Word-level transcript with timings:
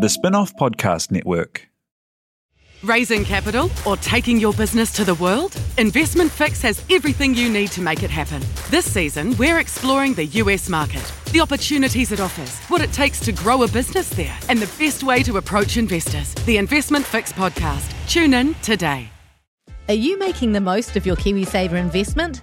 The 0.00 0.08
Spin 0.08 0.34
Off 0.34 0.54
Podcast 0.56 1.10
Network. 1.10 1.68
Raising 2.84 3.24
capital 3.24 3.70
or 3.84 3.96
taking 3.96 4.38
your 4.38 4.52
business 4.52 4.92
to 4.92 5.04
the 5.04 5.14
world? 5.14 5.60
Investment 5.78 6.30
Fix 6.30 6.62
has 6.62 6.84
everything 6.90 7.34
you 7.34 7.48
need 7.50 7.72
to 7.72 7.80
make 7.80 8.02
it 8.04 8.10
happen. 8.10 8.40
This 8.70 8.90
season, 8.90 9.36
we're 9.36 9.58
exploring 9.58 10.14
the 10.14 10.26
US 10.26 10.68
market, 10.68 11.12
the 11.32 11.40
opportunities 11.40 12.12
it 12.12 12.20
offers, 12.20 12.56
what 12.68 12.80
it 12.80 12.92
takes 12.92 13.18
to 13.20 13.32
grow 13.32 13.64
a 13.64 13.68
business 13.68 14.08
there, 14.10 14.38
and 14.48 14.60
the 14.60 14.72
best 14.82 15.02
way 15.02 15.22
to 15.24 15.38
approach 15.38 15.76
investors. 15.76 16.34
The 16.46 16.56
Investment 16.56 17.04
Fix 17.04 17.32
podcast. 17.32 17.92
Tune 18.08 18.34
in 18.34 18.54
today. 18.62 19.10
Are 19.88 19.94
you 19.94 20.18
making 20.18 20.52
the 20.52 20.60
most 20.60 20.96
of 20.96 21.04
your 21.04 21.16
KiwiSaver 21.16 21.72
investment? 21.72 22.42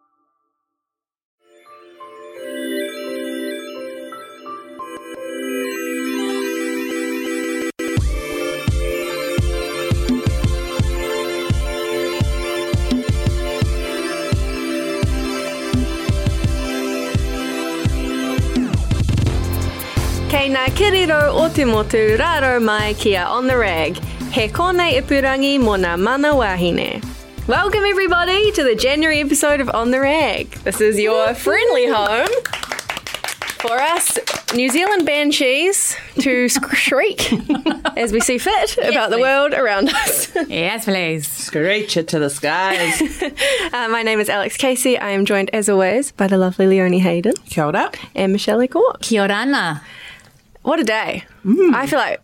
Kei 20.41 20.49
kiriro 20.71 21.35
o 21.35 21.49
te 21.53 21.65
motu 21.65 22.17
raro 22.17 22.59
mai 22.59 22.95
kia 22.95 23.25
on 23.25 23.45
the 23.45 23.55
rag. 23.55 23.95
He 24.33 24.47
konei 24.47 24.99
ipurangi 24.99 25.59
mo 25.59 25.77
ngā 25.77 25.99
mana 25.99 26.29
wahine. 26.33 26.99
Welcome 27.47 27.83
everybody 27.85 28.51
to 28.53 28.63
the 28.63 28.73
January 28.73 29.19
episode 29.19 29.61
of 29.61 29.69
On 29.69 29.91
the 29.91 29.99
Rag. 29.99 30.49
This 30.63 30.81
is 30.81 30.97
your 30.97 31.35
friendly 31.35 31.85
home 31.85 32.33
for 33.59 33.79
us 33.79 34.17
New 34.55 34.67
Zealand 34.69 35.05
banshees 35.05 35.95
to 36.21 36.49
shriek 36.73 37.31
as 37.95 38.11
we 38.11 38.19
see 38.19 38.39
fit 38.39 38.79
about 38.79 39.11
the 39.11 39.19
world 39.19 39.53
around 39.53 39.89
us. 39.89 40.35
Yes, 40.49 40.85
please. 40.85 41.27
Screech 41.27 41.97
it 41.97 42.07
to 42.07 42.17
the 42.17 42.31
skies. 42.31 42.99
Uh, 43.73 43.87
my 43.87 44.01
name 44.01 44.19
is 44.19 44.27
Alex 44.27 44.57
Casey. 44.57 44.97
I 44.97 45.11
am 45.11 45.23
joined 45.23 45.49
as 45.53 45.69
always 45.69 46.11
by 46.11 46.27
the 46.27 46.37
lovely 46.37 46.65
Leonie 46.67 46.99
Hayden 46.99 47.33
Kia 47.45 47.65
ora. 47.65 47.91
and 48.15 48.33
Michele 48.33 48.59
A'Court. 48.59 49.01
Kia 49.01 49.27
orana. 49.27 49.81
What 50.63 50.79
a 50.79 50.83
day. 50.83 51.25
Mm. 51.45 51.73
I 51.73 51.87
feel 51.87 51.99
like 51.99 52.21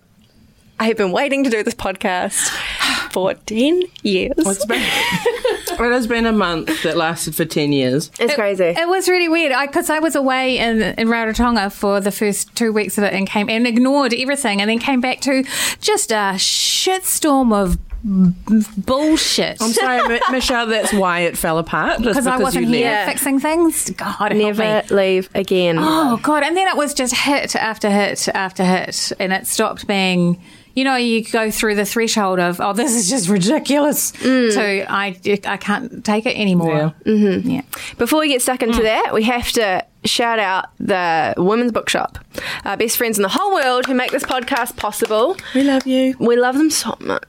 I 0.80 0.86
have 0.86 0.98
been 0.98 1.12
waiting 1.12 1.44
to 1.44 1.50
do 1.50 1.64
this 1.64 1.74
podcast 1.74 2.50
for 3.12 3.34
10 3.34 3.82
years. 4.04 4.34
It's 4.38 4.66
been, 4.66 4.82
it 4.82 5.92
has 5.92 6.06
been 6.06 6.28
a 6.28 6.32
month 6.32 6.84
that 6.84 6.96
lasted 6.96 7.34
for 7.36 7.46
10 7.46 7.72
years. 7.72 8.12
It's 8.20 8.36
crazy. 8.36 8.66
It 8.66 8.88
was 8.88 9.10
really 9.10 9.28
weird 9.28 9.54
because 9.68 9.90
I, 9.90 9.98
was 10.00 10.16
away 10.16 10.60
in, 10.60 10.82
in 10.82 11.08
Rarotonga 11.08 11.72
for 11.72 12.00
the 12.00 12.12
first 12.12 12.54
two 12.56 12.72
weeks 12.72 12.98
of 13.00 13.04
it 13.04 13.14
and 13.14 13.28
came 13.28 13.50
and 13.50 13.66
ignored 13.66 14.14
everything 14.14 14.62
and 14.62 14.70
then 14.70 14.78
came 14.78 15.02
back 15.02 15.20
to 15.22 15.44
just 15.82 16.12
a 16.12 16.36
shitstorm 16.38 17.52
of 17.52 17.78
b- 17.78 17.87
bullshit. 18.78 19.62
I'm 19.62 19.72
sorry, 19.72 20.08
Mi- 20.08 20.20
Michelle, 20.32 20.68
that's 20.68 20.94
why 20.94 21.22
it 21.22 21.38
fell 21.38 21.58
apart. 21.58 22.02
just 22.02 22.08
because 22.10 22.28
I 22.28 22.38
wasn't 22.38 22.68
you 22.68 22.76
here 22.76 22.92
left. 22.92 23.12
fixing 23.12 23.40
things. 23.40 23.90
God, 23.92 24.32
help 24.32 24.34
Never 24.34 24.64
me. 24.90 24.96
leave 24.96 25.30
again. 25.36 25.78
Oh 25.80 26.18
god! 26.24 26.44
And 26.44 26.56
then 26.56 26.68
it 26.68 26.76
was 26.78 26.94
just 26.94 27.16
hit 27.16 27.56
after 27.56 27.90
hit 27.90 28.28
after 28.30 28.64
hit, 28.64 29.12
and 29.20 29.34
it 29.34 29.48
stopped 29.48 29.88
being. 29.88 30.42
You 30.74 30.84
know, 30.84 30.96
you 30.96 31.24
go 31.24 31.50
through 31.50 31.74
the 31.74 31.86
threshold 31.86 32.38
of, 32.38 32.62
oh, 32.62 32.72
this 32.72 32.94
is 32.94 33.10
just 33.10 33.30
ridiculous. 33.30 34.12
To 34.12 34.86
I, 34.88 35.20
I 35.46 35.58
can't 35.58 36.06
take 36.06 36.28
it 36.28 36.38
anymore. 36.38 36.94
Yeah. 37.04 37.12
Mm-hmm. 37.14 37.50
yeah. 37.50 37.62
Before 37.98 38.20
we 38.20 38.28
get 38.28 38.44
stuck 38.44 38.62
into 38.62 38.84
that, 38.84 39.12
we 39.12 39.24
have 39.24 39.52
to 39.54 39.84
shout 40.06 40.38
out 40.38 40.66
the 40.80 41.34
Women's 41.36 41.72
Bookshop, 41.72 42.20
our 42.64 42.78
best 42.78 42.96
friends 42.96 43.18
in 43.18 43.24
the 43.24 43.30
whole 43.30 43.56
world 43.56 43.88
who 43.88 43.96
make 43.96 44.12
this 44.12 44.22
podcast 44.22 44.78
possible. 44.78 45.36
We 45.56 45.64
love 45.64 45.88
you. 45.88 46.16
We 46.20 46.36
love 46.36 46.56
them 46.56 46.70
so 46.70 46.96
much. 47.00 47.24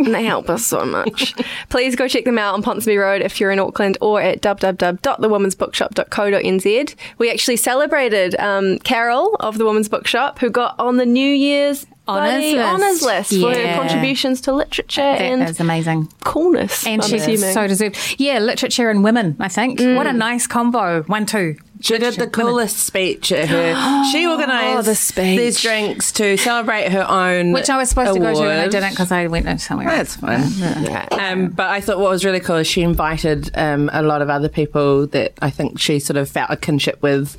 And 0.00 0.14
they 0.14 0.24
help 0.24 0.48
us 0.50 0.64
so 0.66 0.84
much. 0.84 1.34
Please 1.68 1.94
go 1.94 2.08
check 2.08 2.24
them 2.24 2.38
out 2.38 2.54
on 2.54 2.62
Ponsonby 2.62 2.98
Road 2.98 3.22
if 3.22 3.40
you're 3.40 3.50
in 3.50 3.58
Auckland 3.58 3.98
or 4.00 4.20
at 4.20 4.40
www.thewomensbookshop.co.nz. 4.40 6.94
We 7.18 7.30
actually 7.30 7.56
celebrated 7.56 8.34
um, 8.38 8.78
Carol 8.80 9.36
of 9.40 9.58
the 9.58 9.64
Women's 9.64 9.88
Bookshop 9.88 10.38
who 10.38 10.50
got 10.50 10.78
on 10.78 10.96
the 10.96 11.06
New 11.06 11.28
Year's 11.32 11.86
Honours 12.08 12.42
list. 12.42 12.58
honours 12.58 13.02
list 13.02 13.30
for 13.40 13.54
her 13.54 13.74
contributions 13.76 14.40
to 14.42 14.52
literature 14.52 15.00
That 15.00 15.20
and 15.20 15.48
is 15.48 15.60
amazing. 15.60 16.08
coolness. 16.24 16.84
And 16.84 17.00
I'm 17.02 17.08
she's 17.08 17.22
assuming. 17.22 17.54
so 17.54 17.68
deserved. 17.68 17.96
Yeah, 18.18 18.40
literature 18.40 18.90
and 18.90 19.04
women, 19.04 19.36
I 19.38 19.46
think. 19.48 19.78
What 19.78 20.08
a 20.08 20.12
nice 20.12 20.48
combo. 20.48 21.02
One, 21.04 21.24
two. 21.26 21.56
She 21.80 21.96
did 21.98 22.14
the 22.14 22.26
coolest 22.26 22.78
speech 22.78 23.32
at 23.32 23.48
her. 23.48 24.04
She 24.12 24.26
organised 24.26 24.60
Oh, 24.78 24.82
the 24.82 25.36
these 25.36 25.60
drinks 25.60 26.12
to 26.12 26.36
celebrate 26.36 26.90
her 26.92 27.08
own. 27.08 27.52
Which 27.52 27.70
I 27.70 27.76
was 27.78 27.88
supposed 27.88 28.14
to 28.14 28.20
go 28.20 28.34
to 28.34 28.42
and 28.50 28.60
I 28.60 28.68
didn't 28.68 28.90
because 28.90 29.10
I 29.10 29.26
went 29.28 29.60
somewhere 29.60 29.86
That's 29.88 30.22
else. 30.22 30.58
fine. 30.58 31.08
Um, 31.20 31.48
but 31.50 31.68
I 31.68 31.80
thought 31.80 31.98
what 31.98 32.10
was 32.10 32.24
really 32.24 32.40
cool 32.40 32.56
is 32.56 32.66
she 32.66 32.82
invited 32.82 33.50
um, 33.56 33.88
a 33.92 34.02
lot 34.02 34.20
of 34.22 34.28
other 34.30 34.48
people 34.48 35.06
that 35.08 35.32
I 35.40 35.50
think 35.50 35.78
she 35.80 35.98
sort 36.00 36.16
of 36.16 36.28
felt 36.28 36.50
a 36.50 36.56
kinship 36.56 37.00
with 37.02 37.36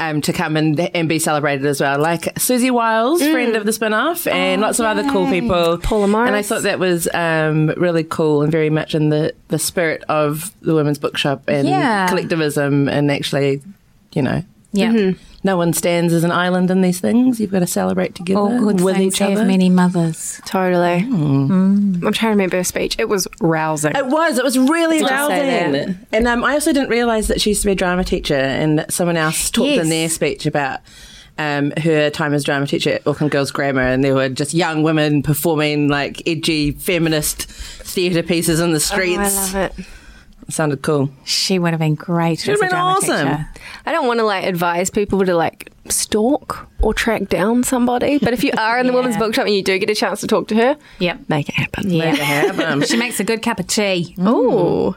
um, 0.00 0.20
to 0.22 0.32
come 0.32 0.56
and, 0.56 0.80
and 0.80 1.08
be 1.08 1.20
celebrated 1.20 1.64
as 1.66 1.80
well. 1.80 1.98
Like 2.00 2.36
Susie 2.38 2.70
Wiles, 2.72 3.20
friend 3.22 3.54
of 3.54 3.64
the 3.64 3.72
spin 3.72 3.92
off, 3.92 4.26
and 4.26 4.60
lots 4.60 4.80
of 4.80 4.86
other 4.86 5.04
cool 5.10 5.28
people. 5.30 5.78
Paula 5.78 6.08
Morris. 6.08 6.26
And 6.28 6.36
I 6.36 6.42
thought 6.42 6.62
that 6.64 6.80
was 6.80 7.06
um, 7.14 7.68
really 7.76 8.02
cool 8.02 8.42
and 8.42 8.50
very 8.50 8.70
much 8.70 8.96
in 8.96 9.10
the, 9.10 9.32
the 9.48 9.58
spirit 9.58 10.02
of 10.08 10.52
the 10.62 10.74
Women's 10.74 10.98
Bookshop 10.98 11.44
and 11.48 11.68
Yeah. 11.68 12.08
collectivism 12.08 12.88
and 12.88 13.08
actually, 13.10 13.62
you 14.14 14.22
know. 14.22 14.42
Yeah. 14.72 15.12
No 15.44 15.56
one 15.58 15.72
stands 15.72 16.12
as 16.12 16.24
an 16.24 16.32
island 16.32 16.70
in 16.70 16.80
these 16.80 16.98
things. 17.00 17.38
You've 17.38 17.52
got 17.52 17.60
to 17.60 17.66
celebrate 17.66 18.14
together 18.16 18.40
All 18.40 18.58
good 18.58 18.80
with 18.80 18.96
things 18.96 19.14
each 19.14 19.18
have 19.20 19.32
other. 19.32 19.44
many 19.44 19.68
mothers. 19.68 20.40
Totally. 20.46 21.04
I'm 21.04 22.00
trying 22.00 22.12
to 22.12 22.28
remember 22.30 22.56
her 22.56 22.64
speech. 22.64 22.96
It 22.98 23.08
was 23.08 23.28
rousing. 23.40 23.92
It 23.94 24.06
was. 24.06 24.38
It 24.38 24.42
was 24.44 24.58
really 24.58 24.98
Did 24.98 25.10
rousing. 25.10 25.98
And 26.12 26.26
um, 26.26 26.42
I 26.42 26.54
also 26.54 26.72
didn't 26.72 26.88
realise 26.88 27.28
that 27.28 27.40
she 27.40 27.50
used 27.50 27.60
to 27.62 27.66
be 27.66 27.72
a 27.72 27.76
drama 27.76 28.02
teacher, 28.04 28.34
and 28.34 28.78
that 28.78 28.92
someone 28.92 29.16
else 29.18 29.50
talked 29.50 29.68
Yes. 29.68 29.84
in 29.84 29.90
their 29.90 30.08
speech 30.08 30.46
about 30.46 30.80
um, 31.38 31.72
her 31.82 32.10
time 32.10 32.32
as 32.34 32.42
drama 32.42 32.66
teacher 32.66 32.90
at 32.94 33.06
Auckland 33.06 33.30
Girls 33.30 33.50
Grammar, 33.52 33.82
and 33.82 34.02
there 34.02 34.14
were 34.14 34.28
just 34.30 34.54
young 34.54 34.82
women 34.82 35.22
performing 35.22 35.88
like 35.88 36.26
edgy 36.26 36.72
feminist 36.72 37.42
theatre 37.44 38.22
pieces 38.22 38.60
in 38.60 38.72
the 38.72 38.80
streets. 38.80 39.18
Oh, 39.36 39.58
I 39.58 39.60
love 39.62 39.78
it. 39.78 39.86
It 40.46 40.52
sounded 40.52 40.82
cool. 40.82 41.10
She 41.24 41.58
would 41.58 41.70
have 41.72 41.80
been 41.80 41.94
great 41.94 42.40
She'd 42.40 42.52
as 42.52 42.60
have 42.60 42.68
a 42.68 42.70
been 42.70 42.78
awesome. 42.80 43.28
teacher. 43.28 43.48
I 43.86 43.92
don't 43.92 44.06
want 44.06 44.20
to 44.20 44.24
like 44.24 44.44
advise 44.44 44.90
people 44.90 45.24
to 45.24 45.34
like 45.34 45.70
stalk 45.88 46.68
or 46.80 46.92
track 46.94 47.28
down 47.28 47.62
somebody, 47.62 48.18
but 48.18 48.32
if 48.32 48.44
you 48.44 48.52
are 48.58 48.78
in 48.78 48.86
the 48.86 48.92
Yeah. 48.92 48.98
women's 48.98 49.16
bookshop 49.16 49.46
and 49.46 49.54
you 49.54 49.62
do 49.62 49.78
get 49.78 49.90
a 49.90 49.94
chance 49.94 50.20
to 50.20 50.26
talk 50.26 50.48
to 50.48 50.54
her, 50.56 50.76
Yep. 50.98 51.20
make 51.28 51.48
it 51.48 51.54
happen. 51.54 51.90
Yeah. 51.90 52.80
she 52.84 52.96
makes 52.96 53.20
a 53.20 53.24
good 53.24 53.42
cup 53.42 53.58
of 53.60 53.66
tea. 53.66 54.14
Ooh. 54.20 54.96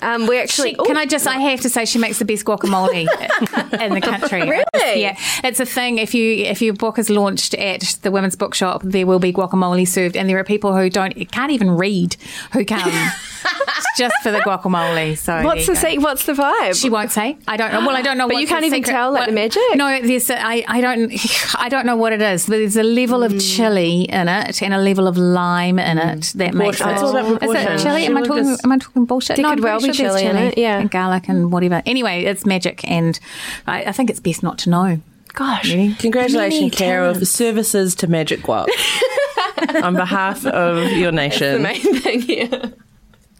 Um, 0.00 0.28
we 0.28 0.38
actually 0.38 0.70
She, 0.70 0.76
can 0.76 0.96
I 0.96 1.06
just? 1.06 1.26
I 1.26 1.38
have 1.40 1.60
to 1.62 1.68
say, 1.68 1.84
she 1.84 1.98
makes 1.98 2.20
the 2.20 2.24
best 2.24 2.44
guacamole 2.44 3.00
in 3.80 3.94
the 3.94 4.00
country. 4.00 4.42
Really? 4.42 5.00
Yeah, 5.02 5.18
it's 5.42 5.58
a 5.58 5.66
thing. 5.66 5.98
If 5.98 6.14
you 6.14 6.44
if 6.44 6.62
your 6.62 6.74
book 6.74 7.00
is 7.00 7.10
launched 7.10 7.54
at 7.54 7.80
the 8.02 8.12
Women's 8.12 8.36
Bookshop, 8.36 8.82
there 8.84 9.06
will 9.08 9.18
be 9.18 9.32
guacamole 9.32 9.88
served, 9.88 10.16
and 10.16 10.28
there 10.30 10.38
are 10.38 10.44
people 10.44 10.76
who 10.76 10.88
don't 10.88 11.14
can't 11.32 11.50
even 11.50 11.72
read 11.72 12.14
who 12.52 12.64
come 12.64 12.92
just 13.96 14.14
for 14.22 14.30
the 14.30 14.38
guacamole. 14.38 15.18
So 15.18 15.42
What's 15.42 15.66
the 15.66 15.74
se- 15.74 15.98
what's 15.98 16.26
the 16.26 16.32
vibe? 16.34 16.80
She 16.80 16.90
won't 16.90 17.10
say. 17.10 17.36
I 17.48 17.56
don't 17.56 17.72
know. 17.72 17.80
Well, 17.80 17.96
I 17.96 18.02
don't 18.02 18.18
know. 18.18 18.28
But 18.28 18.36
you 18.36 18.46
can't 18.46 18.64
even 18.64 18.78
secret- 18.84 18.92
tell, 18.92 19.12
like, 19.12 19.26
the 19.26 19.32
magic? 19.32 19.62
No, 19.74 20.00
there's. 20.00 20.27
I. 20.30 20.64
I 20.68 20.80
don't. 20.80 21.12
I 21.56 21.68
don't 21.68 21.86
know 21.86 21.96
what 21.96 22.12
it 22.12 22.22
is. 22.22 22.46
But 22.46 22.58
there's 22.58 22.76
a 22.76 22.82
level 22.82 23.22
of 23.22 23.32
hmm. 23.32 23.38
chili 23.38 24.02
in 24.02 24.28
it 24.28 24.62
and 24.62 24.74
a 24.74 24.78
level 24.78 25.06
of 25.06 25.16
lime 25.16 25.78
in 25.78 25.98
it 25.98 26.26
hmm. 26.26 26.38
that 26.38 26.54
makes 26.54 26.80
it. 26.80 26.86
It's 26.88 27.02
all 27.02 27.16
about 27.16 27.42
Is 27.42 27.50
it 27.54 27.78
chili? 27.80 28.06
Am 28.06 28.16
I 28.16 28.22
talking? 28.22 28.56
Am 28.64 28.72
I 28.72 28.78
talking 28.78 29.04
bullshit? 29.04 29.36
There 29.36 29.42
no, 29.42 29.50
could 29.50 29.62
well 29.62 29.80
be 29.80 29.92
sure 29.92 30.08
chili 30.08 30.24
in 30.24 30.36
it, 30.36 30.58
yeah. 30.58 30.78
and 30.78 30.90
garlic 30.90 31.28
and 31.28 31.44
hmm. 31.44 31.50
whatever. 31.50 31.82
Anyway, 31.86 32.24
it's 32.24 32.46
magic, 32.46 32.88
and 32.88 33.18
I, 33.66 33.84
I 33.84 33.92
think 33.92 34.10
it's 34.10 34.20
best 34.20 34.42
not 34.42 34.58
to 34.58 34.70
know. 34.70 35.00
Gosh. 35.34 35.72
Really. 35.72 35.94
Congratulations, 35.94 36.74
Carol, 36.74 37.14
for 37.14 37.24
services 37.24 37.94
to 37.96 38.08
Magic 38.08 38.40
Guac 38.40 38.66
on 39.82 39.94
behalf 39.94 40.44
of 40.44 40.90
your 40.92 41.12
nation. 41.12 41.62
That's 41.62 41.82
The 41.82 41.90
main 41.92 42.00
thing 42.02 42.20
here. 42.22 42.72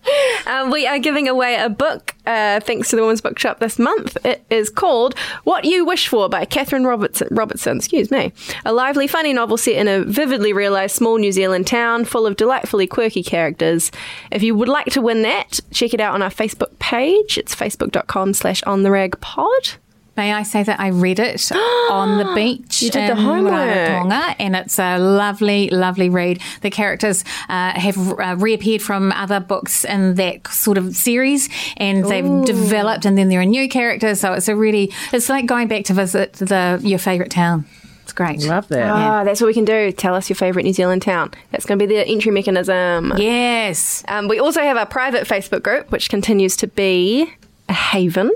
We 0.71 0.87
are 0.87 0.99
giving 0.99 1.29
away 1.29 1.57
a 1.57 1.69
book 1.69 2.15
uh, 2.27 2.61
thanks 2.61 2.91
to 2.91 2.97
the 2.97 3.03
Women's 3.03 3.21
Bookshop 3.21 3.59
this 3.59 3.79
month. 3.79 4.17
It 4.25 4.45
is 4.51 4.71
called 4.71 5.19
What 5.45 5.65
You 5.65 5.85
Wish 5.85 6.09
For 6.09 6.29
by 6.29 6.45
Catherine 6.45 6.85
Robertson. 6.85 7.29
Robertson, 7.31 7.79
excuse 7.79 8.11
me. 8.11 8.33
A 8.65 8.73
lively, 8.73 9.07
funny 9.07 9.33
novel 9.33 9.57
set 9.57 9.77
in 9.77 9.89
a 9.89 10.05
vividly 10.05 10.53
realised 10.53 10.97
small 10.97 11.19
New 11.19 11.33
Zealand 11.33 11.67
town 11.67 12.05
full 12.05 12.27
of 12.27 12.37
delightfully 12.37 12.87
quirky 12.87 13.23
characters. 13.23 13.91
If 14.31 14.43
you 14.43 14.55
would 14.55 14.69
like 14.69 14.87
to 14.93 15.01
win 15.03 15.23
that, 15.23 15.61
check 15.71 15.95
it 15.95 16.01
out 16.01 16.15
on 16.15 16.23
our 16.23 16.31
Facebook 16.31 16.79
page. 16.79 17.39
It's 17.39 17.55
facebook.com 17.55 18.35
slash 18.35 18.63
on 18.65 18.83
the 18.83 18.91
rag 18.91 19.21
pod. 19.21 19.77
May 20.19 20.33
I 20.33 20.43
say 20.43 20.65
that 20.65 20.81
I 20.81 20.89
read 20.89 21.21
it 21.21 21.53
on 21.91 22.19
the 22.19 22.35
beach 22.35 22.83
You 22.83 22.91
did 22.91 23.09
the 23.09 23.13
in 23.13 23.19
homework. 23.19 23.53
Rarotonga, 23.53 24.35
and 24.41 24.57
it's 24.57 24.77
a 24.77 24.99
lovely, 24.99 25.71
lovely 25.71 26.09
read. 26.09 26.43
The 26.63 26.71
characters 26.71 27.23
uh, 27.49 27.79
have 27.79 27.97
uh, 27.97 28.35
reappeared 28.37 28.83
from 28.83 29.13
other 29.13 29.39
books 29.39 29.85
in 29.85 30.17
that 30.17 30.49
sort 30.49 30.77
of 30.77 30.97
series, 30.97 31.49
and 31.77 32.05
they've 32.05 32.45
developed, 32.45 33.05
and 33.07 33.17
then 33.17 33.29
there 33.29 33.41
are 33.41 33.45
new 33.45 33.69
characters. 33.69 34.19
So 34.19 34.33
it's 34.33 34.49
a 34.49 34.57
really, 34.57 34.93
it's 35.13 35.29
like 35.29 35.47
going 35.47 35.69
back 35.69 35.85
to 35.85 35.95
visit 35.95 36.33
the 36.33 36.81
your 36.83 36.99
favourite 36.99 37.31
town. 37.31 37.65
It's 38.03 38.13
great. 38.13 38.43
Love 38.43 38.67
that. 38.69 38.91
Ah, 38.91 39.23
that's 39.23 39.41
what 39.41 39.47
we 39.47 39.55
can 39.55 39.67
do. 39.67 39.93
Tell 39.93 40.17
us 40.17 40.29
your 40.29 40.35
favourite 40.35 40.65
New 40.65 40.73
Zealand 40.73 41.03
town. 41.03 41.31
That's 41.53 41.65
going 41.65 41.79
to 41.79 41.87
be 41.87 41.95
the 41.95 42.05
entry 42.05 42.33
mechanism. 42.33 43.13
Yes. 43.19 44.03
Um, 44.09 44.27
we 44.27 44.41
also 44.41 44.63
have 44.63 44.77
our 44.77 44.87
private 44.87 45.29
Facebook 45.29 45.63
group, 45.63 45.93
which 45.93 46.11
continues 46.11 46.57
to 46.57 46.67
be 46.67 47.33
a 47.69 47.73
haven 47.73 48.33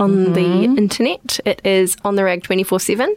on 0.00 0.32
the 0.32 0.64
internet. 0.64 1.38
It 1.44 1.60
is 1.64 1.96
on 2.04 2.16
the 2.16 2.24
rag 2.24 2.42
24 2.42 2.80
7. 2.80 3.14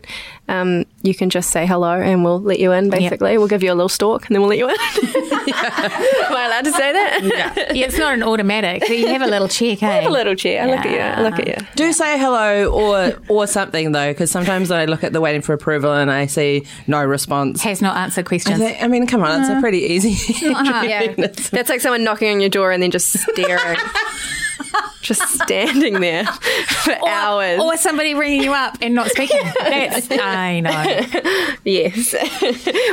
Um, 0.50 0.86
you 1.02 1.16
can 1.16 1.30
just 1.30 1.50
say 1.52 1.66
hello 1.66 1.94
and 1.94 2.24
we'll 2.24 2.42
let 2.42 2.60
you 2.60 2.72
in, 2.74 2.90
basically. 2.90 3.38
We'll 3.38 3.48
give 3.48 3.64
you 3.64 3.72
a 3.72 3.74
little 3.76 3.90
stalk 3.90 4.28
and 4.28 4.36
then 4.36 4.42
we'll 4.42 4.50
let 4.50 4.58
you 4.60 4.68
in. 4.70 4.76
Am 5.54 6.36
I 6.36 6.46
allowed 6.48 6.66
to 6.66 6.72
say 6.72 6.92
that? 6.92 7.72
Yeah, 7.76 7.86
it's 7.86 7.98
not 7.98 8.14
an 8.14 8.24
automatic. 8.24 8.82
but 8.82 8.98
You 8.98 9.08
have 9.08 9.22
a 9.22 9.28
little 9.28 9.48
check, 9.48 9.82
eh? 9.82 10.08
a 10.08 10.10
little 10.10 10.36
chair. 10.36 10.68
Look 10.68 10.86
at 10.86 10.92
you. 10.92 11.00
I 11.00 11.22
Look 11.22 11.40
at 11.40 11.48
you. 11.48 11.68
Do 11.76 11.92
say 11.94 12.20
hello 12.20 12.70
or 12.72 13.14
or 13.30 13.48
something 13.48 13.92
though, 13.94 14.12
because 14.12 14.30
sometimes 14.30 14.70
I 14.70 14.86
look 14.86 15.04
at 15.04 15.14
the 15.14 15.22
waiting 15.22 15.42
for 15.42 15.54
approval 15.54 15.94
and 15.94 16.12
I 16.12 16.26
see 16.28 16.66
no 16.88 17.04
response. 17.04 17.62
Has 17.64 17.82
not 17.82 17.96
answered 17.98 18.26
I, 18.26 18.28
questions. 18.28 18.60
think- 18.60 18.84
I 18.84 18.88
mean, 18.88 19.08
come 19.08 19.24
on, 19.24 19.42
it's 19.42 19.50
a 19.50 19.60
pretty 19.62 19.80
easy. 19.80 20.14
Yeah. 20.84 21.14
That's 21.16 21.70
like 21.70 21.80
someone 21.82 22.04
knocking 22.04 22.34
on 22.34 22.42
your 22.42 22.50
door 22.50 22.72
and 22.72 22.84
then 22.84 22.92
just 22.92 23.10
staring. 23.12 23.78
Just 25.02 25.22
standing 25.30 26.00
there 26.00 26.26
for 26.26 27.08
hours. 27.08 27.60
Or 27.60 27.78
somebody 27.78 28.14
ringing 28.14 28.44
you 28.44 28.54
up 28.54 28.78
and 28.82 28.96
not 28.96 29.10
speaking. 29.10 29.42
That's, 29.60 30.08
I 30.12 30.60
know. 30.60 31.52
Yes. 31.64 32.14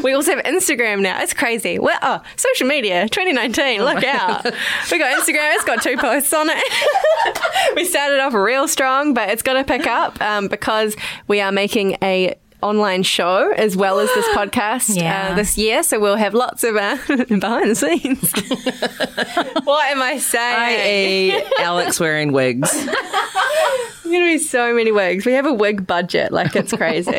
we 0.02 0.12
also 0.12 0.36
have 0.36 0.44
Instagram 0.44 1.02
now. 1.02 1.20
It's 1.22 1.34
crazy. 1.34 1.78
Well, 1.78 1.98
oh, 2.02 2.22
social 2.36 2.66
media, 2.66 3.08
2019. 3.08 3.82
Look 3.82 4.04
out. 4.04 4.44
We 4.90 4.98
got 4.98 5.18
Instagram. 5.18 5.54
It's 5.54 5.64
got 5.64 5.82
two 5.82 5.96
posts 5.96 6.32
on 6.32 6.48
it. 6.50 7.74
we 7.76 7.84
started 7.84 8.20
off 8.20 8.34
real 8.34 8.68
strong, 8.68 9.14
but 9.14 9.30
it's 9.30 9.42
going 9.42 9.62
to 9.62 9.64
pick 9.64 9.86
up 9.86 10.20
um, 10.20 10.48
because 10.48 10.96
we 11.28 11.40
are 11.40 11.52
making 11.52 11.96
a 12.02 12.36
online 12.62 13.02
show 13.02 13.50
as 13.52 13.76
well 13.76 13.98
as 14.00 14.08
this 14.14 14.26
podcast 14.36 14.96
Yeah. 14.96 15.30
uh, 15.30 15.34
this 15.34 15.56
year. 15.58 15.82
So 15.82 15.98
we'll 16.00 16.16
have 16.16 16.34
lots 16.34 16.64
of 16.64 16.76
uh, 16.76 16.96
behind 17.08 17.70
the 17.70 17.74
scenes. 17.74 18.32
what 19.64 19.90
am 19.90 20.02
I 20.02 20.18
saying? 20.18 21.32
I.e., 21.32 21.44
Alex 21.58 21.98
wearing 22.00 22.32
wigs. 22.32 22.70
There's 22.84 24.04
going 24.04 24.20
to 24.20 24.26
be 24.26 24.38
so 24.38 24.74
many 24.74 24.90
wigs. 24.92 25.24
We 25.24 25.32
have 25.34 25.46
a 25.46 25.52
wig 25.52 25.86
budget, 25.86 26.32
like 26.32 26.56
it's 26.56 26.72
crazy. 26.72 27.10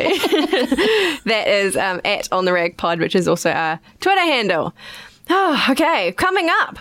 that 1.26 1.46
is 1.48 1.78
um, 1.78 2.02
at 2.04 2.28
On 2.32 2.46
the 2.46 2.52
Rag 2.54 2.78
Pod, 2.78 3.00
which 3.00 3.16
is 3.16 3.28
also 3.28 3.50
our 3.52 3.80
Twitter 4.02 4.20
handle. 4.22 4.74
Oh, 5.30 5.66
okay. 5.70 6.12
Coming 6.14 6.50
up. 6.62 6.80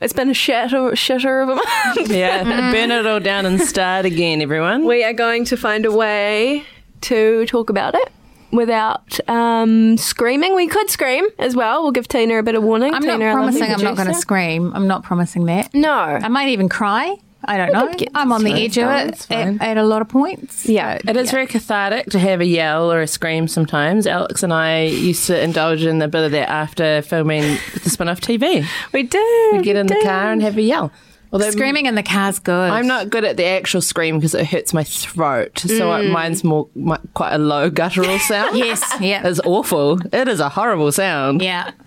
It's 0.00 0.12
been 0.12 0.30
a 0.30 0.32
shitter, 0.32 0.90
shitter 0.92 1.42
of 1.44 1.48
a 1.50 1.54
month. 1.54 2.10
Yeah, 2.10 2.42
burn 2.72 2.90
it 2.90 3.06
all 3.06 3.20
down 3.20 3.46
and 3.46 3.60
start 3.60 4.04
again, 4.04 4.42
everyone. 4.42 4.84
We 4.84 5.04
are 5.04 5.12
going 5.12 5.44
to 5.46 5.56
find 5.56 5.86
a 5.86 5.92
way 5.92 6.64
to 7.02 7.46
talk 7.46 7.70
about 7.70 7.94
it 7.94 8.10
without 8.52 9.18
um, 9.28 9.96
screaming. 9.96 10.54
We 10.54 10.68
could 10.68 10.90
scream 10.90 11.26
as 11.38 11.56
well. 11.56 11.82
We'll 11.82 11.92
give 11.92 12.08
Tina 12.08 12.38
a 12.38 12.42
bit 12.42 12.54
of 12.54 12.62
warning. 12.62 12.94
I'm 12.94 13.02
Tina, 13.02 13.18
not 13.18 13.32
promising 13.34 13.72
I'm 13.72 13.82
not 13.82 13.96
going 13.96 14.08
to 14.08 14.14
scream. 14.14 14.72
I'm 14.74 14.86
not 14.86 15.02
promising 15.02 15.46
that. 15.46 15.74
No. 15.74 15.92
I 15.92 16.28
might 16.28 16.48
even 16.48 16.68
cry. 16.68 17.16
I 17.44 17.56
don't 17.56 17.72
know. 17.72 17.92
I'm 18.14 18.30
on 18.30 18.44
the 18.44 18.52
edge 18.52 18.78
of 18.78 18.88
it 18.88 19.26
at, 19.30 19.60
at 19.60 19.76
a 19.76 19.82
lot 19.82 20.00
of 20.00 20.08
points. 20.08 20.68
Yeah. 20.68 21.00
It 21.04 21.16
is 21.16 21.32
very 21.32 21.48
cathartic 21.48 22.06
to 22.10 22.18
have 22.20 22.40
a 22.40 22.44
yell 22.44 22.92
or 22.92 23.00
a 23.00 23.06
scream 23.08 23.48
sometimes. 23.48 24.06
Alex 24.06 24.44
and 24.44 24.52
I 24.52 24.84
used 24.84 25.26
to 25.26 25.42
indulge 25.42 25.82
in 25.82 26.00
a 26.02 26.08
bit 26.08 26.24
of 26.24 26.30
that 26.32 26.48
after 26.48 27.02
filming 27.02 27.58
the 27.82 27.90
spin 27.90 28.08
off 28.08 28.20
TV. 28.20 28.64
We 28.92 29.02
do. 29.02 29.50
We'd 29.52 29.64
get 29.64 29.74
in 29.74 29.88
the 29.88 30.00
car 30.02 30.30
and 30.30 30.40
have 30.40 30.56
a 30.56 30.62
yell. 30.62 30.92
Although 31.32 31.50
Screaming 31.50 31.86
in 31.86 31.94
the 31.94 32.02
car's 32.02 32.38
good. 32.38 32.70
I'm 32.70 32.86
not 32.86 33.08
good 33.08 33.24
at 33.24 33.38
the 33.38 33.46
actual 33.46 33.80
scream 33.80 34.18
because 34.18 34.34
it 34.34 34.46
hurts 34.46 34.74
my 34.74 34.84
throat. 34.84 35.60
So 35.60 35.90
it 35.94 36.04
mm. 36.04 36.12
mine's 36.12 36.44
more 36.44 36.68
my, 36.74 36.98
quite 37.14 37.32
a 37.32 37.38
low 37.38 37.70
guttural 37.70 38.18
sound. 38.28 38.58
Yes, 38.58 38.82
yeah. 39.00 39.26
It's 39.26 39.40
awful. 39.40 39.98
It 40.14 40.28
is 40.28 40.40
a 40.40 40.50
horrible 40.50 40.92
sound. 40.92 41.40
Yeah. 41.40 41.70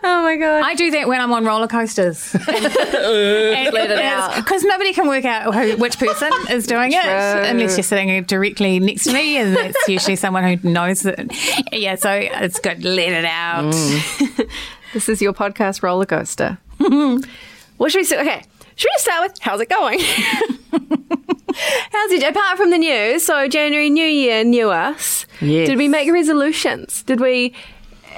Oh 0.00 0.22
my 0.22 0.36
God. 0.36 0.62
I 0.62 0.74
do 0.74 0.92
that 0.92 1.08
when 1.08 1.20
I'm 1.20 1.32
on 1.32 1.44
roller 1.44 1.66
coasters. 1.66 2.32
Let 2.32 2.46
it 3.74 3.98
out. 3.98 4.36
Because 4.36 4.62
nobody 4.62 4.92
can 4.92 5.08
work 5.08 5.24
out 5.24 5.52
who, 5.52 5.76
which 5.76 5.98
person 5.98 6.30
is 6.50 6.66
doing 6.66 6.92
it 6.92 7.04
unless 7.04 7.76
you're 7.76 7.82
sitting 7.82 8.22
directly 8.22 8.78
next 8.78 9.04
to 9.04 9.12
me, 9.12 9.38
and 9.38 9.56
it's 9.56 9.88
usually 9.88 10.14
someone 10.14 10.44
who 10.44 10.68
knows 10.68 11.02
that. 11.02 11.26
Yeah, 11.72 11.96
so 11.96 12.12
it's 12.12 12.60
good. 12.60 12.84
Let 12.84 13.08
it 13.08 13.24
out. 13.24 13.72
Mm. 13.72 14.50
This 14.92 15.08
is 15.08 15.20
your 15.20 15.32
podcast 15.32 15.82
roller 15.82 16.06
coaster. 16.06 16.58
what 16.78 17.90
should 17.90 17.98
we 17.98 18.04
say? 18.04 18.20
Okay, 18.20 18.42
should 18.78 18.88
we 18.94 18.98
start 19.00 19.28
with 19.28 19.38
how's 19.40 19.60
it 19.60 19.68
going? 19.68 19.98
how's 20.70 22.12
it? 22.12 22.22
Apart 22.22 22.56
from 22.56 22.70
the 22.70 22.78
news, 22.78 23.24
so 23.24 23.48
January, 23.48 23.90
New 23.90 24.06
Year, 24.06 24.44
new 24.44 24.70
us. 24.70 25.26
Yes. 25.40 25.68
Did 25.68 25.78
we 25.78 25.88
make 25.88 26.10
resolutions? 26.12 27.02
Did 27.02 27.20
we? 27.20 27.52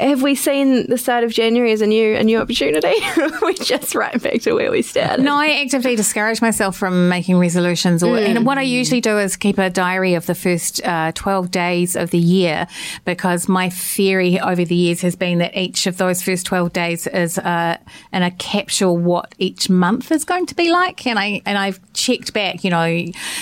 Have 0.00 0.22
we 0.22 0.34
seen 0.34 0.86
the 0.86 0.96
start 0.96 1.24
of 1.24 1.30
January 1.30 1.72
as 1.72 1.82
a 1.82 1.86
new 1.86 2.16
a 2.16 2.24
new 2.24 2.38
opportunity? 2.38 2.94
We're 3.42 3.52
just 3.52 3.94
right 3.94 4.20
back 4.20 4.40
to 4.42 4.54
where 4.54 4.70
we 4.70 4.80
started. 4.80 5.22
No, 5.22 5.36
I 5.36 5.60
actively 5.62 5.94
discourage 5.94 6.40
myself 6.40 6.74
from 6.76 7.10
making 7.10 7.38
resolutions. 7.38 8.02
Or, 8.02 8.16
And 8.16 8.46
what 8.46 8.56
I 8.56 8.62
usually 8.62 9.02
do 9.02 9.18
is 9.18 9.36
keep 9.36 9.58
a 9.58 9.68
diary 9.68 10.14
of 10.14 10.24
the 10.24 10.34
first 10.34 10.82
uh, 10.86 11.12
12 11.14 11.50
days 11.50 11.96
of 11.96 12.10
the 12.10 12.18
year 12.18 12.66
because 13.04 13.46
my 13.46 13.68
theory 13.68 14.40
over 14.40 14.64
the 14.64 14.74
years 14.74 15.02
has 15.02 15.16
been 15.16 15.36
that 15.38 15.54
each 15.54 15.86
of 15.86 15.98
those 15.98 16.22
first 16.22 16.46
12 16.46 16.72
days 16.72 17.06
is 17.06 17.36
uh, 17.36 17.76
in 18.10 18.22
a 18.22 18.30
capsule 18.30 18.96
what 18.96 19.34
each 19.38 19.68
month 19.68 20.10
is 20.10 20.24
going 20.24 20.46
to 20.46 20.54
be 20.54 20.72
like. 20.72 21.06
And, 21.06 21.18
I, 21.18 21.42
and 21.44 21.58
I've 21.58 21.78
checked 21.92 22.32
back, 22.32 22.64
you 22.64 22.70
know, 22.70 22.86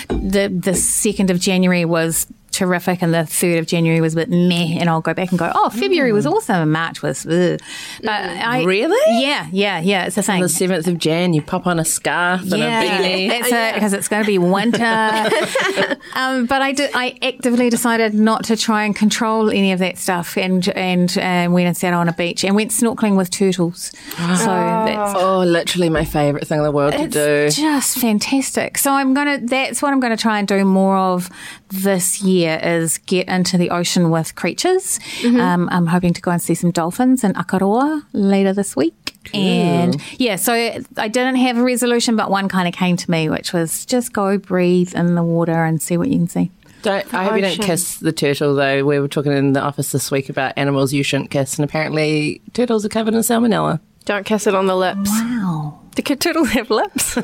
the, 0.08 0.48
the 0.48 0.72
2nd 0.72 1.30
of 1.30 1.38
January 1.38 1.84
was 1.84 2.26
terrific 2.58 3.02
and 3.02 3.14
the 3.14 3.18
3rd 3.18 3.58
of 3.60 3.66
January 3.66 4.00
was 4.00 4.14
a 4.14 4.16
bit 4.16 4.28
meh 4.30 4.76
and 4.80 4.90
I'll 4.90 5.00
go 5.00 5.14
back 5.14 5.30
and 5.30 5.38
go, 5.38 5.50
oh, 5.54 5.70
February 5.70 6.12
was 6.12 6.26
awesome 6.26 6.56
and 6.56 6.72
March 6.72 7.02
was 7.02 7.24
ugh. 7.26 7.60
But 8.02 8.10
I, 8.10 8.64
Really? 8.64 9.22
Yeah, 9.22 9.46
yeah, 9.52 9.80
yeah. 9.80 10.06
It's 10.06 10.16
the 10.16 10.22
same. 10.22 10.42
The 10.42 10.48
seventh 10.48 10.86
of 10.86 10.98
Jan, 10.98 11.32
you 11.34 11.42
pop 11.42 11.66
on 11.66 11.78
a 11.78 11.84
scarf 11.84 12.42
and 12.42 12.52
a 12.54 12.56
beanie. 12.56 13.28
That's 13.28 13.74
because 13.74 13.92
it's 13.92 14.08
going 14.12 14.22
to 14.22 14.26
be 14.26 14.38
winter. 14.38 14.84
um, 16.14 16.46
but 16.46 16.62
I 16.62 16.72
did. 16.72 16.90
I 16.94 17.16
actively 17.22 17.70
decided 17.70 18.14
not 18.14 18.44
to 18.44 18.56
try 18.56 18.84
and 18.84 18.94
control 18.94 19.50
any 19.50 19.72
of 19.72 19.78
that 19.78 19.98
stuff, 19.98 20.36
and 20.36 20.66
and 20.70 21.52
went 21.52 21.66
and 21.68 21.76
sat 21.76 21.92
on 21.94 22.08
a 22.08 22.12
beach 22.12 22.44
and 22.44 22.54
went 22.56 22.70
snorkeling 22.70 23.16
with 23.16 23.30
turtles. 23.30 23.92
So 24.16 24.46
that's 24.46 25.14
Oh, 25.16 25.40
literally 25.46 25.88
my 25.88 26.04
favourite 26.04 26.46
thing 26.46 26.58
in 26.58 26.64
the 26.64 26.72
world 26.72 26.92
to 26.94 27.08
do. 27.08 27.48
just 27.50 27.98
fantastic. 27.98 28.78
So 28.78 28.92
I'm 28.92 29.14
gonna. 29.14 29.38
That's 29.38 29.80
what 29.82 29.92
I'm 29.92 30.00
going 30.00 30.16
to 30.16 30.20
try 30.20 30.38
and 30.38 30.48
do 30.48 30.64
more 30.64 30.96
of 30.96 31.28
this 31.68 32.22
year 32.22 32.60
is 32.62 32.98
get 32.98 33.28
into 33.28 33.58
the 33.58 33.70
ocean 33.70 34.10
with 34.10 34.34
creatures. 34.34 34.98
Um, 35.24 35.68
I'm 35.70 35.86
hoping 35.86 36.14
to 36.14 36.20
go 36.20 36.30
and 36.30 36.40
see 36.40 36.54
some 36.54 36.70
dolphins 36.70 37.24
in 37.24 37.32
Akaroa 37.34 38.02
later 38.12 38.52
this 38.52 38.74
week. 38.74 39.16
And 39.34 40.00
yeah, 40.18 40.36
so 40.36 40.54
I 40.54 41.08
didn't 41.08 41.36
have 41.36 41.58
a 41.58 41.62
resolution, 41.62 42.16
but 42.16 42.30
one 42.30 42.48
kind 42.48 42.66
of 42.66 42.72
came 42.72 42.96
to 42.96 43.10
me, 43.10 43.28
which 43.28 43.52
was 43.52 43.84
just 43.84 44.12
go 44.12 44.38
breathe 44.38 44.94
in 44.94 45.14
the 45.14 45.22
water 45.22 45.64
and 45.64 45.82
see 45.82 45.98
what 45.98 46.08
you 46.08 46.18
can 46.18 46.28
see. 46.28 46.50
Don't, 46.82 47.12
I 47.12 47.24
hope 47.24 47.34
you 47.34 47.42
don't 47.42 47.50
ocean. 47.50 47.64
kiss 47.64 47.98
the 47.98 48.12
turtle, 48.12 48.54
though. 48.54 48.84
We 48.84 49.00
were 49.00 49.08
talking 49.08 49.32
in 49.32 49.52
the 49.52 49.60
office 49.60 49.92
this 49.92 50.10
week 50.10 50.28
about 50.28 50.54
animals 50.56 50.92
you 50.92 51.02
shouldn't 51.02 51.30
kiss, 51.30 51.58
and 51.58 51.64
apparently 51.64 52.40
turtles 52.54 52.86
are 52.86 52.88
covered 52.88 53.14
in 53.14 53.20
salmonella. 53.20 53.80
Don't 54.04 54.24
kiss 54.24 54.46
it 54.46 54.54
on 54.54 54.66
the 54.66 54.76
lips. 54.76 55.10
Wow. 55.10 55.77
Do 55.98 56.14
turtles 56.14 56.50
have 56.50 56.70
lips? 56.70 57.14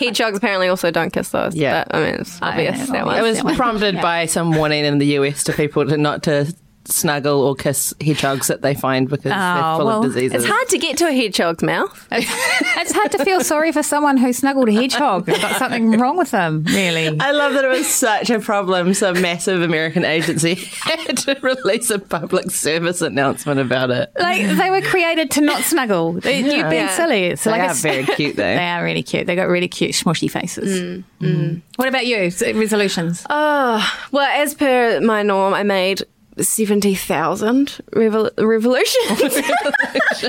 Hedgehogs 0.00 0.38
apparently 0.38 0.68
also 0.68 0.90
don't 0.90 1.12
kiss 1.12 1.28
those. 1.28 1.54
Yeah. 1.54 1.84
but, 1.84 1.94
I 1.94 2.04
mean 2.04 2.14
it's 2.14 2.40
obvious 2.40 2.88
know. 2.88 2.94
that 2.94 3.04
one. 3.04 3.18
It 3.18 3.22
was 3.22 3.42
prompted 3.56 4.00
by 4.00 4.24
some 4.24 4.52
warning 4.52 4.86
in 4.86 4.96
the 4.96 5.06
US 5.18 5.44
to 5.44 5.52
people 5.52 5.86
to 5.86 5.98
not 5.98 6.22
to 6.22 6.54
snuggle 6.84 7.42
or 7.42 7.54
kiss 7.54 7.94
hedgehogs 8.00 8.48
that 8.48 8.62
they 8.62 8.74
find 8.74 9.08
because 9.08 9.24
they're 9.24 9.32
Oh, 9.34 9.76
full 9.78 9.86
well, 9.86 9.98
of 10.00 10.04
diseases. 10.12 10.42
It's 10.42 10.50
hard 10.52 10.68
to 10.70 10.78
get 10.78 10.96
to 10.98 11.06
a 11.06 11.12
hedgehog's 11.12 11.62
mouth. 11.62 12.06
it's 12.12 12.92
hard 12.92 13.12
to 13.12 13.24
feel 13.24 13.40
sorry 13.42 13.72
for 13.72 13.82
someone 13.82 14.16
who 14.16 14.32
snuggled 14.32 14.68
a 14.68 14.72
hedgehog. 14.72 15.26
They've 15.26 15.40
got 15.40 15.56
something 15.56 15.92
wrong 15.92 16.16
with 16.16 16.30
them, 16.32 16.64
really. 16.64 17.18
I 17.20 17.30
love 17.32 17.52
that 17.54 17.64
it 17.64 17.68
was 17.68 17.86
such 17.86 18.30
a 18.30 18.40
problem. 18.40 18.94
Some 18.94 19.20
massive 19.20 19.62
American 19.62 20.04
agency 20.04 20.54
had 20.80 21.16
to 21.18 21.38
release 21.42 21.90
a 21.90 21.98
public 21.98 22.50
service 22.50 23.00
announcement 23.02 23.60
about 23.60 23.90
it. 23.90 24.10
Like 24.18 24.44
they 24.56 24.70
were 24.70 24.82
created 24.82 25.30
to 25.32 25.40
not 25.40 25.62
snuggle. 25.62 26.14
They, 26.14 26.38
You've 26.40 26.68
been 26.68 26.72
Yeah. 26.86 26.96
silly. 26.96 27.24
It's 27.24 27.44
They 27.44 27.50
like 27.52 27.60
are 27.60 27.64
it's- 27.64 27.82
very 27.82 28.04
cute, 28.04 28.36
though. 28.36 28.42
They 28.62 28.68
are 28.68 28.82
really 28.84 29.02
cute. 29.02 29.26
They 29.26 29.36
got 29.36 29.48
really 29.48 29.68
cute 29.68 29.92
smushy 29.92 30.30
faces. 30.30 31.02
Mm. 31.20 31.62
What 31.76 31.88
about 31.88 32.06
you? 32.06 32.30
Resolutions? 32.54 33.24
Oh 33.30 33.82
Well, 34.10 34.28
as 34.42 34.54
per 34.54 35.00
my 35.00 35.22
norm, 35.22 35.54
I 35.54 35.62
made 35.62 36.02
70,000 36.38 37.80
revol- 37.92 38.32
revolutions. 38.38 39.34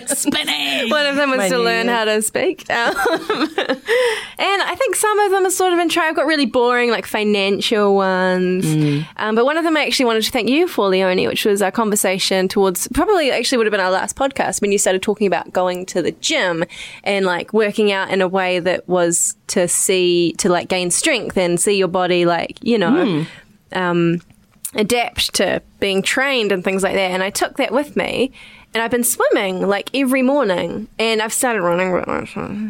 Spinning. 0.19 0.89
One 0.89 1.05
of 1.05 1.15
them 1.15 1.29
was 1.29 1.37
My 1.37 1.49
to 1.49 1.57
learn 1.57 1.87
how 1.87 2.05
to 2.05 2.21
speak. 2.21 2.69
Um, 2.69 2.93
and 2.97 4.61
I 4.61 4.75
think 4.77 4.95
some 4.95 5.19
of 5.19 5.31
them 5.31 5.45
are 5.45 5.51
sort 5.51 5.73
of 5.73 5.79
in 5.79 5.89
try. 5.89 6.07
I've 6.07 6.15
got 6.15 6.25
really 6.25 6.45
boring, 6.45 6.89
like 6.89 7.05
financial 7.05 7.95
ones. 7.95 8.65
Um, 9.17 9.35
but 9.35 9.45
one 9.45 9.57
of 9.57 9.63
them 9.63 9.77
I 9.77 9.85
actually 9.85 10.05
wanted 10.05 10.23
to 10.23 10.31
thank 10.31 10.49
you 10.49 10.67
for, 10.67 10.89
Leonie, 10.89 11.27
which 11.27 11.45
was 11.45 11.61
our 11.61 11.71
conversation 11.71 12.47
towards 12.47 12.87
probably 12.89 13.31
actually 13.31 13.57
would 13.59 13.67
have 13.67 13.71
been 13.71 13.79
our 13.79 13.91
last 13.91 14.15
podcast 14.15 14.61
when 14.61 14.71
you 14.71 14.77
started 14.77 15.01
talking 15.01 15.27
about 15.27 15.53
going 15.53 15.85
to 15.87 16.01
the 16.01 16.11
gym 16.13 16.65
and 17.03 17.25
like 17.25 17.53
working 17.53 17.91
out 17.91 18.09
in 18.09 18.21
a 18.21 18.27
way 18.27 18.59
that 18.59 18.87
was 18.89 19.35
to 19.47 19.67
see, 19.67 20.33
to 20.39 20.49
like 20.49 20.67
gain 20.67 20.91
strength 20.91 21.37
and 21.37 21.59
see 21.59 21.77
your 21.77 21.87
body, 21.87 22.25
like, 22.25 22.57
you 22.61 22.77
know. 22.77 23.25
Um, 23.71 24.21
adapt 24.75 25.33
to 25.35 25.61
being 25.79 26.01
trained 26.01 26.51
and 26.51 26.63
things 26.63 26.83
like 26.83 26.93
that. 26.93 27.11
And 27.11 27.23
I 27.23 27.29
took 27.29 27.57
that 27.57 27.71
with 27.71 27.95
me. 27.95 28.31
And 28.75 28.81
I've 28.81 28.89
been 28.89 29.03
swimming 29.03 29.67
like 29.67 29.91
every 29.93 30.23
morning, 30.23 30.87
and 30.97 31.21
I've 31.21 31.31
started 31.31 31.61
running. 31.61 31.93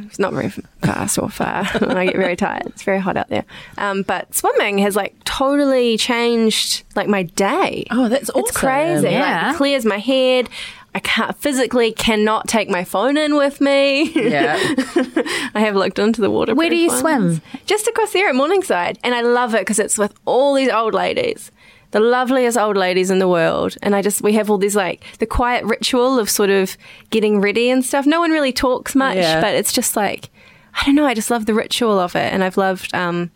It's 0.06 0.20
not 0.20 0.34
very 0.34 0.50
fast 0.82 1.18
or 1.18 1.30
far, 1.30 1.66
and 1.82 1.94
I 1.94 2.04
get 2.08 2.18
very 2.18 2.36
tired. 2.36 2.66
It's 2.66 2.84
very 2.84 3.00
hot 3.00 3.16
out 3.16 3.30
there. 3.30 3.46
Um, 3.78 4.02
but 4.02 4.36
swimming 4.36 4.80
has 4.80 4.98
like 4.98 5.16
totally 5.24 5.96
changed 5.96 6.84
like 6.98 7.08
my 7.08 7.24
day. 7.24 7.86
Oh, 7.90 8.10
that's 8.10 8.30
awesome! 8.32 8.42
It's 8.42 8.52
crazy. 8.52 9.12
Yeah. 9.12 9.46
Like, 9.46 9.56
it 9.56 9.58
clears 9.58 9.86
my 9.86 9.98
head. 9.98 10.50
I 10.96 11.00
can't 11.00 11.36
physically 11.38 11.92
cannot 11.92 12.48
take 12.48 12.70
my 12.70 12.84
phone 12.84 13.18
in 13.18 13.36
with 13.36 13.60
me. 13.62 14.12
Yeah. 14.12 14.58
I 15.56 15.62
have 15.62 15.76
looked 15.76 15.98
into 16.00 16.22
the 16.22 16.30
water. 16.30 16.54
Where 16.54 16.70
do 16.70 16.76
you 16.76 16.90
swim? 16.92 17.42
Just 17.66 17.88
across 17.88 18.14
there 18.14 18.30
at 18.30 18.36
Morningside. 18.36 19.00
And 19.04 19.16
I 19.16 19.22
love 19.22 19.56
it 19.56 19.62
because 19.62 19.80
it's 19.80 19.98
with 19.98 20.14
all 20.26 20.54
these 20.54 20.70
old 20.70 20.94
ladies. 20.94 21.50
The 21.94 22.00
loveliest 22.00 22.58
old 22.58 22.76
ladies 22.76 23.10
in 23.12 23.20
the 23.20 23.28
world. 23.28 23.78
And 23.84 23.96
I 23.96 24.02
just, 24.02 24.22
we 24.24 24.34
have 24.34 24.50
all 24.50 24.58
these 24.58 24.76
like, 24.76 25.04
the 25.20 25.28
quiet 25.28 25.64
ritual 25.64 26.18
of 26.18 26.28
sort 26.30 26.50
of 26.50 26.76
getting 27.12 27.40
ready 27.40 27.70
and 27.70 27.86
stuff. 27.86 28.06
No 28.08 28.20
one 28.20 28.32
really 28.32 28.52
talks 28.52 28.96
much, 28.96 29.18
Yeah. 29.18 29.40
but 29.40 29.54
it's 29.54 29.72
just 29.72 29.96
like, 29.96 30.30
I 30.74 30.86
don't 30.86 30.96
know, 30.96 31.06
I 31.06 31.14
just 31.14 31.30
love 31.30 31.46
the 31.46 31.54
ritual 31.54 32.00
of 32.00 32.16
it. 32.16 32.34
And 32.34 32.44
I've 32.44 32.58
loved, 32.58 32.94
um, 32.96 33.30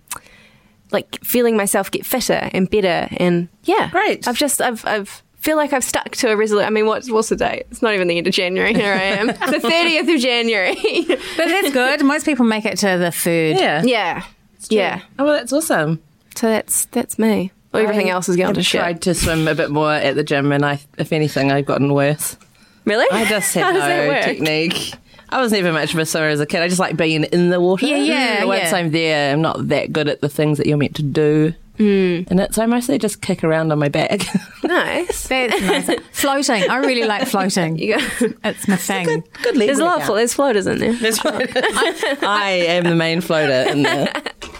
like 0.92 1.24
feeling 1.24 1.56
myself 1.56 1.92
get 1.92 2.04
fitter 2.06 2.50
and 2.52 2.68
better. 2.70 3.08
And 3.18 3.48
yeah. 3.64 3.90
Great. 3.92 4.28
I've 4.28 4.38
just, 4.38 4.60
I've, 4.60 4.84
I've, 4.86 5.22
feel 5.36 5.56
like 5.56 5.72
I've 5.72 5.84
stuck 5.84 6.12
to 6.16 6.32
a 6.32 6.36
resolution. 6.36 6.66
I 6.66 6.72
mean, 6.72 6.88
what's, 6.88 7.12
what's 7.12 7.30
the 7.30 7.36
date? 7.36 7.68
It's 7.70 7.82
not 7.84 7.94
even 7.94 8.08
the 8.08 8.18
end 8.18 8.26
of 8.26 8.34
January. 8.34 8.74
Here 8.74 8.92
I 8.92 9.04
am. 9.04 9.28
the 9.28 9.34
30th 9.64 10.16
of 10.16 10.20
January. 10.20 10.76
But 11.38 11.46
that's 11.48 11.72
good. 11.72 12.04
Most 12.04 12.26
people 12.26 12.46
make 12.46 12.66
it 12.66 12.78
to 12.80 12.98
the 12.98 13.12
third. 13.12 13.58
Yeah. 13.58 13.84
yeah. 13.84 14.24
Yeah. 14.70 15.02
Oh, 15.20 15.26
well, 15.26 15.34
that's 15.34 15.54
awesome. 15.54 16.02
So 16.36 16.48
that's 16.50 16.86
that's 16.86 17.20
me. 17.20 17.52
Well, 17.72 17.84
everything 17.84 18.08
I 18.08 18.12
else 18.14 18.30
is 18.30 18.36
going 18.38 18.54
to 18.54 18.64
shit. 18.64 18.80
tried 18.82 19.02
to 19.04 19.14
swim 19.14 19.48
a 19.48 19.56
bit 19.56 19.70
more 19.70 19.92
at 19.92 20.16
the 20.16 20.24
gym, 20.24 20.52
and 20.52 20.66
I, 20.66 20.80
if 20.98 21.12
anything, 21.12 21.52
I've 21.52 21.66
gotten 21.66 21.94
worse. 21.94 22.38
Really? 22.86 23.06
I 23.12 23.26
just 23.26 23.54
had 23.54 23.74
no 23.74 24.22
technique. 24.22 24.94
I 25.30 25.42
was 25.42 25.52
never 25.52 25.74
much 25.74 25.94
of 25.94 26.00
a 26.00 26.06
swimmer 26.06 26.28
as 26.28 26.40
a 26.40 26.46
kid. 26.46 26.62
I 26.62 26.70
just 26.70 26.80
like 26.80 26.96
being 26.96 27.26
in 27.26 27.50
the 27.50 27.60
water. 27.60 27.86
Yeah, 27.86 27.98
yeah, 27.98 28.40
But 28.40 28.48
Once 28.48 28.72
yeah. 28.72 28.76
I'm 28.78 28.92
there, 28.92 29.34
I'm 29.34 29.42
not 29.42 29.68
that 29.68 29.92
good 29.92 30.08
at 30.08 30.22
the 30.22 30.30
things 30.30 30.58
that 30.58 30.68
you're 30.68 30.78
meant 30.78 30.96
to 30.96 31.04
do. 31.04 31.54
Mm. 31.78 32.30
And 32.30 32.40
it's 32.40 32.58
I 32.58 32.66
mostly 32.66 32.98
just 32.98 33.22
kick 33.22 33.44
around 33.44 33.72
on 33.72 33.80
my 33.80 33.90
back. 33.90 34.22
Nice. 34.64 35.28
That's 35.30 35.88
nice. 35.88 36.00
floating. 36.12 36.70
I 36.70 36.78
really 36.78 37.08
like 37.08 37.26
floating. 37.30 37.78
You 37.78 37.98
go. 37.98 38.06
It's 38.44 38.68
my 38.68 38.76
thing. 38.76 39.24
good 39.44 39.56
leg 39.56 39.68
There's 39.70 39.80
a 39.80 39.86
lot 39.86 40.02
of 40.02 40.08
there's 40.14 40.34
floaters 40.34 40.68
in 40.68 40.80
there. 40.80 40.94
That's 40.94 41.24
right. 41.24 41.50
I 42.24 42.50
am 42.68 42.84
the 42.84 42.96
main 42.96 43.22
floater 43.22 43.70
in 43.72 43.84
there. 43.84 44.12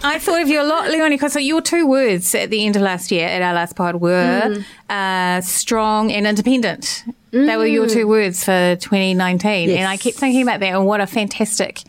I 0.02 0.18
thought 0.18 0.40
of 0.40 0.48
you 0.48 0.62
a 0.62 0.64
lot, 0.64 0.88
Leonie, 0.90 1.16
because 1.16 1.36
your 1.36 1.60
two 1.60 1.86
words 1.86 2.34
at 2.34 2.48
the 2.48 2.64
end 2.64 2.76
of 2.76 2.82
last 2.82 3.10
year, 3.10 3.26
at 3.26 3.42
our 3.42 3.52
last 3.52 3.76
pod, 3.76 3.96
were 3.96 4.64
uh, 4.88 5.42
strong 5.42 6.10
and 6.10 6.26
independent. 6.26 7.04
They 7.30 7.56
were 7.56 7.66
your 7.66 7.86
two 7.86 8.08
words 8.08 8.44
for 8.44 8.76
2019. 8.76 9.68
Yes. 9.68 9.78
And 9.78 9.86
I 9.86 9.98
kept 9.98 10.16
thinking 10.16 10.42
about 10.42 10.60
that 10.60 10.74
and 10.74 10.86
what 10.86 11.00
a 11.02 11.06
fantastic, 11.06 11.82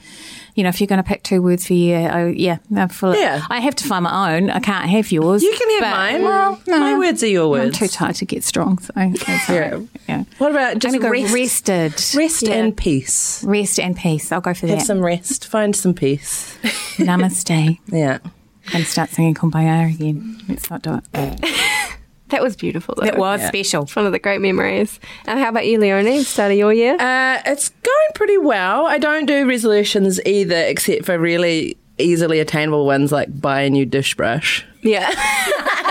you 0.60 0.64
know, 0.64 0.70
if 0.70 0.82
you're 0.82 0.88
going 0.88 1.02
to 1.02 1.08
pick 1.08 1.24
two 1.24 1.42
words 1.42 1.66
for 1.66 1.72
you, 1.74 1.96
I, 1.96 2.26
yeah, 2.32 2.58
I'm 2.76 2.90
full 2.90 3.12
of- 3.12 3.18
I 3.50 3.62
have 3.62 3.76
to 3.76 3.88
find 3.88 4.04
my 4.04 4.36
own. 4.36 4.50
I 4.50 4.60
can't 4.60 4.90
have 4.90 5.10
yours. 5.10 5.42
You 5.42 5.56
can 5.58 5.70
have 5.70 5.82
but- 5.84 5.98
mine. 5.98 6.24
Well, 6.24 6.62
no. 6.68 6.80
My 6.82 6.98
words 7.00 7.24
are 7.24 7.28
your 7.28 7.50
words. 7.50 7.64
I'm 7.82 7.88
too 7.88 7.88
tired 7.88 8.16
to 8.16 8.26
get 8.26 8.44
strong. 8.44 8.78
So 8.80 8.92
right. 8.94 9.18
yeah. 10.10 10.26
What 10.38 10.52
about 10.52 10.80
just 10.80 10.94
I'm 10.94 11.00
going 11.00 11.24
to 11.24 11.30
go 11.30 11.34
rest, 11.34 11.70
rested. 11.70 12.18
rest 12.20 12.44
and 12.50 12.76
peace? 12.76 13.42
Rest 13.46 13.80
and 13.80 13.96
peace. 13.96 14.34
I'll 14.34 14.42
go 14.42 14.54
for 14.54 14.68
Have 14.68 14.70
that. 14.70 14.78
Have 14.80 14.86
some 14.88 15.00
rest. 15.00 15.48
Find 15.48 15.74
some 15.74 15.94
peace. 15.94 16.58
Namaste. 16.98 17.80
Yeah. 17.88 18.20
To 18.72 18.84
start 18.84 19.12
singing 19.12 19.34
Kumbaya 19.36 19.96
again. 19.96 20.42
Let's 20.50 20.70
not 20.70 20.82
do 20.82 21.00
it. 21.14 21.46
That 22.30 22.42
was 22.42 22.56
beautiful. 22.56 22.96
Though. 22.98 23.06
It 23.08 23.18
was 23.18 23.42
special. 23.46 23.84
It's 23.84 23.96
one 23.96 24.06
of 24.06 24.12
the 24.12 24.20
great 24.20 24.42
memories. 24.42 25.00
And 25.26 25.40
how 25.40 25.50
about 25.50 25.66
you, 25.66 25.80
Leonie? 25.80 26.24
Start 26.24 26.52
of 26.52 26.58
your 26.58 26.74
year? 26.74 26.96
Uh, 27.00 27.42
it's 27.46 27.70
going 27.70 28.10
pretty 28.16 28.38
well. 28.38 28.86
I 28.86 28.98
don't 28.98 29.26
do 29.26 29.48
resolutions 29.48 30.20
either, 30.26 30.56
except 30.56 31.06
for 31.06 31.18
really 31.18 31.78
easily 31.98 32.40
attainable 32.40 32.86
ones 32.86 33.12
like 33.12 33.42
buy 33.42 33.62
a 33.62 33.70
new 33.70 33.86
dish 33.86 34.16
brush. 34.16 34.66
Yeah. 34.82 35.10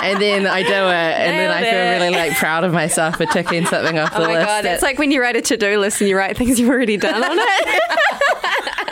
And 0.02 0.21
then 0.23 0.47
I 0.47 0.62
do 0.62 0.68
it, 0.68 0.75
and 0.75 1.37
then 1.38 1.50
I 1.50 1.62
feel 1.62 1.75
it. 1.80 2.04
really 2.04 2.11
like 2.16 2.37
proud 2.38 2.64
of 2.64 2.73
myself 2.73 3.16
for 3.16 3.26
ticking 3.26 3.66
something 3.66 3.99
off 3.99 4.12
the 4.12 4.18
oh 4.18 4.26
my 4.26 4.35
list. 4.35 4.47
god, 4.47 4.64
that- 4.64 4.75
it's 4.75 4.83
like 4.83 4.99
when 4.99 5.11
you 5.11 5.21
write 5.21 5.37
a 5.37 5.42
to-do 5.42 5.78
list 5.78 6.00
and 6.00 6.09
you 6.09 6.16
write 6.16 6.37
things 6.37 6.59
you've 6.61 6.71
already 6.71 6.97
done 6.97 7.23
on 7.23 7.37
it. 7.38 7.80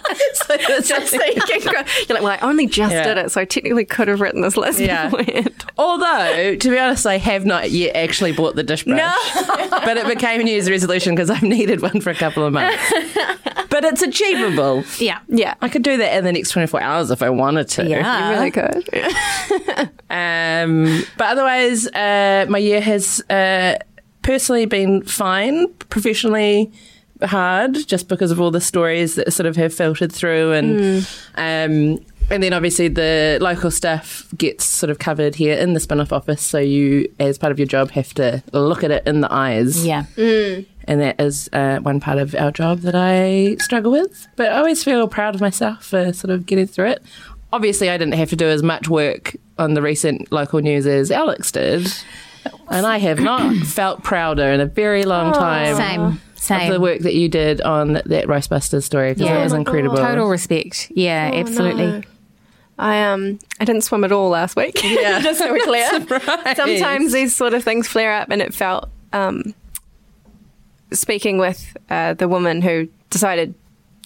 it's 0.58 0.88
Just 0.88 1.08
so 1.12 1.24
you 1.24 1.40
can 1.42 1.60
go, 1.60 1.70
you're 2.08 2.18
like, 2.18 2.22
well, 2.22 2.26
I 2.26 2.38
only 2.48 2.66
just 2.66 2.92
Yeah. 2.92 3.04
did 3.04 3.18
it, 3.18 3.30
so 3.30 3.40
I 3.40 3.44
technically 3.44 3.84
could 3.84 4.08
have 4.08 4.20
written 4.20 4.40
this 4.42 4.56
list 4.56 4.78
Yeah. 4.80 5.08
beforehand. 5.10 5.64
Although, 5.78 6.56
to 6.56 6.70
be 6.70 6.78
honest, 6.78 7.06
I 7.06 7.18
have 7.18 7.44
not 7.44 7.70
yet 7.70 7.94
actually 7.96 8.32
bought 8.32 8.56
the 8.56 8.62
dish 8.62 8.84
brush. 8.84 8.96
No. 8.98 9.68
but 9.70 9.96
it 9.96 10.06
became 10.06 10.40
a 10.40 10.44
New 10.44 10.52
Year's 10.52 10.70
resolution 10.70 11.14
because 11.14 11.30
I've 11.30 11.42
needed 11.56 11.82
one 11.82 12.00
for 12.00 12.10
a 12.10 12.14
couple 12.14 12.44
of 12.44 12.52
months. 12.52 12.92
but 13.70 13.84
it's 13.84 14.02
achievable. 14.02 14.84
Yeah. 14.98 15.18
Yeah. 15.28 15.54
I 15.60 15.68
could 15.68 15.82
do 15.82 15.96
that 15.98 16.16
in 16.16 16.24
the 16.24 16.32
next 16.32 16.50
24 16.50 16.80
hours 16.80 17.10
if 17.10 17.22
I 17.22 17.30
wanted 17.30 17.68
to. 17.70 17.86
Yeah. 17.86 18.30
You 18.30 18.34
really 18.38 18.50
could. 18.50 19.85
Um, 20.10 21.04
but 21.16 21.26
otherwise, 21.26 21.86
uh, 21.88 22.46
my 22.48 22.58
year 22.58 22.80
has 22.80 23.22
uh, 23.30 23.76
personally 24.22 24.66
been 24.66 25.02
fine. 25.02 25.72
Professionally, 25.74 26.72
hard 27.22 27.74
just 27.86 28.08
because 28.08 28.30
of 28.30 28.40
all 28.40 28.50
the 28.50 28.60
stories 28.60 29.14
that 29.14 29.32
sort 29.32 29.46
of 29.46 29.56
have 29.56 29.72
filtered 29.72 30.12
through, 30.12 30.52
and 30.52 31.06
um, 31.36 32.04
and 32.30 32.42
then 32.42 32.52
obviously 32.52 32.88
the 32.88 33.38
local 33.40 33.70
stuff 33.70 34.26
gets 34.36 34.64
sort 34.64 34.90
of 34.90 34.98
covered 34.98 35.36
here 35.36 35.56
in 35.56 35.74
the 35.74 35.80
spin-off 35.80 36.12
office. 36.12 36.42
So 36.42 36.58
you, 36.58 37.08
as 37.20 37.38
part 37.38 37.52
of 37.52 37.58
your 37.58 37.66
job, 37.66 37.90
have 37.92 38.12
to 38.14 38.42
look 38.52 38.82
at 38.82 38.90
it 38.90 39.06
in 39.06 39.20
the 39.20 39.32
eyes. 39.32 39.86
Yeah. 39.86 40.06
And 40.88 41.00
that 41.00 41.20
is 41.20 41.48
uh, 41.52 41.78
one 41.78 41.98
part 41.98 42.18
of 42.18 42.34
our 42.36 42.52
job 42.52 42.80
that 42.80 42.94
I 42.94 43.56
struggle 43.58 43.90
with. 43.90 44.28
But 44.36 44.52
I 44.52 44.58
always 44.58 44.84
feel 44.84 45.08
proud 45.08 45.34
of 45.34 45.40
myself 45.40 45.84
for 45.84 46.12
sort 46.12 46.30
of 46.30 46.46
getting 46.46 46.66
through 46.66 46.90
it. 46.90 47.02
Obviously, 47.52 47.88
I 47.90 47.96
didn't 47.96 48.14
have 48.14 48.30
to 48.30 48.36
do 48.36 48.46
as 48.46 48.62
much 48.62 48.88
work 48.88 49.36
on 49.58 49.74
the 49.74 49.82
recent 49.82 50.30
local 50.32 50.60
news 50.60 50.86
as 50.86 51.10
Alex 51.10 51.52
did. 51.52 51.86
And 52.68 52.86
I 52.86 52.98
have 52.98 53.20
not 53.20 53.54
felt 53.66 54.02
prouder 54.02 54.44
in 54.52 54.60
a 54.60 54.66
very 54.66 55.04
long 55.04 55.32
time 55.32 55.76
Same. 55.76 56.20
Same. 56.34 56.68
of 56.68 56.74
the 56.74 56.80
work 56.80 57.00
that 57.00 57.14
you 57.14 57.28
did 57.28 57.60
on 57.62 57.94
that 57.94 58.26
Roastbusters 58.26 58.82
story 58.84 59.14
because 59.14 59.26
Yeah. 59.28 59.40
it 59.40 59.44
was 59.44 59.52
Oh 59.52 59.56
my 59.56 59.60
incredible. 59.60 59.96
Total 59.96 60.28
respect. 60.28 60.90
Yeah, 60.94 61.30
absolutely. 61.32 61.86
no. 61.86 62.02
I 62.78 63.02
um 63.04 63.38
I 63.58 63.64
didn't 63.64 63.82
swim 63.82 64.04
at 64.04 64.12
all 64.12 64.28
last 64.28 64.54
week. 64.54 64.80
Yeah. 64.84 65.20
just 65.22 65.38
so 65.38 65.50
we're 65.50 65.64
clear. 65.64 65.88
Sometimes 66.54 67.12
these 67.12 67.34
sort 67.34 67.54
of 67.54 67.64
things 67.64 67.88
flare 67.88 68.12
up, 68.12 68.28
and 68.30 68.42
it 68.42 68.52
felt 68.54 68.90
um 69.12 69.54
speaking 70.92 71.38
with 71.38 71.76
uh, 71.90 72.14
the 72.14 72.28
woman 72.28 72.62
who 72.62 72.88
decided 73.10 73.54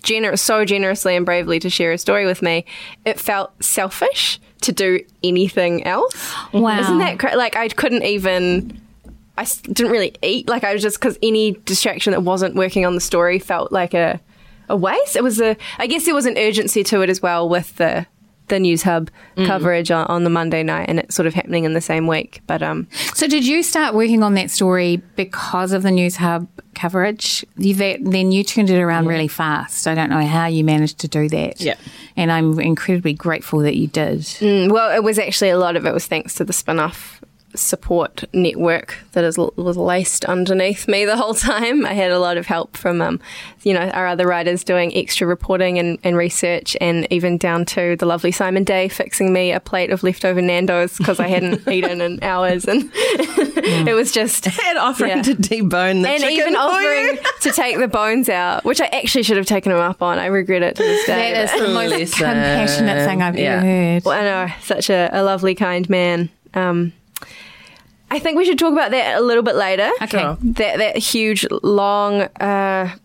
gener- 0.03 0.39
so 0.39 0.65
generously 0.65 1.17
and 1.17 1.25
bravely 1.27 1.59
to 1.61 1.71
share 1.71 1.93
a 1.93 1.99
story 1.99 2.27
with 2.27 2.43
me. 2.43 2.65
It 3.05 3.19
felt 3.19 3.53
selfish 3.63 4.41
to 4.63 4.73
do 4.73 5.01
anything 5.23 5.85
else. 5.85 6.35
Wow. 6.53 6.81
Isn't 6.81 6.99
that 6.99 7.19
cra- 7.19 7.37
like 7.37 7.57
I 7.57 7.69
couldn't 7.69 8.05
even. 8.05 8.81
I 9.39 9.47
didn't 9.63 9.91
really 9.91 10.15
eat. 10.23 10.49
Like 10.49 10.65
I 10.65 10.73
was 10.73 10.83
just 10.83 11.01
because 11.01 11.19
any 11.23 11.53
distraction 11.65 12.11
that 12.13 12.23
wasn't 12.23 12.55
working 12.57 12.85
on 12.85 12.95
the 12.95 13.01
story 13.01 13.39
felt 13.39 13.73
like 13.73 13.95
a 13.95 14.21
a 14.69 14.77
waste. 14.77 15.17
It 15.17 15.25
was 15.25 15.41
a. 15.41 15.57
I 15.79 15.87
guess 15.87 16.05
there 16.05 16.15
was 16.15 16.27
an 16.27 16.37
urgency 16.37 16.85
to 16.85 17.01
it 17.03 17.09
as 17.11 17.23
well 17.23 17.49
with 17.49 17.75
the 17.77 18.07
the 18.51 18.57
Newshub 18.57 19.09
coverage 19.37 19.91
on, 19.91 20.07
on 20.07 20.25
the 20.25 20.31
Monday 20.31 20.63
night, 20.63 20.87
and 20.89 20.99
it's 20.99 21.15
sort 21.15 21.27
of 21.27 21.35
happening 21.35 21.65
in 21.65 21.73
the 21.73 21.81
same 21.81 22.07
week. 22.07 22.43
But 22.47 22.63
um, 22.63 22.87
So, 23.15 23.27
did 23.27 23.47
you 23.47 23.63
start 23.63 23.95
working 23.95 24.23
on 24.23 24.35
that 24.35 24.51
story 24.51 25.03
because 25.17 25.73
of 25.73 25.83
the 25.83 25.89
Newshub 25.89 26.47
coverage? 26.75 27.45
You, 27.57 27.75
that, 27.77 28.01
then 28.03 28.33
you 28.33 28.45
turned 28.45 28.71
it 28.71 28.81
around 28.81 29.07
really 29.07 29.29
fast. 29.29 29.87
I 29.87 29.95
don't 29.95 30.11
know 30.11 30.25
how 30.27 30.47
you 30.47 30.63
managed 30.65 30.99
to 30.99 31.09
do 31.09 31.29
that. 31.31 31.61
Yeah. 31.61 31.77
And 32.17 32.31
I'm 32.31 32.61
incredibly 32.61 33.15
grateful 33.15 33.61
that 33.61 33.77
you 33.77 33.87
did. 33.87 34.21
Mm, 34.21 34.71
well, 34.71 34.95
it 34.95 35.03
was 35.03 35.19
actually 35.19 35.51
a 35.51 35.59
lot 35.59 35.77
of 35.77 35.87
it 35.87 35.95
was 35.95 36.07
thanks 36.07 36.35
to 36.35 36.45
the 36.45 36.53
spin 36.53 36.79
off 36.79 37.21
support 37.55 38.25
network 38.33 38.97
that 39.13 39.25
is 39.25 39.37
was 39.39 39.77
laced 39.77 40.25
underneath 40.25 40.87
me 40.89 41.05
the 41.05 41.17
whole 41.17 41.35
time. 41.35 41.85
I 41.85 41.95
had 41.95 42.11
a 42.11 42.19
lot 42.19 42.37
of 42.37 42.47
help 42.47 42.77
from, 42.77 43.01
um, 43.03 43.21
you 43.63 43.75
know, 43.75 43.89
our 43.91 44.07
other 44.07 44.27
writers 44.27 44.63
doing 44.65 44.95
extra 44.97 45.27
reporting 45.27 45.79
and, 45.79 45.99
and 46.05 46.17
research, 46.17 46.77
and 46.81 47.07
even 47.13 47.37
down 47.39 47.65
to 47.67 47.97
the 47.97 48.07
lovely 48.07 48.31
Simon 48.33 48.65
Day 48.65 48.89
fixing 48.89 49.33
me 49.33 49.53
a 49.53 49.61
plate 49.61 49.91
of 49.91 50.03
leftover 50.03 50.41
Nando's 50.41 50.97
because 50.99 51.19
I 51.21 51.29
hadn't 51.29 51.67
eaten 51.73 52.01
in 52.01 52.23
hours, 52.23 52.67
and 52.67 52.91
it 52.95 53.95
was 53.95 54.13
just 54.13 54.47
And 54.47 54.79
offering 54.79 55.11
Yeah. 55.19 55.23
to 55.23 55.35
debone 55.35 56.03
the 56.03 56.09
and 56.09 56.21
chicken 56.23 56.31
even 56.39 56.53
for 56.55 56.61
offering 56.61 57.07
you. 57.17 57.19
to 57.43 57.53
take 57.53 57.79
the 57.79 57.89
bones 57.89 58.29
out, 58.29 58.65
which 58.65 58.81
I 58.81 58.87
actually 58.87 59.23
should 59.25 59.37
have 59.37 59.47
taken 59.47 59.73
them 59.73 59.81
up 59.81 60.03
on. 60.03 60.19
I 60.19 60.27
regret 60.27 60.63
it 60.63 60.77
to 60.77 60.83
this 60.83 61.07
day. 61.07 61.33
That 61.33 61.45
is 61.55 61.61
the 61.61 61.69
most 61.75 62.15
compassionate 62.15 63.07
thing 63.07 63.23
I've 63.23 63.39
Yeah. 63.39 63.57
ever 63.57 63.67
heard. 63.67 64.05
Well, 64.05 64.19
I 64.19 64.23
know, 64.47 64.53
such 64.63 64.91
a, 64.91 65.11
a 65.13 65.23
lovely, 65.23 65.55
kind 65.55 65.89
man. 65.91 66.31
Um, 66.55 66.93
I 68.11 68.19
think 68.19 68.37
we 68.37 68.45
should 68.45 68.59
talk 68.59 68.73
about 68.73 68.91
that 68.91 69.19
a 69.19 69.21
little 69.21 69.43
bit 69.43 69.55
later. 69.55 69.91
Okay. 70.03 70.19
Sure. 70.19 70.39
That 70.43 70.79
that 70.79 70.97
huge, 70.99 71.47
long, 71.63 72.23
uh, 72.23 72.97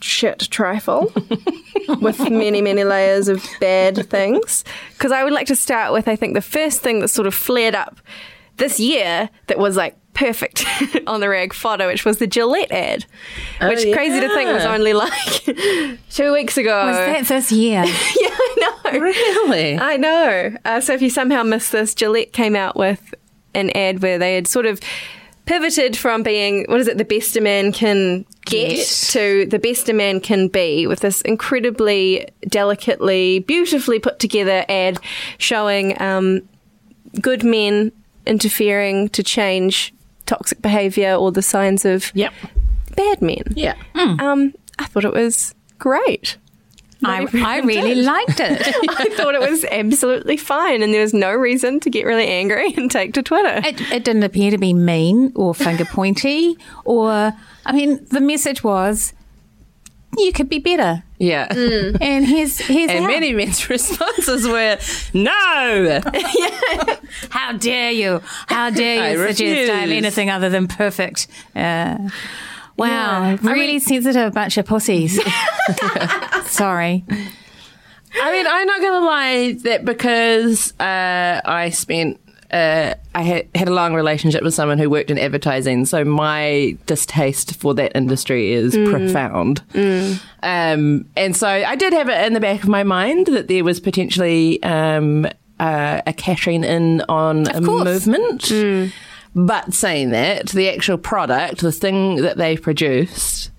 shit 0.00 0.48
trifle 0.50 1.12
with 2.00 2.18
many, 2.30 2.60
many 2.60 2.84
layers 2.84 3.28
of 3.28 3.44
bad 3.60 4.08
things. 4.08 4.64
Because 4.92 5.12
I 5.12 5.24
would 5.24 5.32
like 5.32 5.46
to 5.48 5.56
start 5.56 5.92
with, 5.92 6.08
I 6.08 6.16
think, 6.16 6.34
the 6.34 6.42
first 6.42 6.80
thing 6.80 7.00
that 7.00 7.08
sort 7.08 7.26
of 7.26 7.34
flared 7.34 7.74
up 7.74 8.00
this 8.56 8.80
year 8.80 9.28
that 9.48 9.58
was 9.58 9.76
like 9.76 9.96
perfect 10.14 10.64
on 11.06 11.20
the 11.20 11.28
rag 11.28 11.52
photo, 11.52 11.86
which 11.86 12.04
was 12.04 12.18
the 12.18 12.26
Gillette 12.26 12.72
ad, 12.72 13.04
which 13.60 13.92
crazy 13.92 14.20
to 14.20 14.28
think 14.34 14.50
was 14.50 14.64
only 14.64 14.92
like 14.92 15.44
two 16.10 16.32
weeks 16.32 16.56
ago. 16.56 16.86
Was 16.86 16.96
that 16.96 17.26
this 17.26 17.52
year? 17.52 17.84
yeah, 17.84 18.28
I 18.30 18.54
know. 18.92 19.00
Really? 19.00 19.78
I 19.78 19.96
know. 19.96 20.56
Uh, 20.64 20.80
so 20.80 20.94
if 20.94 21.02
you 21.02 21.10
somehow 21.10 21.42
missed 21.42 21.72
this, 21.72 21.94
Gillette 21.94 22.32
came 22.32 22.56
out 22.56 22.76
with 22.76 23.14
an 23.56 23.70
ad 23.76 24.02
where 24.02 24.18
they 24.18 24.34
had 24.34 24.46
sort 24.46 24.66
of 24.66 24.80
pivoted 25.46 25.96
from 25.96 26.22
being 26.24 26.64
what 26.68 26.80
is 26.80 26.88
it 26.88 26.98
the 26.98 27.04
best 27.04 27.36
a 27.36 27.40
man 27.40 27.72
can 27.72 28.24
get 28.46 28.70
Get. 28.70 28.86
to 29.12 29.46
the 29.46 29.58
best 29.60 29.88
a 29.88 29.92
man 29.92 30.20
can 30.20 30.48
be 30.48 30.86
with 30.88 31.00
this 31.00 31.20
incredibly 31.22 32.28
delicately 32.48 33.38
beautifully 33.40 33.98
put 34.00 34.18
together 34.18 34.64
ad 34.68 34.98
showing 35.38 36.00
um, 36.02 36.42
good 37.20 37.44
men 37.44 37.92
interfering 38.26 39.08
to 39.10 39.22
change 39.22 39.94
toxic 40.26 40.60
behavior 40.62 41.14
or 41.14 41.30
the 41.30 41.42
signs 41.42 41.84
of 41.84 42.10
Yep. 42.14 42.32
bad 42.96 43.22
men 43.22 43.44
Yeah. 43.54 43.74
um, 43.94 44.52
i 44.80 44.84
thought 44.86 45.04
it 45.04 45.12
was 45.12 45.54
great 45.78 46.36
I, 47.04 47.26
I 47.34 47.58
really 47.60 47.94
liked 47.94 48.40
it. 48.40 48.60
I 48.88 49.08
thought 49.16 49.34
it 49.34 49.40
was 49.40 49.64
absolutely 49.64 50.36
fine, 50.36 50.82
and 50.82 50.92
there 50.94 51.02
was 51.02 51.12
no 51.14 51.32
reason 51.32 51.78
to 51.80 51.90
get 51.90 52.06
really 52.06 52.26
angry 52.26 52.72
and 52.76 52.90
take 52.90 53.12
to 53.14 53.22
Twitter. 53.22 53.60
It, 53.66 53.80
it 53.92 54.04
didn't 54.04 54.22
appear 54.22 54.50
to 54.50 54.58
be 54.58 54.72
mean 54.72 55.32
or 55.34 55.54
finger 55.54 55.84
pointy, 55.84 56.56
or, 56.84 57.32
I 57.66 57.72
mean, 57.72 58.04
the 58.10 58.20
message 58.20 58.64
was, 58.64 59.12
you 60.18 60.32
could 60.32 60.48
be 60.48 60.58
better. 60.58 61.02
Yeah. 61.18 61.48
And 61.50 62.24
here's, 62.26 62.58
here's 62.58 62.90
And 62.90 63.04
how. 63.04 63.10
many 63.10 63.32
men's 63.32 63.68
responses 63.70 64.46
were, 64.46 64.78
no! 65.12 66.00
How 67.30 67.52
dare 67.52 67.90
you? 67.90 68.22
How 68.46 68.70
dare 68.70 69.02
I 69.02 69.10
you 69.12 69.26
suggest 69.28 69.72
I'm 69.72 69.90
anything 69.92 70.30
other 70.30 70.48
than 70.48 70.68
perfect? 70.68 71.26
Uh, 71.54 72.08
wow, 72.76 72.86
Yeah. 72.86 73.38
I 73.44 73.52
really 73.52 73.78
sensitive 73.78 74.32
bunch 74.34 74.56
of 74.58 74.66
pussies. 74.66 75.20
Sorry. 76.46 77.04
I 78.18 78.32
mean, 78.32 78.46
I'm 78.46 78.66
not 78.66 78.80
going 78.80 78.92
to 79.00 79.06
lie 79.06 79.52
that 79.64 79.84
because 79.84 80.72
uh, 80.80 81.40
I 81.44 81.70
spent. 81.70 82.20
Uh, 82.48 82.94
I 83.12 83.22
had, 83.22 83.48
had 83.56 83.66
a 83.66 83.74
long 83.74 83.92
relationship 83.92 84.44
with 84.44 84.54
someone 84.54 84.78
who 84.78 84.88
worked 84.88 85.10
in 85.10 85.18
advertising, 85.18 85.84
so 85.84 86.04
my 86.04 86.78
distaste 86.86 87.56
for 87.56 87.74
that 87.74 87.90
industry 87.96 88.52
is 88.52 88.76
profound. 88.76 89.62
Um, 90.44 91.08
and 91.16 91.36
so 91.36 91.48
I 91.48 91.74
did 91.74 91.92
have 91.92 92.08
it 92.08 92.24
in 92.24 92.34
the 92.34 92.40
back 92.40 92.62
of 92.62 92.68
my 92.68 92.84
mind 92.84 93.26
that 93.26 93.48
there 93.48 93.64
was 93.64 93.80
potentially 93.80 94.62
um, 94.62 95.26
uh, 95.58 96.02
a 96.06 96.12
cashing 96.12 96.62
in 96.62 97.02
on 97.08 97.48
a 97.48 97.60
course. 97.60 98.06
movement. 98.06 98.92
But 99.36 99.74
saying 99.74 100.10
that, 100.10 100.48
the 100.48 100.70
actual 100.70 100.96
product, 100.96 101.60
the 101.60 101.70
thing 101.70 102.22
that 102.22 102.38
they 102.38 102.56
produced, 102.56 103.50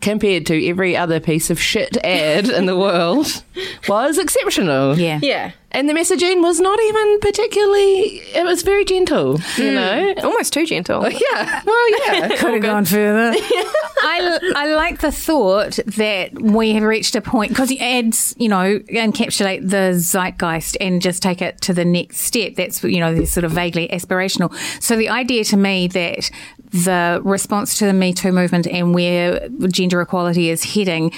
compared 0.00 0.46
to 0.46 0.66
every 0.66 0.96
other 0.96 1.20
piece 1.20 1.50
of 1.50 1.60
shit 1.60 1.98
ad 1.98 2.48
in 2.48 2.64
the 2.64 2.76
world, 2.76 3.42
was 3.88 4.18
exceptional. 4.18 4.98
Yeah. 4.98 5.20
Yeah. 5.22 5.52
And 5.72 5.88
the 5.88 5.92
messaging 5.92 6.40
was 6.40 6.58
not 6.58 6.78
even 6.80 7.20
particularly, 7.20 8.22
it 8.34 8.44
was 8.44 8.62
very 8.62 8.84
gentle, 8.84 9.38
you 9.56 9.68
hmm. 9.68 9.74
know? 9.74 10.14
Almost 10.22 10.52
too 10.52 10.64
gentle. 10.64 11.06
Yeah. 11.16 11.62
Well, 11.64 11.90
yeah. 11.90 12.28
Could 12.36 12.54
have 12.54 12.62
gone 12.62 12.84
further. 12.84 13.36
I, 14.02 14.52
I 14.54 14.74
like 14.74 15.00
the 15.00 15.10
thought 15.10 15.78
that 15.86 16.40
we 16.40 16.72
have 16.72 16.82
reached 16.82 17.16
a 17.16 17.20
point 17.20 17.50
because 17.50 17.72
ads, 17.80 18.34
you 18.38 18.48
know, 18.48 18.78
encapsulate 18.78 19.68
the 19.68 19.98
zeitgeist 19.98 20.76
and 20.80 21.02
just 21.02 21.22
take 21.22 21.42
it 21.42 21.60
to 21.62 21.72
the 21.72 21.84
next 21.84 22.18
step. 22.18 22.54
That's, 22.54 22.82
you 22.84 23.00
know, 23.00 23.14
they're 23.14 23.26
sort 23.26 23.44
of 23.44 23.52
vaguely 23.52 23.88
aspirational. 23.88 24.54
So 24.82 24.96
the 24.96 25.08
idea 25.08 25.44
to 25.44 25.56
me 25.56 25.88
that 25.88 26.30
the 26.70 27.20
response 27.24 27.78
to 27.78 27.86
the 27.86 27.92
Me 27.92 28.12
Too 28.12 28.32
movement 28.32 28.66
and 28.66 28.94
where 28.94 29.48
gender 29.68 30.00
equality 30.00 30.50
is 30.50 30.64
heading 30.74 31.12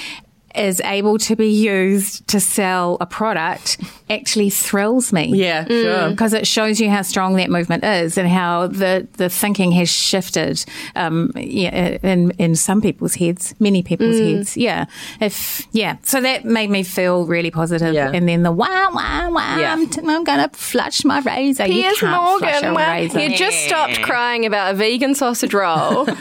is 0.55 0.81
able 0.81 1.19
to 1.19 1.37
be 1.37 1.49
used 1.49 2.27
to 2.29 2.41
sell 2.41 2.97
a 3.01 3.07
product 3.07 3.79
actually 4.09 4.49
thrills 4.49 5.13
me 5.13 5.27
Yeah, 5.37 5.67
sure. 5.67 6.09
because 6.11 6.33
it 6.33 6.47
shows 6.47 6.81
you 6.81 6.89
how 6.89 7.03
strong 7.03 7.37
that 7.37 7.51
movement 7.51 7.85
is 7.85 8.17
and 8.17 8.27
how 8.27 8.67
the, 8.69 9.07
the 9.13 9.29
thinking 9.29 9.73
has 9.73 9.91
shifted 9.91 10.65
um, 10.97 11.31
yeah, 11.37 11.99
in, 12.03 12.31
in 12.33 12.57
some 12.57 12.81
people's 12.81 13.15
heads, 13.15 13.55
many 13.61 13.83
people's 13.83 14.19
heads. 14.19 14.57
Yeah. 14.57 14.87
If, 15.21 15.67
yeah. 15.73 15.99
So 16.03 16.21
that 16.23 16.45
made 16.47 16.71
me 16.71 16.83
feel 16.83 17.27
really 17.27 17.51
positive. 17.51 17.93
Yeah. 17.95 18.11
And 18.13 18.27
then 18.29 18.43
the 18.43 18.51
wow, 18.53 18.91
wow, 18.93 19.31
wow, 19.31 19.59
Yeah. 19.59 19.73
I'm, 19.75 19.87
t- 19.89 20.01
I'm 20.05 20.25
going 20.25 20.49
to 20.49 20.57
flush 20.57 21.05
my 21.05 21.21
razor. 21.21 21.67
you 21.67 21.83
Piers 21.83 21.99
can't 22.01 22.39
flush 22.41 22.63
a 22.63 22.73
Morgan, 22.73 22.75
well, 22.75 22.93
razor. 22.93 23.21
you 23.21 23.37
just 23.37 23.65
stopped 23.67 24.01
crying 24.03 24.47
about 24.47 24.75
a 24.75 24.77
vegan 24.79 25.15
sausage 25.15 25.53
roll 25.53 26.07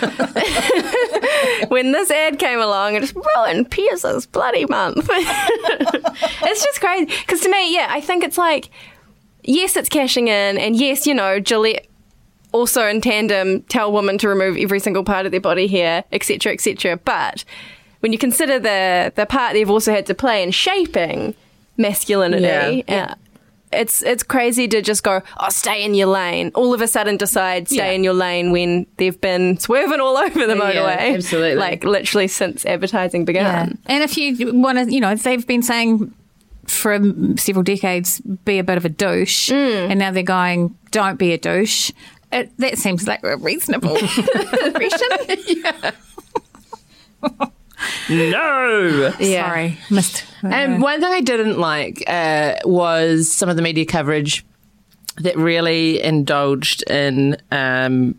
when 1.70 1.92
this 1.92 2.12
ad 2.12 2.40
came 2.40 2.60
along 2.60 2.96
and 2.96 3.06
just 3.06 3.16
ruined 3.16 3.70
Bloody 4.26 4.66
month. 4.66 5.08
it's 5.12 6.64
just 6.64 6.80
crazy 6.80 7.06
because 7.06 7.42
to 7.42 7.50
me, 7.50 7.74
yeah, 7.74 7.88
I 7.90 8.02
think 8.02 8.24
it's 8.24 8.38
like 8.38 8.70
yes, 9.44 9.76
it's 9.78 9.90
cashing 9.90 10.28
in, 10.28 10.58
and 10.58 10.76
yes, 10.76 11.06
you 11.08 11.14
know, 11.14 11.40
Gillette 11.40 11.88
also 12.52 12.88
in 12.88 13.02
tandem 13.02 13.62
tell 13.64 13.92
women 13.92 14.18
to 14.18 14.28
remove 14.30 14.58
every 14.58 14.80
single 14.80 15.04
part 15.04 15.26
of 15.26 15.32
their 15.32 15.42
body 15.42 15.68
hair, 15.68 16.04
etc., 16.12 16.54
etc. 16.54 16.98
But 16.98 17.44
when 18.00 18.12
you 18.12 18.18
consider 18.18 18.60
the 18.60 19.12
the 19.16 19.26
part 19.26 19.54
they've 19.54 19.70
also 19.70 19.92
had 19.92 20.06
to 20.08 20.14
play 20.16 20.44
in 20.44 20.52
shaping 20.52 21.36
masculinity, 21.78 22.84
Yeah. 22.88 23.12
uh, 23.12 23.16
it's 23.72 24.02
it's 24.02 24.24
crazy 24.24 24.68
to 24.70 24.82
just 24.82 25.04
go, 25.04 25.22
oh, 25.40 25.50
stay 25.50 25.84
in 25.84 25.94
your 25.94 26.08
lane. 26.08 26.52
All 26.56 26.74
of 26.74 26.82
a 26.82 26.88
sudden, 26.88 27.18
decide 27.18 27.68
stay 27.68 27.78
Yeah. 27.78 27.92
in 27.92 28.04
your 28.04 28.14
lane 28.14 28.52
when 28.52 28.86
they've 28.98 29.20
been 29.20 29.58
swerving 29.60 30.00
all 30.00 30.18
over 30.26 30.48
the 30.48 30.56
Yeah, 30.56 30.62
motorway, 30.62 31.16
absolutely. 31.16 31.56
like 31.56 31.84
literally 31.84 32.28
since 32.28 32.66
advertising 32.66 33.22
Yeah. 33.22 33.26
began. 33.26 33.78
And 33.88 34.04
if 34.04 34.18
you 34.18 34.54
want 34.54 34.78
to, 34.78 34.92
you 34.94 35.00
know, 35.02 35.16
they've 35.16 35.46
been 35.46 35.64
saying 35.64 36.14
for 36.66 37.00
several 37.38 37.64
decades, 37.64 38.20
be 38.22 38.60
a 38.60 38.64
bit 38.64 38.78
of 38.78 38.86
a 38.86 38.90
douche, 38.90 39.50
mm. 39.52 39.90
and 39.90 40.00
now 40.00 40.12
they're 40.12 40.24
going, 40.24 40.76
don't 40.92 41.18
be 41.18 41.34
a 41.34 41.38
douche. 41.38 41.92
It, 42.32 42.52
that 42.58 42.78
seems 42.78 43.08
like 43.08 43.24
a 43.24 43.38
reasonable 43.38 43.98
progression. 44.00 45.08
No. 48.10 49.12
Sorry, 49.20 49.78
missed. 49.90 50.24
And 50.44 50.82
one 50.82 51.00
thing 51.02 51.12
I 51.12 51.22
didn't 51.22 51.60
like 51.60 52.04
uh, 52.08 52.56
was 52.64 53.32
some 53.32 53.50
of 53.50 53.56
the 53.56 53.62
media 53.62 53.86
coverage 53.86 54.46
that 55.18 55.36
really 55.38 56.02
indulged 56.02 56.84
in 56.90 57.38
um, 57.52 58.16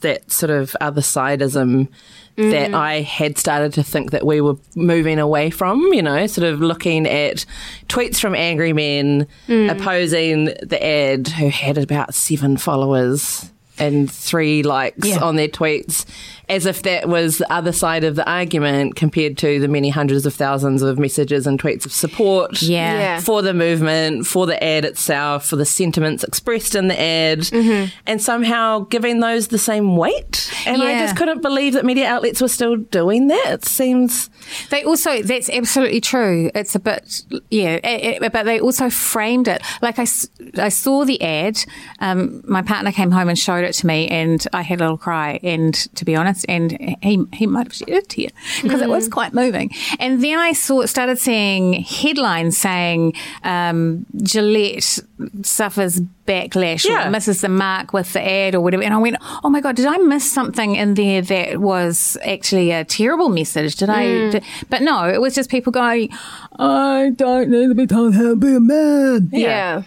that 0.00 0.30
sort 0.30 0.50
of 0.50 0.76
other 0.80 1.00
sidism 1.00 1.88
that 2.36 2.74
I 2.74 3.00
had 3.00 3.38
started 3.38 3.72
to 3.74 3.82
think 3.82 4.10
that 4.10 4.26
we 4.26 4.42
were 4.42 4.56
moving 4.74 5.18
away 5.18 5.48
from, 5.48 5.80
you 5.94 6.02
know, 6.02 6.26
sort 6.26 6.46
of 6.46 6.60
looking 6.60 7.06
at 7.06 7.46
tweets 7.88 8.20
from 8.20 8.34
angry 8.34 8.74
men 8.74 9.26
opposing 9.48 10.44
the 10.62 10.78
ad 10.84 11.28
who 11.28 11.48
had 11.48 11.78
about 11.78 12.14
seven 12.14 12.58
followers 12.58 13.50
and 13.78 14.10
three 14.10 14.62
likes 14.62 15.06
Yeah. 15.08 15.20
on 15.24 15.36
their 15.36 15.48
tweets 15.48 16.04
as 16.48 16.64
if 16.66 16.82
that 16.82 17.08
was 17.08 17.38
the 17.38 17.52
other 17.52 17.72
side 17.72 18.04
of 18.04 18.14
the 18.14 18.28
argument 18.30 18.94
compared 18.94 19.36
to 19.38 19.58
the 19.58 19.66
many 19.68 19.88
hundreds 19.88 20.24
of 20.26 20.32
thousands 20.34 20.80
of 20.82 20.98
messages 20.98 21.46
and 21.46 21.60
tweets 21.60 21.84
of 21.84 21.92
support 21.92 22.62
Yeah. 22.62 22.98
Yeah. 22.98 23.20
for 23.20 23.42
the 23.42 23.52
movement, 23.52 24.26
for 24.26 24.46
the 24.46 24.62
ad 24.62 24.84
itself, 24.84 25.46
for 25.46 25.56
the 25.56 25.64
sentiments 25.64 26.22
expressed 26.22 26.74
in 26.74 26.88
the 26.88 27.00
ad, 27.00 27.40
Mm-hmm. 27.40 27.86
and 28.06 28.22
somehow 28.22 28.80
giving 28.80 29.20
those 29.20 29.48
the 29.48 29.58
same 29.58 29.96
weight. 29.96 30.50
And 30.66 30.82
I 30.82 30.98
just 31.00 31.16
couldn't 31.16 31.42
believe 31.42 31.72
that 31.74 31.84
media 31.84 32.06
outlets 32.06 32.40
were 32.40 32.48
still 32.48 32.76
doing 32.76 33.26
that. 33.28 33.46
It 33.54 33.64
seems. 33.64 34.30
They 34.70 34.84
also, 34.84 35.22
that's 35.22 35.50
absolutely 35.50 36.00
true. 36.00 36.50
It's 36.54 36.74
a 36.74 36.78
bit, 36.80 37.22
yeah, 37.50 37.74
it, 37.82 38.22
it- 38.22 38.32
but 38.32 38.44
they 38.44 38.60
also 38.60 38.90
framed 38.90 39.48
it. 39.48 39.62
Like 39.82 39.98
I, 39.98 40.06
I 40.58 40.68
saw 40.68 41.04
the 41.04 41.20
ad. 41.22 41.58
Um, 42.00 42.42
my 42.46 42.62
partner 42.62 42.92
came 42.92 43.10
home 43.10 43.28
and 43.28 43.38
showed 43.38 43.64
it 43.64 43.72
to 43.74 43.86
me, 43.86 44.06
and 44.08 44.44
I 44.52 44.62
had 44.62 44.80
a 44.80 44.84
little 44.84 44.98
cry. 44.98 45.40
And 45.42 45.74
to 45.96 46.04
be 46.04 46.14
honest, 46.16 46.35
and 46.44 46.72
he 47.02 47.24
he 47.32 47.46
might 47.46 47.66
have 47.66 47.74
shed 47.74 47.88
a 47.88 48.02
tear 48.02 48.28
because 48.62 48.80
it 48.82 48.88
was 48.88 49.08
quite 49.08 49.32
moving. 49.34 49.70
And 49.98 50.22
then 50.22 50.38
I 50.38 50.52
saw 50.52 50.84
started 50.86 51.18
seeing 51.18 51.72
headlines 51.82 52.56
saying 52.58 53.14
um, 53.44 54.06
Gillette 54.22 54.98
suffers 55.42 56.00
backlash 56.26 56.84
Yeah. 56.84 57.06
or 57.08 57.10
misses 57.10 57.40
the 57.40 57.48
mark 57.48 57.92
with 57.92 58.12
the 58.12 58.20
ad 58.20 58.54
or 58.54 58.60
whatever. 58.60 58.82
And 58.82 58.92
I 58.92 58.98
went, 58.98 59.16
oh 59.44 59.48
my 59.48 59.60
God, 59.60 59.76
did 59.76 59.86
I 59.86 59.96
miss 59.98 60.30
something 60.30 60.74
in 60.76 60.94
there 60.94 61.22
that 61.22 61.58
was 61.60 62.18
actually 62.24 62.72
a 62.72 62.84
terrible 62.84 63.28
message? 63.28 63.76
Did 63.76 63.88
I? 63.90 64.04
Did, 64.30 64.44
but 64.68 64.82
no, 64.82 65.08
it 65.08 65.20
was 65.20 65.34
just 65.34 65.50
people 65.50 65.72
going, 65.72 66.10
I 66.58 67.12
don't 67.14 67.48
need 67.50 67.68
to 67.68 67.74
be 67.74 67.86
told 67.86 68.14
how 68.14 68.22
to 68.22 68.36
be 68.36 68.54
a 68.56 68.60
man. 68.60 69.30
Yeah. 69.32 69.82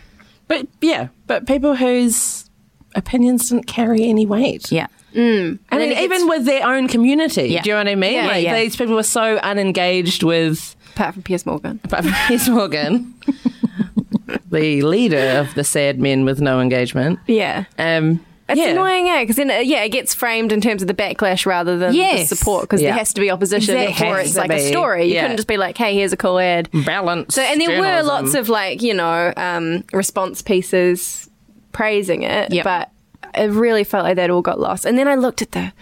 But 0.48 0.68
yeah, 0.82 1.10
but 1.28 1.46
people 1.46 1.76
whose 1.76 2.50
opinions 2.96 3.50
didn't 3.50 3.68
carry 3.68 4.04
any 4.10 4.26
weight. 4.26 4.72
Yeah. 4.72 4.88
I 5.16 5.18
mean, 5.20 5.60
then 5.70 5.92
even 6.04 6.28
with 6.28 6.46
their 6.46 6.66
own 6.68 6.88
community. 6.88 7.48
Yeah. 7.50 7.62
Do 7.62 7.70
you 7.70 7.74
know 7.76 7.80
what 7.82 7.88
I 7.88 7.96
mean? 7.96 8.14
Yeah, 8.14 8.28
like 8.28 8.44
yeah. 8.44 8.60
these 8.60 8.76
people 8.76 8.96
were 8.96 9.04
so 9.04 9.38
unengaged 9.38 10.24
with 10.24 10.76
Apart 10.96 11.14
from 11.16 11.24
Piers 11.24 11.46
Morgan. 11.46 11.80
apart 11.84 12.04
from 12.04 12.14
Piers 12.28 12.48
Morgan, 12.50 13.14
the 14.52 14.82
leader 14.82 15.40
of 15.40 15.54
the 15.56 15.64
sad 15.64 16.00
men 16.00 16.26
with 16.26 16.42
no 16.42 16.60
engagement. 16.60 17.20
Yeah. 17.28 17.66
Um, 17.78 18.24
It's 18.48 18.60
yeah. 18.60 18.70
annoying, 18.70 19.06
yeah, 19.06 19.22
because 19.22 19.36
then 19.36 19.52
uh, 19.52 19.56
yeah, 19.60 19.84
it 19.84 19.90
gets 19.90 20.14
framed 20.16 20.52
in 20.52 20.60
terms 20.60 20.82
of 20.82 20.88
the 20.88 20.94
backlash 20.94 21.46
rather 21.46 21.78
than 21.78 21.94
Yes. 21.94 22.30
the 22.30 22.36
support, 22.36 22.64
because 22.64 22.82
Yeah. 22.82 22.90
there 22.90 22.98
has 22.98 23.14
to 23.14 23.22
be 23.22 23.30
opposition 23.32 23.76
Exactly. 23.78 24.06
before 24.06 24.20
it's 24.20 24.36
like 24.36 24.52
a 24.52 24.68
story. 24.68 25.06
You 25.06 25.14
yeah. 25.16 25.22
couldn't 25.22 25.38
just 25.38 25.48
be 25.48 25.58
like, 25.58 25.78
"Hey, 25.78 25.94
here's 25.94 26.14
a 26.14 26.18
cool 26.18 26.40
ad." 26.40 26.68
Balance. 26.86 27.36
So, 27.36 27.42
and 27.44 27.62
there 27.62 27.80
were 27.80 28.02
lots 28.04 28.34
of 28.34 28.50
like 28.50 28.82
you 28.82 28.94
know 28.96 29.32
um, 29.38 29.84
response 29.94 30.42
pieces 30.42 31.30
praising 31.72 32.24
it, 32.24 32.52
Yep. 32.52 32.64
but 32.64 32.90
it 33.36 33.52
really 33.52 33.84
felt 33.84 34.04
like 34.04 34.16
that 34.16 34.30
all 34.30 34.42
got 34.42 34.60
lost. 34.60 34.86
And 34.86 34.98
then 34.98 35.08
I 35.08 35.16
looked 35.16 35.42
at 35.42 35.52
the 35.52 35.74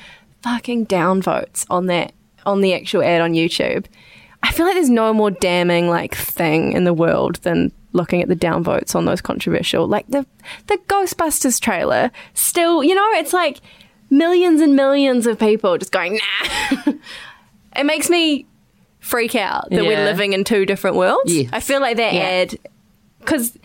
fucking 0.41 0.85
downvotes 0.87 1.65
on 1.69 1.87
that 1.87 2.13
on 2.45 2.61
the 2.61 2.73
actual 2.73 3.03
ad 3.03 3.21
on 3.21 3.33
YouTube. 3.33 3.85
I 4.43 4.51
feel 4.51 4.65
like 4.65 4.75
there's 4.75 4.89
no 4.89 5.13
more 5.13 5.31
damning 5.31 5.89
like 5.89 6.15
thing 6.15 6.73
in 6.73 6.83
the 6.83 6.93
world 6.93 7.37
than 7.37 7.71
looking 7.93 8.21
at 8.21 8.27
the 8.29 8.35
downvotes 8.35 8.95
on 8.95 9.05
those 9.05 9.21
controversial 9.21 9.87
like 9.87 10.05
the 10.07 10.25
the 10.67 10.77
Ghostbusters 10.87 11.59
trailer. 11.59 12.11
Still, 12.33 12.83
you 12.83 12.95
know, 12.95 13.07
it's 13.13 13.33
like 13.33 13.59
millions 14.09 14.61
and 14.61 14.75
millions 14.75 15.25
of 15.27 15.37
people 15.39 15.77
just 15.77 15.91
going 15.91 16.19
nah. 16.85 16.93
it 17.75 17.85
makes 17.85 18.09
me 18.09 18.45
freak 18.99 19.35
out 19.35 19.69
that 19.69 19.83
we're 19.85 20.03
living 20.05 20.33
in 20.33 20.43
two 20.43 20.65
different 20.65 20.95
worlds. 20.95 21.33
Yes. 21.33 21.49
I 21.51 21.59
feel 21.59 21.81
like 21.81 21.97
that 21.97 22.13
Yeah. 22.13 22.21
ad 22.21 22.59
because 23.19 23.57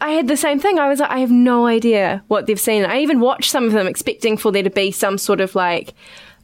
I 0.00 0.10
had 0.10 0.28
the 0.28 0.36
same 0.36 0.60
thing. 0.60 0.78
I 0.78 0.88
was 0.88 1.00
like, 1.00 1.10
I 1.10 1.18
have 1.18 1.30
no 1.30 1.66
idea 1.66 2.22
what 2.28 2.46
they've 2.46 2.60
seen. 2.60 2.84
I 2.84 3.00
even 3.00 3.18
watched 3.20 3.50
some 3.50 3.64
of 3.64 3.72
them 3.72 3.86
expecting 3.86 4.36
for 4.36 4.52
there 4.52 4.62
to 4.62 4.70
be 4.70 4.90
some 4.92 5.18
sort 5.18 5.40
of 5.40 5.54
like, 5.56 5.92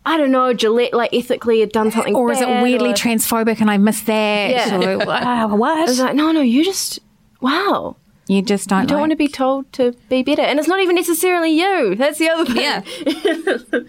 I 0.05 0.17
don't 0.17 0.33
know, 0.33 0.53
Gillette 0.53 0.93
like 0.93 1.15
ethically 1.15 1.61
had 1.61 1.71
done 1.73 1.91
something, 1.93 2.15
Or 2.17 2.33
is 2.33 2.41
it 2.41 2.49
weirdly 2.63 2.91
or- 2.91 2.95
transphobic 2.95 3.61
and 3.61 3.71
I 3.71 3.79
missed 3.79 4.07
that? 4.07 4.51
Yeah. 4.51 4.77
Or, 4.97 5.05
ah, 5.09 5.43
I 5.51 5.83
was 5.85 6.01
like, 6.01 6.15
no, 6.17 6.33
no, 6.33 6.41
you 6.41 6.65
just 6.65 6.99
wow. 7.41 7.97
You 8.27 8.41
just 8.43 8.69
don't, 8.71 8.83
You 8.83 8.87
don't 8.89 8.97
like- 8.97 9.03
want 9.03 9.11
to 9.13 9.17
be 9.17 9.29
told 9.29 9.71
to 9.75 9.95
be 10.09 10.23
better, 10.23 10.43
and 10.43 10.59
it's 10.59 10.67
not 10.69 10.81
even 10.81 10.97
necessarily 10.97 11.51
you. 11.51 11.95
That's 11.95 12.19
the 12.19 12.31
other 12.31 12.45
thing. 12.47 12.57
Yeah. 12.57 12.81
but 13.05 13.85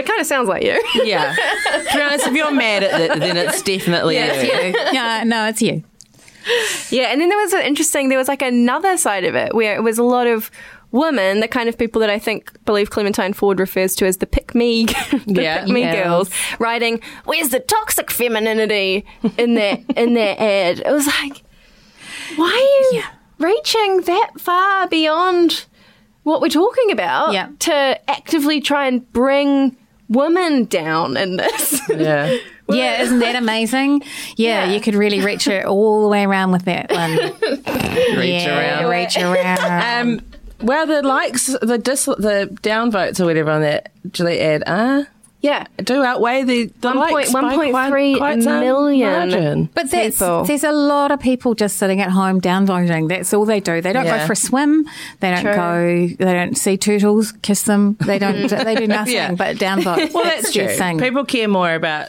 it 0.00 0.06
kind 0.06 0.20
of 0.20 0.26
sounds 0.26 0.48
like 0.48 0.62
you. 0.64 0.82
Yeah. 1.04 1.34
to 1.34 1.96
be 1.96 2.02
honest, 2.02 2.26
if 2.26 2.34
you're 2.34 2.50
mad 2.52 2.82
at 2.82 3.00
it, 3.00 3.18
then 3.20 3.36
it's 3.36 3.62
definitely 3.62 4.14
Yeah, 4.16 4.42
you. 4.42 4.50
it's 4.52 4.76
you. 4.78 4.84
yeah, 4.92 5.24
no, 5.24 5.46
it's 5.46 5.62
you. 5.62 5.84
Yeah, 6.90 7.04
and 7.12 7.20
then 7.20 7.28
there 7.28 7.38
was 7.38 7.52
an 7.52 7.62
interesting. 7.62 8.08
There 8.08 8.18
was 8.18 8.28
like 8.28 8.42
another 8.42 8.96
side 8.96 9.24
of 9.24 9.34
it 9.34 9.54
where 9.54 9.74
it 9.76 9.82
was 9.82 9.98
a 9.98 10.02
lot 10.04 10.26
of 10.26 10.50
women, 10.92 11.40
the 11.40 11.48
kind 11.48 11.68
of 11.68 11.76
people 11.76 12.00
that 12.00 12.08
I 12.10 12.18
think 12.18 12.52
believe 12.64 12.90
Clementine 12.90 13.32
Ford 13.32 13.58
refers 13.58 13.94
to 13.96 14.06
as 14.06 14.18
the 14.18 14.26
pick 14.26 14.54
me, 14.54 14.84
the 15.26 15.42
Yeah. 15.42 15.64
pick 15.64 15.72
me 15.72 15.80
Yes. 15.80 16.04
girls, 16.04 16.30
writing 16.58 17.00
"Where's 17.24 17.48
the 17.50 17.60
toxic 17.60 18.10
femininity?" 18.10 19.04
in 19.36 19.54
their 19.54 19.78
in 19.96 20.14
their 20.14 20.36
ad. 20.38 20.80
It 20.80 20.90
was 20.92 21.06
like, 21.06 21.42
why 22.36 22.88
are 22.92 22.94
you 22.96 23.02
reaching 23.38 24.02
that 24.02 24.30
far 24.38 24.86
beyond 24.88 25.66
what 26.22 26.40
we're 26.40 26.48
talking 26.48 26.90
about 26.90 27.32
Yeah. 27.32 27.48
to 27.60 27.98
actively 28.10 28.60
try 28.60 28.86
and 28.86 29.10
bring 29.12 29.76
women 30.08 30.64
down 30.64 31.16
in 31.16 31.36
this? 31.36 31.80
Yeah. 31.88 32.36
Yeah, 32.68 33.00
isn't 33.02 33.20
that 33.20 33.36
amazing? 33.36 34.02
Yeah, 34.34 34.64
Yeah. 34.64 34.72
you 34.74 34.80
could 34.80 34.96
really 34.96 35.20
reach 35.24 35.46
it 35.46 35.64
all 35.66 36.02
the 36.02 36.08
way 36.08 36.24
around 36.24 36.50
with 36.50 36.64
that 36.64 36.90
one. 36.90 37.10
Reach 38.18 38.42
yeah, 38.42 38.80
around. 38.82 38.90
reach 38.90 39.16
around. 39.20 40.18
Um, 40.18 40.20
well, 40.60 40.84
the 40.84 41.00
likes, 41.02 41.46
the 41.46 41.78
dis, 41.78 42.06
the 42.06 42.48
downvotes 42.62 43.20
or 43.20 43.24
whatever 43.26 43.52
on 43.52 43.60
that 43.60 43.92
Gillette 44.10 44.40
ad 44.40 44.62
are 44.66 45.06
yeah. 45.46 45.66
do 45.78 46.02
outweigh 46.04 46.42
the, 46.42 46.66
the 46.80 46.88
One 46.88 46.98
point- 46.98 47.12
likes 47.14 47.32
by 47.32 47.42
1.3 47.42 47.88
quite, 47.88 48.18
quite 48.18 48.38
million. 48.60 49.10
margin. 49.30 49.68
But 49.74 49.90
that's, 49.90 50.18
people. 50.18 50.44
there's 50.44 50.64
a 50.64 50.72
lot 50.72 51.10
of 51.12 51.20
people 51.20 51.54
just 51.54 51.76
sitting 51.76 52.00
at 52.00 52.10
home 52.10 52.40
downvoting. 52.40 53.08
That's 53.08 53.32
all 53.32 53.44
they 53.44 53.60
do. 53.60 53.80
They 53.80 53.92
don't 53.92 54.04
Yeah. 54.06 54.18
go 54.20 54.26
for 54.26 54.32
a 54.32 54.36
swim. 54.36 54.86
They 55.20 55.30
don't 55.30 55.42
True. 55.42 55.54
go. 55.54 56.24
They 56.24 56.32
don't 56.34 56.56
see 56.56 56.76
turtles, 56.76 57.32
kiss 57.42 57.62
them. 57.62 57.96
They 58.04 58.18
don't. 58.18 58.48
they 58.48 58.74
do 58.74 58.86
nothing 58.98 59.14
Yeah. 59.14 59.32
but 59.34 59.56
downvote. 59.56 60.12
Well, 60.12 60.24
that's 60.24 60.52
their 60.52 60.66
true. 60.68 60.76
thing. 60.76 60.98
People 60.98 61.24
care 61.24 61.48
more 61.48 61.74
about 61.74 62.08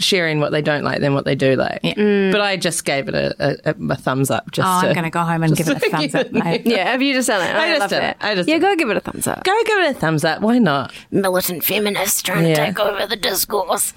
sharing 0.00 0.40
what 0.40 0.50
they 0.50 0.62
don't 0.62 0.82
like 0.82 1.00
than 1.00 1.14
what 1.14 1.24
they 1.24 1.34
do 1.34 1.54
like. 1.56 1.80
Yeah. 1.82 1.94
Mm. 1.94 2.32
But 2.32 2.40
I 2.40 2.56
just 2.56 2.84
gave 2.84 3.08
it 3.08 3.14
a, 3.14 3.34
a, 3.38 3.56
a, 3.70 3.74
a 3.92 3.96
thumbs 3.96 4.30
up. 4.30 4.50
Just 4.50 4.66
oh, 4.66 4.88
I'm 4.88 4.94
going 4.94 5.04
to 5.04 5.10
go 5.10 5.20
home 5.22 5.42
and 5.42 5.56
give 5.56 5.68
it 5.68 5.76
a 5.76 5.90
thumbs 5.90 6.14
up, 6.16 6.32
mate. 6.32 6.66
Yeah, 6.66 6.90
have 6.90 7.02
you 7.02 7.12
just 7.14 7.28
done 7.28 7.42
it? 7.48 7.54
I 7.54 7.68
just 7.68 7.80
love 7.80 7.90
did 7.90 7.96
it. 7.96 8.00
that. 8.00 8.16
I 8.20 8.34
just 8.34 8.48
yeah, 8.48 8.58
go 8.58 8.74
give 8.76 8.90
it 8.90 8.96
a 8.96 9.00
thumbs 9.00 9.26
up. 9.26 9.44
Go 9.44 9.52
give 9.64 9.78
it 9.78 9.96
a 9.96 9.98
thumbs 9.98 10.24
up. 10.24 10.40
Why 10.42 10.58
not? 10.58 10.92
Militant 11.10 11.62
feminists 11.64 12.22
trying 12.22 12.46
Yeah. 12.46 12.54
to 12.54 12.66
take 12.66 12.80
over 12.80 13.06
the 13.06 13.16
discourse. 13.16 13.92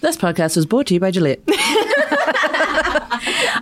This 0.00 0.16
podcast 0.16 0.56
was 0.56 0.64
brought 0.66 0.86
to 0.86 0.94
you 0.94 1.00
by 1.00 1.10
Gillette. 1.10 1.40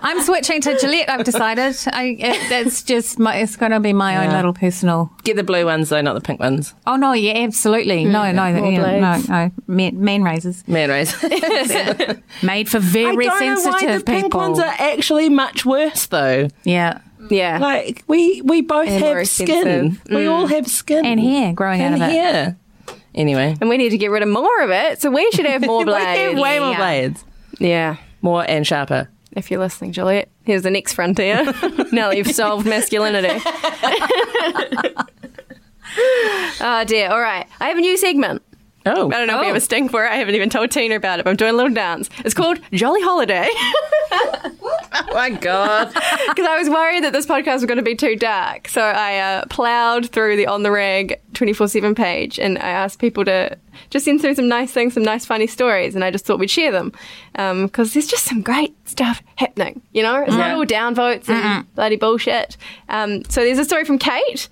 I'm 0.01 0.21
switching 0.21 0.61
to 0.61 0.77
Gillette. 0.77 1.09
I've 1.09 1.23
decided. 1.25 1.75
I, 1.91 2.15
it, 2.19 2.51
it's 2.51 2.83
just 2.83 3.19
my. 3.19 3.35
It's 3.37 3.55
going 3.55 3.71
to 3.71 3.79
be 3.79 3.93
my 3.93 4.25
own 4.25 4.33
little 4.33 4.53
personal. 4.53 5.11
Get 5.23 5.35
the 5.35 5.43
blue 5.43 5.65
ones 5.65 5.89
though, 5.89 6.01
not 6.01 6.13
the 6.13 6.21
pink 6.21 6.39
ones. 6.39 6.73
Oh 6.85 6.95
no! 6.95 7.13
Yeah, 7.13 7.33
absolutely. 7.39 8.05
No, 8.05 8.19
mm. 8.19 8.35
no, 8.35 8.53
More 8.61 8.71
yeah, 8.71 8.77
no, 8.99 9.11
blades. 9.13 9.29
no. 9.29 9.51
Man, 9.67 10.03
man 10.03 10.23
razors 10.23 10.67
Man 10.67 10.89
rays. 10.89 11.13
made 12.43 12.69
for 12.69 12.77
I 12.77 12.81
very 12.81 13.25
don't 13.25 13.39
know 13.39 13.53
why 13.55 13.57
sensitive 13.79 13.99
the 14.05 14.05
pink 14.11 14.25
people. 14.25 14.39
ones 14.39 14.59
are 14.59 14.75
actually 14.79 15.29
much 15.29 15.65
worse 15.65 16.05
though. 16.07 16.47
yeah, 16.63 16.99
Yeah. 17.29 17.57
Like 17.59 18.03
we 18.07 18.41
we 18.41 18.61
both 18.61 18.87
And 18.87 19.03
have 19.03 19.27
skin. 19.27 19.49
expensive. 19.49 20.01
We 20.09 20.25
all 20.27 20.47
mm. 20.47 20.51
have 20.51 20.67
skin 20.67 21.05
and 21.05 21.19
hair 21.19 21.53
growing 21.53 21.81
and 21.81 21.95
out 21.95 22.01
of 22.01 22.07
it. 22.09 22.11
hair. 22.11 22.57
Anyway, 23.15 23.55
and 23.59 23.69
we 23.69 23.77
need 23.77 23.89
to 23.89 23.97
get 23.97 24.11
rid 24.11 24.21
of 24.21 24.29
more 24.29 24.61
of 24.61 24.69
it, 24.69 25.01
so 25.01 25.09
we 25.09 25.29
should 25.31 25.45
have 25.47 25.61
more 25.65 25.83
we 25.85 25.91
have 25.91 26.15
blades. 26.35 26.39
way 26.39 26.59
more 26.59 26.71
Yeah. 26.71 26.77
blades, 26.77 27.25
yeah. 27.59 27.95
more 28.21 28.45
and 28.47 28.65
sharper. 28.67 29.09
If 29.31 29.49
you're 29.51 29.59
listening, 29.59 29.91
Gillette, 29.91 30.29
here's 30.45 30.63
the 30.63 30.71
next 30.71 30.93
frontier. 30.93 31.43
now 31.91 32.09
that 32.09 32.17
you've 32.17 32.31
solved 32.31 32.65
masculinity. 32.67 33.39
oh 36.61 36.83
dear. 36.87 37.09
All 37.09 37.19
right. 37.21 37.47
I 37.59 37.67
have 37.69 37.77
a 37.77 37.81
new 37.81 37.97
segment. 37.97 38.41
Oh, 38.87 39.07
I 39.07 39.17
don't 39.17 39.27
know 39.27 39.35
if 39.35 39.41
we 39.41 39.47
have 39.47 39.55
a 39.55 39.61
sting 39.61 39.89
for 39.89 40.05
it. 40.05 40.09
I 40.11 40.15
haven't 40.15 40.35
even 40.35 40.49
told 40.49 40.71
Tina 40.71 40.95
about 40.95 41.19
it, 41.19 41.23
but 41.23 41.29
I'm 41.31 41.35
doing 41.35 41.53
a 41.53 41.57
little 41.57 41.73
dance. 41.73 42.09
It's 42.25 42.33
called 42.33 42.59
Jolly 42.71 43.01
Holiday. 43.01 43.47
Oh 44.99 45.13
my 45.13 45.29
god! 45.29 45.87
Because 46.27 46.45
I 46.47 46.57
was 46.57 46.69
worried 46.69 47.03
that 47.03 47.13
this 47.13 47.25
podcast 47.25 47.53
was 47.55 47.65
going 47.65 47.77
to 47.77 47.83
be 47.83 47.95
too 47.95 48.15
dark. 48.15 48.67
So 48.67 48.81
I 48.81 49.17
uh, 49.19 49.45
plowed 49.49 50.09
through 50.11 50.35
the 50.37 50.47
On 50.47 50.63
the 50.63 50.71
Rag 50.71 51.19
24 51.33 51.67
7 51.67 51.95
page 51.95 52.39
and 52.39 52.57
I 52.59 52.69
asked 52.69 52.99
people 52.99 53.25
to 53.25 53.57
just 53.89 54.05
send 54.05 54.21
through 54.21 54.35
some 54.35 54.47
nice 54.47 54.71
things, 54.71 54.93
some 54.93 55.03
nice 55.03 55.25
funny 55.25 55.47
stories. 55.47 55.93
And 55.95 56.03
I 56.03 56.11
just 56.11 56.25
thought 56.25 56.39
we'd 56.39 56.49
share 56.49 56.71
them. 56.71 56.91
Because 57.33 57.93
there's 57.93 58.07
just 58.07 58.25
some 58.25 58.41
great 58.41 58.75
stuff 58.87 59.21
happening. 59.35 59.81
You 59.93 60.03
know, 60.03 60.21
it's 60.21 60.31
not 60.31 60.47
Yeah. 60.49 60.55
all 60.55 60.65
downvotes 60.65 61.29
and 61.29 61.73
bloody 61.75 61.95
bullshit. 61.95 62.57
Um, 62.89 63.23
so 63.29 63.41
there's 63.43 63.59
a 63.59 63.65
story 63.65 63.83
from 63.85 63.97
Kate 63.99 64.47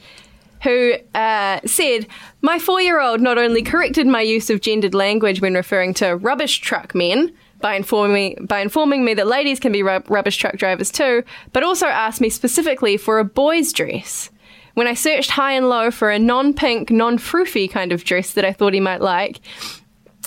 who 0.64 0.94
uh, 1.14 1.60
said, 1.66 2.08
My 2.42 2.60
four 2.60 2.82
year 2.82 3.00
old 3.00 3.22
not 3.22 3.38
only 3.38 3.62
corrected 3.62 4.08
my 4.08 4.22
use 4.22 4.50
of 4.50 4.62
gendered 4.62 4.94
language 4.94 5.42
when 5.42 5.54
referring 5.54 5.94
to 5.96 6.16
rubbish 6.16 6.60
truck 6.60 6.96
men 6.96 7.34
by 7.62 7.76
informing, 7.76 8.14
me, 8.14 8.38
by 8.42 8.60
informing 8.60 9.06
me 9.06 9.14
that 9.14 9.28
ladies 9.28 9.60
can 9.60 9.72
be 9.72 9.84
rub- 9.84 10.10
rubbish 10.10 10.38
truck 10.38 10.58
drivers 10.58 10.92
too, 10.92 11.24
but 11.54 11.64
also 11.64 11.88
asked 11.88 12.22
me 12.22 12.30
specifically 12.30 12.98
for 12.98 13.20
a 13.20 13.26
boy's 13.26 13.72
dress. 13.74 14.30
When 14.74 14.88
I 14.88 14.94
searched 14.94 15.32
high 15.32 15.54
and 15.54 15.70
low 15.70 15.90
for 15.90 16.12
a 16.12 16.20
non 16.20 16.54
pink, 16.54 16.92
non 16.92 17.18
froofy 17.18 17.70
kind 17.70 17.92
of 17.92 18.04
dress 18.04 18.34
that 18.34 18.46
I 18.46 18.52
thought 18.52 18.74
he 18.74 18.82
might 18.82 19.02
like, 19.02 19.40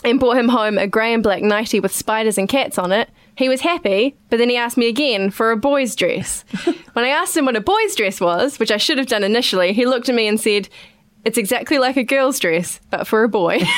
and 0.04 0.18
brought 0.18 0.38
him 0.38 0.48
home 0.48 0.78
a 0.78 0.86
grey 0.86 1.12
and 1.12 1.22
black 1.22 1.42
nightie 1.42 1.80
with 1.80 1.92
spiders 1.92 2.38
and 2.38 2.48
cats 2.48 2.78
on 2.78 2.92
it, 2.92 3.10
he 3.38 3.48
was 3.48 3.60
happy, 3.60 4.16
but 4.30 4.38
then 4.38 4.50
he 4.50 4.56
asked 4.56 4.76
me 4.76 4.88
again 4.88 5.30
for 5.30 5.52
a 5.52 5.56
boy's 5.56 5.94
dress. 5.94 6.44
when 6.94 7.04
I 7.04 7.08
asked 7.08 7.36
him 7.36 7.44
what 7.46 7.54
a 7.54 7.60
boy's 7.60 7.94
dress 7.94 8.20
was, 8.20 8.58
which 8.58 8.72
I 8.72 8.78
should 8.78 8.98
have 8.98 9.06
done 9.06 9.22
initially, 9.22 9.72
he 9.72 9.86
looked 9.86 10.08
at 10.08 10.14
me 10.16 10.26
and 10.26 10.40
said, 10.40 10.68
It's 11.24 11.38
exactly 11.38 11.78
like 11.78 11.96
a 11.96 12.02
girl's 12.02 12.40
dress, 12.40 12.80
but 12.90 13.06
for 13.06 13.22
a 13.22 13.28
boy. 13.28 13.60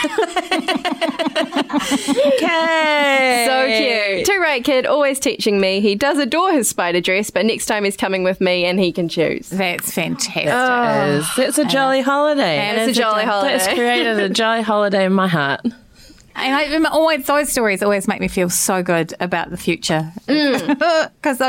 Okay. 1.81 3.45
so 3.47 3.67
cute. 4.17 4.27
Too 4.27 4.41
right 4.41 4.65
kid, 4.65 4.87
always 4.87 5.21
teaching 5.21 5.61
me. 5.61 5.81
He 5.81 5.95
does 5.95 6.19
adore 6.19 6.53
his 6.53 6.69
spider 6.69 7.01
dress, 7.01 7.31
but 7.31 7.45
next 7.45 7.67
time 7.67 7.85
he's 7.85 7.97
coming 7.97 8.25
with 8.25 8.41
me 8.41 8.65
and 8.65 8.81
he 8.81 8.93
can 8.93 9.09
choose. 9.09 9.49
That's 9.51 9.93
fantastic. 9.93 10.49
Oh. 10.49 11.19
It's, 11.19 11.39
it's 11.39 11.59
a 11.59 11.65
jolly 11.65 12.01
holiday. 12.01 12.57
That 12.57 12.89
It's 12.89 12.97
a 12.99 13.01
jolly 13.01 13.25
holiday. 13.25 13.59
That's 13.59 13.73
created 13.75 14.19
a 14.19 14.29
jolly 14.29 14.63
holiday 14.63 15.05
in 15.05 15.13
my 15.13 15.29
heart. 15.29 15.61
And 16.37 16.55
I, 16.55 16.63
and 16.63 16.87
always 16.87 17.27
those 17.27 17.51
stories 17.51 17.83
always 17.83 18.07
make 18.09 18.21
me 18.21 18.29
feel 18.29 18.49
so 18.49 18.83
good 18.83 19.13
about 19.21 19.51
the 19.51 19.57
future 19.57 20.13
Mm. 20.27 21.11
because 21.23 21.41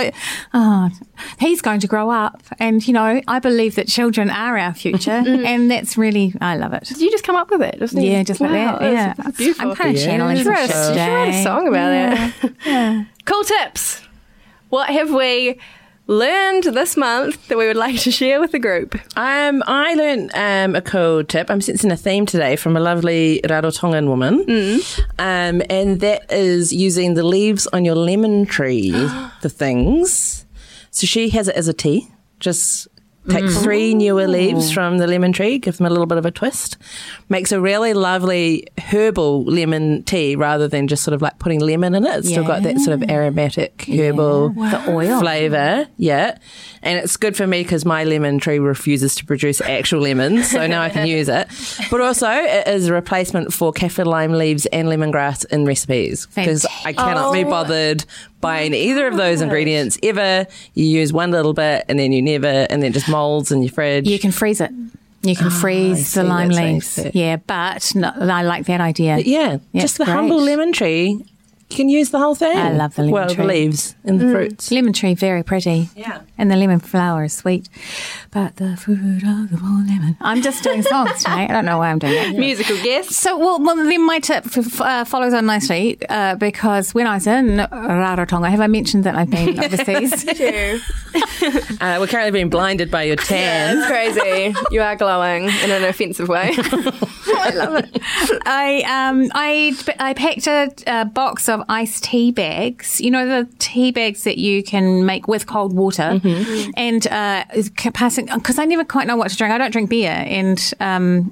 oh, 0.53 0.89
he's 1.39 1.61
going 1.61 1.79
to 1.81 1.87
grow 1.87 2.09
up, 2.09 2.41
and 2.59 2.85
you 2.87 2.93
know 2.93 3.21
I 3.27 3.39
believe 3.39 3.75
that 3.75 3.87
children 3.87 4.29
are 4.29 4.57
our 4.57 4.73
future, 4.73 5.21
Mm. 5.21 5.45
and 5.45 5.71
that's 5.71 5.97
really 5.97 6.33
I 6.41 6.57
love 6.57 6.73
it. 6.73 6.83
Did 6.85 6.99
you 6.99 7.11
just 7.11 7.23
come 7.23 7.35
up 7.35 7.51
with 7.51 7.61
it? 7.61 7.77
Just 7.79 7.93
Yeah, 7.93 8.23
just 8.23 8.41
like 8.41 8.51
that. 8.51 8.81
Yeah, 8.81 9.13
that's 9.17 9.37
beautiful. 9.37 9.69
I'm 9.71 9.75
kind 9.75 9.95
of 9.95 10.03
channeling 10.03 10.37
You 10.37 10.43
should 10.43 10.49
write, 10.49 10.69
some 10.69 10.77
a, 10.77 10.95
you 10.95 10.99
should 10.99 11.13
write 11.13 11.29
a 11.35 11.43
song 11.43 11.67
about 11.67 12.33
it. 12.65 13.07
cool 13.25 13.43
tips. 13.43 14.01
What 14.69 14.89
have 14.89 15.11
we 15.13 15.59
learned 16.11 16.65
this 16.65 16.97
month 16.97 17.47
that 17.47 17.57
we 17.57 17.65
would 17.67 17.77
like 17.77 17.97
to 18.01 18.11
share 18.11 18.39
with 18.39 18.51
the 18.51 18.59
group? 18.59 18.95
Um, 19.17 19.63
I 19.65 19.93
learned 19.93 20.31
um, 20.33 20.75
a 20.75 20.81
cool 20.81 21.23
tip. 21.23 21.49
I'm 21.49 21.61
sensing 21.61 21.91
a 21.91 21.97
theme 21.97 22.25
today 22.25 22.55
from 22.57 22.75
a 22.75 22.79
lovely 22.79 23.41
Rarotongan 23.45 24.07
woman. 24.07 24.41
Um, 25.17 25.61
and 25.69 26.01
that 26.01 26.31
is 26.31 26.73
using 26.73 27.13
the 27.13 27.23
leaves 27.23 27.65
on 27.67 27.85
your 27.85 27.95
lemon 27.95 28.45
tree 28.45 28.91
the 29.41 29.49
things. 29.49 30.45
So 30.91 31.07
she 31.07 31.29
has 31.29 31.47
it 31.47 31.55
as 31.55 31.67
a 31.67 31.73
tea. 31.73 32.09
Just 32.39 32.87
take 33.29 33.45
mm. 33.45 33.63
three 33.63 33.93
newer 33.93 34.27
leaves 34.27 34.71
from 34.71 34.97
the 34.97 35.05
lemon 35.05 35.31
tree, 35.31 35.59
give 35.59 35.77
them 35.77 35.85
a 35.85 35.89
little 35.89 36.07
bit 36.07 36.17
of 36.17 36.25
a 36.25 36.31
twist. 36.31 36.77
Makes 37.29 37.51
a 37.51 37.61
really 37.61 37.93
lovely 37.93 38.67
herbal 38.79 39.43
lemon 39.43 40.03
tea 40.03 40.35
rather 40.35 40.67
than 40.67 40.87
just 40.87 41.03
sort 41.03 41.13
of 41.13 41.21
like 41.21 41.37
putting 41.37 41.59
lemon 41.59 41.93
in 41.93 42.05
it. 42.05 42.19
It's 42.19 42.29
still 42.29 42.43
got 42.43 42.63
that 42.63 42.79
sort 42.79 43.01
of 43.01 43.09
aromatic 43.09 43.85
herbal 43.87 44.49
The 44.49 44.85
oil. 44.89 45.19
flavour. 45.19 45.87
Yeah. 45.97 46.37
And 46.81 46.97
it's 46.97 47.15
good 47.15 47.37
for 47.37 47.45
me 47.45 47.61
because 47.61 47.85
my 47.85 48.03
lemon 48.05 48.39
tree 48.39 48.57
refuses 48.57 49.15
to 49.15 49.25
produce 49.25 49.61
actual 49.61 50.01
lemons, 50.01 50.49
so 50.49 50.65
now 50.65 50.81
I 50.81 50.89
can 50.89 51.07
use 51.07 51.29
it. 51.29 51.47
But 51.91 51.99
also, 51.99 52.29
it 52.29 52.67
is 52.67 52.87
a 52.87 52.93
replacement 52.93 53.53
for 53.53 53.73
kaffir 53.73 54.05
lime 54.05 54.31
leaves 54.33 54.65
and 54.67 54.87
lemongrass 54.87 55.45
in 55.45 55.65
recipes 55.65 56.25
because 56.27 56.65
I 56.85 56.93
cannot 56.93 57.33
be 57.33 57.43
oh. 57.43 57.49
bothered 57.49 58.05
buying 58.41 58.73
either 58.73 59.07
of 59.07 59.15
those 59.17 59.41
ingredients 59.41 59.97
ever. 60.03 60.47
You 60.73 60.85
use 60.85 61.13
one 61.13 61.31
little 61.31 61.53
bit 61.53 61.85
and 61.87 61.97
then 61.99 62.11
you 62.11 62.21
never, 62.21 62.47
and 62.69 62.81
then 62.83 62.91
just 62.93 63.07
molds 63.07 63.51
in 63.51 63.61
your 63.63 63.71
fridge. 63.71 64.07
You 64.07 64.19
can 64.19 64.31
freeze 64.31 64.59
it. 64.59 64.71
You 65.23 65.35
can 65.35 65.51
freeze 65.51 66.17
Ah, 66.17 66.23
the 66.23 66.27
lime 66.27 66.47
that's 66.49 66.57
how 66.59 66.65
you 66.65 66.73
leaves. 66.73 66.99
Yeah, 67.13 67.35
but 67.35 67.91
no, 67.95 68.11
I 68.17 68.41
like 68.41 68.65
that 68.65 68.81
idea. 68.81 69.19
yeah, 69.19 69.57
Yeah, 69.71 69.81
just 69.81 69.99
the 69.99 70.05
great. 70.05 70.15
humble 70.15 70.41
lemon 70.41 70.73
tree. 70.73 71.23
You 71.71 71.77
can 71.77 71.87
use 71.87 72.09
the 72.09 72.19
whole 72.19 72.35
thing. 72.35 72.57
I 72.57 72.73
love 72.73 72.95
the 72.95 73.03
lemon 73.03 73.13
well, 73.13 73.27
tree. 73.29 73.35
the 73.37 73.43
leaves 73.45 73.95
and 74.03 74.19
the 74.19 74.29
fruits. 74.29 74.71
Lemon 74.71 74.91
tree, 74.91 75.13
very 75.13 75.41
pretty. 75.41 75.89
Yeah. 75.95 76.21
And 76.37 76.51
the 76.51 76.57
lemon 76.57 76.81
flower 76.81 77.23
is 77.23 77.33
sweet. 77.33 77.69
But 78.29 78.57
the 78.57 78.75
fruit 78.75 78.99
of 79.23 79.49
the 79.49 79.57
lemon. 79.61 80.17
I'm 80.19 80.41
just 80.41 80.63
doing 80.65 80.83
songs 80.83 81.19
today. 81.19 81.45
I 81.45 81.47
don't 81.47 81.63
know 81.63 81.77
why 81.77 81.89
I'm 81.91 81.99
doing 81.99 82.13
it. 82.33 82.37
Musical 82.37 82.75
guest. 82.83 83.11
So, 83.11 83.37
well, 83.37 83.61
well, 83.63 83.77
then 83.77 84.05
my 84.05 84.19
tip 84.19 84.45
f- 84.45 84.81
uh, 84.81 85.05
follows 85.05 85.33
on 85.33 85.45
nicely 85.45 85.97
uh, 86.09 86.35
because 86.35 86.93
when 86.93 87.07
I 87.07 87.13
was 87.13 87.25
in 87.25 87.57
Rarotonga, 87.59 88.49
have 88.49 88.59
I 88.59 88.67
mentioned 88.67 89.05
that 89.05 89.15
I've 89.15 89.29
been 89.29 89.57
overseas? 89.63 90.25
Uh, 91.81 91.97
we're 91.99 92.07
currently 92.07 92.31
being 92.31 92.49
blinded 92.49 92.89
by 92.91 93.03
your 93.03 93.15
tan. 93.15 93.79
It's 93.79 93.87
crazy. 93.87 94.55
you 94.69 94.81
are 94.81 94.95
glowing 94.95 95.45
in 95.45 95.71
an 95.71 95.83
offensive 95.83 96.29
way. 96.29 96.51
I 98.45 98.83
um 98.87 99.29
I 99.33 99.75
I 99.99 100.13
packed 100.13 100.47
a, 100.47 100.71
a 100.87 101.05
box 101.05 101.49
of 101.49 101.60
iced 101.69 102.03
tea 102.03 102.31
bags. 102.31 103.01
You 103.01 103.11
know 103.11 103.27
the 103.27 103.49
tea 103.59 103.91
bags 103.91 104.23
that 104.23 104.37
you 104.37 104.63
can 104.63 105.05
make 105.05 105.27
with 105.27 105.47
cold 105.47 105.73
water, 105.73 106.19
and 106.75 107.07
uh, 107.07 107.43
passing 107.93 108.27
because 108.33 108.59
I 108.59 108.65
never 108.65 108.83
quite 108.83 109.07
know 109.07 109.15
what 109.15 109.29
to 109.29 109.37
drink. 109.37 109.53
I 109.53 109.57
don't 109.57 109.71
drink 109.71 109.89
beer, 109.89 110.11
and 110.11 110.73
um 110.79 111.31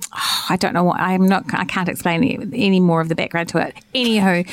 I 0.50 0.58
don't 0.58 0.74
know 0.74 0.84
what 0.84 1.00
I'm 1.00 1.28
not. 1.28 1.46
I 1.54 1.66
can't 1.66 1.90
explain 1.90 2.24
any, 2.24 2.66
any 2.66 2.80
more 2.80 3.02
of 3.02 3.10
the 3.10 3.16
background 3.16 3.50
to 3.50 3.58
it. 3.60 3.76
Anywho. 3.94 4.48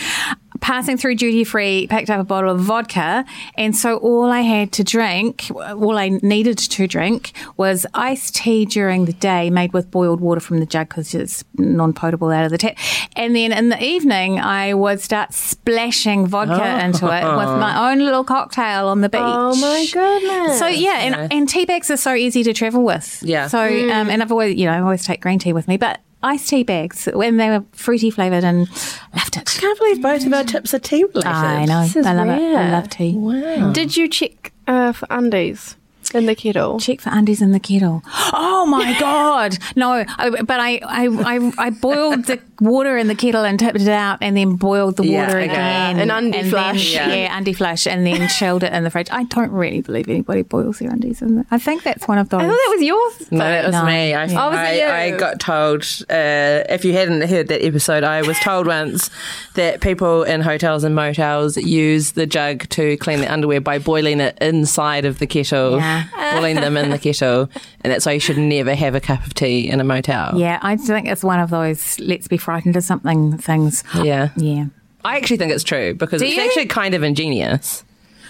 Passing 0.60 0.96
through 0.96 1.16
duty 1.16 1.44
free, 1.44 1.86
picked 1.88 2.10
up 2.10 2.20
a 2.20 2.24
bottle 2.24 2.50
of 2.50 2.60
vodka, 2.60 3.24
and 3.56 3.76
so 3.76 3.96
all 3.98 4.30
I 4.30 4.40
had 4.40 4.72
to 4.72 4.84
drink, 4.84 5.50
all 5.50 5.98
I 5.98 6.08
needed 6.22 6.58
to 6.58 6.86
drink, 6.86 7.32
was 7.56 7.86
iced 7.94 8.36
tea 8.36 8.64
during 8.64 9.04
the 9.04 9.12
day, 9.12 9.50
made 9.50 9.72
with 9.72 9.90
boiled 9.90 10.20
water 10.20 10.40
from 10.40 10.60
the 10.60 10.66
jug 10.66 10.88
because 10.88 11.14
it's 11.14 11.44
non-potable 11.58 12.30
out 12.30 12.44
of 12.44 12.50
the 12.50 12.58
tap. 12.58 12.76
And 13.16 13.34
then 13.34 13.52
in 13.52 13.68
the 13.68 13.82
evening, 13.82 14.38
I 14.40 14.74
would 14.74 15.00
start 15.00 15.32
splashing 15.32 16.26
vodka 16.26 16.84
into 16.84 17.06
it 17.06 17.24
with 17.36 17.60
my 17.60 17.90
own 17.92 17.98
little 18.00 18.24
cocktail 18.24 18.88
on 18.88 19.00
the 19.00 19.08
beach. 19.08 19.20
oh 19.22 19.54
my 19.56 19.86
goodness. 19.92 20.58
So 20.58 20.66
yeah, 20.66 20.98
and, 21.00 21.32
and 21.32 21.48
tea 21.48 21.64
bags 21.64 21.90
are 21.90 21.96
so 21.96 22.14
easy 22.14 22.42
to 22.42 22.52
travel 22.52 22.84
with. 22.84 23.22
Yeah. 23.22 23.48
So 23.48 23.60
um, 23.60 24.10
and 24.10 24.22
I've 24.22 24.32
always, 24.32 24.56
you 24.56 24.66
know, 24.66 24.72
I 24.72 24.80
always 24.80 25.04
take 25.04 25.20
green 25.20 25.38
tea 25.38 25.52
with 25.52 25.68
me, 25.68 25.76
but 25.76 26.00
iced 26.22 26.48
tea 26.48 26.62
bags 26.64 27.08
when 27.12 27.36
they 27.36 27.48
were 27.50 27.64
fruity 27.72 28.10
flavored 28.10 28.44
and 28.44 28.68
loved 29.14 29.36
it. 29.36 29.56
I 29.56 29.60
can't 29.60 29.78
believe 29.78 30.02
both 30.02 30.26
of 30.26 30.32
our 30.32 30.44
tips 30.44 30.74
are 30.74 30.78
tea 30.78 31.04
related. 31.04 31.26
I 31.26 31.64
know. 31.64 31.82
is 31.82 31.96
I 31.96 32.12
love 32.12 32.28
it. 32.28 32.56
I 32.56 32.70
love 32.70 32.88
tea. 32.90 33.14
Wow. 33.14 33.72
Did 33.72 33.96
you 33.96 34.08
check 34.08 34.52
uh, 34.66 34.92
for 34.92 35.06
undies 35.10 35.76
in 36.14 36.26
the 36.26 36.34
kettle? 36.34 36.80
Check 36.80 37.00
for 37.00 37.10
undies 37.10 37.40
in 37.42 37.52
the 37.52 37.60
kettle. 37.60 38.02
Oh 38.38 38.68
my 38.68 38.98
god! 38.98 39.58
No, 39.76 40.04
I, 40.18 40.30
but 40.42 40.58
I, 40.58 40.80
I, 40.84 41.06
I, 41.06 41.52
I 41.56 41.70
boiled 41.70 42.24
the 42.24 42.40
water 42.60 42.96
in 42.96 43.06
the 43.08 43.14
kettle 43.14 43.44
and 43.44 43.58
tipped 43.58 43.80
it 43.80 43.88
out, 43.88 44.18
and 44.20 44.36
then 44.36 44.56
boiled 44.56 44.96
the 44.96 45.06
Yeah, 45.06 45.26
water 45.26 45.38
okay. 45.38 45.44
again. 45.50 45.98
An 45.98 46.10
undie 46.10 46.38
and 46.38 46.48
flush. 46.50 46.92
Then, 46.94 47.10
Yeah. 47.10 47.14
yeah, 47.16 47.36
undie 47.36 47.52
flush, 47.52 47.86
and 47.86 48.06
then 48.06 48.28
chilled 48.38 48.62
it 48.62 48.72
in 48.72 48.84
the 48.84 48.90
fridge. 48.90 49.08
I 49.10 49.24
don't 49.24 49.50
really 49.50 49.80
believe 49.80 50.08
anybody 50.08 50.42
boils 50.42 50.78
their 50.78 50.90
undies 50.90 51.22
in. 51.22 51.36
The, 51.36 51.46
I 51.50 51.58
think 51.58 51.82
that's 51.82 52.06
one 52.08 52.18
of 52.18 52.28
those. 52.28 52.40
I 52.42 52.44
thought 52.46 52.50
that 52.52 52.72
was 52.76 52.82
yours. 52.82 53.32
No, 53.32 53.38
that 53.38 53.64
was 53.66 53.72
No. 53.74 53.84
me. 53.84 54.14
I, 54.14 54.24
Yeah. 54.24 54.44
Oh, 54.46 54.50
was 54.50 54.58
I. 54.58 55.04
I 55.06 55.10
got 55.16 55.40
told, 55.40 55.82
uh, 56.10 56.64
if 56.70 56.84
you 56.84 56.92
hadn't 56.92 57.22
heard 57.28 57.48
that 57.48 57.64
episode, 57.64 58.04
I 58.04 58.22
was 58.22 58.38
told 58.40 58.66
once 58.66 59.10
that 59.54 59.80
people 59.80 60.22
in 60.24 60.40
hotels 60.40 60.84
and 60.84 60.94
motels 60.94 61.56
use 61.56 62.12
the 62.12 62.26
jug 62.26 62.68
to 62.70 62.96
clean 62.98 63.20
the 63.20 63.32
underwear 63.32 63.60
by 63.60 63.78
boiling 63.78 64.20
it 64.20 64.36
inside 64.40 65.04
of 65.04 65.18
the 65.18 65.26
kettle, 65.26 65.76
Yeah. 65.78 66.04
boiling 66.34 66.56
them 66.56 66.76
in 66.76 66.90
the 66.90 66.98
kettle. 66.98 67.48
And 67.82 67.92
that's 67.92 68.04
why 68.04 68.12
you 68.12 68.20
should 68.20 68.38
never 68.38 68.74
have 68.74 68.94
a 68.94 69.00
cup 69.00 69.24
of 69.26 69.34
tea 69.34 69.68
in 69.68 69.80
a 69.80 69.84
motel. 69.84 70.32
yeah, 70.36 70.58
I 70.62 70.76
think 70.76 71.06
it's 71.08 71.22
one 71.22 71.38
of 71.40 71.50
those 71.50 71.98
let's 72.00 72.26
be 72.28 72.36
frightened 72.46 72.76
of 72.76 72.84
something 72.84 73.36
things. 73.38 73.82
Yeah. 74.02 74.30
Yeah. 74.36 74.66
I 75.04 75.16
actually 75.16 75.36
think 75.36 75.50
it's 75.52 75.64
true 75.64 75.94
because 75.94 76.20
Do 76.20 76.26
it's 76.26 76.36
you? 76.36 76.42
actually 76.42 76.66
kind 76.66 76.94
of 76.94 77.02
ingenious. 77.02 77.84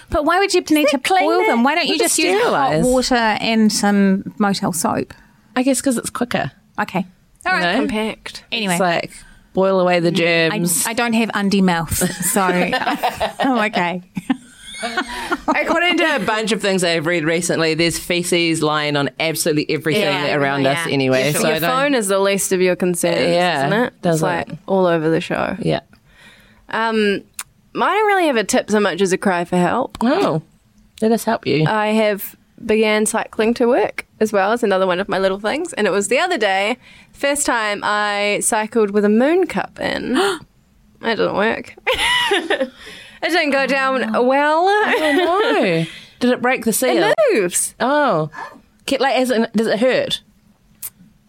But 0.09 0.25
why 0.25 0.39
would 0.39 0.53
you 0.55 0.61
need 0.71 0.87
to 0.89 0.97
clean 0.97 1.23
boil 1.23 1.41
it? 1.41 1.47
them? 1.47 1.63
Why 1.63 1.75
don't 1.75 1.85
you 1.85 1.93
Would 1.93 2.01
it 2.01 2.05
just 2.05 2.17
use 2.17 2.41
hot 2.43 2.69
sterilise? 2.71 2.85
water 2.85 3.15
and 3.15 3.71
some 3.71 4.33
motel 4.39 4.73
soap? 4.73 5.13
I 5.55 5.61
guess 5.61 5.79
because 5.81 5.97
it's 5.97 6.09
quicker. 6.09 6.51
Okay. 6.79 7.05
All 7.45 7.53
right. 7.53 7.61
know? 7.61 7.79
Compact. 7.79 8.43
Anyway. 8.51 8.73
It's 8.73 8.81
like 8.81 9.11
boil 9.53 9.79
away 9.79 9.99
the 9.99 10.09
mm, 10.11 10.51
I, 10.51 10.57
germs. 10.59 10.87
I 10.87 10.93
don't 10.93 11.13
have 11.13 11.29
undie 11.35 11.61
mouth, 11.61 11.95
so 11.95 12.41
I'm 13.39 13.59
okay. 13.71 14.01
According 15.47 15.97
to 15.97 16.15
a 16.15 16.19
bunch 16.19 16.51
of 16.51 16.61
things 16.61 16.83
I've 16.83 17.05
read 17.05 17.23
recently, 17.23 17.73
there's 17.73 17.97
feces 17.97 18.61
lying 18.61 18.95
on 18.95 19.09
absolutely 19.19 19.69
everything 19.73 20.01
Yeah, 20.03 20.35
around 20.35 20.63
yeah. 20.63 20.73
us 20.83 20.87
anyway. 20.87 21.33
So 21.33 21.47
Your 21.49 21.59
phone 21.59 21.93
is 21.93 22.07
the 22.07 22.19
least 22.19 22.51
of 22.51 22.61
your 22.61 22.75
concerns, 22.75 23.19
Yeah, 23.19 23.67
isn't 23.67 23.79
it? 23.83 24.01
does 24.01 24.15
it's 24.17 24.21
it? 24.23 24.25
like 24.25 24.49
all 24.67 24.85
over 24.85 25.09
the 25.09 25.21
show. 25.21 25.55
Yeah. 25.59 25.79
Um, 26.69 27.23
I 27.75 27.93
don't 27.93 28.07
really 28.07 28.27
have 28.27 28.35
a 28.37 28.43
tip 28.43 28.69
so 28.69 28.79
much 28.79 29.01
as 29.01 29.11
a 29.13 29.17
cry 29.17 29.45
for 29.45 29.57
help. 29.57 29.97
Oh, 30.01 30.41
let 31.01 31.11
us 31.11 31.23
help 31.23 31.45
you. 31.47 31.65
I 31.65 31.87
have 31.87 32.35
began 32.65 33.05
cycling 33.05 33.53
to 33.53 33.67
work 33.67 34.05
as 34.19 34.33
well 34.33 34.51
as 34.51 34.63
another 34.63 34.87
one 34.87 34.99
of 34.99 35.07
my 35.07 35.19
little 35.19 35.39
things, 35.39 35.73
and 35.73 35.85
it 35.87 35.91
was 35.91 36.07
the 36.07 36.17
other 36.19 36.37
day, 36.37 36.77
first 37.13 37.45
time 37.45 37.81
I 37.83 38.39
cycled 38.41 38.91
with 38.91 39.05
a 39.05 39.09
moon 39.09 39.45
cup 39.47 39.79
in. 39.79 40.17
it 41.01 41.15
didn't 41.15 41.35
work. 41.35 41.75
it 43.23 43.29
didn't 43.29 43.51
go 43.51 43.65
down 43.67 44.11
well. 44.25 44.65
Oh, 44.67 45.13
no. 45.53 45.85
Did 46.19 46.31
it 46.31 46.41
break 46.41 46.65
the 46.65 46.73
seal? 46.73 47.03
It 47.03 47.15
moves. 47.33 47.75
Oh. 47.79 48.29
Ke- 48.87 48.99
Like, 48.99 49.15
as 49.17 49.29
in, 49.31 49.47
does 49.55 49.67
it 49.67 49.79
hurt? 49.79 50.21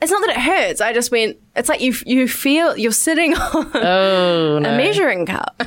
It's 0.01 0.11
not 0.13 0.21
that 0.27 0.31
it 0.37 0.41
hurts. 0.41 0.81
I 0.81 0.93
just 0.93 1.11
went. 1.11 1.37
It's 1.57 1.69
like 1.69 1.81
you 1.81 1.93
you 2.07 2.29
feel 2.29 2.77
you're 2.79 2.93
sitting 2.93 3.35
on 3.37 3.71
Oh, 3.75 4.59
no. 4.61 4.73
a 4.73 4.77
measuring 4.77 5.27
cup 5.27 5.57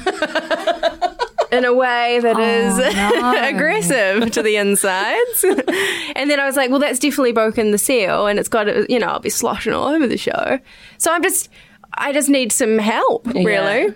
in 1.51 1.65
a 1.65 1.73
way 1.73 2.19
that 2.21 2.37
oh, 2.37 2.41
is 2.41 3.53
aggressive 3.53 4.31
to 4.31 4.41
the 4.41 4.55
insides. 4.55 5.43
and 6.15 6.29
then 6.31 6.39
I 6.39 6.45
was 6.45 6.55
like, 6.55 6.69
well, 6.69 6.79
that's 6.79 6.97
definitely 6.97 7.33
broken 7.33 7.71
the 7.71 7.77
seal, 7.77 8.25
and 8.27 8.39
it's 8.39 8.47
got 8.47 8.63
to, 8.65 8.85
you 8.87 8.99
know, 8.99 9.07
I'll 9.07 9.19
be 9.19 9.29
sloshing 9.29 9.73
all 9.73 9.89
over 9.89 10.07
the 10.07 10.17
show. 10.17 10.59
So 10.97 11.11
I'm 11.11 11.21
just. 11.23 11.49
I 11.93 12.13
just 12.13 12.29
need 12.29 12.53
some 12.53 12.77
help, 12.77 13.27
really, 13.27 13.93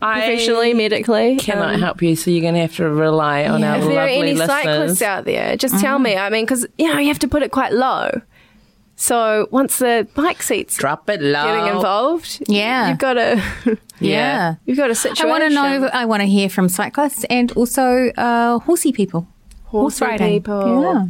professionally, 0.00 0.70
I 0.70 0.74
medically. 0.74 1.36
cannot 1.36 1.74
Um, 1.74 1.80
help 1.80 2.02
you, 2.02 2.16
so 2.16 2.30
you're 2.30 2.40
going 2.42 2.54
to 2.54 2.60
have 2.60 2.76
to 2.76 2.88
rely 2.88 3.44
on 3.46 3.62
our 3.64 3.76
If 3.78 3.84
there 3.84 4.00
are 4.00 4.08
any 4.08 4.34
listeners. 4.34 4.48
cyclists 4.48 5.02
out 5.02 5.24
there, 5.24 5.56
just 5.56 5.78
tell 5.80 5.98
me. 5.98 6.16
I 6.16 6.30
mean, 6.30 6.44
because 6.44 6.66
you 6.78 6.92
know 6.92 6.98
you 6.98 7.08
have 7.08 7.18
to 7.20 7.28
put 7.28 7.42
it 7.42 7.50
quite 7.50 7.72
low. 7.72 8.20
So 8.98 9.46
once 9.50 9.78
the 9.78 10.08
bike 10.14 10.42
seats 10.42 10.76
Drop 10.78 11.10
it 11.10 11.20
low. 11.20 11.44
getting 11.44 11.74
involved, 11.76 12.42
Yeah. 12.48 12.88
you've 12.88 12.98
got 12.98 13.18
a 13.18 13.42
Yeah. 14.00 14.54
you've 14.64 14.78
got 14.78 14.88
a 14.88 14.92
I 14.92 14.94
situation. 14.94 15.26
I 15.26 15.28
want 15.30 15.42
to 15.44 15.50
know. 15.50 15.90
I 15.92 16.04
want 16.06 16.22
to 16.22 16.26
hear 16.26 16.48
from 16.48 16.68
cyclists 16.70 17.24
and 17.24 17.52
also 17.52 18.08
uh, 18.16 18.58
horsey 18.60 18.92
people, 18.92 19.28
horse 19.66 20.00
riding. 20.00 20.32
people. 20.40 21.08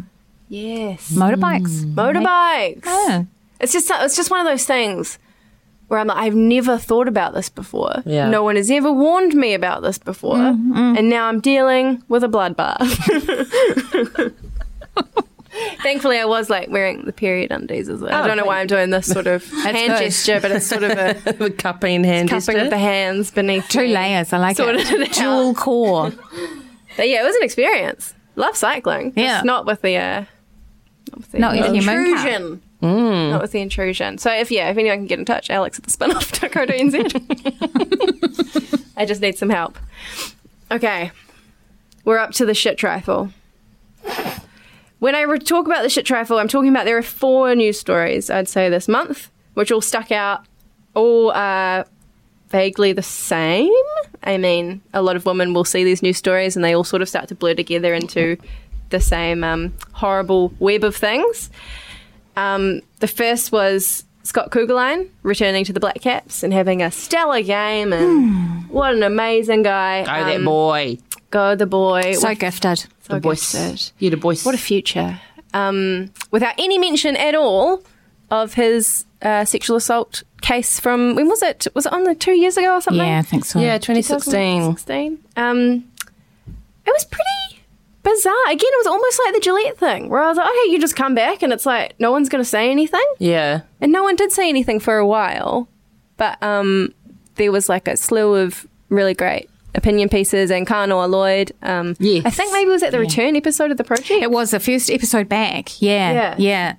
Yes, 0.49 1.11
Yeah, 1.13 1.21
motorbikes. 1.21 1.85
motorbikes. 1.95 2.85
Yeah. 2.87 3.25
It's 3.61 3.73
just 3.73 3.91
it's 3.95 4.17
just 4.17 4.31
one 4.31 4.41
of 4.41 4.47
those 4.47 4.65
things 4.65 5.19
where 5.88 6.01
I'm 6.01 6.09
like, 6.09 6.16
I've 6.18 6.35
never 6.35 6.79
thought 6.79 7.07
about 7.09 7.33
this 7.35 7.49
before. 7.49 8.03
Yeah. 8.05 8.29
No 8.29 8.42
one 8.42 8.57
has 8.57 8.70
ever 8.70 8.92
warned 8.92 9.35
me 9.35 9.55
about 9.55 9.83
this 9.83 9.99
before, 9.99 10.37
and 10.37 11.09
now 11.09 11.27
I'm 11.27 11.40
dealing 11.40 12.03
with 12.09 12.25
a 12.25 12.29
bloodbath. 12.29 12.83
Thankfully, 15.83 16.18
I 16.18 16.27
was 16.27 16.51
like 16.51 16.68
wearing 16.68 17.05
the 17.07 17.12
period 17.12 17.51
undies 17.51 17.88
as 17.88 18.01
well. 18.01 18.12
I 18.12 18.27
don't 18.27 18.37
know 18.37 18.44
why 18.44 18.61
I'm 18.61 18.66
doing 18.66 18.90
this 18.90 19.07
sort 19.07 19.27
of 19.27 19.44
hand 19.51 19.77
good. 19.92 19.99
gesture, 19.99 20.38
but 20.40 20.51
it's 20.51 20.66
sort 20.66 20.83
of 20.83 20.90
a 20.92 21.14
the 21.38 21.51
cupping 21.51 22.05
hand 22.05 22.29
cupping 22.29 22.40
gesture. 22.46 22.59
of 22.64 22.70
the 22.70 22.79
hands 22.79 23.31
beneath 23.31 23.66
Two 23.68 23.87
layers. 23.87 24.33
I 24.33 24.38
like 24.38 24.59
it. 24.59 24.66
it. 24.77 25.12
Dual 25.14 25.55
core. 25.55 26.12
But 26.96 27.09
yeah, 27.09 27.22
it 27.22 27.25
was 27.25 27.37
an 27.37 27.42
experience. 27.42 28.12
Love 28.35 28.55
cycling. 28.57 29.12
Yeah. 29.16 29.37
Just 29.37 29.44
not 29.46 29.64
with 29.64 29.81
the 29.81 29.96
uh, 29.96 30.25
not 31.07 31.16
with 31.16 31.31
the 31.33 31.38
Not 31.38 31.53
with 31.57 32.62
your 32.81 32.91
moon 32.91 33.01
car. 33.01 33.07
intrusion. 33.12 33.31
Not 33.31 33.43
with 33.43 33.53
the 33.53 33.61
intrusion. 33.61 34.19
So 34.19 34.33
if 34.33 34.51
yeah, 34.51 34.71
if 34.71 34.77
anyone 34.77 34.99
can 34.99 35.07
get 35.07 35.19
in 35.19 35.25
touch, 35.25 35.51
Alex 35.51 35.79
at 35.79 35.85
the 35.85 35.91
spinoff.co.nz. 35.91 38.85
I 38.97 39.05
just 39.05 39.21
need 39.21 39.39
some 39.39 39.51
help. 39.51 39.79
Okay. 40.71 41.11
We're 42.05 42.19
up 42.19 42.33
to 42.33 42.47
the 42.47 42.55
shit 42.55 42.79
trifle. 42.79 43.31
When 44.99 45.15
I 45.15 45.23
re- 45.23 45.39
talk 45.39 45.67
about 45.67 45.83
the 45.83 45.91
shit 45.91 46.07
trifle, 46.07 46.39
I'm 46.39 46.49
talking 46.49 46.71
about 46.71 46.87
there 46.87 46.97
are 46.97 47.03
four 47.03 47.55
news 47.55 47.79
stories, 47.79 48.31
I'd 48.31 48.49
say, 48.49 48.71
this 48.71 48.89
month, 48.89 49.31
which 49.55 49.71
all 49.71 49.83
stuck 49.83 50.11
out, 50.11 50.47
all 50.95 51.33
uh, 51.33 51.85
vaguely 52.49 52.93
the 52.93 53.03
same. 53.03 53.73
I 54.23 54.39
mean, 54.39 54.81
a 54.95 55.03
lot 55.03 55.17
of 55.17 55.27
women 55.27 55.53
will 55.53 55.65
see 55.65 55.85
these 55.85 56.03
news 56.03 56.17
stories 56.17 56.57
and 56.57 56.65
they 56.65 56.75
all 56.75 56.85
sort 56.85 57.03
of 57.03 57.09
start 57.09 57.29
to 57.29 57.35
blur 57.35 57.55
together 57.55 57.93
into 57.93 58.39
the 58.91 59.01
same 59.01 59.45
um, 59.45 59.75
horrible 59.93 60.53
web 60.59 60.85
of 60.85 60.97
things. 60.97 61.51
Um, 62.37 62.81
the 63.01 63.09
first 63.09 63.53
was 63.53 64.05
Scott 64.22 64.51
Kuggeleijn 64.51 65.09
returning 65.22 65.64
to 65.64 65.72
the 65.72 65.81
Black 65.81 66.01
Caps 66.01 66.42
and 66.42 66.53
having 66.53 66.83
a 66.83 66.90
stellar 66.90 67.42
game, 67.42 67.92
and 67.92 68.68
what 68.68 68.92
an 68.94 69.03
amazing 69.03 69.62
guy! 69.62 70.01
Go 70.05 70.25
that 70.25 70.37
Um, 70.37 70.44
boy. 70.44 70.99
Go 71.31 71.55
the 71.55 71.66
boy! 71.66 72.12
So 72.14 72.29
What- 72.29 72.38
gifted. 72.38 72.79
so 72.79 73.14
the 73.14 73.20
boys. 73.20 73.53
gifted. 73.53 73.92
You 73.99 74.11
the 74.11 74.16
boys. 74.16 74.44
What 74.44 74.55
a 74.55 74.59
future! 74.59 75.20
Um, 75.55 76.11
without 76.31 76.55
any 76.59 76.79
mention 76.79 77.16
at 77.16 77.35
all 77.35 77.83
of 78.31 78.55
his 78.55 79.05
uh, 79.22 79.44
sexual 79.44 79.77
assault 79.77 80.22
case 80.42 80.79
from 80.81 81.14
when 81.14 81.29
was 81.29 81.42
it? 81.42 81.66
Was 81.75 81.87
it 81.87 81.92
on 81.92 82.05
the 82.05 82.14
two 82.14 82.33
years 82.33 82.57
ago 82.57 82.75
or 82.75 82.81
something? 82.81 83.07
Yeah, 83.07 83.18
I 83.18 83.22
think 83.22 83.44
so. 83.44 83.59
yeah, 83.61 83.79
2016. 83.79 84.33
2016. 84.61 85.18
Um, 85.37 85.85
it 86.85 86.90
was 86.92 87.05
pretty 87.05 87.31
bizarre. 88.11 88.45
Again, 88.47 88.71
it 88.73 88.79
was 88.79 88.87
almost 88.87 89.21
like 89.25 89.35
the 89.35 89.40
Gillette 89.40 89.79
thing, 89.79 90.09
where 90.09 90.23
I 90.23 90.29
was 90.29 90.37
like, 90.38 90.49
okay, 90.49 90.71
you 90.71 90.79
just 90.81 90.97
come 90.97 91.14
back, 91.14 91.42
and 91.42 91.53
it's 91.53 91.66
like 91.66 91.95
no 91.99 92.11
one's 92.12 92.29
going 92.29 92.42
to 92.42 92.49
say 92.49 92.71
anything, 92.71 93.05
Yeah. 93.19 93.62
and 93.81 93.92
no 93.92 94.03
one 94.03 94.16
did 94.16 94.33
say 94.33 94.49
anything 94.49 94.81
for 94.81 94.97
a 94.97 95.07
while, 95.07 95.69
but 96.16 96.42
um, 96.42 96.95
there 97.35 97.51
was 97.53 97.69
like 97.69 97.88
a 97.88 97.97
slew 97.97 98.35
of 98.37 98.66
really 98.88 99.14
great 99.14 99.51
opinion 99.77 100.09
pieces, 100.09 100.51
and 100.51 100.67
Kanoa 100.67 101.09
Lloyd. 101.09 101.53
Um, 101.62 101.95
Yes. 101.99 102.25
I 102.27 102.31
think 102.31 102.53
maybe 102.53 102.69
it 102.71 102.73
was 102.73 102.83
at 102.83 102.93
the 102.93 102.99
return 102.99 103.37
episode 103.37 103.71
of 103.71 103.77
the 103.77 103.85
project. 103.85 104.11
It 104.11 104.31
was 104.31 104.51
the 104.51 104.61
first 104.61 104.91
episode 104.91 105.29
back. 105.29 105.81
Yeah. 105.81 106.12
Yeah. 106.12 106.35
Yeah. 106.39 106.75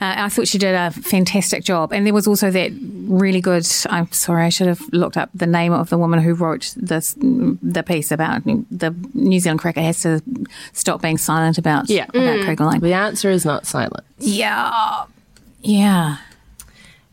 Uh, 0.00 0.14
I 0.24 0.28
thought 0.28 0.48
she 0.48 0.58
did 0.58 0.74
a 0.74 0.90
fantastic 0.90 1.62
job. 1.64 1.92
And 1.92 2.06
there 2.06 2.14
was 2.14 2.26
also 2.26 2.50
that 2.50 2.72
really 3.06 3.40
good, 3.40 3.66
I'm 3.90 4.10
sorry, 4.12 4.44
I 4.44 4.48
should 4.48 4.66
have 4.66 4.80
looked 4.92 5.16
up 5.16 5.30
the 5.34 5.46
name 5.46 5.72
of 5.72 5.90
the 5.90 5.98
woman 5.98 6.20
who 6.20 6.34
wrote 6.34 6.74
this, 6.76 7.14
the 7.18 7.82
piece 7.82 8.10
about 8.10 8.44
the 8.44 8.94
New 9.14 9.40
Zealand 9.40 9.60
cricket 9.60 9.82
has 9.84 10.02
to 10.02 10.22
stop 10.72 11.02
being 11.02 11.18
silent 11.18 11.58
about, 11.58 11.88
Yeah. 11.90 12.04
about 12.08 12.40
Kuggeleijn. 12.46 12.80
The 12.80 12.92
answer 12.94 13.30
is 13.30 13.44
not 13.44 13.66
silent. 13.66 14.04
Yeah. 14.18 15.04
Yeah. 15.62 16.16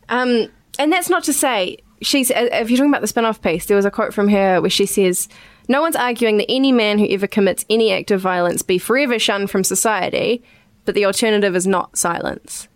Um, 0.08 0.48
and 0.78 0.92
that's 0.92 1.08
not 1.10 1.24
to 1.24 1.32
say 1.32 1.78
she's. 2.02 2.30
uh, 2.30 2.48
If 2.52 2.70
you're 2.70 2.78
talking 2.78 2.90
about 2.90 3.00
the 3.00 3.06
spin-off 3.06 3.40
piece, 3.42 3.66
there 3.66 3.76
was 3.76 3.84
a 3.86 3.90
quote 3.90 4.12
from 4.14 4.28
her 4.28 4.60
where 4.60 4.70
she 4.70 4.86
says, 4.86 5.28
"No 5.68 5.80
one's 5.80 5.96
arguing 5.96 6.36
that 6.38 6.50
any 6.50 6.72
man 6.72 6.98
who 6.98 7.06
ever 7.08 7.26
commits 7.26 7.64
any 7.70 7.92
act 7.92 8.10
of 8.10 8.20
violence 8.20 8.62
be 8.62 8.78
forever 8.78 9.18
shunned 9.18 9.50
from 9.50 9.64
society, 9.64 10.42
but 10.84 10.94
the 10.94 11.04
alternative 11.06 11.54
is 11.56 11.66
not 11.66 11.96
silence. 11.98 12.68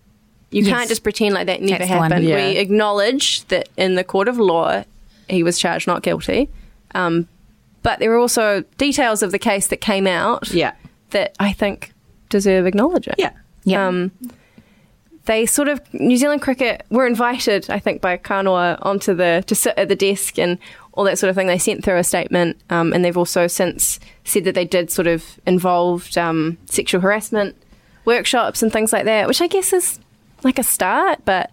You 0.51 0.63
Yes. 0.65 0.73
can't 0.77 0.89
just 0.89 1.03
pretend 1.03 1.35
like 1.35 1.47
that 1.47 1.63
never 1.63 1.79
That's 1.79 1.91
happened. 1.91 2.25
Yeah. 2.25 2.37
We 2.51 2.57
acknowledge 2.59 3.45
that 3.49 3.69
in 3.77 3.95
the 3.95 4.03
court 4.05 4.27
of 4.29 4.39
law, 4.39 4.83
he 5.29 5.43
was 5.43 5.59
charged 5.59 5.87
not 5.87 6.03
guilty." 6.03 6.49
Um, 6.95 7.29
but 7.83 7.99
there 8.01 8.13
are 8.13 8.19
also 8.19 8.65
details 8.79 9.23
of 9.23 9.31
the 9.33 9.39
case 9.39 9.69
that 9.69 9.81
came 9.81 10.07
out 10.07 10.53
Yeah. 10.53 10.73
that 11.11 11.35
I 11.39 11.53
think 11.53 11.93
deserve 12.29 12.67
acknowledging 12.67 13.15
Yeah. 13.17 13.31
Yeah. 13.65 13.87
um, 13.89 14.11
they 15.31 15.47
sort 15.47 15.69
of 15.69 15.81
New 15.95 16.17
Zealand 16.17 16.43
cricket 16.43 16.85
were 16.91 17.07
invited, 17.07 17.71
I 17.71 17.79
think, 17.79 18.01
by 18.01 18.17
Kanoa 18.17 18.79
onto 18.83 19.15
the 19.15 19.45
to 19.47 19.55
sit 19.55 19.75
at 19.79 19.87
the 19.89 19.95
desk 19.95 20.41
and 20.41 20.59
all 20.95 21.05
that 21.05 21.21
sort 21.21 21.31
of 21.31 21.37
thing. 21.37 21.47
They 21.47 21.57
sent 21.57 21.85
through 21.85 21.99
a 21.99 22.03
statement, 22.05 22.57
um, 22.69 22.93
and 22.93 23.05
they've 23.05 23.17
also 23.17 23.47
since 23.47 24.01
said 24.25 24.43
that 24.43 24.57
they 24.57 24.65
did 24.65 24.91
sort 24.91 25.07
of 25.07 25.25
involved 25.47 26.19
um, 26.19 26.59
sexual 26.67 27.01
harassment 27.01 27.55
workshops 28.05 28.61
and 28.61 28.73
things 28.73 28.93
like 28.93 29.05
that, 29.05 29.29
which 29.29 29.41
I 29.41 29.47
guess 29.47 29.73
is 29.73 30.01
like 30.43 30.59
a 30.59 30.65
start, 30.65 31.21
but 31.25 31.53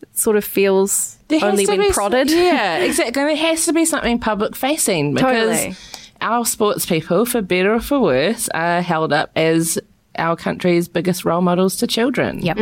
it 0.00 0.16
sort 0.16 0.36
of 0.38 0.44
feels 0.44 1.18
There 1.28 1.38
has 1.38 1.50
only 1.50 1.66
to 1.66 1.72
when 1.72 1.80
be- 1.82 1.92
prodded. 1.92 2.30
Yeah, 2.30 2.78
exactly. 2.88 3.12
There 3.12 3.36
has 3.36 3.66
to 3.66 3.74
be 3.74 3.84
something 3.84 4.18
public 4.20 4.56
facing 4.56 5.12
because 5.12 5.58
Totally. 5.60 5.76
our 6.22 6.46
sports 6.46 6.86
people, 6.86 7.26
for 7.26 7.42
better 7.42 7.74
or 7.74 7.80
for 7.80 8.00
worse, 8.00 8.48
are 8.54 8.80
held 8.80 9.12
up 9.12 9.32
as 9.36 9.78
our 10.16 10.34
country's 10.34 10.88
biggest 10.88 11.26
role 11.26 11.42
models 11.42 11.76
to 11.76 11.86
children. 11.86 12.38
Yep. 12.40 12.56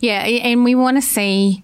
Yeah, 0.00 0.24
and 0.24 0.64
we 0.64 0.74
want 0.74 0.96
to 0.96 1.02
see 1.02 1.62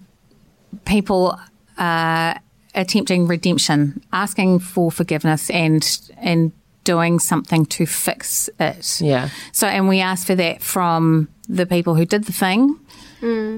people 0.85 1.39
uh, 1.77 2.35
attempting 2.73 3.27
redemption, 3.27 4.01
asking 4.13 4.59
for 4.59 4.91
forgiveness, 4.91 5.49
and 5.49 6.11
and 6.17 6.51
doing 6.83 7.19
something 7.19 7.65
to 7.65 7.85
fix 7.85 8.49
it. 8.59 9.01
Yeah. 9.01 9.29
So, 9.51 9.67
and 9.67 9.87
we 9.87 9.99
ask 9.99 10.27
for 10.27 10.35
that 10.35 10.61
from 10.61 11.27
the 11.49 11.65
people 11.65 11.95
who 11.95 12.05
did 12.05 12.25
the 12.25 12.33
thing, 12.33 12.79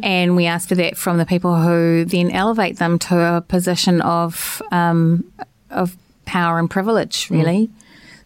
and 0.03 0.35
we 0.35 0.45
ask 0.45 0.69
for 0.69 0.75
that 0.75 0.97
from 0.97 1.17
the 1.17 1.25
people 1.25 1.55
who 1.57 2.05
then 2.05 2.31
elevate 2.31 2.77
them 2.77 2.97
to 2.99 3.19
a 3.37 3.41
position 3.41 4.01
of 4.01 4.61
um, 4.71 5.29
of 5.69 5.97
power 6.25 6.59
and 6.59 6.69
privilege. 6.69 7.29
Really. 7.29 7.69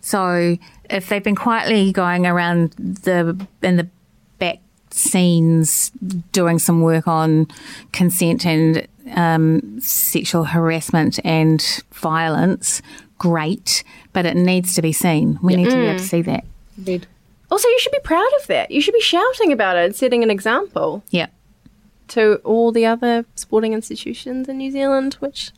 So, 0.02 0.58
if 0.90 1.10
they've 1.10 1.24
been 1.24 1.36
quietly 1.36 1.92
going 1.92 2.26
around 2.26 2.72
the 2.72 3.48
in 3.62 3.78
the 3.78 3.84
back 3.84 3.92
scenes 4.94 5.92
doing 6.32 6.60
some 6.60 6.82
work 6.82 7.08
on 7.08 7.48
consent 7.92 8.46
and 8.46 8.88
um, 9.16 9.80
sexual 9.82 10.46
harassment 10.46 11.20
and 11.24 11.84
violence, 11.94 12.82
great, 13.18 13.84
but 14.14 14.26
it 14.26 14.36
needs 14.36 14.74
to 14.76 14.82
be 14.82 14.92
seen. 14.92 15.40
We 15.42 15.56
need 15.56 15.70
to 15.70 15.76
be 15.76 15.82
able 15.88 16.00
to 16.00 16.04
see 16.06 16.22
that. 16.24 16.46
Indeed. 16.78 17.08
Also, 17.50 17.68
you 17.68 17.80
should 17.80 17.92
be 17.92 18.00
proud 18.04 18.30
of 18.40 18.48
that. 18.48 18.72
You 18.72 18.82
should 18.82 18.94
be 18.94 19.02
shouting 19.02 19.52
about 19.52 19.76
it 19.78 19.86
and 19.86 19.96
setting 19.96 20.24
an 20.24 20.32
example. 20.32 21.04
Yeah. 21.10 21.28
to 22.10 22.36
all 22.44 22.72
the 22.72 22.86
other 22.86 23.26
sporting 23.36 23.74
institutions 23.74 24.48
in 24.50 24.58
New 24.58 24.72
Zealand, 24.72 25.16
which 25.16 25.52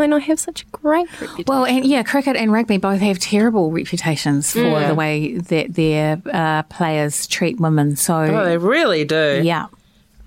might 0.00 0.10
not 0.10 0.22
have 0.22 0.40
such 0.40 0.62
a 0.62 0.66
great 0.66 1.06
reputation. 1.20 1.44
Well, 1.46 1.64
and 1.66 1.84
yeah, 1.84 2.02
cricket 2.02 2.36
and 2.36 2.50
rugby 2.52 2.78
both 2.78 3.00
have 3.00 3.18
terrible 3.18 3.70
reputations 3.70 4.52
for 4.52 4.80
the 4.86 4.94
way 4.94 5.36
that 5.38 5.74
their 5.74 6.20
uh, 6.32 6.62
players 6.64 7.26
treat 7.26 7.60
women. 7.60 7.96
So, 7.96 8.14
Oh, 8.14 8.44
they 8.44 8.56
really 8.56 9.04
do. 9.04 9.40
yeah. 9.44 9.66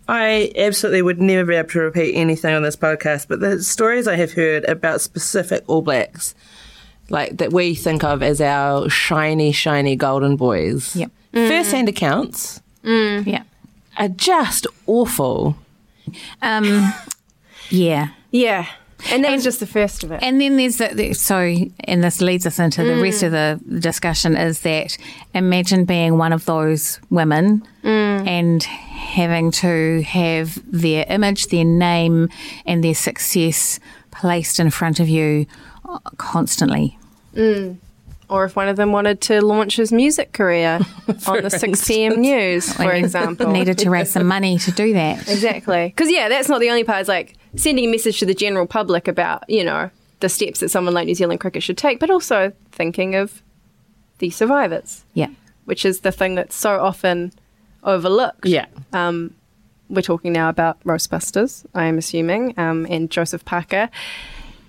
I 0.08 0.52
absolutely 0.58 1.02
would 1.02 1.22
never 1.22 1.46
be 1.46 1.56
able 1.56 1.70
to 1.70 1.80
repeat 1.80 2.14
anything 2.14 2.54
on 2.54 2.62
this 2.62 2.76
podcast, 2.76 3.28
but 3.30 3.40
the 3.40 3.64
stories 3.64 4.08
I 4.08 4.16
have 4.18 4.34
heard 4.34 4.66
about 4.66 5.00
specific 5.02 5.64
All 5.68 5.82
Blacks, 5.82 6.36
like 7.10 7.38
that 7.38 7.54
we 7.54 7.74
think 7.74 8.04
of 8.04 8.22
as 8.22 8.42
our 8.42 8.90
shiny, 8.90 9.52
shiny 9.54 9.96
golden 9.96 10.36
boys, 10.36 10.94
Yep. 10.96 11.10
first 11.34 11.72
hand 11.72 11.88
accounts 11.90 12.62
Yeah. 12.84 13.44
are 13.98 14.10
just 14.10 14.68
awful. 14.88 15.56
Um, 16.42 16.94
yeah. 17.70 18.10
yeah. 18.30 18.68
And 19.12 19.24
that 19.24 19.32
was 19.32 19.44
just 19.44 19.60
the 19.60 19.68
first 19.68 20.04
of 20.04 20.12
it. 20.12 20.22
And 20.24 20.39
then 20.39 20.58
there's 20.58 20.78
the, 20.78 20.89
the 20.94 21.13
so, 21.13 21.56
and 21.84 22.04
this 22.04 22.22
leads 22.22 22.46
us 22.46 22.60
into 22.60 22.84
the 22.84 23.02
rest 23.02 23.24
of 23.24 23.32
the 23.32 23.60
discussion 23.80 24.36
is 24.36 24.62
that 24.62 24.98
imagine 25.34 25.86
being 25.86 26.18
one 26.18 26.34
of 26.34 26.46
those 26.46 27.00
women 27.10 27.68
mm. 27.84 28.28
and 28.28 28.63
having 28.63 29.52
to 29.52 30.02
have 30.04 30.60
their 30.72 31.06
image, 31.10 31.47
their 31.47 31.66
name, 31.66 32.30
and 32.66 32.84
their 32.84 32.95
success 32.95 33.80
placed 34.12 34.60
in 34.60 34.70
front 34.70 34.99
of 34.99 35.10
you 35.10 35.45
constantly. 36.18 36.97
Mm. 37.36 37.78
Or 38.34 38.46
if 38.46 38.56
one 38.56 38.68
of 38.68 38.78
them 38.78 38.92
wanted 38.92 39.22
to 39.22 39.46
launch 39.46 39.76
his 39.76 39.92
music 39.92 40.34
career 40.34 40.80
on 41.28 41.44
the 41.44 41.52
6 41.52 41.88
p.m. 41.88 42.20
news, 42.20 42.74
for 42.74 42.92
example. 42.92 43.52
needed 43.52 43.78
to 43.78 43.92
raise 43.92 44.10
some 44.10 44.26
money 44.26 44.58
to 44.58 44.72
do 44.72 44.92
that. 44.94 45.20
Exactly. 45.30 45.90
Because, 45.90 46.10
yeah, 46.10 46.30
that's 46.30 46.50
not 46.50 46.60
the 46.60 46.72
only 46.72 46.84
part. 46.84 47.02
It's 47.02 47.08
like 47.10 47.36
sending 47.56 47.86
a 47.86 47.88
message 47.92 48.18
to 48.22 48.26
the 48.26 48.34
general 48.34 48.66
public 48.66 49.08
about, 49.08 49.48
you 49.48 49.64
know, 49.64 49.92
the 50.22 50.30
steps 50.30 50.62
that 50.62 50.70
someone 50.70 50.96
like 50.96 51.06
New 51.06 51.14
Zealand 51.14 51.42
cricket 51.42 51.62
should 51.62 51.78
take, 51.78 52.00
but 52.00 52.10
also 52.10 52.52
thinking 52.72 53.14
of 53.14 53.44
the 54.18 54.32
survivors, 54.32 55.06
Yeah. 55.14 55.28
which 55.66 55.86
is 55.86 56.00
the 56.00 56.12
thing 56.12 56.34
that's 56.34 56.56
so 56.56 56.80
often 56.80 57.34
overlooked. 57.84 58.48
Yeah. 58.48 58.66
We're 59.90 60.02
talking 60.02 60.34
now 60.34 60.50
about 60.50 60.84
Roastbusters, 60.86 61.68
I 61.76 61.86
am 61.86 62.00
assuming, 62.00 62.58
um, 62.58 62.88
and 62.90 63.12
Joseph 63.12 63.46
Parker 63.46 63.92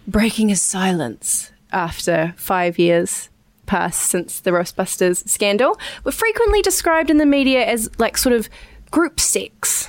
breaking 0.07 0.51
his 0.51 0.61
silence 0.61 1.51
after 1.73 2.35
five 2.37 2.79
years 2.79 3.31
passed 3.67 4.03
since 4.03 4.41
the 4.41 4.51
Roastbusters 4.51 5.29
scandal 5.29 5.79
were 6.05 6.12
frequently 6.12 6.62
described 6.62 7.11
in 7.11 7.19
the 7.19 7.27
media 7.27 7.65
as 7.65 7.91
like 7.99 8.17
sort 8.17 8.35
of 8.35 8.49
group 8.91 9.19
sex. 9.21 9.89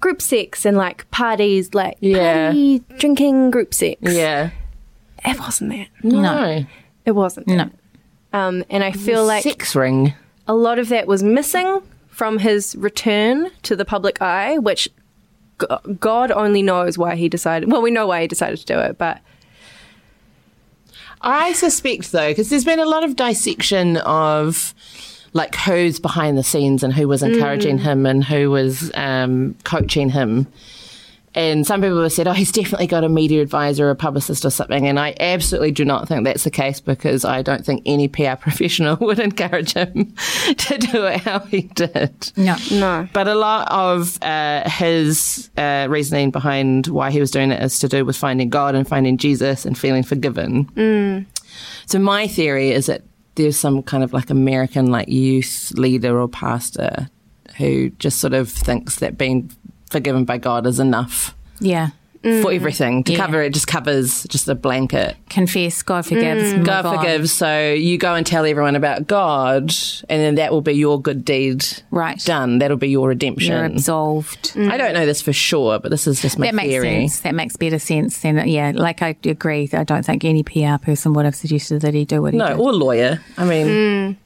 Group 0.00 0.22
sex 0.22 0.64
and 0.64 0.76
like 0.76 1.10
parties, 1.10 1.74
like 1.74 1.96
Yeah. 2.00 2.46
party 2.48 2.78
drinking 2.98 3.50
group 3.50 3.74
sex. 3.74 3.98
Yeah. 4.02 4.50
It 5.24 5.38
wasn't 5.38 5.70
that. 5.70 5.88
No. 6.02 6.64
It 7.04 7.10
wasn't. 7.12 7.46
No. 7.48 7.68
Um, 8.32 8.64
and 8.70 8.82
I 8.84 8.92
feel 8.92 9.26
like 9.26 9.42
Sex 9.42 9.74
ring. 9.74 10.14
a 10.46 10.54
lot 10.54 10.78
of 10.78 10.88
that 10.88 11.06
was 11.06 11.22
missing 11.22 11.82
from 12.08 12.38
his 12.38 12.76
return 12.76 13.50
to 13.64 13.74
the 13.76 13.84
public 13.84 14.22
eye, 14.22 14.56
which 14.58 14.88
God 15.98 16.30
only 16.30 16.62
knows 16.62 16.96
why 16.96 17.16
he 17.16 17.28
decided. 17.28 17.70
Well, 17.70 17.82
we 17.82 17.90
know 17.90 18.06
why 18.06 18.22
he 18.22 18.26
decided 18.28 18.58
to 18.60 18.64
do 18.66 18.78
it, 18.78 18.96
but 18.98 19.20
I 21.22 21.52
suspect 21.52 22.12
though, 22.12 22.30
because 22.30 22.50
there's 22.50 22.64
been 22.64 22.80
a 22.80 22.86
lot 22.86 23.04
of 23.04 23.16
dissection 23.16 23.98
of 23.98 24.74
like 25.32 25.54
who's 25.54 26.00
behind 26.00 26.36
the 26.36 26.42
scenes 26.42 26.82
and 26.82 26.92
who 26.92 27.06
was 27.06 27.22
encouraging 27.22 27.78
him 27.78 28.04
and 28.06 28.24
who 28.24 28.50
was 28.50 28.90
um, 28.94 29.54
coaching 29.64 30.08
him. 30.10 30.46
And 31.34 31.64
some 31.64 31.80
people 31.80 32.02
have 32.02 32.12
said, 32.12 32.26
oh, 32.26 32.32
he's 32.32 32.50
definitely 32.50 32.88
got 32.88 33.04
a 33.04 33.08
media 33.08 33.40
advisor 33.40 33.86
or 33.86 33.90
a 33.90 33.96
publicist 33.96 34.44
or 34.44 34.50
something. 34.50 34.88
And 34.88 34.98
I 34.98 35.14
absolutely 35.20 35.70
do 35.70 35.84
not 35.84 36.08
think 36.08 36.24
that's 36.24 36.42
the 36.42 36.50
case 36.50 36.80
because 36.80 37.24
I 37.24 37.42
don't 37.42 37.64
think 37.64 37.82
any 37.86 38.08
PR 38.08 38.34
professional 38.40 38.96
would 38.96 39.20
encourage 39.20 39.74
him 39.74 40.14
to 40.56 40.78
do 40.78 41.04
it 41.04 41.20
how 41.20 41.40
he 41.40 41.62
did. 41.62 42.32
No. 42.36 42.56
no. 42.72 43.08
But 43.12 43.28
a 43.28 43.36
lot 43.36 43.70
of 43.70 44.18
uh, 44.22 44.68
his 44.68 45.50
uh, 45.56 45.86
reasoning 45.88 46.30
behind 46.32 46.88
why 46.88 47.10
he 47.10 47.20
was 47.20 47.30
doing 47.30 47.52
it 47.52 47.62
is 47.62 47.78
to 47.78 47.88
do 47.88 48.04
with 48.04 48.16
finding 48.16 48.48
God 48.50 48.74
and 48.74 48.86
finding 48.86 49.16
Jesus 49.16 49.64
and 49.64 49.78
feeling 49.78 50.02
forgiven. 50.02 51.26
So 51.86 51.98
my 51.98 52.26
theory 52.26 52.70
is 52.70 52.86
that 52.86 53.02
there's 53.36 53.56
some 53.56 53.82
kind 53.82 54.02
of 54.02 54.12
like 54.12 54.30
American 54.30 54.90
like 54.90 55.08
youth 55.08 55.72
leader 55.76 56.20
or 56.20 56.28
pastor 56.28 57.08
who 57.56 57.90
just 57.90 58.18
sort 58.18 58.32
of 58.32 58.48
thinks 58.48 58.96
that 58.96 59.16
being 59.16 59.50
forgiven 59.90 60.24
by 60.24 60.38
God 60.38 60.66
is 60.66 60.80
enough 60.80 61.34
Yeah. 61.60 61.88
for 62.22 62.28
mm. 62.28 62.54
everything 62.54 63.02
to 63.04 63.12
Yeah. 63.12 63.18
cover 63.18 63.42
it. 63.42 63.52
Just 63.54 63.66
covers 63.66 64.24
just 64.28 64.46
a 64.48 64.54
blanket. 64.54 65.16
Confess, 65.30 65.82
God 65.82 66.04
forgives. 66.06 66.52
Mm. 66.52 66.56
move 66.58 66.66
God 66.66 66.84
on. 66.86 66.96
forgives. 66.98 67.32
So 67.32 67.72
you 67.72 67.96
go 67.98 68.14
and 68.14 68.26
tell 68.26 68.44
everyone 68.44 68.76
about 68.76 69.06
God, 69.06 69.72
and 70.08 70.20
then 70.22 70.34
that 70.36 70.52
will 70.52 70.60
be 70.60 70.72
your 70.74 71.00
good 71.00 71.24
deed 71.24 71.64
Right. 71.90 72.22
done. 72.24 72.58
That'll 72.58 72.76
be 72.76 72.88
your 72.90 73.08
redemption. 73.08 73.52
You're 73.52 73.64
absolved. 73.64 74.52
I 74.56 74.76
don't 74.76 74.92
know 74.94 75.06
this 75.06 75.22
for 75.22 75.32
sure, 75.32 75.78
but 75.78 75.90
this 75.90 76.06
is 76.06 76.20
just 76.20 76.38
my 76.38 76.46
That 76.46 76.54
makes 76.54 76.68
theory. 76.68 77.08
sense. 77.08 77.20
That 77.20 77.34
makes 77.34 77.56
better 77.56 77.78
sense 77.78 78.18
than 78.18 78.46
yeah. 78.48 78.72
Like 78.74 79.00
I 79.02 79.16
agree. 79.24 79.68
I 79.72 79.84
don't 79.84 80.04
think 80.04 80.24
any 80.24 80.42
PR 80.42 80.76
person 80.82 81.14
would 81.14 81.24
have 81.24 81.34
suggested 81.34 81.80
that 81.82 81.94
he 81.94 82.04
do 82.04 82.20
what 82.22 82.34
he 82.34 82.38
No, 82.38 82.48
did. 82.48 82.56
No, 82.58 82.62
or 82.64 82.72
lawyer. 82.74 83.20
I 83.38 83.44
mean, 83.46 83.66
mm. 83.66 84.16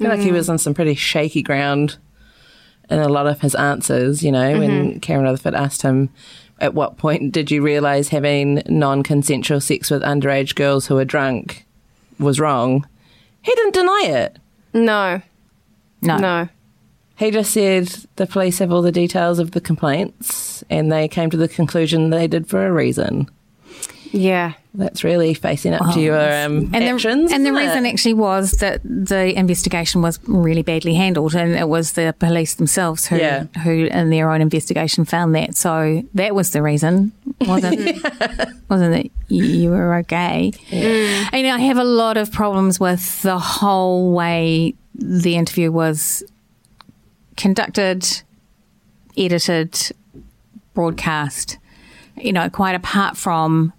I 0.00 0.02
feel 0.02 0.10
like 0.10 0.20
he 0.20 0.32
was 0.32 0.48
on 0.48 0.58
some 0.58 0.74
pretty 0.74 0.94
shaky 0.94 1.42
ground 1.42 1.96
in 2.90 2.98
a 2.98 3.08
lot 3.08 3.26
of 3.26 3.40
his 3.40 3.54
answers. 3.54 4.22
You 4.22 4.32
know, 4.32 4.58
when 4.58 4.70
mm-hmm. 4.70 4.98
Karen 5.00 5.24
Rutherford 5.24 5.54
asked 5.54 5.82
him, 5.82 6.10
"At 6.60 6.74
what 6.74 6.96
point 6.96 7.32
did 7.32 7.50
you 7.50 7.62
realise 7.62 8.08
having 8.08 8.62
non-consensual 8.66 9.60
sex 9.60 9.90
with 9.90 10.02
underage 10.02 10.54
girls 10.54 10.86
who 10.86 10.94
were 10.94 11.04
drunk 11.04 11.66
was 12.18 12.40
wrong?" 12.40 12.86
He 13.42 13.54
didn't 13.54 13.74
deny 13.74 14.02
it. 14.06 14.38
No. 14.74 15.22
no, 16.02 16.16
No. 16.18 16.48
He 17.16 17.32
just 17.32 17.52
said 17.52 17.88
the 18.14 18.26
police 18.26 18.60
have 18.60 18.72
all 18.72 18.82
the 18.82 18.92
details 18.92 19.40
of 19.40 19.50
the 19.50 19.60
complaints, 19.60 20.62
and 20.70 20.92
they 20.92 21.08
came 21.08 21.30
to 21.30 21.36
the 21.36 21.48
conclusion 21.48 22.10
they 22.10 22.28
did 22.28 22.46
for 22.46 22.64
a 22.64 22.72
reason. 22.72 23.28
Yeah. 24.12 24.54
That's 24.74 25.02
really 25.02 25.34
facing 25.34 25.74
up 25.74 25.92
to 25.94 26.00
your 26.00 26.16
um, 26.20 26.70
and 26.72 26.76
actions. 26.76 27.30
the, 27.30 27.34
and 27.34 27.44
the 27.44 27.50
isn't 27.50 27.54
reason 27.54 27.86
actually 27.86 28.14
was 28.14 28.52
that 28.52 28.80
the 28.84 29.36
investigation 29.36 30.02
was 30.02 30.20
really 30.28 30.62
badly 30.62 30.94
handled, 30.94 31.34
and 31.34 31.56
it 31.56 31.68
was 31.68 31.92
the 31.94 32.14
police 32.18 32.54
themselves 32.54 33.06
who, 33.06 33.16
Yeah. 33.16 33.44
who 33.64 33.86
in 33.86 34.10
their 34.10 34.30
own 34.30 34.40
investigation 34.40 35.04
found 35.04 35.34
that. 35.34 35.56
So 35.56 36.04
that 36.14 36.34
was 36.34 36.52
the 36.52 36.62
reason, 36.62 37.10
wasn't 37.40 37.80
wasn't 38.68 38.92
that 38.94 39.10
you, 39.26 39.44
you 39.44 39.70
were 39.70 39.96
okay? 39.96 40.52
And 40.70 41.46
I 41.46 41.58
have 41.58 41.78
a 41.78 41.84
lot 41.84 42.16
of 42.16 42.30
problems 42.30 42.78
with 42.78 43.22
the 43.22 43.38
whole 43.38 44.12
way 44.12 44.74
the 44.94 45.34
interview 45.34 45.72
was 45.72 46.22
conducted, 47.36 48.22
edited, 49.16 49.76
broadcast. 50.74 51.58
You 52.16 52.32
know, 52.32 52.48
quite 52.50 52.74
apart 52.74 53.16
from 53.16 53.72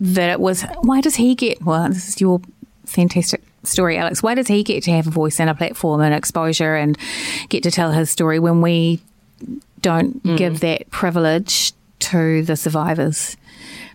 that 0.00 0.30
it 0.30 0.40
was 0.40 0.62
why 0.80 1.00
does 1.00 1.16
he 1.16 1.34
get 1.34 1.62
well 1.62 1.88
this 1.88 2.08
is 2.08 2.20
your 2.20 2.40
fantastic 2.86 3.42
story 3.62 3.96
alex. 3.96 4.22
Why 4.22 4.34
does 4.34 4.48
he 4.48 4.62
get 4.62 4.82
to 4.84 4.90
have 4.92 5.06
a 5.06 5.10
voice 5.10 5.38
and 5.38 5.50
a 5.50 5.54
platform 5.54 6.00
and 6.00 6.14
exposure 6.14 6.74
and 6.74 6.96
get 7.48 7.62
to 7.64 7.70
tell 7.70 7.92
his 7.92 8.10
story 8.10 8.38
when 8.38 8.60
we 8.62 9.00
don't 9.80 10.22
give 10.36 10.60
that 10.60 10.90
privilege 10.90 11.72
to 12.00 12.42
the 12.42 12.56
survivors? 12.56 13.36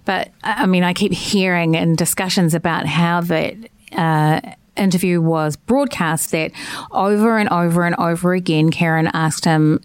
But 0.05 0.29
i 0.43 0.63
I 0.63 0.65
mean 0.65 0.83
i 0.83 0.93
keep 0.93 1.13
hearing 1.13 1.75
in 1.75 1.95
discussions 1.95 2.53
about 2.53 2.85
how 2.85 3.21
that 3.21 3.55
uh, 3.91 4.41
interview 4.77 5.21
was 5.21 5.55
broadcast 5.55 6.31
that 6.31 6.51
over 6.91 7.37
and 7.37 7.49
over 7.49 7.83
and 7.83 7.95
over 7.95 8.33
again 8.33 8.69
karen 8.71 9.07
asked 9.13 9.45
him 9.45 9.79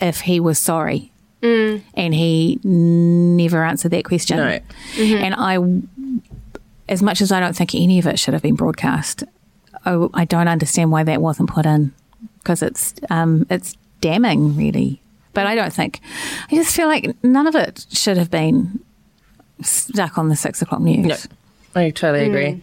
if 0.00 0.22
he 0.22 0.40
was 0.40 0.58
sorry 0.58 1.12
Mm. 1.42 1.82
and 1.94 2.14
he 2.14 2.58
never 2.64 3.62
answered 3.62 3.90
that 3.90 4.04
question. 4.04 4.38
No. 4.38 4.58
Mm-hmm. 4.94 5.24
And 5.24 5.34
I, 5.36 5.58
as 6.88 7.02
much 7.02 7.20
as 7.20 7.30
I 7.30 7.40
don't 7.40 7.54
think 7.54 7.74
any 7.74 7.98
of 7.98 8.06
it 8.06 8.18
should 8.18 8.34
have 8.34 8.42
been 8.42 8.54
broadcast, 8.54 9.22
I, 9.84 10.08
I 10.14 10.24
don't 10.24 10.48
understand 10.48 10.90
why 10.90 11.04
that 11.04 11.20
wasn't 11.20 11.50
put 11.50 11.66
in 11.66 11.92
because 12.38 12.62
it's 12.62 12.94
um, 13.10 13.46
it's 13.50 13.76
damning, 14.00 14.56
really. 14.56 15.00
But 15.34 15.46
I 15.46 15.54
don't 15.54 15.72
think. 15.72 16.00
I 16.50 16.54
just 16.54 16.74
feel 16.74 16.86
like 16.86 17.14
none 17.22 17.46
of 17.46 17.54
it 17.54 17.86
should 17.90 18.16
have 18.16 18.30
been 18.30 18.80
stuck 19.62 20.16
on 20.16 20.28
the 20.28 20.36
six 20.36 20.62
o'clock 20.62 20.80
news. 20.80 21.28
No, 21.74 21.80
I 21.80 21.90
totally 21.90 22.24
mm. 22.24 22.28
agree. 22.28 22.62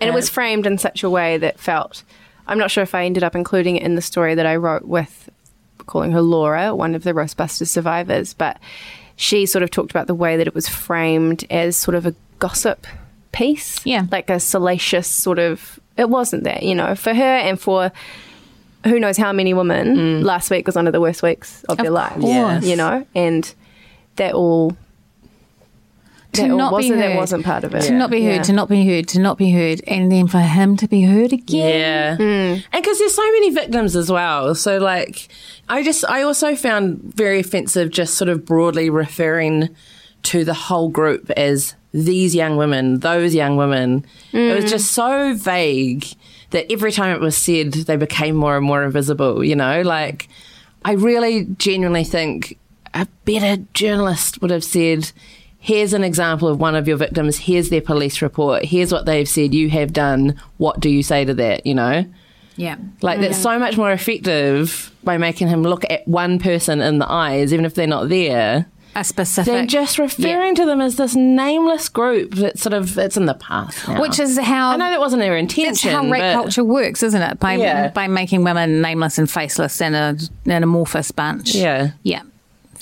And 0.00 0.08
it 0.08 0.14
was 0.14 0.28
um, 0.28 0.32
framed 0.32 0.66
in 0.66 0.78
such 0.78 1.02
a 1.02 1.10
way 1.10 1.36
that 1.38 1.58
felt. 1.58 2.02
I'm 2.46 2.58
not 2.58 2.70
sure 2.70 2.82
if 2.82 2.94
I 2.94 3.04
ended 3.04 3.22
up 3.22 3.36
including 3.36 3.76
it 3.76 3.82
in 3.82 3.94
the 3.94 4.02
story 4.02 4.34
that 4.34 4.46
I 4.46 4.56
wrote 4.56 4.84
with 4.84 5.28
calling 5.90 6.12
her 6.12 6.22
Laura, 6.22 6.74
one 6.74 6.94
of 6.94 7.02
the 7.02 7.12
Roastbusters 7.12 7.68
survivors, 7.68 8.32
but 8.32 8.58
she 9.16 9.44
sort 9.44 9.62
of 9.62 9.70
talked 9.70 9.90
about 9.90 10.06
the 10.06 10.14
way 10.14 10.38
that 10.38 10.46
it 10.46 10.54
was 10.54 10.66
framed 10.68 11.44
as 11.50 11.76
sort 11.76 11.94
of 11.94 12.06
a 12.06 12.14
gossip 12.38 12.86
piece. 13.32 13.84
Yeah. 13.84 14.06
Like 14.10 14.30
a 14.30 14.40
salacious 14.40 15.06
sort 15.06 15.38
of. 15.38 15.78
It 15.96 16.08
wasn't 16.08 16.44
that, 16.44 16.62
you 16.62 16.74
know, 16.74 16.94
for 16.94 17.12
her 17.12 17.22
and 17.22 17.60
for 17.60 17.92
who 18.84 18.98
knows 18.98 19.18
how 19.18 19.32
many 19.32 19.52
women, 19.52 19.96
mm. 19.96 20.24
last 20.24 20.50
week 20.50 20.64
was 20.64 20.76
one 20.76 20.86
of 20.86 20.94
the 20.94 21.00
worst 21.00 21.22
weeks 21.22 21.62
of, 21.64 21.78
Of 21.78 21.84
their 21.84 21.90
lives. 21.90 22.22
course. 22.22 22.64
You 22.64 22.76
know, 22.76 23.06
and 23.14 23.54
that 24.16 24.32
all. 24.32 24.76
To 26.32 26.42
that 26.42 26.48
not 26.48 26.70
be 26.70 26.74
wasn't, 26.74 26.98
that 26.98 27.08
heard. 27.10 27.16
wasn't 27.16 27.44
part 27.44 27.64
of 27.64 27.74
it. 27.74 27.82
To 27.82 27.92
not 27.92 28.10
be 28.10 28.24
heard, 28.24 28.36
Yeah. 28.36 28.42
to 28.42 28.52
not 28.52 28.68
be 28.68 28.86
heard, 28.86 29.08
to 29.08 29.18
not 29.18 29.36
be 29.36 29.50
heard, 29.50 29.80
and 29.86 30.12
then 30.12 30.28
for 30.28 30.38
him 30.38 30.76
to 30.76 30.86
be 30.86 31.02
heard 31.02 31.32
again. 31.32 31.80
Yeah. 31.80 32.16
Hmm. 32.16 32.22
And 32.72 32.82
because 32.82 32.98
there's 32.98 33.14
so 33.14 33.32
many 33.32 33.50
victims 33.50 33.96
as 33.96 34.12
well. 34.12 34.54
So, 34.54 34.78
like, 34.78 35.28
I 35.68 35.82
just, 35.82 36.04
I 36.08 36.22
also 36.22 36.54
found 36.54 37.00
very 37.02 37.40
offensive 37.40 37.90
just 37.90 38.14
sort 38.14 38.28
of 38.28 38.44
broadly 38.44 38.90
referring 38.90 39.70
to 40.24 40.44
the 40.44 40.54
whole 40.54 40.88
group 40.88 41.30
as 41.30 41.74
these 41.92 42.34
young 42.34 42.56
women, 42.56 43.00
those 43.00 43.34
young 43.34 43.56
women. 43.56 44.04
It 44.32 44.54
was 44.54 44.64
hmm. 44.64 44.70
just 44.70 44.92
so 44.92 45.34
vague 45.34 46.06
that 46.50 46.70
every 46.70 46.92
time 46.92 47.14
it 47.14 47.20
was 47.20 47.36
said, 47.36 47.72
they 47.72 47.96
became 47.96 48.36
more 48.36 48.56
and 48.56 48.64
more 48.64 48.84
invisible, 48.84 49.42
you 49.44 49.56
know? 49.56 49.82
Like, 49.82 50.28
I 50.84 50.92
really 50.92 51.46
genuinely 51.58 52.04
think 52.04 52.58
a 52.94 53.06
better 53.24 53.62
journalist 53.74 54.40
would 54.42 54.50
have 54.50 54.64
said, 54.64 55.12
here's 55.60 55.92
an 55.92 56.02
example 56.02 56.48
of 56.48 56.58
one 56.58 56.74
of 56.74 56.88
your 56.88 56.96
victims, 56.96 57.36
here's 57.38 57.68
their 57.68 57.80
police 57.82 58.22
report, 58.22 58.64
here's 58.64 58.90
what 58.92 59.04
they've 59.06 59.28
said 59.28 59.54
you 59.54 59.68
have 59.70 59.92
done, 59.92 60.34
what 60.56 60.80
do 60.80 60.88
you 60.88 61.02
say 61.02 61.24
to 61.24 61.34
that, 61.34 61.66
you 61.66 61.74
know? 61.74 62.04
Yeah. 62.56 62.76
Like 63.02 63.20
that's 63.20 63.38
so 63.38 63.58
much 63.58 63.76
more 63.76 63.92
effective 63.92 64.90
by 65.04 65.16
making 65.18 65.48
him 65.48 65.62
look 65.62 65.84
at 65.90 66.06
one 66.08 66.38
person 66.38 66.80
in 66.80 66.98
the 66.98 67.10
eyes, 67.10 67.52
even 67.52 67.64
if 67.64 67.74
they're 67.74 67.86
not 67.86 68.08
there, 68.10 68.66
A 68.96 69.04
specific. 69.04 69.52
than 69.52 69.68
just 69.68 69.98
referring 69.98 70.54
to 70.56 70.66
them 70.66 70.80
as 70.80 70.96
this 70.96 71.14
nameless 71.14 71.88
group 71.88 72.34
that 72.34 72.58
sort 72.58 72.72
of 72.74 72.98
it's 72.98 73.16
in 73.16 73.24
the 73.26 73.34
past. 73.34 73.86
now. 73.88 74.00
Which 74.00 74.18
is 74.18 74.38
how 74.38 74.70
I 74.70 74.76
know 74.76 74.90
that 74.90 75.00
wasn't 75.00 75.20
their 75.20 75.36
intention. 75.36 75.90
That's 75.90 76.04
how 76.04 76.10
rape 76.10 76.34
culture 76.34 76.64
works, 76.64 77.02
isn't 77.02 77.22
it? 77.22 77.38
By 77.40 77.54
Yeah. 77.54 77.88
by 77.90 78.08
making 78.08 78.44
women 78.44 78.82
nameless 78.82 79.16
and 79.18 79.30
faceless 79.30 79.80
and 79.80 79.94
a, 79.94 80.18
an 80.50 80.62
amorphous 80.62 81.10
bunch. 81.12 81.54
Yeah. 81.54 81.92
Yeah. 82.02 82.22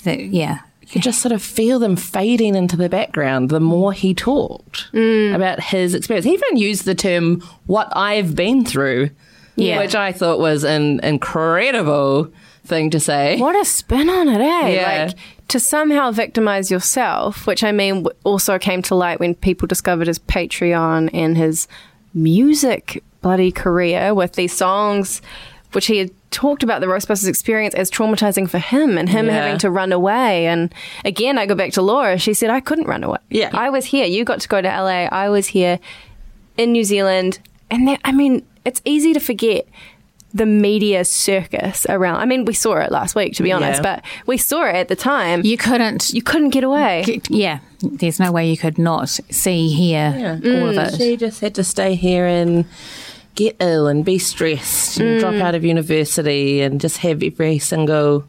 Yeah. 0.03 0.59
You 0.89 0.93
could 0.93 1.03
just 1.03 1.21
sort 1.21 1.33
of 1.33 1.43
feel 1.43 1.77
them 1.77 1.95
fading 1.95 2.55
into 2.55 2.75
the 2.75 2.89
background 2.89 3.49
the 3.49 3.59
more 3.59 3.93
he 3.93 4.15
talked 4.15 4.91
Mm. 4.91 5.35
about 5.35 5.61
his 5.61 5.93
experience. 5.93 6.25
He 6.25 6.33
even 6.33 6.57
used 6.57 6.85
the 6.85 6.95
term 6.95 7.43
"what 7.67 7.89
I've 7.95 8.35
been 8.35 8.65
through," 8.65 9.11
Yeah. 9.55 9.77
which 9.77 9.93
I 9.93 10.11
thought 10.11 10.39
was 10.39 10.63
an 10.63 10.99
incredible 11.03 12.29
thing 12.65 12.89
to 12.89 12.99
say. 12.99 13.37
What 13.39 13.55
a 13.55 13.65
spin 13.65 14.09
on 14.09 14.27
it, 14.29 14.41
eh? 14.41 14.69
Yeah. 14.69 15.05
Like 15.05 15.15
to 15.49 15.59
somehow 15.59 16.09
victimize 16.11 16.71
yourself, 16.71 17.45
which 17.45 17.63
I 17.63 17.71
mean 17.71 18.05
also 18.23 18.57
came 18.57 18.81
to 18.83 18.95
light 18.95 19.19
when 19.19 19.35
people 19.35 19.67
discovered 19.67 20.07
his 20.07 20.17
Patreon 20.19 21.09
and 21.13 21.37
his 21.37 21.67
music 22.13 23.03
bloody 23.21 23.51
career 23.51 24.13
with 24.13 24.33
these 24.33 24.53
songs, 24.55 25.21
which 25.73 25.87
he 25.87 25.97
had 25.97 26.11
talked 26.31 26.63
about 26.63 26.81
the 26.81 26.87
Roastbusters 26.87 27.27
experience 27.27 27.73
as 27.75 27.89
traumatizing 27.89 28.49
for 28.49 28.59
him 28.59 28.97
and 28.97 29.09
him 29.09 29.25
Yeah. 29.27 29.33
having 29.33 29.57
to 29.59 29.69
run 29.69 29.91
away. 29.91 30.47
And 30.47 30.73
again, 31.03 31.37
I 31.37 31.45
go 31.45 31.55
back 31.55 31.71
to 31.73 31.81
Laura. 31.81 32.17
She 32.17 32.33
said, 32.33 32.49
I 32.49 32.59
couldn't 32.59 32.87
run 32.87 33.03
away. 33.03 33.19
Yeah. 33.29 33.49
I 33.53 33.69
was 33.69 33.85
here. 33.85 34.05
You 34.05 34.23
got 34.25 34.39
to 34.41 34.47
go 34.47 34.61
to 34.61 34.67
LA. 34.67 35.07
I 35.11 35.29
was 35.29 35.47
here 35.47 35.79
in 36.57 36.71
New 36.71 36.83
Zealand. 36.83 37.39
And 37.71 37.87
that, 37.87 37.99
I 38.03 38.11
mean, 38.11 38.45
it's 38.65 38.81
easy 38.85 39.13
to 39.13 39.19
forget 39.19 39.67
the 40.33 40.45
media 40.45 41.03
circus 41.05 41.87
around. 41.89 42.17
I 42.17 42.25
mean, 42.25 42.45
we 42.45 42.53
saw 42.53 42.77
it 42.77 42.91
last 42.91 43.15
week, 43.15 43.33
to 43.35 43.43
be 43.43 43.51
honest, 43.51 43.81
Yeah. 43.83 43.95
but 43.95 44.05
we 44.27 44.37
saw 44.37 44.63
it 44.65 44.75
at 44.75 44.87
the 44.87 44.95
time. 44.95 45.41
You 45.43 45.57
couldn't. 45.57 46.13
You 46.13 46.21
couldn't 46.21 46.49
get 46.49 46.63
away. 46.63 47.21
yeah. 47.29 47.59
There's 47.81 48.19
no 48.19 48.31
way 48.31 48.49
you 48.49 48.57
could 48.57 48.77
not 48.77 49.09
see, 49.09 49.69
hear 49.69 50.13
all 50.43 50.69
of 50.69 50.75
mm. 50.75 50.87
it. 50.87 50.97
She 50.97 51.17
just 51.17 51.39
had 51.41 51.55
to 51.55 51.63
stay 51.63 51.95
here 51.95 52.25
and 52.27 52.65
get 53.39 53.55
ill 53.59 53.87
and 53.87 54.03
be 54.03 54.19
stressed 54.19 54.99
and 54.99 55.19
drop 55.19 55.33
mm. 55.33 55.41
out 55.41 55.55
of 55.55 55.63
university 55.63 56.61
and 56.61 56.81
just 56.81 56.97
have 56.97 57.23
every 57.23 57.57
single 57.57 58.25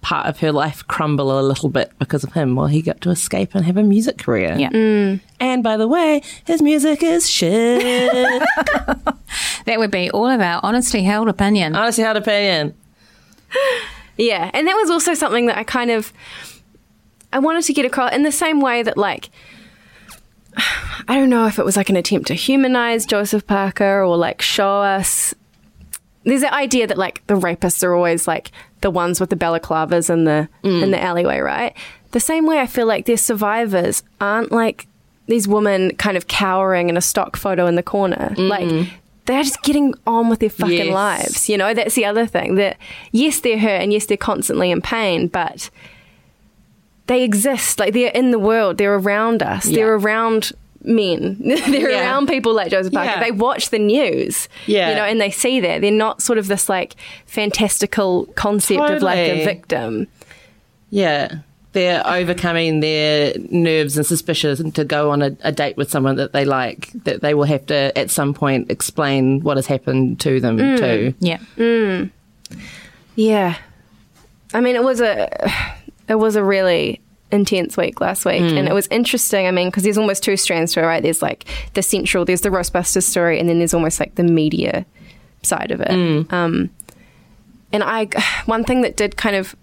part 0.00 0.26
of 0.26 0.38
her 0.40 0.52
life 0.52 0.86
crumble 0.86 1.38
a 1.38 1.42
little 1.42 1.68
bit 1.68 1.92
because 1.98 2.24
of 2.24 2.32
him 2.32 2.56
while 2.56 2.66
he 2.66 2.82
got 2.82 3.00
to 3.02 3.10
escape 3.10 3.54
and 3.54 3.64
have 3.64 3.76
a 3.76 3.82
music 3.82 4.18
career. 4.18 4.56
Yeah. 4.58 4.70
Mm. 4.70 5.20
And 5.40 5.62
by 5.62 5.76
the 5.76 5.86
way, 5.86 6.22
his 6.46 6.62
music 6.62 7.02
is 7.02 7.28
shit. 7.28 8.42
That 9.66 9.78
would 9.78 9.90
be 9.90 10.10
all 10.10 10.28
of 10.28 10.40
our 10.40 10.60
honesty 10.62 11.02
held 11.02 11.28
opinion. 11.28 11.74
Honestly, 11.74 12.04
held 12.04 12.16
opinion. 12.16 12.74
Yeah, 14.16 14.48
and 14.54 14.68
that 14.68 14.76
was 14.76 14.90
also 14.90 15.14
something 15.14 15.46
that 15.46 15.58
I 15.58 15.64
kind 15.64 15.90
of 15.90 16.12
I 17.32 17.40
wanted 17.40 17.64
to 17.64 17.72
get 17.72 17.84
across 17.84 18.14
in 18.14 18.22
the 18.22 18.30
same 18.30 18.60
way 18.60 18.84
that 18.84 18.96
like 18.96 19.28
I 21.08 21.16
don't 21.16 21.30
know 21.30 21.46
if 21.46 21.58
it 21.58 21.64
was 21.64 21.76
like 21.76 21.90
an 21.90 21.96
attempt 21.96 22.28
to 22.28 22.34
humanize 22.34 23.06
Joseph 23.06 23.46
Parker 23.46 24.02
or 24.02 24.16
like 24.16 24.40
show 24.42 24.80
us 24.80 25.34
there's 26.24 26.40
the 26.40 26.54
idea 26.54 26.86
that 26.86 26.96
like 26.96 27.26
the 27.26 27.34
rapists 27.34 27.82
are 27.82 27.94
always 27.94 28.26
like 28.26 28.50
the 28.80 28.90
ones 28.90 29.20
with 29.20 29.30
the 29.30 29.36
balaclavas 29.36 30.10
in 30.10 30.24
the 30.24 30.48
mm. 30.62 30.82
in 30.82 30.90
the 30.90 31.02
alleyway, 31.02 31.40
right? 31.40 31.76
The 32.12 32.20
same 32.20 32.46
way 32.46 32.60
I 32.60 32.66
feel 32.66 32.86
like 32.86 33.06
their 33.06 33.16
survivors 33.16 34.02
aren't 34.20 34.52
like 34.52 34.86
these 35.26 35.48
women 35.48 35.94
kind 35.96 36.16
of 36.16 36.26
cowering 36.26 36.88
in 36.88 36.96
a 36.96 37.00
stock 37.00 37.36
photo 37.36 37.66
in 37.66 37.74
the 37.74 37.82
corner. 37.82 38.34
Like 38.36 38.88
they're 39.26 39.42
just 39.42 39.62
getting 39.62 39.94
on 40.06 40.28
with 40.28 40.40
their 40.40 40.50
fucking 40.50 40.86
Yes. 40.86 40.92
lives. 40.92 41.48
You 41.48 41.56
know, 41.56 41.74
that's 41.74 41.94
the 41.94 42.04
other 42.04 42.26
thing. 42.26 42.56
That 42.56 42.76
yes, 43.12 43.40
they're 43.40 43.58
hurt 43.58 43.80
and 43.82 43.92
yes, 43.92 44.06
they're 44.06 44.16
constantly 44.16 44.70
in 44.70 44.80
pain, 44.80 45.28
but 45.28 45.70
they 47.06 47.22
exist. 47.22 47.78
Like 47.78 47.92
they're 47.92 48.10
in 48.10 48.30
the 48.30 48.38
world. 48.38 48.78
They're 48.78 48.94
around 48.94 49.42
us. 49.42 49.64
They're 49.64 49.94
around 49.94 50.52
men. 50.82 51.38
they're 51.44 51.90
Yeah. 51.90 52.00
around 52.00 52.28
people 52.28 52.54
like 52.54 52.70
Joseph 52.70 52.92
Parker. 52.92 53.10
Yeah. 53.10 53.20
They 53.20 53.30
watch 53.30 53.70
the 53.70 53.78
news. 53.78 54.48
Yeah. 54.66 54.90
You 54.90 54.96
know, 54.96 55.04
and 55.04 55.20
they 55.20 55.30
see 55.30 55.60
that. 55.60 55.80
They're 55.80 55.90
not 55.90 56.22
sort 56.22 56.38
of 56.38 56.46
this 56.46 56.68
like 56.68 56.94
fantastical 57.26 58.26
concept 58.34 58.80
of 58.90 59.02
like 59.02 59.18
a 59.18 59.44
victim. 59.44 60.06
Yeah. 60.90 61.36
They're 61.72 62.06
overcoming 62.06 62.78
their 62.80 63.34
nerves 63.50 63.96
and 63.96 64.06
suspicions 64.06 64.62
to 64.74 64.84
go 64.84 65.10
on 65.10 65.22
a, 65.22 65.36
a 65.40 65.50
date 65.50 65.76
with 65.76 65.90
someone 65.90 66.14
that 66.16 66.32
they 66.32 66.44
like, 66.44 66.92
that 67.02 67.20
they 67.20 67.34
will 67.34 67.44
have 67.44 67.66
to 67.66 67.96
at 67.98 68.10
some 68.10 68.32
point 68.32 68.70
explain 68.70 69.40
what 69.40 69.56
has 69.56 69.66
happened 69.66 70.20
to 70.20 70.38
them 70.38 70.56
mm. 70.56 70.78
too. 70.78 71.14
yeah. 71.18 71.38
Mm. 71.56 72.10
Yeah. 73.16 73.56
I 74.52 74.60
mean, 74.60 74.76
it 74.76 74.84
was 74.84 75.00
a 75.00 75.28
it 76.08 76.16
was 76.16 76.36
a 76.36 76.44
really 76.44 77.00
intense 77.30 77.76
week 77.76 78.00
last 78.00 78.24
week, 78.24 78.40
hmm. 78.40 78.56
and 78.56 78.68
it 78.68 78.72
was 78.72 78.86
interesting. 78.88 79.46
I 79.46 79.50
mean, 79.50 79.68
because 79.68 79.82
there's 79.82 79.98
almost 79.98 80.22
two 80.22 80.36
strands 80.36 80.72
to 80.74 80.80
it, 80.80 80.86
right? 80.86 81.02
There's 81.02 81.22
like 81.22 81.44
the 81.74 81.82
central, 81.82 82.24
there's 82.24 82.42
the 82.42 82.50
Roastbusters 82.50 83.02
story, 83.02 83.38
and 83.38 83.48
then 83.48 83.58
there's 83.58 83.74
almost 83.74 84.00
like 84.00 84.14
the 84.14 84.22
media 84.22 84.86
side 85.42 85.70
of 85.70 85.80
it. 85.80 85.90
Hmm. 85.90 86.34
Um, 86.34 86.70
and 87.72 87.82
I, 87.82 88.08
one 88.46 88.64
thing 88.64 88.82
that 88.82 88.96
did 88.96 89.16
kind 89.16 89.36
of 89.36 89.54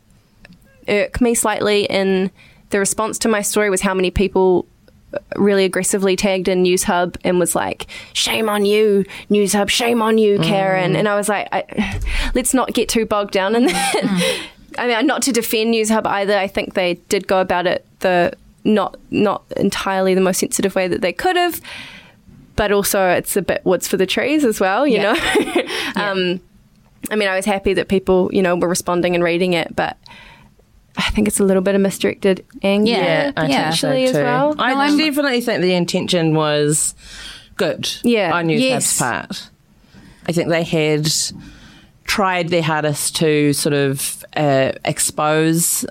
irk 0.88 1.22
me 1.22 1.34
slightly 1.34 1.86
in 1.86 2.32
the 2.70 2.80
response 2.80 3.18
to 3.20 3.28
my 3.28 3.42
story 3.42 3.70
was 3.70 3.82
how 3.82 3.94
many 3.94 4.12
people 4.12 4.66
uh, 5.14 5.20
really 5.36 5.66
aggressively 5.66 6.16
tagged 6.16 6.48
in 6.48 6.64
Newshub 6.64 7.18
and 7.24 7.40
was 7.40 7.56
like, 7.56 7.88
"Shame 8.14 8.50
on 8.50 8.66
you, 8.66 9.06
Newshub! 9.30 9.70
Shame 9.70 10.02
on 10.02 10.18
you, 10.18 10.38
hmm. 10.38 10.44
Karen!" 10.44 10.96
And 10.96 11.08
I 11.08 11.16
was 11.16 11.30
like, 11.30 11.48
I, 11.52 12.02
"Let's 12.36 12.54
not 12.54 12.74
get 12.74 12.90
too 12.90 13.06
bogged 13.06 13.32
down 13.32 13.56
in 13.56 13.66
that." 13.66 14.48
I 14.78 14.88
mean, 14.88 15.08
not 15.08 15.22
to 15.24 15.32
defend 15.32 15.74
Newshub 15.74 16.06
either. 16.06 16.38
I 16.38 16.48
think 16.48 16.74
they 16.74 16.96
did 17.10 17.28
go 17.28 17.42
about 17.42 17.68
it 17.68 17.86
the 18.00 18.34
not 18.64 18.98
not 19.10 19.44
entirely 19.58 20.14
the 20.14 20.22
most 20.22 20.40
sensitive 20.40 20.76
way 20.76 20.88
that 20.88 21.02
they 21.02 21.14
could 21.14 21.36
have, 21.36 21.62
but 22.56 22.72
also 22.72 23.10
it's 23.10 23.36
a 23.36 23.42
bit 23.42 23.62
woods 23.66 23.88
for 23.88 23.98
the 23.98 24.06
trees 24.06 24.44
as 24.46 24.60
well. 24.60 24.86
You 24.88 24.98
Yeah. 24.98 25.14
know. 25.14 25.62
um, 26.02 26.42
I 27.10 27.16
mean, 27.16 27.28
I 27.28 27.36
was 27.36 27.46
happy 27.46 27.74
that 27.74 27.88
people 27.88 28.30
you 28.32 28.42
know 28.42 28.56
were 28.56 28.68
responding 28.70 29.16
and 29.16 29.24
reading 29.24 29.54
it, 29.54 29.76
but. 29.76 29.98
I 30.98 31.10
think 31.12 31.30
it's 31.30 31.40
a 31.40 31.46
little 31.46 31.64
bit 31.64 31.74
of 31.74 31.80
misdirected 31.80 32.46
anger 32.64 32.92
Yeah, 32.92 33.32
I 33.38 33.48
yeah. 33.48 33.70
so 33.70 33.88
potentially 33.88 34.04
as 34.04 34.14
well. 34.14 34.56
I 34.60 34.96
definitely 34.98 35.40
think 35.40 35.62
the 35.62 35.74
intention 35.74 36.36
was 36.36 36.94
good 37.56 37.90
Yeah. 38.04 38.34
on 38.34 38.48
News 38.48 38.62
Yes. 38.62 39.00
Hub's 39.00 39.00
part. 39.00 39.50
I 40.28 40.34
think 40.34 40.50
they 40.50 40.64
had 40.64 41.08
tried 42.16 42.50
their 42.50 42.62
hardest 42.64 43.16
to 43.16 43.54
sort 43.54 43.74
of 43.74 44.26
uh, 44.36 44.72
expose 44.84 45.86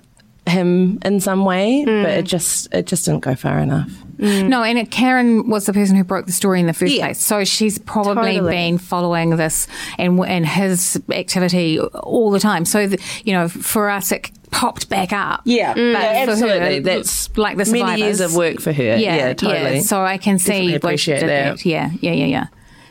him 0.46 0.98
in 1.04 1.20
some 1.20 1.44
way, 1.44 1.84
Mm. 1.86 2.02
but 2.04 2.12
it 2.18 2.22
just 2.24 2.68
it 2.74 2.86
just 2.86 3.04
didn't 3.06 3.20
go 3.20 3.34
far 3.34 3.58
enough. 3.58 3.90
No, 4.18 4.62
and 4.62 4.78
it, 4.78 4.90
Karen 4.90 5.48
was 5.48 5.64
the 5.64 5.72
person 5.72 5.96
who 5.96 6.04
broke 6.04 6.26
the 6.26 6.32
story 6.32 6.60
in 6.60 6.66
the 6.66 6.74
first 6.74 6.92
Yeah. 6.92 7.06
place. 7.06 7.22
So 7.24 7.42
she's 7.44 7.78
probably 7.78 8.34
Totally. 8.34 8.52
been 8.52 8.76
following 8.78 9.30
this 9.36 9.66
and 9.98 10.20
and 10.26 10.44
his 10.46 11.00
activity 11.10 11.80
all 11.80 12.30
the 12.30 12.40
time. 12.40 12.64
So 12.66 12.86
the, 12.86 12.98
you 13.24 13.32
know, 13.32 13.48
for 13.48 13.88
us, 13.88 14.12
it 14.12 14.30
popped 14.50 14.90
back 14.90 15.12
up. 15.14 15.40
Yeah, 15.46 15.72
but 15.72 15.94
for 16.26 16.30
absolutely. 16.32 16.74
her, 16.76 16.80
That's 16.80 17.34
like 17.38 17.56
the 17.56 17.72
many 17.72 18.02
years 18.02 18.20
of 18.20 18.34
work 18.34 18.60
for 18.60 18.72
her. 18.74 18.82
Yeah, 18.82 19.16
yeah 19.16 19.32
totally. 19.32 19.80
So 19.80 20.02
I 20.14 20.18
can 20.18 20.38
see 20.38 20.50
Definitely 20.50 20.72
why 20.72 20.96
she 20.96 21.12
appreciate 21.12 21.20
did 21.20 21.28
that. 21.30 21.64
Yeah, 21.64 21.90
yeah, 22.02 22.12
yeah, 22.12 22.46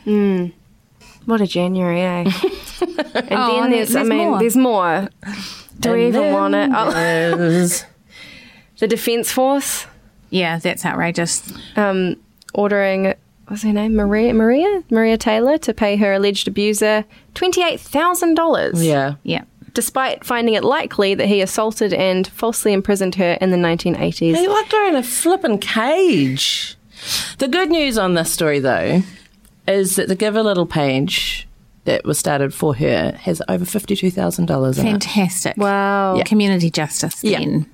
yeah. 0.06 0.48
What 1.30 1.40
a 1.40 1.46
January, 1.46 2.00
eh? 2.02 2.24
and 2.26 2.32
Oh, 3.30 3.54
then 3.54 3.64
and 3.64 3.72
there's, 3.72 3.94
I 3.94 4.02
mean, 4.02 4.30
more. 4.30 4.38
there's 4.40 4.56
more. 4.56 5.08
Do 5.78 5.92
we 5.92 6.08
even 6.08 6.32
want 6.32 6.54
it? 6.54 6.70
Oh, 6.74 6.90
the 8.78 8.86
Defence 8.88 9.30
Force 9.30 9.86
Yeah, 10.30 10.58
that's 10.58 10.84
outrageous. 10.84 11.52
um, 11.76 12.16
ordering, 12.54 13.14
what's 13.48 13.62
her 13.62 13.72
name? 13.72 13.94
Maria, 13.96 14.34
Maria, 14.34 14.82
Maria 14.90 15.16
Taylor 15.16 15.56
to 15.58 15.72
pay 15.72 15.96
her 15.96 16.12
alleged 16.14 16.48
abuser 16.48 17.04
twenty-eight 17.34 17.80
thousand 17.80 18.34
dollars. 18.34 18.84
yeah. 18.84 19.14
Yeah. 19.22 19.44
despite 19.72 20.24
finding 20.24 20.54
it 20.54 20.64
likely 20.64 21.14
that 21.14 21.26
he 21.28 21.40
assaulted 21.40 21.92
and 21.94 22.26
falsely 22.26 22.72
imprisoned 22.72 23.14
her 23.14 23.38
in 23.40 23.50
the 23.52 23.56
1980s. 23.56 24.36
He 24.36 24.48
locked 24.48 24.72
her 24.72 24.88
in 24.88 24.96
a 24.96 25.02
flippin' 25.02 25.58
cage. 25.58 26.76
The 27.38 27.46
good 27.48 27.70
news 27.70 27.96
on 27.96 28.14
this 28.14 28.32
story, 28.32 28.58
though, 28.58 29.02
is 29.70 29.96
that 29.96 30.08
the 30.08 30.14
Give 30.16 30.36
a 30.36 30.42
Little 30.42 30.66
page 30.66 31.46
that 31.84 32.04
was 32.04 32.18
started 32.18 32.52
for 32.52 32.74
her 32.76 33.12
has 33.22 33.40
over 33.48 33.64
$52,000 33.64 34.38
in 34.78 34.86
it. 34.86 34.90
Fantastic. 34.90 35.56
Wow. 35.56 36.16
Yeah. 36.16 36.24
Community 36.24 36.70
justice 36.70 37.22
Yeah. 37.24 37.38
then. 37.38 37.66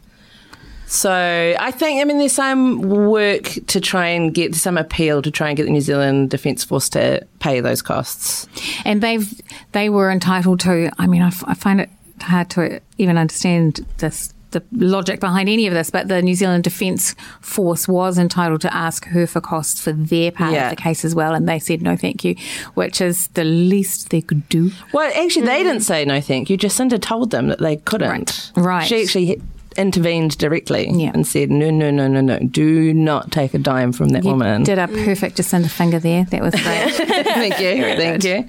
So 0.88 1.11
I 1.59 1.72
think, 1.72 2.01
I 2.01 2.05
mean, 2.05 2.18
there's 2.18 2.32
some 2.32 2.80
work 2.82 3.42
to 3.66 3.80
try 3.80 4.07
and 4.07 4.32
get 4.32 4.55
some 4.55 4.78
appeal 4.78 5.20
to 5.22 5.32
try 5.32 5.49
and 5.49 5.57
get 5.57 5.64
the 5.64 5.70
New 5.72 5.80
Zealand 5.80 6.30
Defence 6.30 6.62
Force 6.62 6.88
to 6.90 7.26
pay 7.40 7.59
those 7.59 7.82
costs. 7.82 8.47
And 8.84 9.03
they've 9.03 9.28
they 9.72 9.88
were 9.88 10.12
entitled 10.12 10.61
to. 10.61 10.90
I 10.99 11.09
mean, 11.09 11.22
I, 11.22 11.26
f- 11.28 11.42
I 11.49 11.55
find 11.55 11.80
it 11.80 11.90
hard 12.20 12.51
to 12.51 12.80
even 12.99 13.18
understand 13.18 13.84
this 13.99 14.32
the 14.61 14.86
logic 14.86 15.20
behind 15.20 15.48
any 15.48 15.66
of 15.66 15.74
this, 15.74 15.90
but 15.90 16.09
the 16.09 16.22
New 16.22 16.34
Zealand 16.34 16.64
Defence 16.64 17.14
Force 17.40 17.86
was 17.88 18.18
entitled 18.18 18.61
to 18.62 18.74
ask 18.74 19.04
her 19.07 19.26
for 19.26 19.40
costs 19.40 19.80
for 19.80 19.92
their 19.92 20.30
part 20.30 20.52
Yeah. 20.52 20.70
of 20.70 20.76
the 20.76 20.82
case 20.82 21.04
as 21.04 21.14
well, 21.14 21.34
and 21.34 21.48
they 21.48 21.59
said 21.59 21.82
no, 21.82 21.96
thank 21.96 22.24
you, 22.24 22.34
which 22.74 23.00
is 23.00 23.28
the 23.28 23.44
least 23.44 24.11
they 24.11 24.20
could 24.20 24.48
do. 24.48 24.70
Well, 24.92 25.11
actually, 25.16 25.46
they 25.46 25.62
didn't 25.62 25.82
say 25.82 26.04
no 26.04 26.20
thank 26.20 26.50
you. 26.50 26.57
Jacinda 26.59 27.00
told 27.00 27.30
them 27.30 27.48
that 27.48 27.59
they 27.61 27.76
couldn't. 27.76 28.52
Right. 28.57 28.66
Right. 28.66 28.86
She 28.88 29.02
actually 29.02 29.42
intervened 29.76 30.38
directly 30.38 30.88
Yeah. 30.90 31.11
and 31.12 31.26
said, 31.26 31.50
no, 31.50 31.70
no, 31.70 31.90
no, 31.90 32.09
no, 32.09 32.22
no. 32.22 32.38
Do 32.38 32.94
not 32.94 33.30
take 33.30 33.52
a 33.52 33.59
dime 33.59 33.92
from 33.92 34.09
that 34.11 34.24
You 34.24 34.30
woman. 34.30 34.62
did 34.62 34.78
a 34.78 34.88
perfect 34.88 35.36
Jacinda 35.36 35.70
finger 35.70 35.98
there. 35.98 36.24
That 36.24 36.40
was 36.40 36.54
great. 36.54 36.92
thank 36.94 37.61
you. 37.61 37.82
Thank 37.96 38.24
you. 38.24 38.46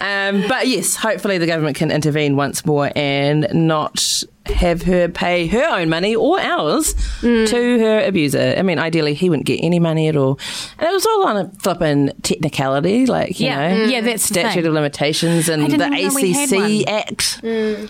Um, 0.00 0.44
but 0.46 0.68
yes, 0.68 0.94
hopefully 0.94 1.38
the 1.38 1.46
government 1.46 1.76
can 1.76 1.90
intervene 1.90 2.36
once 2.36 2.66
more 2.66 2.90
and 2.94 3.48
not 3.54 4.22
have 4.50 4.82
her 4.82 5.08
pay 5.08 5.46
her 5.46 5.64
own 5.64 5.88
money 5.88 6.14
or 6.14 6.38
ours 6.40 6.94
mm. 7.20 7.48
to 7.48 7.78
her 7.78 8.04
abuser. 8.04 8.54
I 8.56 8.62
mean, 8.62 8.78
ideally, 8.78 9.14
he 9.14 9.30
wouldn't 9.30 9.46
get 9.46 9.60
any 9.62 9.78
money 9.78 10.08
at 10.08 10.16
all. 10.16 10.38
And 10.78 10.88
it 10.88 10.92
was 10.92 11.06
all 11.06 11.26
on 11.28 11.36
a 11.36 11.50
flippin' 11.60 12.12
technicality, 12.22 13.06
like, 13.06 13.38
you 13.40 13.46
Yeah. 13.46 13.68
know, 13.68 13.84
mm. 13.86 13.90
Yeah, 13.90 14.00
that's 14.00 14.22
statute 14.24 14.54
thing. 14.62 14.66
of 14.66 14.72
limitations 14.74 15.48
and 15.48 15.62
the 15.62 15.68
didn't 15.68 15.92
know 15.92 16.14
we 16.14 16.32
had 16.32 16.48
ACC 16.52 16.56
one. 16.58 16.70
Mm. 16.70 16.88
Act. 16.88 17.40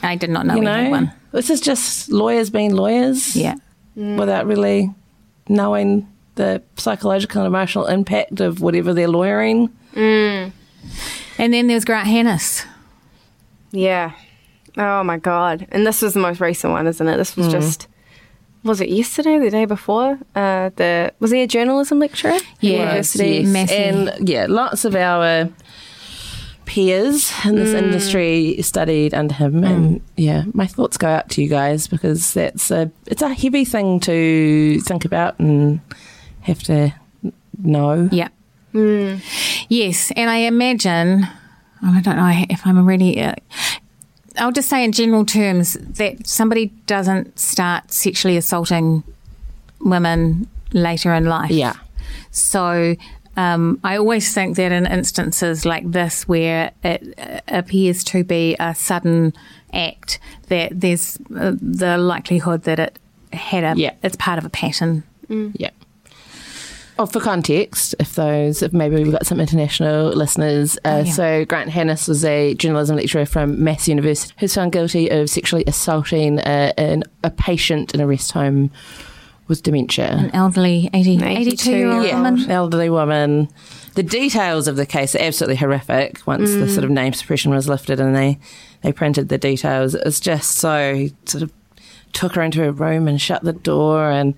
I 0.05 0.17
did 0.17 0.31
not 0.31 0.47
know 0.47 0.55
you 0.55 0.61
we 0.61 0.67
know, 0.67 0.73
had 0.75 0.91
one. 0.91 1.13
this 1.33 1.51
is 1.51 1.61
just 1.61 2.11
lawyers 2.11 2.51
being 2.51 2.75
lawyers. 2.75 3.35
Yeah. 3.37 3.55
Without 3.97 4.47
really 4.47 4.91
knowing 5.49 6.07
the 6.37 6.63
psychological 6.77 7.43
and 7.43 7.47
emotional 7.49 7.87
impact 7.87 8.41
of 8.41 8.61
whatever 8.61 8.95
they're 8.95 9.09
lawyering. 9.09 9.71
And 9.97 10.53
then 11.37 11.67
there's 11.67 11.85
Grant 11.85 12.07
Hannis. 12.07 12.65
Yeah. 13.73 14.13
Oh 14.79 15.03
my 15.03 15.19
god. 15.19 15.67
And 15.73 15.87
this 15.87 16.01
was 16.03 16.15
the 16.15 16.21
most 16.21 16.41
recent 16.41 16.73
one, 16.73 16.87
isn't 16.87 17.07
it? 17.09 17.17
This 17.17 17.37
was 17.37 17.49
just 17.49 17.89
was 18.65 18.81
it 18.81 18.89
yesterday 18.89 19.39
the 19.39 19.51
day 19.51 19.65
before? 19.65 20.19
Uh 20.35 20.71
the 20.77 21.13
was 21.21 21.31
he 21.33 21.43
a 21.43 21.47
journalism 21.47 21.99
lecturer? 21.99 22.39
Yeah, 22.61 22.79
University. 22.79 23.39
yes. 23.45 23.71
And 23.73 24.29
yeah, 24.29 24.47
lots 24.49 24.85
of 24.85 24.95
our 24.95 25.49
peers 26.65 27.33
in 27.47 27.55
this 27.57 27.73
industry 27.73 28.61
studied 28.61 29.15
under 29.15 29.35
him 29.35 29.65
and 29.65 30.03
yeah, 30.17 30.45
my 30.53 30.67
thoughts 30.67 30.99
go 30.99 31.09
out 31.09 31.29
to 31.31 31.43
you 31.43 31.49
guys 31.49 31.89
because 31.89 32.35
that's 32.35 32.71
a 32.71 32.91
it's 33.07 33.23
a 33.23 33.33
heavy 33.35 33.65
thing 33.65 34.01
to 34.01 34.79
think 34.83 35.05
about 35.05 35.39
and 35.39 35.81
have 36.43 36.63
to 36.65 36.93
know. 37.63 38.09
Yeah. 38.13 38.29
Yes, 39.69 40.13
and 40.15 40.31
I 40.31 40.37
imagine, 40.47 41.27
I 41.83 42.01
don't 42.01 42.17
know 42.17 42.45
if 42.51 42.67
I'm 42.67 42.87
really. 42.87 43.21
Uh, 43.21 43.35
I'll 44.39 44.53
just 44.53 44.69
say 44.69 44.85
in 44.85 44.93
general 44.93 45.25
terms 45.25 45.75
that 45.75 46.27
somebody 46.27 46.67
doesn't 46.87 47.39
start 47.39 47.93
sexually 47.93 48.37
assaulting 48.37 49.03
women 49.81 50.49
later 50.73 51.13
in 51.15 51.25
life. 51.27 51.51
Yeah. 51.51 51.75
So 52.31 52.95
um, 53.37 53.79
I 53.85 53.97
always 53.97 54.33
think 54.35 54.57
that 54.57 54.73
in 54.73 54.87
instances 54.87 55.65
like 55.65 55.91
this, 55.91 56.27
where 56.27 56.73
it 56.83 57.15
uh, 57.19 57.41
appears 57.49 58.03
to 58.05 58.25
be 58.25 58.57
a 58.59 58.75
sudden 58.75 59.33
act, 59.73 60.19
that 60.49 60.73
there's 60.81 61.19
uh, 61.37 61.53
the 61.61 61.99
likelihood 61.99 62.63
that 62.65 62.79
it 62.79 62.99
had 63.33 63.65
a, 63.65 63.79
Yeah. 63.79 63.95
it's 64.03 64.17
part 64.17 64.39
of 64.39 64.45
a 64.45 64.51
pattern. 64.51 65.03
Yeah. 65.29 65.71
Oh, 67.01 67.07
for 67.07 67.21
context, 67.21 67.95
if 68.01 68.15
those, 68.17 68.63
if 68.63 68.73
maybe 68.73 68.97
we've 68.97 69.13
got 69.13 69.25
some 69.25 69.39
international 69.41 70.09
listeners. 70.09 70.77
Uh, 70.85 71.05
yeah. 71.07 71.13
So, 71.13 71.45
Grant 71.45 71.71
Hannis 71.71 72.09
was 72.09 72.25
a 72.25 72.55
journalism 72.55 72.97
lecturer 72.97 73.25
from 73.25 73.63
Massey 73.63 73.93
University 73.93 74.35
who's 74.39 74.55
found 74.55 74.73
guilty 74.73 75.09
of 75.09 75.31
sexually 75.31 75.65
assaulting 75.67 76.41
uh, 76.41 76.73
an, 76.77 77.05
a 77.23 77.31
patient 77.31 77.95
in 77.95 78.01
a 78.01 78.07
rest 78.07 78.33
home 78.33 78.71
with 79.47 79.63
dementia. 79.63 80.09
An 80.11 80.31
elderly 80.35 80.91
80, 80.93 81.25
82 81.25 81.71
year 81.71 81.91
old 81.91 82.05
Yeah. 82.05 82.21
woman. 82.21 82.51
elderly 82.51 82.91
woman. 82.91 83.49
The 83.95 84.03
details 84.03 84.69
of 84.69 84.77
the 84.77 84.85
case 84.87 85.15
are 85.15 85.21
absolutely 85.23 85.57
horrific. 85.57 86.21
Once 86.27 86.51
the 86.53 86.69
sort 86.69 86.85
of 86.85 86.91
name 86.91 87.13
suppression 87.15 87.51
was 87.53 87.69
lifted 87.69 87.99
and 88.01 88.15
they 88.15 88.39
they 88.83 88.93
printed 88.93 89.29
the 89.29 89.39
details, 89.39 89.95
it 89.95 90.05
was 90.05 90.21
just 90.21 90.57
so 90.57 91.09
sort 91.25 91.43
of 91.43 91.53
took 92.19 92.35
her 92.35 92.43
into 92.43 92.59
her 92.59 92.73
room 92.73 93.07
and 93.07 93.21
shut 93.21 93.45
the 93.45 93.53
door 93.53 94.11
and 94.11 94.35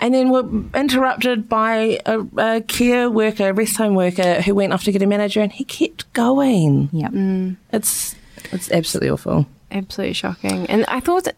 and 0.00 0.12
then 0.12 0.28
were 0.28 0.44
interrupted 0.78 1.48
by 1.48 1.98
a, 2.04 2.20
a 2.36 2.60
care 2.60 3.08
worker, 3.08 3.48
a 3.48 3.52
rest 3.54 3.78
home 3.78 3.94
worker 3.94 4.42
who 4.42 4.54
went 4.54 4.74
off 4.74 4.84
to 4.84 4.92
get 4.92 5.00
a 5.00 5.06
manager 5.06 5.40
and 5.40 5.50
he 5.50 5.64
kept 5.64 6.12
going. 6.12 6.90
Yeah. 6.92 7.08
Mm. 7.08 7.56
It's 7.72 8.14
it's 8.52 8.70
absolutely 8.70 9.08
awful. 9.08 9.46
Absolutely 9.70 10.12
shocking. 10.12 10.66
And 10.66 10.84
I 10.86 11.00
thought 11.00 11.28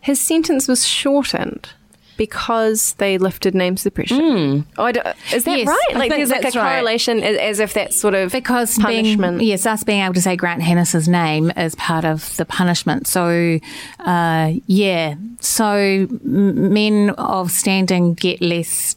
his 0.00 0.20
sentence 0.20 0.68
was 0.68 0.86
shortened 0.86 1.70
because 2.20 2.92
they 2.98 3.16
lifted 3.16 3.54
name 3.54 3.78
suppression. 3.78 4.66
Oh, 4.76 4.88
is 4.88 4.94
that 5.44 5.58
Yes, 5.58 5.66
right? 5.66 5.88
Like 5.94 6.10
there's 6.10 6.28
like 6.28 6.40
a 6.40 6.42
that's 6.42 6.54
right. 6.56 6.74
correlation 6.74 7.22
as, 7.22 7.36
as 7.38 7.60
if 7.60 7.72
that's 7.72 7.98
sort 7.98 8.14
of 8.14 8.30
Because 8.30 8.76
punishment. 8.76 9.38
being 9.38 9.48
yes, 9.48 9.64
us 9.64 9.82
being 9.84 10.02
able 10.02 10.12
to 10.12 10.20
say 10.20 10.36
Grant 10.36 10.60
Hannis's 10.62 11.08
name 11.08 11.50
is 11.56 11.74
part 11.76 12.04
of 12.04 12.36
the 12.36 12.44
punishment. 12.44 13.06
So, 13.06 13.58
uh, 14.00 14.52
yeah, 14.66 15.14
so 15.40 16.06
men 16.22 17.10
of 17.16 17.50
standing 17.50 18.12
get 18.12 18.42
less 18.42 18.96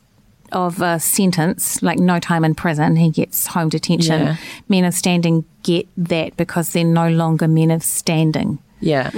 of 0.52 0.82
a 0.82 1.00
sentence, 1.00 1.82
like 1.82 2.00
no 2.00 2.20
time 2.20 2.44
in 2.44 2.54
prison. 2.56 2.98
He 2.98 3.10
gets 3.10 3.48
home 3.48 3.70
detention. 3.70 4.20
Yeah. 4.22 4.36
Men 4.68 4.84
of 4.84 4.94
standing 4.94 5.46
get 5.64 5.88
that 5.96 6.36
because 6.36 6.74
they're 6.74 6.84
no 6.84 7.08
longer 7.10 7.48
men 7.48 7.72
of 7.72 7.84
standing, 7.84 8.60
Yeah. 8.82 9.10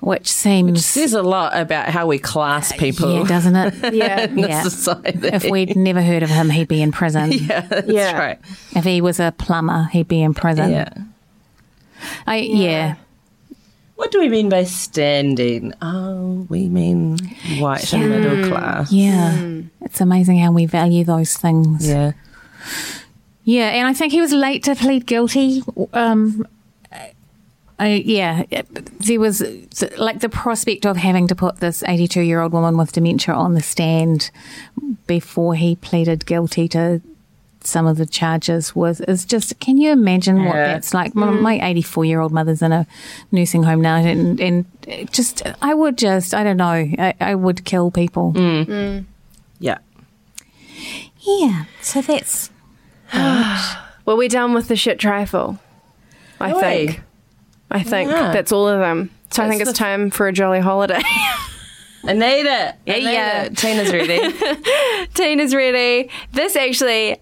Which 0.00 0.30
seems 0.30 0.84
Says 0.84 1.12
a 1.12 1.22
lot 1.22 1.56
about 1.56 1.88
how 1.88 2.06
we 2.06 2.18
class 2.18 2.72
people 2.72 3.18
yeah, 3.18 3.24
doesn't 3.24 3.56
it? 3.56 3.94
yeah. 3.94 4.20
in 4.24 4.38
yeah. 4.38 4.62
society. 4.62 5.28
if 5.28 5.44
we'd 5.44 5.76
never 5.76 6.02
heard 6.02 6.22
of 6.22 6.30
him, 6.30 6.50
he'd 6.50 6.68
be 6.68 6.82
in 6.82 6.92
prison. 6.92 7.32
yeah, 7.32 7.60
that's 7.60 7.88
Yeah. 7.88 8.18
right. 8.18 8.38
If 8.74 8.84
he 8.84 9.00
was 9.00 9.20
a 9.20 9.32
plumber, 9.36 9.88
he'd 9.92 10.08
be 10.08 10.22
in 10.22 10.34
prison. 10.34 10.70
Yeah. 10.70 10.92
I, 12.26 12.36
yeah. 12.36 12.96
What 13.96 14.10
do 14.10 14.20
we 14.20 14.30
mean 14.30 14.48
by 14.48 14.64
standing? 14.64 15.74
Oh, 15.82 16.46
we 16.48 16.70
mean 16.70 17.18
white 17.58 17.92
and 17.92 18.08
middle 18.08 18.48
class. 18.48 18.90
Yeah. 18.90 19.60
It's 19.82 20.00
amazing 20.00 20.38
how 20.38 20.52
we 20.52 20.64
value 20.64 21.04
those 21.04 21.36
things. 21.36 21.86
Yeah. 21.86 22.12
Yeah, 23.44 23.68
and 23.68 23.86
I 23.86 23.92
think 23.92 24.12
he 24.12 24.20
was 24.20 24.32
late 24.32 24.62
to 24.64 24.74
plead 24.74 25.06
guilty. 25.06 25.62
Um, 25.92 26.46
I, 27.80 28.02
yeah, 28.04 28.44
there 28.98 29.18
was 29.18 29.42
like 29.96 30.20
the 30.20 30.28
prospect 30.28 30.84
of 30.84 30.98
having 30.98 31.26
to 31.28 31.34
put 31.34 31.60
this 31.60 31.82
82 31.82 32.20
year 32.20 32.40
old 32.40 32.52
woman 32.52 32.76
with 32.76 32.92
dementia 32.92 33.34
on 33.34 33.54
the 33.54 33.62
stand 33.62 34.30
before 35.06 35.54
he 35.54 35.76
pleaded 35.76 36.26
guilty 36.26 36.68
to 36.68 37.00
some 37.62 37.86
of 37.86 37.96
the 37.96 38.06
charges 38.06 38.74
was 38.74 39.00
is 39.02 39.24
just 39.24 39.58
can 39.60 39.76
you 39.76 39.90
imagine 39.90 40.44
what 40.44 40.54
that's 40.54 40.94
like 40.94 41.14
my- 41.14 41.26
mm. 41.26 41.40
my 41.42 41.60
84 41.62 42.04
year 42.06 42.20
old 42.20 42.32
mother's 42.32 42.62
in 42.62 42.72
a 42.72 42.86
nursing 43.32 43.62
home 43.64 43.82
now 43.82 43.96
and 43.96 44.40
and 44.40 44.64
just 45.12 45.42
i 45.60 45.74
would 45.74 45.98
just 45.98 46.32
i 46.32 46.42
don't 46.42 46.56
know 46.56 46.70
i, 46.70 47.14
I 47.20 47.34
would 47.34 47.66
kill 47.66 47.90
people 47.90 48.32
mm. 48.32 48.64
Mm. 48.64 49.04
Yeah. 49.58 49.76
yeah 51.20 51.64
so 51.82 52.00
that's 52.00 52.50
Well, 53.12 53.76
we're 54.16 54.28
done 54.28 54.54
with 54.54 54.68
the 54.68 54.76
shit 54.76 54.98
trifle. 54.98 55.58
I 56.40 56.52
Oi. 56.54 56.60
think. 56.60 57.00
I 57.70 57.82
think 57.82 58.10
Yeah. 58.10 58.32
that's 58.32 58.52
all 58.52 58.68
of 58.68 58.80
them. 58.80 59.10
So 59.30 59.42
I 59.44 59.48
think 59.48 59.62
it's 59.62 59.72
time 59.72 60.10
for 60.10 60.26
a 60.28 60.32
jolly 60.32 60.60
holiday. 60.60 61.00
I 62.04 62.12
need 62.14 62.46
it. 62.46 62.48
I 62.48 62.74
need 62.86 63.02
Yeah. 63.04 63.42
it. 63.44 63.56
Tina's 63.56 63.92
ready. 63.92 64.34
Tina's 65.14 65.54
ready. 65.54 66.08
This 66.32 66.56
actually, 66.56 67.18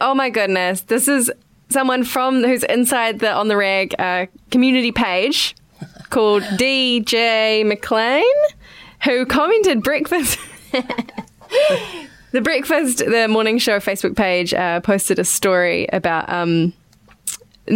oh 0.00 0.14
my 0.14 0.30
goodness, 0.30 0.82
this 0.82 1.08
is 1.08 1.30
someone 1.68 2.04
from 2.04 2.42
who's 2.44 2.62
inside 2.64 3.18
the 3.18 3.30
on 3.32 3.48
the 3.48 3.56
rag 3.56 3.94
uh, 3.98 4.26
community 4.50 4.92
page 4.92 5.54
called 6.10 6.42
DJ 6.44 7.66
McLean, 7.66 8.24
who 9.04 9.26
commented 9.26 9.82
breakfast. 9.82 10.38
the 12.32 12.40
breakfast, 12.40 12.98
the 12.98 13.26
morning 13.28 13.58
show 13.58 13.78
Facebook 13.80 14.16
page 14.16 14.54
uh, 14.54 14.80
posted 14.80 15.18
a 15.18 15.24
story 15.24 15.88
about. 15.92 16.28
Um, 16.28 16.72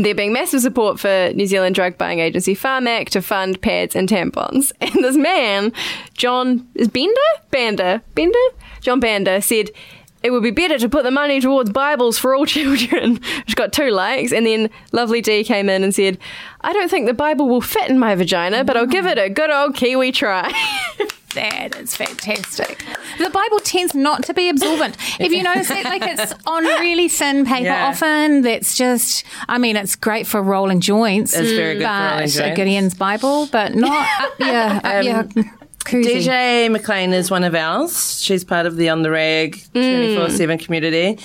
there 0.03 0.15
being 0.15 0.33
massive 0.33 0.61
support 0.61 0.99
for 0.99 1.31
New 1.35 1.47
Zealand 1.47 1.75
drug 1.75 1.97
buying 1.97 2.19
agency 2.19 2.55
Pharmac 2.55 3.09
to 3.11 3.23
fund 3.23 3.61
pads 3.61 3.95
and 3.95 4.09
tampons. 4.09 4.73
And 4.81 5.05
this 5.05 5.17
man, 5.17 5.73
John 6.15 6.69
is 6.75 6.89
Bender? 6.89 7.15
Bander. 7.51 8.03
Bender? 8.15 8.39
John 8.81 9.01
Bender 9.01 9.41
said 9.41 9.71
it 10.25 10.31
would 10.31 10.43
be 10.43 10.51
better 10.51 10.79
to 10.79 10.89
put 10.89 11.05
the 11.05 11.11
money 11.11 11.39
towards 11.39 11.71
Bibles 11.71 12.19
for 12.19 12.35
all 12.35 12.47
children, 12.57 13.21
which 13.47 13.55
got 13.55 13.73
two 13.73 13.91
likes. 13.91 14.33
And 14.33 14.47
then 14.47 14.71
Lovely 14.91 15.21
D 15.21 15.45
came 15.45 15.69
in 15.69 15.85
and 15.85 15.95
said, 15.95 16.19
I 16.63 16.73
don't 16.73 16.91
think 16.91 17.07
the 17.07 17.15
Bible 17.15 17.47
will 17.47 17.61
fit 17.61 17.91
in 17.91 17.99
my 17.99 18.15
vagina, 18.15 18.65
but 18.65 18.77
I'll 18.77 18.87
give 18.87 19.05
it 19.05 19.19
a 19.19 19.29
good 19.29 19.51
old 19.51 19.75
Kiwi 19.77 20.13
try. 20.13 20.51
that 21.35 21.77
is 21.77 21.95
fantastic. 21.95 22.83
The 23.19 23.29
Bible 23.29 23.59
tends 23.61 23.95
not 23.95 24.25
to 24.25 24.35
be 24.35 24.49
absorbent. 24.49 24.97
If 25.21 25.31
you 25.31 25.43
notice 25.43 25.71
it, 25.71 25.85
like 25.85 26.03
it's 26.03 26.33
on 26.47 26.65
really 26.65 27.09
thin 27.09 27.45
paper 27.45 27.67
Yeah. 27.67 27.89
often. 27.89 28.41
That's 28.41 28.79
just, 28.79 29.25
I 29.47 29.59
mean, 29.59 29.77
it's 29.77 29.95
great 29.95 30.27
for 30.27 30.43
rolling 30.43 30.81
joints. 30.81 31.37
It's 31.37 31.53
very 31.53 31.75
good 31.75 31.83
for 31.83 31.89
mm. 31.89 31.91
but 31.91 32.11
rolling 32.13 32.29
joints. 32.29 32.39
A 32.39 32.55
Gideon's 32.55 32.95
Bible, 32.95 33.47
but 33.53 33.75
not 33.75 34.09
up 34.23 34.41
your, 34.41 34.57
up 34.57 34.85
um, 34.87 35.05
your 35.05 35.45
DJ 35.85 36.71
McLean 36.71 37.13
is 37.13 37.31
one 37.31 37.45
of 37.45 37.55
ours. 37.55 38.23
She's 38.23 38.45
part 38.45 38.67
of 38.67 38.77
the 38.77 38.89
On 38.89 39.03
the 39.03 39.11
Rag 39.11 39.61
24 39.73 40.31
7 40.31 40.59
community. 40.59 41.19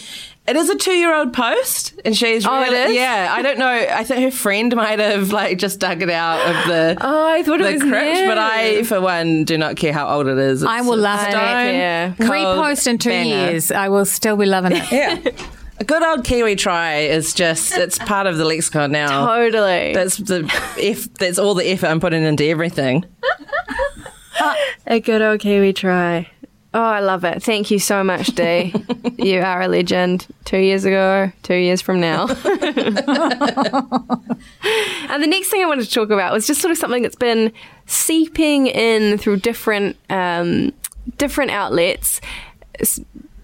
It 0.48 0.56
is 0.56 0.68
a 0.70 0.76
two 0.76 0.94
year 0.94 1.14
old 1.14 1.32
post, 1.32 1.94
and 2.04 2.18
she's 2.18 2.44
Oh, 2.46 2.60
it 2.62 2.70
really, 2.72 2.78
is? 2.92 2.96
yeah. 2.96 3.28
I 3.32 3.44
don't 3.44 3.60
know. 3.60 3.68
I 3.68 4.04
think 4.04 4.22
her 4.22 4.32
friend 4.32 4.76
might 4.76 4.98
have 4.98 5.32
like 5.32 5.60
just 5.60 5.80
dug 5.80 6.02
it 6.02 6.10
out 6.10 6.40
of 6.40 6.68
the 6.68 6.98
Oh, 7.02 7.28
I 7.32 7.44
thought 7.44 7.60
the 7.60 7.70
it 7.70 7.74
was 7.74 7.84
crypt, 7.84 8.26
but. 8.28 8.38
I, 8.40 8.82
for 8.84 9.00
one, 9.00 9.44
do 9.44 9.58
not 9.60 9.76
care 9.76 9.94
how 9.94 10.08
old 10.10 10.26
it 10.28 10.40
is. 10.40 10.64
I 10.64 10.82
will 10.82 10.94
It's 10.94 11.04
love 11.04 11.28
it. 11.28 11.34
Yeah. 11.34 12.14
Repost 12.18 12.88
in 12.88 12.98
two 12.98 13.14
years. 13.14 13.72
I 13.72 13.90
will 13.90 14.06
still 14.06 14.38
be 14.38 14.48
loving 14.48 14.72
it. 14.76 14.92
Yeah. 14.92 15.20
A 15.82 15.84
good 15.86 16.04
old 16.04 16.26
Kiwi 16.26 16.56
try 16.58 16.96
is 17.02 17.34
just, 17.34 17.78
it's 17.78 17.98
part 18.00 18.26
of 18.28 18.38
the 18.38 18.44
lexicon 18.44 18.92
now. 18.92 19.28
Totally. 19.28 19.94
That's 19.94 20.18
the 20.18 20.52
if 20.78 21.14
that's 21.14 21.38
all 21.40 21.54
the 21.54 21.66
effort 21.70 21.88
I'm 21.88 22.00
putting 22.02 22.24
into 22.24 22.44
everything. 22.46 23.06
A 24.88 25.00
good 25.00 25.22
old 25.22 25.40
Kiwi 25.40 25.74
try. 25.74 26.30
Oh, 26.72 26.82
I 26.82 27.00
love 27.00 27.24
it. 27.24 27.42
Thank 27.42 27.72
you 27.72 27.80
so 27.80 28.04
much, 28.04 28.28
Dee. 28.28 28.74
you 29.18 29.42
are 29.42 29.62
a 29.62 29.68
legend. 29.68 30.28
Two 30.46 30.60
years 30.60 30.86
ago, 30.86 31.32
two 31.42 31.56
years 31.56 31.82
from 31.82 32.00
now. 32.00 32.28
and 32.28 32.38
the 35.24 35.28
next 35.28 35.50
thing 35.50 35.64
I 35.64 35.66
wanted 35.66 35.86
to 35.86 35.92
talk 35.92 36.12
about 36.12 36.32
was 36.32 36.46
just 36.46 36.62
sort 36.62 36.72
of 36.72 36.78
something 36.78 37.02
that's 37.02 37.16
been 37.16 37.52
seeping 37.88 38.68
in 38.68 39.18
through 39.18 39.38
different 39.38 39.98
um, 40.12 40.72
different 41.18 41.50
outlets. 41.50 42.22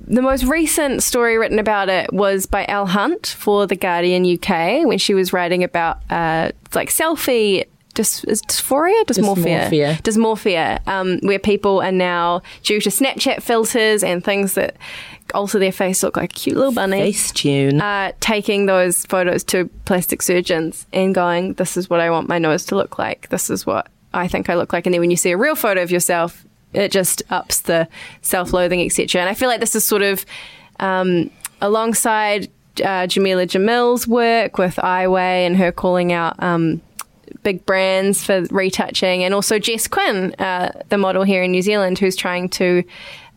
The 0.08 0.22
most 0.22 0.44
recent 0.44 1.02
story 1.02 1.40
written 1.40 1.58
about 1.58 1.90
it 1.90 2.14
was 2.14 2.46
by 2.46 2.66
Elle 2.68 2.86
Hunt 2.86 3.26
for 3.26 3.66
The 3.66 3.76
Guardian 3.76 4.24
UK 4.24 4.86
when 4.86 5.00
she 5.00 5.16
was 5.16 5.34
writing 5.34 5.64
about 5.64 5.98
uh, 6.12 6.52
like 6.76 6.90
selfie 6.90 7.66
dys- 7.96 8.28
is 8.28 8.42
dysphoria, 8.44 9.04
dysmorphia, 9.06 9.70
Dysmorphia. 9.70 10.02
dysmorphia, 10.04 10.88
um, 10.88 11.20
where 11.24 11.40
people 11.40 11.82
are 11.82 11.92
now 11.92 12.42
due 12.64 12.80
to 12.82 12.90
Snapchat 12.90 13.42
filters 13.42 14.04
and 14.04 14.24
things 14.24 14.54
that 14.54 14.76
alter 15.34 15.58
their 15.58 15.72
face 15.72 16.04
look 16.04 16.16
like 16.18 16.32
a 16.32 16.34
cute 16.34 16.56
little 16.56 16.72
bunny. 16.74 17.12
Facetune. 17.12 17.82
Uh, 17.82 18.12
taking 18.20 18.68
those 18.68 19.06
photos 19.08 19.44
to 19.46 19.66
plastic 19.86 20.22
surgeons 20.22 20.86
and 20.94 21.16
going, 21.16 21.54
"This 21.54 21.76
is 21.78 21.90
what 21.90 22.00
I 22.00 22.12
want 22.12 22.30
my 22.30 22.38
nose 22.38 22.66
to 22.66 22.76
look 22.76 23.00
like. 23.00 23.30
This 23.30 23.50
is 23.50 23.66
what 23.66 23.88
I 24.14 24.28
think 24.28 24.50
I 24.50 24.56
look 24.56 24.72
like." 24.72 24.86
And 24.86 24.94
then 24.94 25.02
when 25.02 25.10
you 25.12 25.18
see 25.18 25.32
a 25.32 25.38
real 25.38 25.56
photo 25.56 25.82
of 25.82 25.90
yourself, 25.90 26.46
it 26.74 26.92
just 26.92 27.24
ups 27.32 27.62
the 27.62 27.88
self-loathing, 28.22 28.82
etc. 28.86 29.22
And 29.22 29.30
I 29.30 29.34
feel 29.34 29.50
like 29.50 29.62
this 29.62 29.76
is 29.76 29.86
sort 29.88 30.04
of 30.04 30.26
um, 30.80 31.32
alongside 31.62 32.50
uh, 32.84 33.08
Jamila 33.08 33.46
Jamil's 33.46 34.08
work 34.08 34.58
with 34.58 34.78
I 34.80 35.08
Weigh 35.08 35.46
and 35.46 35.56
her 35.58 35.72
calling 35.72 36.12
out. 36.14 36.36
Um, 36.44 36.82
big 37.44 37.66
brands 37.66 38.24
for 38.24 38.44
retouching, 38.52 39.24
and 39.24 39.34
also 39.34 39.60
Jess 39.60 39.88
Quinn, 39.88 40.34
uh, 40.40 40.72
the 40.90 40.98
model 40.98 41.24
here 41.24 41.44
in 41.44 41.52
New 41.52 41.62
Zealand, 41.62 42.00
who's 42.00 42.16
trying 42.16 42.50
to 42.50 42.84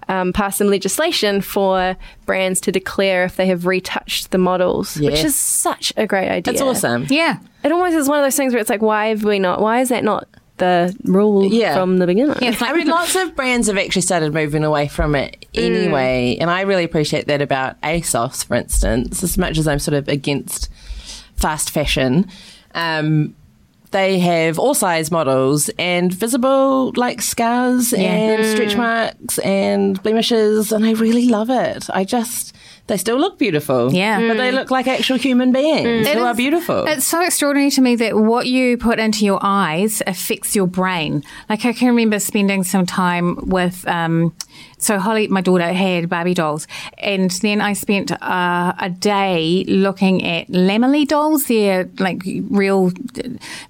um, 0.08 0.32
pass 0.32 0.56
some 0.56 0.68
legislation 0.68 1.40
for 1.42 1.96
brands 2.24 2.60
to 2.62 2.72
declare 2.72 3.24
if 3.24 3.36
they 3.36 3.46
have 3.46 3.66
retouched 3.66 4.30
the 4.30 4.38
models, 4.38 4.96
which 4.98 5.22
is 5.22 5.36
such 5.36 5.92
a 5.96 6.06
great 6.06 6.28
idea. 6.28 6.52
That's 6.52 6.62
awesome. 6.62 7.06
Yeah. 7.10 7.38
It 7.62 7.72
almost 7.72 7.94
is 7.94 8.08
one 8.08 8.18
of 8.18 8.24
those 8.24 8.36
things 8.36 8.54
where 8.54 8.60
it's 8.60 8.70
like, 8.70 8.80
why 8.82 9.08
have 9.08 9.24
we 9.24 9.38
not? 9.38 9.60
Why 9.60 9.80
is 9.80 9.90
that 9.90 10.04
not 10.04 10.26
the 10.56 10.96
rule 11.04 11.44
Yeah. 11.52 11.74
from 11.74 11.98
the 11.98 12.06
beginning? 12.06 12.36
Yeah, 12.40 12.50
like 12.50 12.62
I 12.62 12.72
mean, 12.72 12.86
lots 12.86 13.14
of 13.16 13.36
brands 13.36 13.66
have 13.66 13.76
actually 13.76 14.02
started 14.02 14.32
moving 14.32 14.64
away 14.64 14.88
from 14.88 15.14
it 15.14 15.44
anyway, 15.54 16.38
and 16.40 16.50
I 16.50 16.62
really 16.62 16.84
appreciate 16.84 17.26
that 17.26 17.42
about 17.42 17.78
ASOS, 17.82 18.44
for 18.46 18.54
instance. 18.54 19.22
As 19.22 19.36
much 19.36 19.58
as 19.58 19.68
I'm 19.68 19.78
sort 19.78 19.94
of 19.94 20.08
against 20.08 20.70
fast 21.36 21.70
fashion, 21.70 22.26
um, 22.74 23.34
they 23.90 24.18
have 24.18 24.58
all 24.58 24.74
size 24.74 25.10
models 25.10 25.70
and 25.78 26.12
visible 26.12 26.92
like 26.96 27.22
scars 27.22 27.92
and 27.92 28.44
hmm. 28.44 28.50
stretch 28.50 28.76
marks 28.76 29.38
and 29.38 30.02
blemishes, 30.02 30.72
and 30.72 30.84
I 30.84 30.92
really 30.92 31.28
love 31.28 31.50
it. 31.50 31.88
I 31.90 32.04
just. 32.04 32.54
They 32.88 32.96
still 32.96 33.18
look 33.18 33.38
beautiful. 33.38 33.92
Yeah. 33.92 34.18
But 34.28 34.38
they 34.38 34.48
hmm. 34.48 34.56
look 34.56 34.70
like 34.70 34.86
actual 34.86 35.18
human 35.18 35.52
beings 35.52 36.06
hmm. 36.06 36.10
It 36.10 36.16
who 36.16 36.24
are 36.24 36.34
beautiful. 36.34 36.86
It's 36.86 37.06
so 37.06 37.22
extraordinary 37.22 37.70
to 37.72 37.82
me 37.82 37.96
that 37.96 38.16
what 38.16 38.46
you 38.46 38.78
put 38.78 38.98
into 38.98 39.26
your 39.26 39.38
eyes 39.42 40.02
affects 40.06 40.56
your 40.56 40.66
brain. 40.66 41.22
Like 41.50 41.66
I 41.66 41.74
can 41.74 41.88
remember 41.88 42.18
spending 42.18 42.64
some 42.64 42.86
time 42.86 43.36
with, 43.46 43.86
um, 43.86 44.34
so 44.78 44.98
Holly, 44.98 45.28
my 45.28 45.40
daughter, 45.40 45.72
had 45.72 46.08
Barbie 46.08 46.34
dolls, 46.34 46.66
and 46.98 47.30
then 47.30 47.60
I 47.60 47.72
spent 47.72 48.10
uh, 48.12 48.72
a 48.78 48.90
day 48.90 49.64
looking 49.66 50.24
at 50.24 50.48
Lammily 50.48 51.06
dolls. 51.06 51.46
They're 51.46 51.88
like 51.98 52.22
real. 52.50 52.92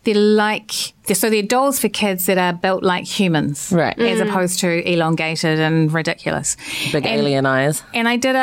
They're 0.04 0.14
like. 0.14 0.92
So 1.14 1.30
they're 1.30 1.42
dolls 1.42 1.78
for 1.78 1.88
kids 1.88 2.26
that 2.26 2.38
are 2.38 2.52
built 2.52 2.82
like 2.82 3.04
humans, 3.04 3.70
Right. 3.72 3.98
As 3.98 4.18
mm. 4.20 4.28
opposed 4.28 4.60
to 4.60 4.68
elongated 4.92 5.58
and 5.60 5.92
ridiculous. 5.92 6.56
Big 6.92 7.06
And- 7.06 7.20
alien 7.20 7.46
eyes. 7.46 7.82
and 7.94 8.08
I 8.08 8.16
did 8.16 8.36
a 8.36 8.38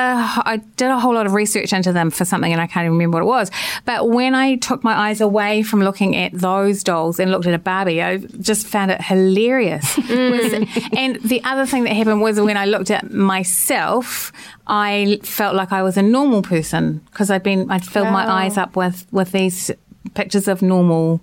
I 0.46 0.62
did 0.78 0.90
a 0.90 1.00
whole 1.00 1.14
lot 1.14 1.26
of 1.26 1.34
research 1.34 1.74
into 1.74 1.92
them 1.94 2.10
for 2.12 2.26
something, 2.26 2.52
and 2.52 2.62
I 2.62 2.68
can't 2.68 2.86
even 2.86 2.98
remember 2.98 3.18
what 3.18 3.24
it 3.24 3.28
was. 3.28 3.52
But 3.86 4.10
when 4.10 4.34
I 4.36 4.56
took 4.56 4.84
my 4.84 4.94
eyes 4.94 5.22
away 5.22 5.64
from 5.64 5.82
looking 5.82 6.16
at 6.16 6.32
those 6.34 6.84
dolls 6.84 7.20
and 7.20 7.32
looked 7.32 7.46
at 7.48 7.54
a 7.54 7.60
Barbie, 7.60 8.02
I 8.02 8.18
just 8.18 8.68
found 8.68 8.92
it 8.92 9.02
hilarious. 9.02 9.86
Mm. 10.16 10.32
Was- 10.32 10.90
and 10.98 11.16
the 11.24 11.44
other 11.44 11.66
thing 11.66 11.84
that 11.86 11.94
happened 11.94 12.22
was 12.22 12.40
when 12.40 12.58
I 12.58 12.66
looked 12.66 12.92
at 12.92 13.12
myself, 13.12 14.32
I 14.68 15.20
felt 15.24 15.56
like 15.56 15.72
I 15.72 15.82
was 15.84 15.98
a 15.98 16.02
normal 16.02 16.42
person 16.42 17.02
because 17.12 17.30
I'd 17.32 17.44
been 17.44 17.70
I'd 17.70 17.86
filled 17.86 18.12
my 18.12 18.26
eyes 18.30 18.58
up 18.58 18.76
with 18.76 19.06
with 19.12 19.32
these 19.32 19.72
pictures 20.14 20.48
of 20.48 20.62
normal 20.62 21.22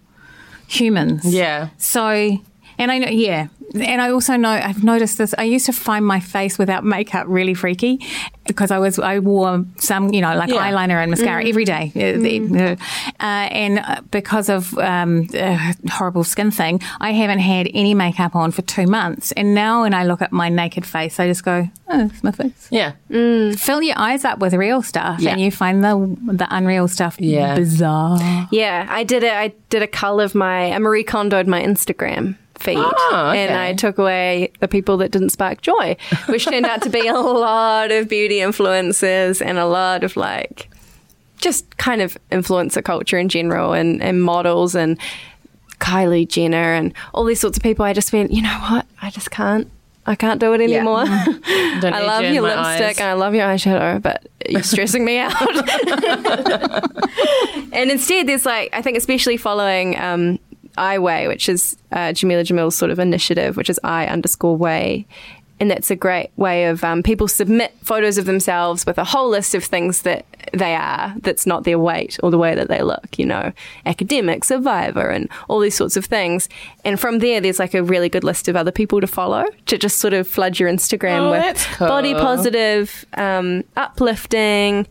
humans. 0.80 1.24
Yeah. 1.24 1.68
So, 1.78 2.38
and 2.78 2.90
I 2.90 2.98
know, 2.98 3.08
yeah. 3.08 3.48
And 3.74 4.02
I 4.02 4.10
also 4.10 4.36
know, 4.36 4.50
I've 4.50 4.84
noticed 4.84 5.16
this. 5.16 5.34
I 5.38 5.44
used 5.44 5.64
to 5.64 5.72
find 5.72 6.04
my 6.04 6.20
face 6.20 6.58
without 6.58 6.84
makeup 6.84 7.24
really 7.26 7.54
freaky 7.54 8.00
because 8.46 8.70
I 8.70 8.78
was, 8.78 8.98
I 8.98 9.18
wore 9.20 9.64
some, 9.78 10.12
you 10.12 10.20
know, 10.20 10.34
like 10.36 10.50
Yeah. 10.50 10.70
eyeliner 10.70 11.00
and 11.00 11.10
mascara 11.10 11.42
every 11.48 11.64
day. 11.64 11.90
Uh, 11.96 12.20
the- 12.20 12.76
Uh, 13.18 13.24
and 13.50 13.78
uh, 13.78 14.02
because 14.10 14.50
of 14.50 14.76
um, 14.78 15.26
a 15.32 15.74
horrible 15.90 16.22
skin 16.24 16.50
thing, 16.50 16.82
I 17.00 17.12
haven't 17.12 17.38
had 17.38 17.66
any 17.72 17.94
makeup 17.94 18.36
on 18.36 18.50
for 18.50 18.60
two 18.62 18.86
months. 18.86 19.32
And 19.32 19.54
now 19.54 19.82
when 19.82 19.94
I 19.94 20.04
look 20.04 20.20
at 20.20 20.32
my 20.32 20.50
naked 20.50 20.84
face, 20.84 21.18
I 21.18 21.26
just 21.26 21.42
go, 21.42 21.66
oh, 21.88 22.06
it's 22.12 22.22
my 22.22 22.32
face. 22.32 22.68
Yeah. 22.70 22.92
Fill 23.08 23.80
your 23.82 23.98
eyes 23.98 24.24
up 24.26 24.38
with 24.38 24.52
real 24.52 24.82
stuff 24.82 25.20
Yeah. 25.20 25.30
and 25.32 25.40
you 25.40 25.50
find 25.50 25.82
the, 25.82 25.96
the 26.32 26.46
unreal 26.50 26.88
stuff 26.88 27.18
Yeah. 27.18 27.54
bizarre. 27.54 28.48
Yeah, 28.50 28.86
I 28.90 29.04
did 29.04 29.22
it. 29.22 29.32
I 29.32 29.54
did 29.70 29.82
a 29.82 29.86
cull 29.86 30.20
of 30.20 30.34
my, 30.34 30.72
I 30.72 30.78
Marie 30.78 31.04
Kondoed 31.04 31.46
my 31.46 31.62
Instagram 31.62 32.36
feed. 32.62 32.78
Oh, 32.78 33.28
okay. 33.30 33.44
And 33.44 33.54
I 33.54 33.74
took 33.74 33.98
away 33.98 34.52
the 34.60 34.68
people 34.68 34.96
that 34.98 35.10
didn't 35.10 35.30
spark 35.30 35.60
joy, 35.60 35.96
which 36.26 36.46
turned 36.46 36.66
out 36.66 36.82
to 36.82 36.90
be 36.90 37.06
a 37.06 37.14
lot 37.14 37.90
of 37.90 38.08
beauty 38.08 38.38
influencers 38.38 39.44
and 39.44 39.58
a 39.58 39.66
lot 39.66 40.04
of 40.04 40.16
like, 40.16 40.68
just 41.38 41.76
kind 41.76 42.00
of 42.00 42.16
influencer 42.30 42.82
culture 42.82 43.18
in 43.18 43.28
general 43.28 43.72
and, 43.72 44.02
and 44.02 44.22
models 44.22 44.74
and 44.74 44.98
Kylie 45.80 46.28
Jenner 46.28 46.72
and 46.72 46.94
all 47.12 47.24
these 47.24 47.40
sorts 47.40 47.58
of 47.58 47.62
people. 47.62 47.84
I 47.84 47.92
just 47.92 48.12
went, 48.12 48.30
you 48.30 48.42
know 48.42 48.58
what? 48.70 48.86
I 49.02 49.10
just 49.10 49.30
can't. 49.30 49.70
I 50.04 50.16
can't 50.16 50.40
do 50.40 50.52
it 50.52 50.60
anymore. 50.60 51.04
Don't 51.04 51.94
I 51.94 52.04
love 52.04 52.24
your 52.24 52.42
lipstick 52.42 52.58
eyes. 52.58 52.98
and 52.98 53.08
I 53.08 53.12
love 53.12 53.36
your 53.36 53.44
eyeshadow, 53.44 54.02
but 54.02 54.26
you're 54.48 54.64
stressing 54.64 55.04
me 55.04 55.18
out. 55.18 55.32
and 57.72 57.88
instead, 57.88 58.26
there's 58.26 58.44
like, 58.44 58.70
I 58.72 58.82
think, 58.82 58.96
especially 58.96 59.36
following 59.36 59.96
um, 60.00 60.40
I 60.76 60.98
Weigh, 60.98 61.28
which 61.28 61.48
is 61.48 61.76
uh, 61.92 62.12
Jamila 62.12 62.44
Jamil's 62.44 62.76
sort 62.76 62.90
of 62.90 62.98
initiative, 62.98 63.56
which 63.56 63.70
is 63.70 63.78
I 63.84 64.06
underscore 64.06 64.56
way. 64.56 65.06
And 65.60 65.70
that's 65.70 65.92
a 65.92 65.96
great 65.96 66.30
way 66.36 66.64
of 66.64 66.82
um, 66.82 67.04
people 67.04 67.28
submit 67.28 67.72
photos 67.84 68.18
of 68.18 68.24
themselves 68.24 68.84
with 68.84 68.98
a 68.98 69.04
whole 69.04 69.28
list 69.28 69.54
of 69.54 69.62
things 69.62 70.02
that 70.02 70.24
they 70.52 70.74
are, 70.74 71.14
that's 71.20 71.46
not 71.46 71.62
their 71.62 71.78
weight 71.78 72.18
or 72.20 72.32
the 72.32 72.38
way 72.38 72.56
that 72.56 72.66
they 72.66 72.82
look, 72.82 73.16
you 73.16 73.24
know, 73.24 73.52
academic, 73.86 74.42
survivor, 74.42 75.08
and 75.08 75.28
all 75.48 75.60
these 75.60 75.76
sorts 75.76 75.96
of 75.96 76.04
things. 76.06 76.48
And 76.84 76.98
from 76.98 77.20
there, 77.20 77.40
there's 77.40 77.60
like 77.60 77.74
a 77.74 77.82
really 77.82 78.08
good 78.08 78.24
list 78.24 78.48
of 78.48 78.56
other 78.56 78.72
people 78.72 79.00
to 79.00 79.06
follow 79.06 79.44
to 79.66 79.78
just 79.78 79.98
sort 80.00 80.14
of 80.14 80.26
flood 80.26 80.58
your 80.58 80.68
Instagram 80.68 81.28
Oh, 81.28 81.30
with 81.30 81.64
cool. 81.74 81.86
body 81.86 82.14
positive, 82.14 83.04
um, 83.14 83.62
uplifting, 83.76 84.88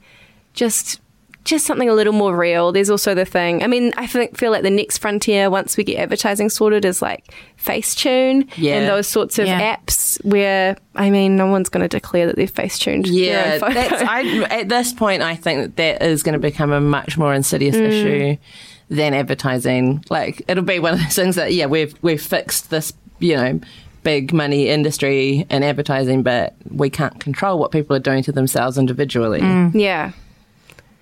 just 0.53 1.01
just 1.43 1.65
something 1.65 1.89
a 1.89 1.93
little 1.93 2.13
more 2.13 2.35
real. 2.37 2.71
There's 2.71 2.89
also 2.89 3.15
the 3.15 3.25
thing. 3.25 3.63
I 3.63 3.67
mean, 3.67 3.93
I 3.97 4.05
think, 4.07 4.37
feel 4.37 4.51
like 4.51 4.61
the 4.63 4.69
next 4.69 4.99
frontier 4.99 5.49
once 5.49 5.75
we 5.75 5.83
get 5.83 5.97
advertising 5.97 6.49
sorted 6.49 6.85
is 6.85 7.01
like 7.01 7.33
Facetune 7.57 8.47
Yeah. 8.57 8.75
and 8.75 8.87
those 8.87 9.07
sorts 9.07 9.39
of 9.39 9.47
Yeah. 9.47 9.75
apps 9.75 10.23
where 10.23 10.77
I 10.95 11.09
mean, 11.09 11.35
no 11.37 11.47
one's 11.47 11.69
going 11.69 11.81
to 11.81 11.87
declare 11.87 12.27
that 12.27 12.35
they've 12.35 12.51
Facetuned. 12.53 13.05
their 13.05 13.13
Yeah, 13.13 13.51
own 13.53 13.59
photo. 13.61 13.73
that's, 13.73 14.01
I, 14.03 14.43
at 14.59 14.69
this 14.69 14.91
point, 14.93 15.21
I 15.21 15.35
think 15.35 15.61
that 15.61 15.75
that 15.77 16.03
is 16.07 16.21
going 16.21 16.33
to 16.33 16.39
become 16.39 16.71
a 16.71 16.81
much 16.81 17.17
more 17.17 17.33
insidious 17.33 17.75
Mm. 17.77 17.87
issue 17.87 18.37
than 18.89 19.13
advertising. 19.13 20.03
Like, 20.09 20.43
it'll 20.49 20.63
be 20.65 20.79
one 20.79 20.93
of 20.95 20.99
those 20.99 21.15
things 21.15 21.35
that, 21.37 21.53
yeah, 21.53 21.65
we've 21.67 21.93
we've 22.01 22.21
fixed 22.21 22.69
this, 22.71 22.91
you 23.19 23.35
know, 23.37 23.59
big 24.03 24.33
money 24.33 24.67
industry 24.67 25.45
and 25.49 25.63
advertising, 25.63 26.23
but 26.23 26.55
we 26.69 26.89
can't 26.89 27.19
control 27.19 27.57
what 27.57 27.71
people 27.71 27.95
are 27.95 27.99
doing 27.99 28.21
to 28.23 28.31
themselves 28.31 28.77
individually. 28.77 29.39
Yeah. 29.73 30.11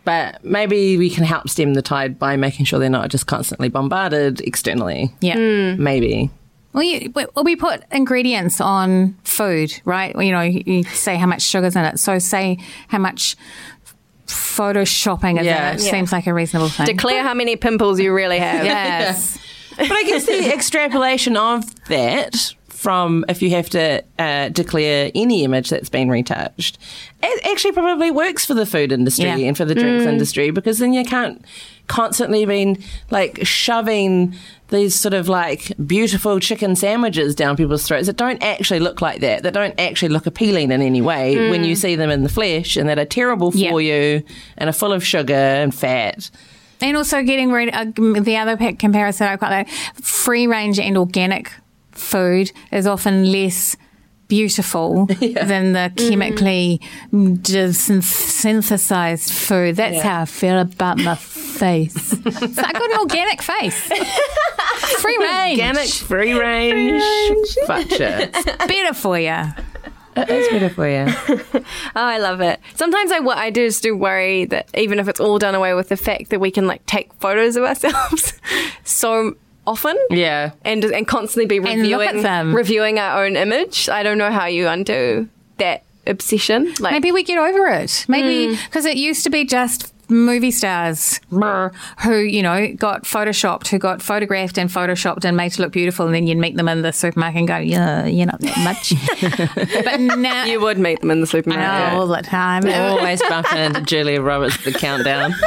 But 0.09 0.43
maybe 0.43 0.97
we 0.97 1.09
can 1.11 1.23
help 1.23 1.49
stem 1.49 1.75
the 1.75 1.83
tide 1.83 2.17
by 2.17 2.35
making 2.35 2.65
sure 2.65 2.79
they're 2.79 2.89
not 2.89 3.09
just 3.09 3.27
constantly 3.27 3.69
bombarded 3.69 4.41
externally. 4.41 5.13
Yeah. 5.21 5.35
Maybe. 5.75 6.31
Well, 6.73 6.81
you, 6.83 7.11
well, 7.13 7.27
we 7.43 7.55
put 7.55 7.83
ingredients 7.91 8.59
on 8.59 9.15
food, 9.23 9.79
right? 9.85 10.15
You 10.15 10.31
know, 10.31 10.41
you 10.41 10.63
you 10.65 10.83
say 10.83 11.15
how 11.15 11.27
much 11.27 11.43
sugar's 11.43 11.75
in 11.75 11.85
it. 11.85 11.99
So 11.99 12.17
say 12.17 12.57
how 12.87 12.97
much 12.97 13.35
photoshopping 14.25 15.39
is 15.39 15.45
Yeah. 15.45 15.69
in 15.71 15.75
it. 15.77 15.83
Yeah. 15.83 15.91
Seems 15.91 16.11
like 16.11 16.25
a 16.27 16.33
reasonable 16.33 16.69
thing. 16.69 16.85
Declare 16.87 17.21
how 17.23 17.33
many 17.35 17.55
pimples 17.55 17.99
you 17.99 18.11
really 18.13 18.39
have. 18.39 18.65
yes. 18.65 19.37
But 19.77 19.91
I 19.91 20.03
guess 20.03 20.25
the 20.25 20.51
extrapolation 20.53 21.37
of 21.37 21.63
that 21.85 22.53
from 22.67 23.23
if 23.29 23.41
you 23.41 23.51
have 23.51 23.69
to 23.69 24.03
uh, 24.17 24.49
declare 24.49 25.09
any 25.15 25.43
image 25.45 25.69
that's 25.69 25.89
been 25.89 26.09
retouched, 26.09 26.77
it 27.21 27.45
actually 27.45 27.73
probably 27.73 28.11
works 28.11 28.45
for 28.45 28.53
the 28.53 28.65
food 28.65 28.91
industry 28.91 29.25
Yeah. 29.25 29.37
and 29.37 29.57
for 29.57 29.65
the 29.65 29.75
drinks 29.75 30.05
mm. 30.05 30.09
industry 30.09 30.51
because 30.51 30.79
then 30.79 30.93
you 30.93 31.03
can't 31.03 31.43
constantly 31.87 32.45
been 32.45 32.77
like 33.09 33.39
shoving 33.45 34.35
these 34.69 34.95
sort 34.95 35.13
of 35.13 35.27
like 35.27 35.73
beautiful 35.85 36.39
chicken 36.39 36.75
sandwiches 36.75 37.35
down 37.35 37.57
people's 37.57 37.85
throats 37.85 38.07
that 38.07 38.15
don't 38.15 38.41
actually 38.43 38.79
look 38.79 39.01
like 39.01 39.21
that, 39.21 39.43
that 39.43 39.53
don't 39.53 39.77
actually 39.79 40.09
look 40.09 40.27
appealing 40.27 40.71
in 40.71 40.81
any 40.81 41.01
way 41.01 41.49
when 41.49 41.63
you 41.63 41.73
mm. 41.73 41.77
see 41.77 41.95
them 41.95 42.09
in 42.09 42.23
the 42.23 42.29
flesh 42.29 42.77
and 42.77 42.87
that 42.87 42.99
are 42.99 43.05
terrible 43.05 43.51
for 43.51 43.81
you 43.81 44.23
and 44.57 44.69
are 44.69 44.73
full 44.73 44.93
of 44.93 45.05
sugar 45.05 45.33
and 45.33 45.73
fat. 45.73 46.29
And 46.81 46.95
also 46.95 47.23
getting 47.23 47.51
rid 47.51 47.73
uh, 47.73 47.91
of 47.97 48.25
the 48.25 48.37
other 48.37 48.55
comparison 48.73 49.27
I 49.27 49.35
quite 49.35 49.49
like 49.49 49.69
free 49.69 50.47
range 50.47 50.79
and 50.79 50.97
organic 50.97 51.51
food 51.91 52.51
is 52.71 52.87
often 52.87 53.31
less 53.31 53.75
beautiful 54.29 55.05
than 55.19 55.73
the 55.73 55.91
chemically 55.97 56.79
mm-hmm. 57.11 57.33
dis- 57.35 58.05
synthesized 58.05 59.33
food. 59.33 59.75
That's 59.75 60.01
how 60.01 60.21
I 60.21 60.25
feel 60.25 60.59
about 60.59 60.97
my 60.97 61.15
face. 61.15 61.93
so 61.93 62.17
I 62.23 62.71
got 62.71 62.91
an 62.91 62.99
organic 62.99 63.41
face. 63.41 63.81
free 65.01 65.17
range. 65.21 65.59
Organic, 65.59 65.89
free 65.89 66.33
range, 66.33 67.57
Gotcha. 67.67 68.29
Better 68.67 68.93
for 68.93 69.19
you. 69.19 69.43
It's 70.15 70.51
better 70.51 70.69
for 70.69 70.87
you. 70.87 71.63
Oh, 71.95 72.03
I 72.03 72.17
love 72.19 72.39
it. 72.41 72.59
Sometimes 72.75 73.11
I, 73.11 73.19
wo- 73.19 73.31
I 73.31 73.49
do 73.49 73.67
just 73.67 73.83
do 73.83 73.95
worry 73.95 74.45
that 74.45 74.69
even 74.77 74.99
if 74.99 75.07
it's 75.07 75.19
all 75.19 75.39
done 75.39 75.55
away 75.55 75.73
with 75.73 75.89
the 75.89 75.97
fact 75.97 76.29
that 76.29 76.39
we 76.39 76.51
can 76.51 76.67
like 76.67 76.85
take 76.85 77.13
photos 77.15 77.55
of 77.55 77.63
ourselves 77.63 78.33
so 78.83 79.35
often 79.69 79.97
Yeah. 80.09 80.51
and 80.63 80.83
and 80.83 81.07
constantly 81.07 81.45
be 81.45 81.57
And 81.57 81.87
look 81.87 82.01
at 82.01 82.15
reviewing 82.15 82.23
them. 82.23 82.55
reviewing 82.55 82.99
our 82.99 83.23
own 83.23 83.35
image. 83.35 83.87
I 83.89 84.03
don't 84.03 84.17
know 84.17 84.31
how 84.31 84.45
you 84.45 84.67
undo 84.67 85.29
that 85.57 85.83
obsession. 86.07 86.73
Like 86.79 86.91
Maybe 86.93 87.11
we 87.11 87.23
get 87.23 87.37
over 87.37 87.67
it. 87.67 88.05
Maybe 88.07 88.55
hmm. 88.55 88.61
because 88.65 88.85
it 88.85 88.97
used 88.97 89.23
to 89.23 89.29
be 89.29 89.45
just 89.45 89.93
movie 90.09 90.49
stars 90.49 91.19
who 91.29 92.15
you 92.15 92.41
know 92.41 92.73
got 92.73 93.03
photoshopped, 93.03 93.67
who 93.67 93.77
got 93.77 94.01
photographed 94.01 94.57
and 94.57 94.69
photoshopped 94.69 95.23
and 95.23 95.37
made 95.37 95.51
to 95.51 95.61
look 95.61 95.71
beautiful, 95.71 96.05
and 96.07 96.15
then 96.15 96.27
you'd 96.27 96.37
meet 96.37 96.57
them 96.57 96.67
in 96.67 96.81
the 96.81 96.91
supermarket 96.91 97.39
and 97.39 97.47
go, 97.47 97.57
"Yeah, 97.57 98.05
you're 98.05 98.25
not 98.25 98.41
that 98.41 98.57
much." 98.63 98.93
but 99.85 99.99
now 99.99 100.45
you 100.45 100.59
would 100.59 100.79
meet 100.79 100.99
them 101.01 101.11
in 101.11 101.21
the 101.21 101.27
supermarket. 101.27 101.93
know 101.93 101.99
all 101.99 102.07
the 102.07 102.21
time. 102.21 102.67
Always 102.67 103.21
bumping 103.21 103.59
into 103.59 103.81
Julia 103.81 104.21
Roberts 104.21 104.57
the 104.63 104.71
countdown. 104.71 105.35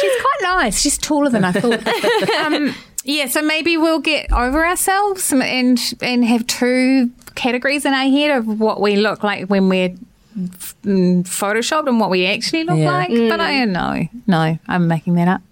She's 0.00 0.12
quite 0.20 0.38
nice. 0.42 0.80
She's 0.80 0.98
taller 0.98 1.28
than 1.30 1.44
I 1.44 1.52
thought. 1.52 1.86
um, 2.44 2.74
yeah, 3.04 3.26
so 3.26 3.42
maybe 3.42 3.76
we'll 3.76 4.00
get 4.00 4.32
over 4.32 4.66
ourselves 4.66 5.32
and 5.32 5.78
and 6.02 6.24
have 6.24 6.46
two 6.46 7.10
categories 7.34 7.84
in 7.84 7.92
our 7.94 8.08
head 8.08 8.36
of 8.36 8.60
what 8.60 8.80
we 8.80 8.96
look 8.96 9.22
like 9.22 9.46
when 9.48 9.68
we're 9.68 9.90
mm, 10.36 11.22
photoshopped 11.24 11.88
and 11.88 12.00
what 12.00 12.10
we 12.10 12.26
actually 12.26 12.64
look 12.64 12.78
Yeah. 12.78 12.92
like. 12.92 13.10
But 13.10 13.40
I 13.40 13.58
don't 13.58 13.72
know. 13.72 14.08
No, 14.26 14.58
I'm 14.66 14.88
making 14.88 15.14
that 15.14 15.28
up. 15.28 15.42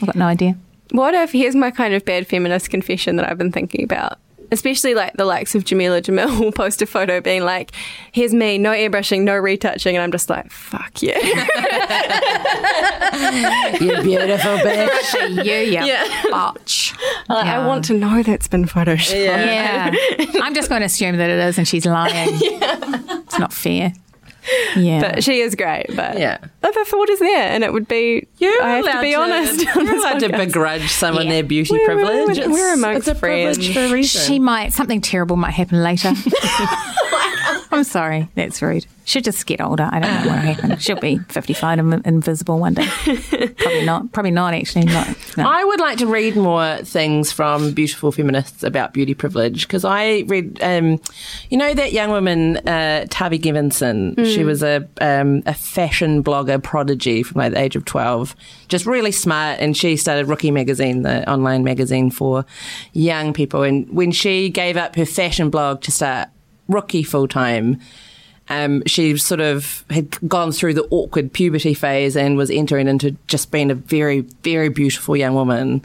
I've 0.00 0.06
got 0.06 0.16
no 0.16 0.26
idea. 0.26 0.56
What 0.92 1.14
if 1.14 1.32
here's 1.32 1.54
my 1.56 1.70
kind 1.70 1.94
of 1.94 2.04
bad 2.04 2.26
feminist 2.26 2.70
confession 2.70 3.16
that 3.16 3.28
I've 3.30 3.38
been 3.38 3.52
thinking 3.52 3.84
about? 3.84 4.18
Especially 4.52 4.94
like 4.94 5.14
the 5.14 5.24
likes 5.24 5.54
of 5.54 5.64
Jamila 5.64 6.00
Jamil 6.02 6.38
will 6.40 6.52
post 6.52 6.80
a 6.82 6.86
photo 6.86 7.20
being 7.20 7.42
like, 7.44 7.72
here's 8.12 8.32
me, 8.34 8.58
no 8.58 8.70
airbrushing, 8.70 9.22
no 9.22 9.36
retouching, 9.36 9.96
and 9.96 10.02
I'm 10.02 10.12
just 10.12 10.30
like, 10.30 10.50
fuck 10.50 11.02
you. 11.02 11.12
You 13.80 14.02
beautiful 14.02 14.56
bitch. 14.58 15.44
You, 15.44 15.52
you 15.54 15.84
Yeah. 15.84 16.22
botch. 16.30 16.94
Like, 17.28 17.46
I 17.46 17.66
want 17.66 17.84
to 17.86 17.94
know 17.94 18.22
that's 18.22 18.48
been 18.48 18.64
photoshopped. 18.66 19.24
Yeah. 19.24 19.94
I'm 20.42 20.54
just 20.54 20.68
going 20.68 20.80
to 20.80 20.86
assume 20.86 21.16
that 21.16 21.28
it 21.30 21.38
is 21.38 21.58
and 21.58 21.66
she's 21.68 21.84
lying. 21.86 22.30
yeah. 22.40 22.78
It's 23.26 23.38
not 23.38 23.52
fair. 23.52 23.92
Yeah. 24.76 25.00
But 25.00 25.24
she 25.24 25.40
is 25.40 25.54
great, 25.54 25.86
but 25.96 26.18
Yeah. 26.18 26.38
Other 26.66 26.84
thought 26.84 27.08
is 27.10 27.18
there, 27.20 27.48
and 27.48 27.62
it 27.64 27.72
would 27.72 27.86
be. 27.86 28.26
You're 28.38 28.62
I 28.62 28.76
have 28.76 28.84
to 28.84 28.90
allowed 28.90 29.00
be 29.02 29.14
honest. 29.14 29.66
on 29.76 29.84
You're 29.86 29.94
this 29.94 30.04
allowed 30.04 30.18
to 30.20 30.28
begrudge 30.46 30.90
someone 30.90 31.26
Yeah. 31.26 31.32
their 31.32 31.42
beauty 31.44 31.72
We're- 31.74 31.84
privilege. 31.86 32.38
we're- 32.38 32.48
we're 32.52 32.74
amongst 32.74 32.98
it's 33.08 33.16
a 33.16 33.20
privilege 33.20 33.56
friends. 33.72 33.74
for 33.74 33.80
a 33.84 33.90
reason. 33.92 34.20
she 34.22 34.38
might, 34.38 34.72
something 34.72 35.00
terrible 35.00 35.36
might 35.36 35.52
happen 35.52 35.82
later. 35.82 36.12
I'm 37.72 37.84
sorry. 37.84 38.28
That's 38.34 38.62
rude. 38.62 38.86
She'll 39.04 39.22
just 39.22 39.46
get 39.46 39.60
older. 39.60 39.88
I 39.90 40.00
don't 40.00 40.10
know 40.24 40.30
what 40.30 40.44
will 40.44 40.54
happen. 40.54 40.78
She'll 40.78 40.98
be 40.98 41.18
55 41.18 41.78
and 41.78 42.06
invisible 42.06 42.58
one 42.58 42.74
day. 42.74 42.86
Probably 43.56 43.84
not. 43.84 44.10
Probably 44.12 44.30
not, 44.32 44.54
actually. 44.54 44.86
Not, 44.86 45.08
no. 45.36 45.48
I 45.48 45.62
would 45.62 45.78
like 45.78 45.98
to 45.98 46.06
read 46.06 46.36
more 46.36 46.78
things 46.78 47.30
from 47.30 47.72
beautiful 47.72 48.10
feminists 48.10 48.62
about 48.64 48.92
beauty 48.94 49.14
privilege 49.14 49.66
because 49.68 49.84
I 49.84 50.24
read, 50.26 50.58
um, 50.62 51.00
you 51.50 51.58
know, 51.58 51.72
that 51.74 51.92
young 51.92 52.10
woman, 52.10 52.56
uh, 52.68 53.06
Tavi 53.10 53.38
Gevinson. 53.38 54.16
She 54.26 54.42
was 54.42 54.62
a 54.64 54.88
um, 55.00 55.42
a 55.46 55.54
fashion 55.54 56.24
blogger 56.24 56.55
prodigy 56.58 57.22
from 57.22 57.40
like 57.40 57.52
the 57.52 57.60
age 57.60 57.76
of 57.76 57.84
twelve, 57.84 58.34
just 58.68 58.86
really 58.86 59.12
smart, 59.12 59.60
and 59.60 59.76
she 59.76 59.96
started 59.96 60.28
Rookie 60.28 60.50
magazine, 60.50 61.02
the 61.02 61.28
online 61.30 61.64
magazine 61.64 62.10
for 62.10 62.44
young 62.92 63.32
people. 63.32 63.62
And 63.62 63.88
when 63.90 64.12
she 64.12 64.48
gave 64.48 64.76
up 64.76 64.96
her 64.96 65.06
fashion 65.06 65.50
blog 65.50 65.82
to 65.82 65.90
start 65.90 66.28
Rookie 66.68 67.02
full 67.02 67.28
time. 67.28 67.80
Um, 68.48 68.84
she 68.86 69.16
sort 69.16 69.40
of 69.40 69.84
had 69.90 70.16
gone 70.28 70.52
through 70.52 70.74
the 70.74 70.86
awkward 70.90 71.32
puberty 71.32 71.74
phase 71.74 72.16
and 72.16 72.36
was 72.36 72.50
entering 72.50 72.86
into 72.86 73.16
just 73.26 73.50
being 73.50 73.72
a 73.72 73.74
very, 73.74 74.20
very 74.42 74.68
beautiful 74.68 75.16
young 75.16 75.34
woman. 75.34 75.84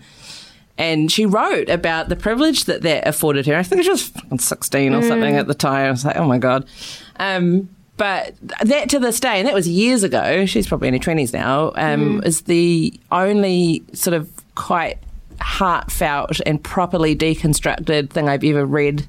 And 0.77 1.11
she 1.11 1.25
wrote 1.25 1.69
about 1.69 2.09
the 2.09 2.15
privilege 2.15 2.65
that 2.65 2.81
that 2.83 3.07
afforded 3.07 3.45
her. 3.47 3.55
I 3.55 3.63
think 3.63 3.83
she 3.83 3.89
was 3.89 4.11
16 4.37 4.93
or 4.93 5.01
something 5.03 5.35
at 5.35 5.47
the 5.47 5.53
time. 5.53 5.87
I 5.87 5.91
was 5.91 6.05
like, 6.05 6.17
oh 6.17 6.25
my 6.25 6.37
God. 6.37 6.67
Um, 7.17 7.69
but 8.01 8.33
that 8.63 8.89
to 8.89 8.97
this 8.97 9.19
day, 9.19 9.37
and 9.37 9.47
that 9.47 9.53
was 9.53 9.67
years 9.67 10.01
ago, 10.01 10.47
she's 10.47 10.65
probably 10.65 10.87
in 10.87 10.95
her 10.95 10.99
20s 10.99 11.33
now, 11.33 11.71
um, 11.75 12.23
is 12.23 12.41
the 12.41 12.99
only 13.11 13.83
sort 13.93 14.15
of 14.15 14.27
quite 14.55 14.97
heartfelt 15.39 16.39
and 16.47 16.63
properly 16.63 17.15
deconstructed 17.15 18.09
thing 18.09 18.27
I've 18.27 18.43
ever 18.43 18.65
read 18.65 19.05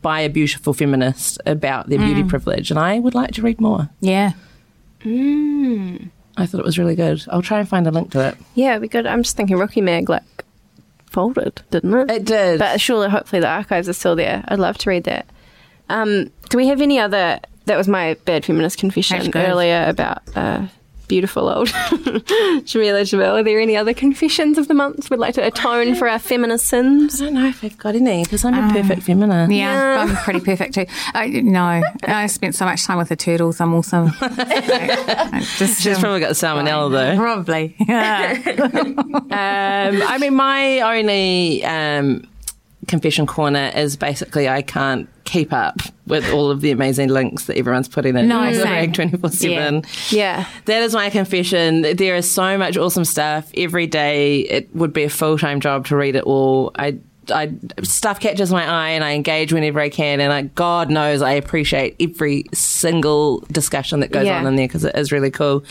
by 0.00 0.20
a 0.20 0.28
beautiful 0.28 0.74
feminist 0.74 1.40
about 1.44 1.88
their 1.88 1.98
beauty 1.98 2.22
privilege. 2.22 2.70
And 2.70 2.78
I 2.78 3.00
would 3.00 3.16
like 3.16 3.32
to 3.32 3.42
read 3.42 3.60
more. 3.60 3.88
yeah. 4.00 4.34
I 5.04 6.46
thought 6.46 6.60
it 6.60 6.64
was 6.64 6.78
really 6.78 6.94
good. 6.94 7.24
I'll 7.30 7.42
try 7.42 7.58
and 7.58 7.68
find 7.68 7.84
a 7.88 7.90
link 7.90 8.12
to 8.12 8.28
it. 8.28 8.36
Yeah, 8.54 8.70
it'd 8.76 8.82
be 8.82 8.86
good. 8.88 9.08
I'm 9.08 9.24
just 9.24 9.36
thinking 9.36 9.56
Rookie 9.58 9.80
Mag 9.80 10.08
like 10.08 10.22
folded, 11.10 11.62
didn't 11.72 11.94
it? 11.94 12.10
It 12.12 12.24
did. 12.24 12.60
But 12.60 12.80
surely, 12.80 13.08
hopefully, 13.08 13.40
the 13.40 13.48
archives 13.48 13.88
are 13.88 13.92
still 13.92 14.14
there. 14.14 14.44
I'd 14.46 14.60
love 14.60 14.78
to 14.78 14.90
read 14.90 15.02
that. 15.04 15.26
Um, 15.88 16.30
do 16.48 16.58
we 16.58 16.68
have 16.68 16.80
any 16.80 17.00
other? 17.00 17.40
That 17.66 17.76
was 17.76 17.88
my 17.88 18.14
bad 18.24 18.44
feminist 18.44 18.78
confession 18.78 19.30
earlier 19.34 19.84
about 19.88 20.22
uh, 20.36 20.66
beautiful 21.08 21.48
old 21.48 21.68
Jamila 22.64 23.02
Jamil. 23.02 23.40
Are 23.40 23.42
there 23.42 23.60
any 23.60 23.76
other 23.76 23.94
confessions 23.94 24.58
of 24.58 24.68
the 24.68 24.74
month 24.74 25.10
we'd 25.10 25.18
like 25.20 25.34
to 25.34 25.46
atone 25.46 25.94
for 25.94 26.08
our 26.08 26.18
feminist 26.18 26.66
sins? 26.66 27.20
I 27.20 27.26
don't 27.26 27.34
know 27.34 27.46
if 27.46 27.62
I've 27.64 27.76
got 27.78 27.94
any 27.94 28.24
because 28.24 28.44
I'm 28.44 28.54
a 28.54 28.72
perfect 28.72 29.02
feminist. 29.02 29.52
Yeah, 29.52 30.06
I'm 30.08 30.16
pretty 30.16 30.40
perfect 30.40 30.74
too. 30.74 30.86
I, 31.14 31.28
no, 31.28 31.82
I 32.04 32.26
spent 32.26 32.54
so 32.54 32.64
much 32.64 32.84
time 32.84 32.98
with 32.98 33.08
the 33.08 33.16
turtles. 33.16 33.60
I'm 33.60 33.74
also 33.74 34.08
I 34.20 35.40
just, 35.58 35.82
She's 35.82 35.98
probably 35.98 36.20
got 36.20 36.32
salmonella 36.32 36.90
though. 36.90 37.16
probably. 37.16 37.74
Yeah. 37.80 38.92
Um, 39.36 40.02
I 40.02 40.18
mean, 40.18 40.34
my 40.34 40.80
only 40.80 41.64
um, 41.64 42.26
confession 42.86 43.26
corner 43.26 43.70
is 43.74 43.96
basically 43.96 44.48
I 44.48 44.62
can't 44.62 45.08
keep 45.26 45.52
up 45.52 45.80
with 46.06 46.28
all 46.32 46.50
of 46.50 46.60
the 46.62 46.70
amazing 46.70 47.08
links 47.10 47.44
that 47.46 47.58
everyone's 47.58 47.88
putting 47.88 48.16
in. 48.16 48.28
No, 48.28 48.38
on 48.38 48.54
rag 48.54 48.94
24 48.94 49.30
7. 49.30 49.84
Yeah. 50.10 50.46
That 50.64 50.82
is 50.82 50.94
my 50.94 51.10
confession. 51.10 51.82
There 51.82 52.16
is 52.16 52.30
so 52.30 52.56
much 52.56 52.76
awesome 52.78 53.04
stuff 53.04 53.50
every 53.56 53.86
day. 53.86 54.40
It 54.40 54.74
would 54.74 54.92
be 54.92 55.02
a 55.04 55.10
full 55.10 55.36
time 55.36 55.60
job 55.60 55.86
to 55.88 55.96
read 55.96 56.16
it 56.16 56.24
all. 56.24 56.70
I, 56.76 56.98
I 57.30 57.52
stuff 57.82 58.20
catches 58.20 58.52
my 58.52 58.64
eye 58.64 58.90
and 58.90 59.02
I 59.04 59.12
engage 59.14 59.52
whenever 59.52 59.80
I 59.80 59.88
can. 59.88 60.20
And 60.20 60.32
I, 60.32 60.42
God 60.42 60.90
knows 60.90 61.20
I 61.22 61.32
appreciate 61.32 61.96
every 62.00 62.44
single 62.54 63.40
discussion 63.52 64.00
that 64.00 64.12
goes 64.12 64.26
Yeah. 64.26 64.38
on 64.38 64.46
in 64.46 64.56
there 64.56 64.68
because 64.68 64.84
it 64.84 64.94
is 64.96 65.10
really 65.12 65.30
cool. 65.32 65.64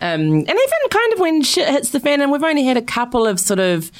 Um, 0.00 0.20
and 0.20 0.48
even 0.48 0.88
kind 0.90 1.12
of 1.14 1.18
when 1.20 1.42
shit 1.42 1.68
hits 1.68 1.90
the 1.90 2.00
fan, 2.00 2.20
and 2.20 2.30
we've 2.30 2.42
only 2.44 2.64
had 2.64 2.76
a 2.76 2.82
couple 2.82 3.26
of 3.26 3.40
sort 3.40 3.58
of 3.60 3.90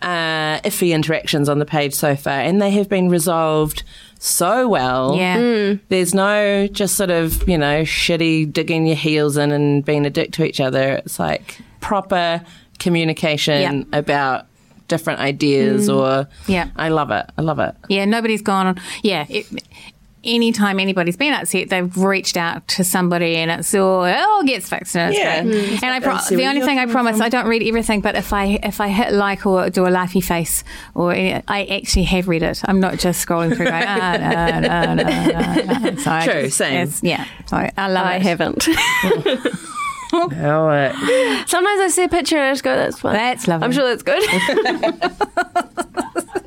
uh, 0.00 0.60
iffy 0.60 0.94
interactions 0.94 1.48
on 1.48 1.58
the 1.58 1.64
page 1.66 1.92
so 1.92 2.14
far, 2.16 2.40
and 2.40 2.62
they 2.62 2.70
have 2.70 2.88
been 2.88 3.08
resolved 3.08 3.82
so 4.20 4.68
well. 4.68 5.16
Yeah. 5.16 5.38
Mm. 5.38 5.80
There's 5.88 6.14
no 6.14 6.68
just 6.68 6.94
sort 6.94 7.10
of, 7.10 7.48
you 7.48 7.56
know, 7.58 7.82
shitty 7.82 8.52
digging 8.52 8.86
your 8.86 8.96
heels 8.96 9.36
in 9.38 9.50
and 9.50 9.84
being 9.84 10.04
a 10.06 10.10
dick 10.10 10.32
to 10.32 10.44
each 10.44 10.60
other. 10.60 10.96
It's 10.96 11.18
like 11.18 11.58
proper 11.80 12.44
communication 12.78 13.86
Yeah. 13.90 13.98
about 13.98 14.46
different 14.88 15.20
ideas 15.20 15.88
mm. 15.88 15.96
or 15.96 16.28
Yeah. 16.46 16.68
I 16.76 16.90
love 16.90 17.10
it. 17.10 17.26
I 17.38 17.42
love 17.42 17.58
it. 17.60 17.74
Yeah, 17.88 18.04
nobody's 18.04 18.42
gone 18.42 18.66
on. 18.66 18.80
Yeah, 19.02 19.24
it, 19.30 19.46
anytime 20.24 20.78
anybody's 20.80 21.16
been 21.16 21.32
upset, 21.32 21.68
they've 21.70 21.96
reached 21.96 22.36
out 22.36 22.66
to 22.68 22.84
somebody, 22.84 23.36
and 23.36 23.50
it's 23.50 23.74
all 23.74 24.04
it 24.04 24.16
all 24.18 24.42
gets 24.44 24.68
fixed. 24.68 24.96
And, 24.96 25.12
it's 25.14 25.18
Yeah. 25.22 25.42
great. 25.42 25.54
Mm. 25.54 25.82
and 25.82 25.92
I 25.94 26.00
pro- 26.00 26.36
the 26.36 26.46
only 26.46 26.60
thing 26.60 26.78
I 26.78 26.86
promise, 26.86 27.16
from. 27.16 27.22
I 27.22 27.28
don't 27.28 27.46
read 27.46 27.62
everything, 27.66 28.00
but 28.00 28.14
if 28.16 28.32
I 28.32 28.58
if 28.62 28.80
I 28.80 28.88
hit 28.88 29.12
like 29.12 29.46
or 29.46 29.70
do 29.70 29.86
a 29.86 29.90
laughy 29.90 30.22
face, 30.22 30.62
or 30.94 31.12
any, 31.12 31.42
I 31.48 31.64
actually 31.64 32.04
have 32.04 32.28
read 32.28 32.42
it. 32.42 32.60
I'm 32.66 32.80
not 32.80 32.98
just 32.98 33.26
scrolling 33.26 33.54
through 33.56 33.66
going 33.66 33.84
ah 33.86 34.16
no 34.20 34.60
no 34.60 34.94
no 34.94 35.02
no. 35.04 35.90
no. 35.90 35.96
So 36.00 36.20
True, 36.22 36.42
just- 36.44 36.56
same. 36.58 36.90
Yeah, 37.02 37.24
so 37.46 37.56
I 37.56 37.88
love 37.88 38.06
I 38.06 38.16
it. 38.16 38.22
haven't. 38.22 38.66
Oh, 40.12 40.24
Sometimes 41.46 41.80
I 41.80 41.88
see 41.88 42.02
a 42.02 42.08
picture 42.08 42.36
and 42.36 42.46
I 42.46 42.50
just 42.50 42.64
go, 42.64 42.74
that's 42.74 42.98
fun. 42.98 43.12
That's 43.12 43.46
lovely. 43.46 43.64
I'm 43.64 43.70
sure 43.70 43.84
that's 43.94 44.02
good. 44.02 44.20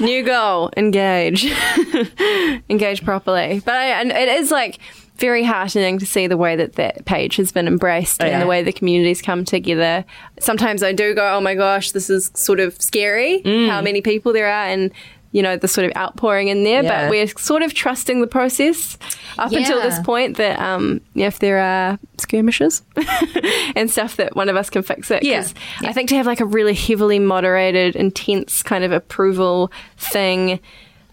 New 0.00 0.22
goal, 0.24 0.70
engage. 0.76 1.44
engage 2.68 3.04
properly. 3.04 3.60
But 3.64 3.74
I, 3.74 3.84
and 4.00 4.10
it 4.10 4.28
is 4.28 4.50
like 4.50 4.78
very 5.16 5.44
heartening 5.44 5.98
to 6.00 6.06
see 6.06 6.26
the 6.26 6.36
way 6.36 6.56
that 6.56 6.72
that 6.74 7.04
page 7.04 7.36
has 7.36 7.52
been 7.52 7.68
embraced 7.68 8.20
Oh, 8.22 8.26
and 8.26 8.42
the 8.42 8.46
way 8.46 8.62
the 8.64 8.72
communities 8.72 9.22
come 9.22 9.44
together. 9.44 10.04
Sometimes 10.40 10.82
I 10.82 10.92
do 10.92 11.14
go, 11.14 11.36
oh 11.36 11.40
my 11.40 11.54
gosh, 11.54 11.92
this 11.92 12.10
is 12.10 12.32
sort 12.34 12.58
of 12.60 12.80
scary 12.82 13.40
Mm. 13.44 13.68
how 13.68 13.80
many 13.80 14.00
people 14.02 14.32
there 14.32 14.46
are 14.48 14.66
and 14.66 14.90
you 15.34 15.42
know 15.42 15.56
the 15.56 15.68
sort 15.68 15.84
of 15.84 15.92
outpouring 15.96 16.48
in 16.48 16.64
there 16.64 16.82
Yeah. 16.82 17.02
but 17.02 17.10
we're 17.10 17.26
sort 17.26 17.62
of 17.62 17.74
trusting 17.74 18.20
the 18.22 18.26
process 18.26 18.96
up 19.36 19.52
until 19.52 19.82
this 19.82 19.98
point 20.00 20.36
that 20.38 20.58
um, 20.60 21.00
if 21.14 21.40
there 21.40 21.58
are 21.58 21.98
skirmishes 22.18 22.82
and 23.76 23.90
stuff 23.90 24.16
that 24.16 24.34
one 24.36 24.48
of 24.48 24.56
us 24.56 24.70
can 24.70 24.82
fix 24.82 25.10
it 25.10 25.20
'Cause 25.22 25.54
Yeah. 25.82 25.88
I 25.90 25.92
think 25.92 26.08
to 26.10 26.16
have 26.16 26.26
like 26.26 26.40
a 26.40 26.44
really 26.46 26.72
heavily 26.74 27.18
moderated, 27.18 27.96
intense 27.96 28.62
kind 28.62 28.84
of 28.84 28.92
approval 28.92 29.70
thing. 29.98 30.60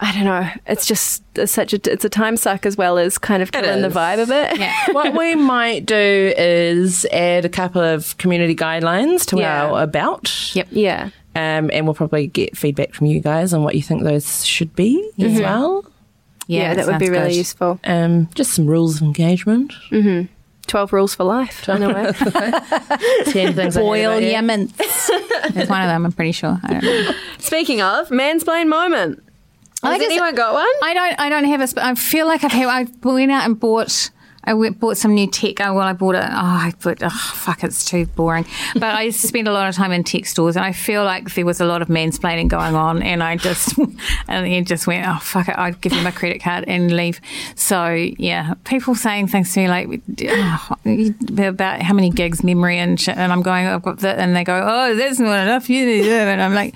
I 0.03 0.11
don't 0.13 0.25
know. 0.25 0.49
It's 0.65 0.87
just 0.87 1.21
it's 1.35 1.51
such 1.51 1.73
a 1.73 1.91
it's 1.91 2.03
a 2.03 2.09
time 2.09 2.35
suck 2.35 2.65
as 2.65 2.75
well 2.75 2.97
as 2.97 3.19
kind 3.19 3.43
of 3.43 3.51
killing 3.51 3.81
the 3.83 3.89
vibe 3.89 4.19
of 4.21 4.31
it. 4.31 4.57
Yeah. 4.59 4.73
what 4.93 5.15
we 5.15 5.35
might 5.35 5.85
do 5.85 6.33
is 6.37 7.05
add 7.11 7.45
a 7.45 7.49
couple 7.49 7.81
of 7.83 8.17
community 8.17 8.55
guidelines 8.55 9.25
to 9.27 9.37
Yeah. 9.37 9.65
our 9.67 9.83
about. 9.83 10.55
Yep. 10.55 10.67
Yeah. 10.71 11.09
Um, 11.33 11.69
and 11.71 11.85
we'll 11.85 11.93
probably 11.95 12.27
get 12.27 12.57
feedback 12.57 12.93
from 12.93 13.07
you 13.07 13.21
guys 13.21 13.53
on 13.53 13.63
what 13.63 13.75
you 13.75 13.81
think 13.81 14.03
those 14.03 14.45
should 14.45 14.75
be 14.75 15.11
as 15.19 15.39
well. 15.39 15.85
Yeah, 16.47 16.73
that 16.73 16.87
would 16.87 16.99
be 16.99 17.09
really 17.09 17.29
good. 17.29 17.37
useful. 17.37 17.79
Um, 17.85 18.27
just 18.35 18.51
some 18.53 18.65
rules 18.65 18.97
of 18.97 19.03
engagement. 19.03 19.73
Twelve 20.67 20.91
rules 20.93 21.15
for 21.15 21.23
life. 21.23 21.67
In 21.69 21.83
a 21.83 21.87
way. 21.93 22.11
Ten 23.31 23.53
things. 23.53 23.77
I 23.77 23.79
hate 23.81 23.85
Boil 23.85 24.11
about 24.11 24.23
you. 24.23 24.29
your 24.29 24.41
mints. 24.41 24.73
There's 25.51 25.69
one 25.69 25.81
of 25.81 25.87
them. 25.87 26.05
I'm 26.05 26.11
pretty 26.11 26.31
sure. 26.33 26.59
I 26.63 26.73
don't 26.73 26.83
know. 26.83 27.11
Speaking 27.39 27.81
of 27.81 28.09
mansplain 28.09 28.67
moment, 28.67 29.23
I 29.83 29.93
has 29.93 30.01
guess- 30.01 30.11
anyone 30.11 30.35
got 30.35 30.53
one? 30.53 30.67
I 30.83 30.93
don't. 30.93 31.19
I 31.19 31.29
don't 31.29 31.45
have 31.45 31.61
a. 31.61 31.67
sp- 31.71 31.79
I 31.83 31.95
feel 31.95 32.27
like 32.27 32.43
I've. 32.43 32.51
Had, 32.51 32.67
I 32.67 32.87
went 33.03 33.31
out 33.31 33.45
and 33.45 33.59
bought. 33.59 34.09
I 34.43 34.53
went, 34.53 34.79
bought 34.79 34.97
some 34.97 35.13
new 35.13 35.27
tech. 35.27 35.61
Oh, 35.61 35.75
well, 35.75 35.87
I 35.87 35.93
bought 35.93 36.15
it. 36.15 36.23
Oh, 36.23 36.29
I 36.31 36.73
put. 36.79 37.03
Oh, 37.03 37.09
fuck, 37.09 37.63
it's 37.63 37.85
too 37.85 38.07
boring. 38.07 38.45
But 38.73 38.95
I 38.95 39.11
spend 39.11 39.47
a 39.47 39.51
lot 39.51 39.69
of 39.69 39.75
time 39.75 39.91
in 39.91 40.03
tech 40.03 40.25
stores, 40.25 40.55
and 40.55 40.65
I 40.65 40.71
feel 40.71 41.03
like 41.03 41.33
there 41.35 41.45
was 41.45 41.61
a 41.61 41.65
lot 41.65 41.81
of 41.81 41.89
mansplaining 41.89 42.47
going 42.47 42.75
on, 42.75 43.03
and 43.03 43.21
I 43.21 43.37
just 43.37 43.77
and 44.27 44.45
then 44.45 44.65
just 44.65 44.87
went, 44.87 45.07
oh 45.07 45.19
fuck 45.21 45.47
it, 45.47 45.57
I'd 45.57 45.79
give 45.81 45.93
you 45.93 46.01
my 46.01 46.11
credit 46.11 46.41
card 46.41 46.65
and 46.67 46.95
leave. 46.95 47.21
So 47.55 47.89
yeah, 47.91 48.55
people 48.63 48.95
saying 48.95 49.27
things 49.27 49.53
to 49.53 49.59
me 49.59 49.67
like 49.67 50.01
oh, 50.27 50.75
about 51.37 51.81
how 51.81 51.93
many 51.93 52.09
gigs 52.09 52.43
memory 52.43 52.77
and 52.77 52.99
shit, 52.99 53.17
and 53.17 53.31
I'm 53.31 53.43
going, 53.43 53.67
I've 53.67 53.83
got 53.83 53.99
that, 53.99 54.17
and 54.17 54.35
they 54.35 54.43
go, 54.43 54.59
oh, 54.63 54.95
that's 54.95 55.19
not 55.19 55.39
enough. 55.39 55.69
You 55.69 55.85
need 55.85 56.07
and 56.07 56.41
I'm 56.41 56.53
like. 56.53 56.75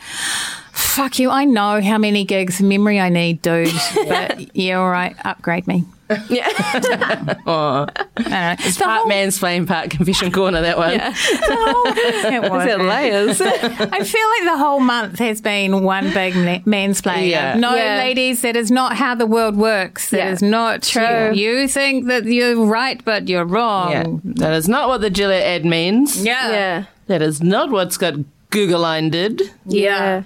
Fuck 0.76 1.20
you! 1.20 1.30
I 1.30 1.46
know 1.46 1.82
how 1.82 1.98
many 1.98 2.26
gigs 2.26 2.60
of 2.60 2.66
memory 2.68 3.00
I 3.00 3.10
need, 3.10 3.42
dude. 3.42 3.70
But 4.08 4.56
yeah, 4.56 4.80
all 4.80 4.90
right, 4.90 5.16
upgrade 5.26 5.68
me. 5.68 5.86
Yeah. 6.30 6.48
Oh, 7.48 7.88
I 7.88 8.04
don't 8.18 8.30
know. 8.30 8.56
The 8.58 8.80
part 8.84 9.02
whole- 9.02 9.12
mansplain, 9.12 9.68
part 9.68 9.90
confession 9.92 10.32
corner. 10.32 10.62
That 10.62 10.78
one. 10.78 10.94
it 10.94 12.52
was. 12.52 12.66
Is 12.66 12.74
it 12.74 12.80
layers? 12.82 13.42
I 13.42 14.04
feel 14.04 14.30
like 14.30 14.44
the 14.46 14.58
whole 14.58 14.80
month 14.80 15.20
has 15.20 15.42
been 15.42 15.84
one 15.84 16.12
big 16.14 16.36
ma- 16.36 16.60
mansplaining. 16.72 17.30
Yeah. 17.30 17.56
No, 17.56 17.76
Yeah. 17.76 17.98
ladies, 17.98 18.42
that 18.42 18.56
is 18.56 18.70
not 18.72 18.96
how 18.98 19.16
the 19.16 19.26
world 19.26 19.56
works. 19.58 20.10
That 20.10 20.28
is 20.34 20.42
Yeah. 20.42 20.50
not 20.50 20.84
True. 20.84 21.34
You. 21.34 21.52
you 21.60 21.68
think 21.68 22.08
that 22.08 22.26
you're 22.26 22.64
right, 22.66 23.04
but 23.06 23.28
you're 23.28 23.46
wrong. 23.46 23.92
Yeah. 23.92 24.04
That 24.46 24.54
is 24.54 24.68
not 24.68 24.88
what 24.90 25.02
the 25.02 25.10
Gillette 25.10 25.44
ad 25.44 25.66
means. 25.66 26.24
Yeah. 26.24 26.50
yeah. 26.52 26.84
That 27.08 27.22
is 27.22 27.42
not 27.44 27.70
what 27.72 27.94
Scott 27.94 28.16
Kuggeleijn 28.52 29.12
did. 29.12 29.42
Yeah. 29.66 30.24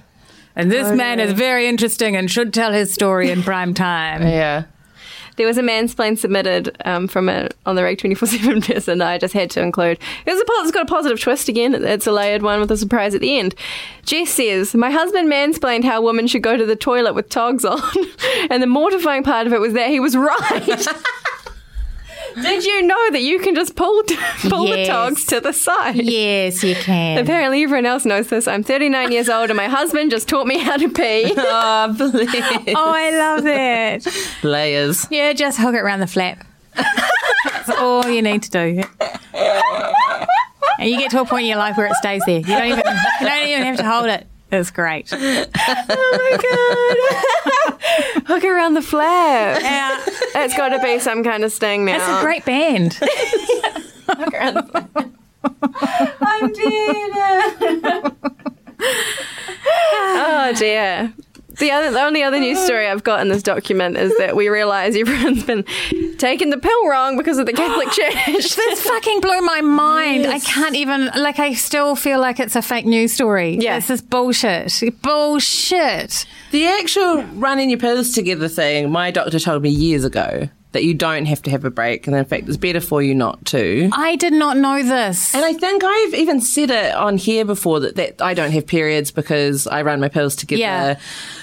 And 0.55 0.71
this 0.71 0.91
man 0.95 1.19
is 1.19 1.33
very 1.33 1.67
interesting 1.67 2.15
and 2.15 2.29
should 2.29 2.53
tell 2.53 2.71
his 2.71 2.93
story 2.93 3.31
in 3.31 3.43
prime 3.43 3.73
time. 3.73 4.21
Yeah. 4.39 4.65
There 5.35 5.47
was 5.47 5.57
a 5.57 5.61
mansplain 5.61 6.17
submitted 6.17 6.75
um, 6.83 7.07
from 7.07 7.29
a 7.29 7.47
on 7.65 7.77
the 7.77 7.83
Rag 7.83 7.97
twenty 7.97 8.13
four 8.13 8.27
seven 8.27 8.61
person 8.73 8.97
that 8.97 9.07
I 9.07 9.17
just 9.17 9.33
had 9.33 9.49
to 9.51 9.61
include. 9.61 9.97
It 10.25 10.31
was 10.31 10.37
a, 10.37 10.43
it's 10.63 10.71
got 10.71 10.83
a 10.83 10.85
positive 10.85 11.17
twist 11.17 11.47
again. 11.47 11.73
It's 11.73 12.05
a 12.05 12.11
layered 12.11 12.41
one 12.41 12.59
with 12.59 12.69
a 12.71 12.75
surprise 12.75 13.15
at 13.15 13.21
the 13.21 13.39
end. 13.39 13.55
Jess 14.03 14.31
says, 14.31 14.75
"My 14.75 14.91
husband 14.91 15.31
mansplained 15.31 15.85
how 15.85 16.01
women 16.01 16.27
should 16.27 16.43
go 16.43 16.57
to 16.57 16.65
the 16.65 16.75
toilet 16.75 17.13
with 17.15 17.29
togs 17.29 17.63
on, 17.63 17.81
and 18.49 18.61
the 18.61 18.67
mortifying 18.67 19.23
part 19.23 19.47
of 19.47 19.53
it 19.53 19.61
was 19.61 19.71
that 19.73 19.89
he 19.89 20.01
was 20.01 20.17
right." 20.17 20.87
Did 22.35 22.65
you 22.65 22.81
know 22.83 23.11
that 23.11 23.21
you 23.21 23.39
can 23.39 23.55
just 23.55 23.75
pull 23.75 24.03
pull 24.49 24.67
the 24.67 24.77
Yes. 24.79 24.87
togs 24.87 25.25
to 25.25 25.39
the 25.39 25.51
side? 25.53 25.95
Yes, 25.95 26.63
you 26.63 26.75
can. 26.75 27.17
Apparently, 27.17 27.63
everyone 27.63 27.85
else 27.85 28.05
knows 28.05 28.27
this. 28.29 28.47
I'm 28.47 28.63
39 28.63 29.11
years 29.11 29.29
old, 29.29 29.49
and 29.49 29.57
my 29.57 29.67
husband 29.67 30.11
just 30.11 30.27
taught 30.29 30.47
me 30.47 30.57
how 30.59 30.77
to 30.77 30.89
pee. 30.89 31.33
Oh, 31.37 31.93
please. 31.97 32.73
Oh, 32.75 32.91
I 32.93 33.09
love 33.11 33.45
it. 33.45 34.07
Layers. 34.43 35.07
Yeah, 35.09 35.33
just 35.33 35.57
hook 35.59 35.73
it 35.75 35.79
around 35.79 35.99
the 36.01 36.07
flap. 36.07 36.45
That's 36.75 37.69
all 37.69 38.07
you 38.07 38.21
need 38.21 38.43
to 38.43 38.49
do. 38.51 38.83
And 39.33 40.89
you 40.89 40.97
get 40.97 41.11
to 41.11 41.21
a 41.21 41.25
point 41.25 41.41
in 41.43 41.49
your 41.49 41.57
life 41.57 41.75
where 41.77 41.87
it 41.87 41.95
stays 41.95 42.23
there. 42.25 42.39
You 42.39 42.45
don't 42.45 42.65
even 42.65 42.83
you 43.21 43.27
don't 43.27 43.47
even 43.47 43.63
have 43.63 43.77
to 43.77 43.89
hold 43.89 44.05
it. 44.07 44.27
It's 44.51 44.71
great. 44.71 45.11
Oh 45.91 46.17
my 46.17 46.37
god! 47.75 48.23
Hook 48.27 48.43
around 48.43 48.73
the 48.73 48.81
flap. 48.81 49.61
Yeah, 49.61 49.99
It's 50.43 50.55
got 50.55 50.69
to 50.69 50.79
be 50.79 50.99
some 50.99 51.23
kind 51.23 51.43
of 51.43 51.51
sting 51.51 51.85
now. 51.85 51.95
it's 51.95 52.03
a 52.07 52.19
oh. 52.19 52.21
great 52.21 52.45
band. 52.45 52.93
Hook 54.07 54.33
around 54.33 54.55
the 54.55 54.63
flap. 54.63 54.89
I'm 56.21 56.51
dead. 56.53 57.11
oh 59.93 60.53
dear. 60.57 61.13
The, 61.59 61.71
other, 61.71 61.91
the 61.91 62.01
only 62.01 62.23
other 62.23 62.39
news 62.39 62.59
story 62.59 62.87
I've 62.87 63.03
got 63.03 63.21
in 63.21 63.27
this 63.27 63.43
document 63.43 63.97
is 63.97 64.17
that 64.17 64.35
we 64.35 64.49
realise 64.49 64.95
everyone's 64.95 65.43
been 65.43 65.65
taking 66.17 66.49
the 66.49 66.57
pill 66.57 66.87
wrong 66.87 67.17
because 67.17 67.37
of 67.37 67.45
the 67.45 67.53
Catholic 67.53 67.89
Church. 67.91 68.55
This 68.55 68.81
fucking 68.81 69.21
blew 69.21 69.41
my 69.41 69.61
mind. 69.61 70.25
I 70.27 70.39
can't 70.39 70.75
even 70.75 71.09
like. 71.15 71.39
I 71.39 71.53
still 71.53 71.95
feel 71.95 72.19
like 72.19 72.39
it's 72.39 72.55
a 72.55 72.61
fake 72.61 72.85
news 72.85 73.13
story. 73.13 73.57
Yeah. 73.57 73.77
this 73.77 73.89
is 73.89 74.01
bullshit. 74.01 74.81
Bullshit. 75.01 76.25
The 76.51 76.67
actual 76.67 77.23
running 77.35 77.69
your 77.69 77.79
pills 77.79 78.13
together 78.13 78.47
thing, 78.47 78.91
my 78.91 79.11
doctor 79.11 79.39
told 79.39 79.61
me 79.61 79.69
years 79.69 80.03
ago 80.03 80.49
that 80.71 80.83
you 80.83 80.93
don't 80.93 81.25
have 81.25 81.41
to 81.43 81.51
have 81.51 81.65
a 81.65 81.71
break, 81.71 82.05
and 82.05 82.15
in 82.15 82.25
fact, 82.25 82.47
it's 82.47 82.57
better 82.57 82.79
for 82.81 83.01
you 83.01 83.15
not 83.15 83.43
to. 83.45 83.89
I 83.93 84.15
did 84.15 84.33
not 84.33 84.55
know 84.57 84.83
this. 84.83 85.33
And 85.33 85.43
I 85.43 85.53
think 85.53 85.83
I've 85.83 86.13
even 86.13 86.41
said 86.41 86.69
it 86.69 86.93
on 86.93 87.17
here 87.17 87.43
before 87.45 87.79
that, 87.79 87.95
that 87.95 88.21
I 88.21 88.33
don't 88.35 88.51
have 88.51 88.67
periods 88.67 89.09
because 89.11 89.65
I 89.65 89.81
run 89.81 89.99
my 89.99 90.09
pills 90.09 90.35
together. 90.35 90.59
Yeah. 90.61 90.99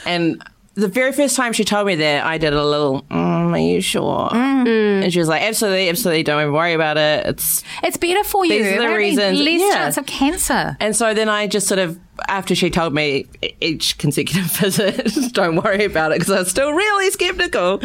And 0.06 0.42
the 0.74 0.88
very 0.88 1.10
first 1.12 1.36
time 1.36 1.52
she 1.54 1.64
told 1.64 1.86
me 1.86 1.94
that, 1.96 2.24
I 2.24 2.38
did 2.38 2.52
a 2.52 2.64
little, 2.64 3.02
mm, 3.10 3.52
are 3.52 3.58
you 3.58 3.80
sure? 3.80 4.28
And 4.32 5.12
she 5.12 5.18
was 5.18 5.26
like, 5.28 5.42
absolutely, 5.42 5.88
absolutely, 5.88 6.22
don't 6.22 6.40
even 6.40 6.52
worry 6.52 6.74
about 6.74 6.96
it. 6.96 7.26
It's 7.26 7.64
It's 7.82 7.96
better 7.96 8.22
for 8.24 8.44
you. 8.44 8.62
These 8.62 8.76
are 8.78 8.88
the 8.90 8.94
reasons- 8.96 9.40
Less 9.40 9.60
yeah. 9.60 9.74
chance 9.74 9.96
of 9.96 10.06
cancer. 10.06 10.76
And 10.80 10.94
so 10.94 11.14
then 11.14 11.28
I 11.28 11.46
just 11.46 11.66
sort 11.66 11.78
of, 11.78 11.98
after 12.28 12.54
she 12.54 12.70
told 12.70 12.94
me 12.94 13.26
each 13.60 13.98
consecutive 13.98 14.44
visit, 14.58 15.12
don't 15.32 15.56
worry 15.62 15.84
about 15.84 16.12
it 16.12 16.18
because 16.18 16.32
I 16.32 16.38
was 16.40 16.48
still 16.50 16.72
really 16.72 17.10
skeptical. 17.10 17.80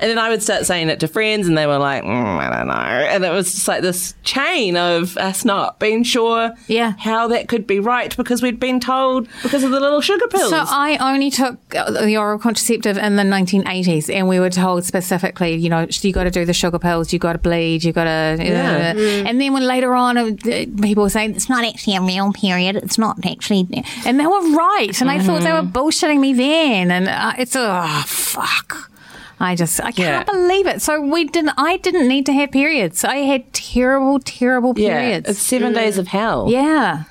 And 0.00 0.10
then 0.10 0.18
I 0.18 0.28
would 0.30 0.42
start 0.42 0.66
saying 0.66 0.88
it 0.88 1.00
to 1.00 1.08
friends 1.08 1.46
and 1.48 1.56
they 1.56 1.66
were 1.66 1.78
like, 1.78 2.02
mm, 2.04 2.08
I 2.38 2.56
don't 2.58 2.66
know. 2.68 2.72
And 2.74 3.24
it 3.24 3.30
was 3.30 3.52
just 3.52 3.68
like 3.68 3.82
this 3.82 4.14
chain 4.24 4.76
of 4.76 5.16
us 5.16 5.44
not 5.44 5.78
being 5.78 6.02
sure 6.02 6.52
Yeah. 6.66 6.94
how 6.98 7.28
that 7.28 7.48
could 7.48 7.66
be 7.66 7.78
right 7.80 8.16
because 8.16 8.42
we'd 8.42 8.58
been 8.60 8.80
told 8.80 9.28
because 9.42 9.62
of 9.64 9.70
the 9.70 9.80
little 9.80 10.00
sugar 10.00 10.26
pills. 10.28 10.50
So 10.50 10.64
I 10.66 10.96
only 11.00 11.30
took 11.30 11.58
uh, 11.74 11.90
the 11.90 12.16
oral 12.16 12.38
contraceptive 12.38 12.96
in 12.98 13.16
the 13.16 13.22
1980s, 13.22 14.12
and 14.12 14.28
we 14.28 14.40
were 14.40 14.50
told 14.50 14.84
specifically 14.84 15.54
you 15.54 15.68
know, 15.68 15.86
you 15.90 16.12
got 16.12 16.24
to 16.24 16.30
do 16.30 16.44
the 16.44 16.52
sugar 16.52 16.78
pills, 16.78 17.12
you 17.12 17.18
got 17.18 17.32
to 17.34 17.38
bleed, 17.38 17.84
you 17.84 17.92
got 17.92 18.04
to. 18.04 18.36
Yeah. 18.40 18.92
And 18.96 19.40
then 19.40 19.52
when 19.52 19.66
later 19.66 19.94
on, 19.94 20.16
uh, 20.18 20.30
people 20.80 21.02
were 21.04 21.10
saying 21.10 21.34
it's 21.34 21.48
not 21.48 21.64
actually 21.64 21.96
a 21.96 22.00
real 22.02 22.32
period, 22.32 22.76
it's 22.76 22.98
not 22.98 23.24
actually, 23.24 23.66
and 24.06 24.18
they 24.20 24.26
were 24.26 24.40
right, 24.56 25.00
and 25.00 25.10
I 25.10 25.18
thought 25.20 25.42
they 25.42 25.52
were 25.52 25.62
bullshitting 25.62 26.20
me 26.20 26.32
then, 26.34 26.90
and 26.90 27.08
uh, 27.08 27.32
it's 27.38 27.54
oh 27.56 28.02
fuck. 28.06 28.90
I 29.40 29.56
just 29.56 29.80
I 29.80 29.90
can't 29.92 29.98
Yeah. 29.98 30.22
believe 30.24 30.66
it. 30.68 30.80
So 30.82 31.00
we 31.00 31.24
didn't. 31.24 31.54
I 31.56 31.76
didn't 31.78 32.06
need 32.06 32.26
to 32.26 32.32
have 32.32 32.52
periods. 32.52 33.02
I 33.04 33.16
had 33.16 33.52
terrible, 33.52 34.20
terrible 34.20 34.72
Yeah, 34.76 35.00
periods. 35.00 35.28
it's 35.30 35.40
seven 35.40 35.72
days 35.72 35.98
of 35.98 36.08
hell. 36.08 36.46
yeah. 36.50 37.04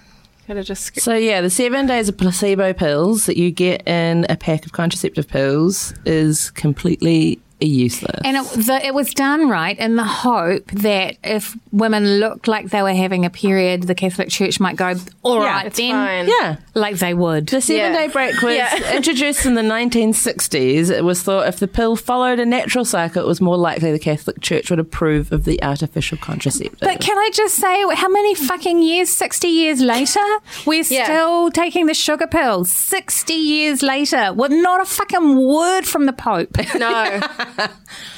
Could 0.48 0.58
have 0.58 0.66
just. 0.66 1.00
So 1.02 1.14
yeah, 1.14 1.42
the 1.42 1.50
seven 1.50 1.88
days 1.88 2.10
of 2.10 2.18
placebo 2.18 2.74
pills 2.74 3.26
that 3.26 3.38
you 3.38 3.52
get 3.52 3.88
in 3.88 4.26
a 4.30 4.36
pack 4.38 4.66
of 4.66 4.72
contraceptive 4.72 5.28
pills 5.28 5.94
is 6.06 6.52
completely 6.52 7.40
useless. 7.68 8.20
And 8.24 8.38
it, 8.38 8.44
the, 8.66 8.86
it 8.86 8.94
was 8.94 9.14
done 9.14 9.50
right 9.50 9.78
in 9.78 9.96
the 9.96 10.04
hope 10.04 10.68
that 10.72 11.18
if 11.24 11.56
women 11.72 12.20
looked 12.20 12.48
like 12.48 12.70
they 12.70 12.82
were 12.82 12.94
having 12.94 13.26
a 13.26 13.30
period, 13.30 13.84
the 13.84 13.96
Catholic 13.96 14.30
Church 14.30 14.60
might 14.60 14.76
go, 14.76 14.94
all 15.24 15.42
Yeah, 15.44 15.50
right, 15.64 15.74
then, 15.74 15.92
fine. 15.92 16.28
yeah. 16.28 16.56
like 16.74 16.98
they 16.98 17.14
would. 17.14 17.48
The 17.48 17.62
seven 17.62 17.94
Yeah. 17.94 17.98
day 18.08 18.08
break 18.12 18.42
was 18.42 18.56
Yeah. 18.56 18.96
introduced 18.96 19.46
in 19.46 19.54
the 19.56 19.62
1960s. 19.62 20.90
It 20.90 21.04
was 21.04 21.22
thought 21.24 21.48
if 21.48 21.60
the 21.60 21.68
pill 21.68 21.96
followed 21.96 22.40
a 22.40 22.46
natural 22.46 22.86
cycle, 22.86 23.22
it 23.24 23.28
was 23.28 23.42
more 23.42 23.58
likely 23.58 23.92
the 23.92 24.00
Catholic 24.00 24.42
Church 24.42 24.70
would 24.70 24.80
approve 24.80 25.32
of 25.32 25.46
the 25.46 25.62
artificial 25.64 26.18
contraceptive. 26.18 26.80
But 26.80 27.00
can 27.00 27.18
I 27.18 27.30
just 27.34 27.56
say, 27.56 27.84
how 27.96 28.10
many 28.10 28.36
fucking 28.36 28.82
years, 28.82 29.10
60 29.10 29.48
years 29.48 29.82
later, 29.82 30.20
we're 30.66 30.84
Yeah. 30.90 31.04
still 31.06 31.52
taking 31.52 31.86
the 31.86 31.94
sugar 31.94 32.28
pill? 32.28 32.66
60 32.66 33.34
years 33.34 33.82
later, 33.84 34.34
with 34.34 34.52
not 34.52 34.82
a 34.82 34.86
fucking 34.86 35.38
word 35.48 35.86
from 35.86 36.06
the 36.06 36.14
Pope. 36.14 36.56
No. 36.76 37.20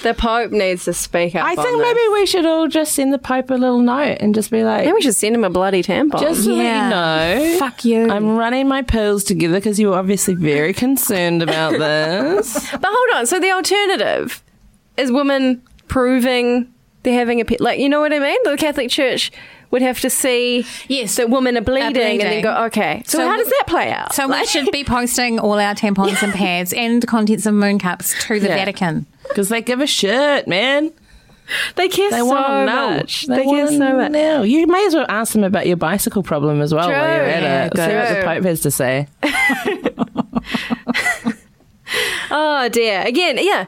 the 0.03 0.13
Pope 0.13 0.51
needs 0.51 0.85
to 0.85 0.93
speak 0.93 1.35
up. 1.35 1.45
I 1.45 1.55
think 1.55 1.67
this. 1.67 1.81
maybe 1.81 1.99
we 2.13 2.25
should 2.25 2.45
all 2.45 2.67
just 2.67 2.93
send 2.93 3.13
the 3.13 3.17
Pope 3.17 3.49
a 3.49 3.55
little 3.55 3.79
note 3.79 4.17
and 4.19 4.33
just 4.35 4.51
be 4.51 4.63
like, 4.63 4.81
Maybe 4.85 4.93
we 4.93 5.01
should 5.01 5.15
send 5.15 5.35
him 5.35 5.43
a 5.43 5.49
bloody 5.49 5.81
tampon. 5.83 6.19
just 6.19 6.45
to 6.45 6.53
Yeah. 6.53 6.89
let 6.89 7.37
you 7.41 7.51
know. 7.53 7.59
Fuck 7.59 7.85
you. 7.85 8.09
I'm 8.09 8.35
running 8.37 8.67
my 8.67 8.81
pills 8.81 9.23
together 9.23 9.55
because 9.55 9.79
you're 9.79 9.95
obviously 9.97 10.35
very 10.35 10.73
concerned 10.73 11.41
about 11.41 11.71
this. 11.79 12.53
But 12.71 12.85
hold 12.85 13.17
on. 13.17 13.25
So 13.25 13.39
the 13.39 13.51
alternative 13.51 14.43
is 14.97 15.11
women 15.11 15.61
proving 15.87 16.69
they're 17.03 17.13
having 17.19 17.41
a 17.41 17.45
pet. 17.45 17.59
Like, 17.59 17.79
you 17.79 17.89
know 17.89 17.99
what 17.99 18.13
I 18.13 18.19
mean? 18.19 18.37
The 18.45 18.55
Catholic 18.57 18.89
Church 18.89 19.31
would 19.73 19.81
have 19.81 19.99
to 19.99 20.09
see 20.09 20.65
Yes. 20.87 21.15
that 21.17 21.29
women 21.29 21.57
are 21.57 21.61
bleeding, 21.61 22.21
and 22.21 22.21
then 22.21 22.41
go, 22.43 22.53
okay. 22.67 23.03
So, 23.05 23.17
So- 23.17 23.27
how 23.27 23.35
does 23.35 23.49
that 23.49 23.63
play 23.67 23.91
out? 23.91 24.13
So 24.13 24.27
we 24.29 24.45
should 24.45 24.71
be 24.71 24.83
posting 24.85 25.39
all 25.39 25.59
our 25.59 25.73
tampons 25.75 26.21
and 26.23 26.31
pads 26.43 26.71
and 26.73 27.05
contents 27.05 27.45
of 27.45 27.53
moon 27.55 27.79
cups 27.79 28.13
to 28.27 28.39
the 28.39 28.47
Yeah. 28.47 28.55
Vatican. 28.55 29.05
Because 29.27 29.49
they 29.49 29.61
give 29.61 29.81
a 29.81 29.87
shit, 29.87 30.47
man. 30.47 30.91
they 31.75 31.87
care 31.89 32.09
They 32.11 32.19
so 32.19 32.25
want 32.25 32.47
to 32.47 32.65
know. 32.65 32.89
much. 32.97 33.25
They, 33.25 33.43
care 33.43 33.65
wanna 33.65 33.67
so 33.77 33.93
much. 33.97 34.11
know. 34.11 34.43
You 34.43 34.65
may 34.67 34.85
as 34.85 34.93
well 34.95 35.05
ask 35.09 35.33
them 35.33 35.43
about 35.43 35.65
your 35.67 35.75
bicycle 35.77 36.23
problem 36.23 36.61
as 36.61 36.73
well 36.73 36.87
while 36.87 36.97
you're 37.15 37.25
at 37.25 37.43
Yeah, 37.43 37.65
it. 37.65 37.75
See 37.75 37.95
what 37.95 38.21
the. 38.21 38.25
Pope 38.25 38.43
has 38.45 38.61
to 38.61 38.71
say. 38.71 39.07
Oh 42.31 42.69
dear. 42.69 43.01
Again, 43.05 43.37
yeah. 43.39 43.65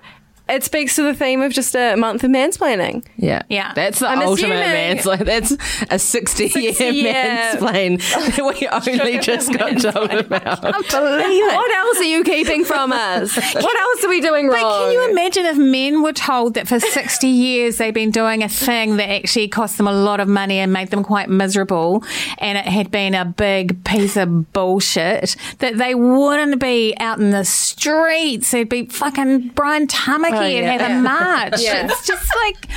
It 0.47 0.63
speaks 0.63 0.95
to 0.97 1.03
the 1.03 1.13
theme 1.13 1.41
of 1.41 1.51
just 1.53 1.75
a 1.75 1.95
month 1.95 2.23
of 2.23 2.29
mansplaining. 2.31 3.03
Yeah. 3.17 3.41
Yeah. 3.49 3.73
That's 3.73 3.99
the 3.99 4.07
I'm 4.07 4.21
ultimate 4.21 4.55
assuming- 4.61 4.97
mansplain. 4.97 5.25
That's 5.25 5.57
a 5.89 5.97
60 5.97 6.43
year 6.59 6.73
60 6.73 6.85
year- 6.97 7.13
mansplain 7.13 7.99
that 8.35 8.89
we 8.95 9.01
only 9.01 9.19
just 9.19 9.51
got 9.57 9.79
told 9.81 10.11
about. 10.11 10.59
it. 10.63 10.91
What 10.93 11.71
else 11.75 11.97
are 11.97 12.03
you 12.03 12.23
keeping 12.23 12.63
from 12.63 12.91
us? 12.93 13.35
what 13.35 13.79
else 13.79 14.03
are 14.03 14.09
we 14.09 14.21
doing 14.21 14.47
wrong? 14.47 14.61
But 14.61 14.83
can 14.83 14.91
you 14.91 15.09
imagine 15.11 15.45
if 15.45 15.57
men 15.57 16.03
were 16.03 16.13
told 16.13 16.53
that 16.55 16.67
for 16.67 16.79
60 16.79 17.27
years 17.27 17.77
they've 17.77 17.93
been 17.93 18.11
doing 18.11 18.43
a 18.43 18.49
thing 18.49 18.97
that 18.97 19.09
actually 19.09 19.47
cost 19.47 19.77
them 19.77 19.87
a 19.87 19.93
lot 19.93 20.19
of 20.19 20.27
money 20.27 20.59
and 20.59 20.71
made 20.71 20.89
them 20.91 21.03
quite 21.03 21.29
miserable 21.29 22.03
and 22.37 22.57
it 22.57 22.65
had 22.65 22.91
been 22.91 23.15
a 23.15 23.25
big 23.25 23.83
piece 23.83 24.15
of 24.17 24.51
bullshit, 24.53 25.35
that 25.59 25.77
they 25.77 25.95
wouldn't 25.95 26.59
be 26.59 26.93
out 26.99 27.19
in 27.19 27.31
the 27.31 27.45
streets. 27.45 28.51
They'd 28.51 28.69
be 28.69 28.85
fucking 28.85 29.49
Brian 29.49 29.87
Tamaki 29.87 30.34
Oh, 30.38 30.41
and 30.43 30.53
yeah. 30.53 30.71
have 30.77 30.91
a 30.91 31.01
march. 31.01 31.61
Yeah. 31.61 31.86
It's 31.86 32.07
just 32.07 32.33
like, 32.36 32.69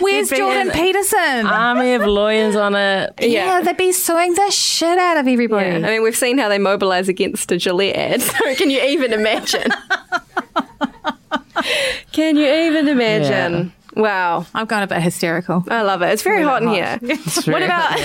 where's 0.00 0.30
Jordan 0.30 0.68
an 0.68 0.72
Peterson? 0.72 1.46
Army 1.46 1.94
of 1.94 2.06
lawyers 2.06 2.56
on 2.56 2.74
it. 2.74 3.14
yeah. 3.20 3.60
they'd 3.60 3.76
be 3.76 3.92
suing 3.92 4.34
the 4.34 4.50
shit 4.50 4.98
out 4.98 5.16
of 5.16 5.28
everybody. 5.28 5.70
Yeah. 5.70 5.86
I 5.86 5.90
mean, 5.90 6.02
we've 6.02 6.16
seen 6.16 6.38
how 6.38 6.48
they 6.48 6.58
mobilise 6.58 7.08
against 7.08 7.50
a 7.52 7.56
Gillette 7.56 7.96
ad. 7.96 8.22
So 8.42 8.54
can 8.54 8.70
you 8.70 8.80
even 8.82 9.12
imagine? 9.12 9.70
can 12.12 12.36
you 12.36 12.50
even 12.52 12.88
imagine? 12.88 13.72
Wow. 13.94 14.46
I've 14.54 14.68
gone 14.68 14.82
a 14.82 14.86
bit 14.86 15.02
hysterical. 15.02 15.64
I 15.68 15.82
love 15.82 16.02
it. 16.02 16.06
It's 16.06 16.22
very 16.22 16.42
hot 16.42 16.62
in 16.62 16.68
here. 16.70 16.98
It's 17.02 17.46
What 17.46 17.60
very 17.60 17.64
about? 17.66 17.98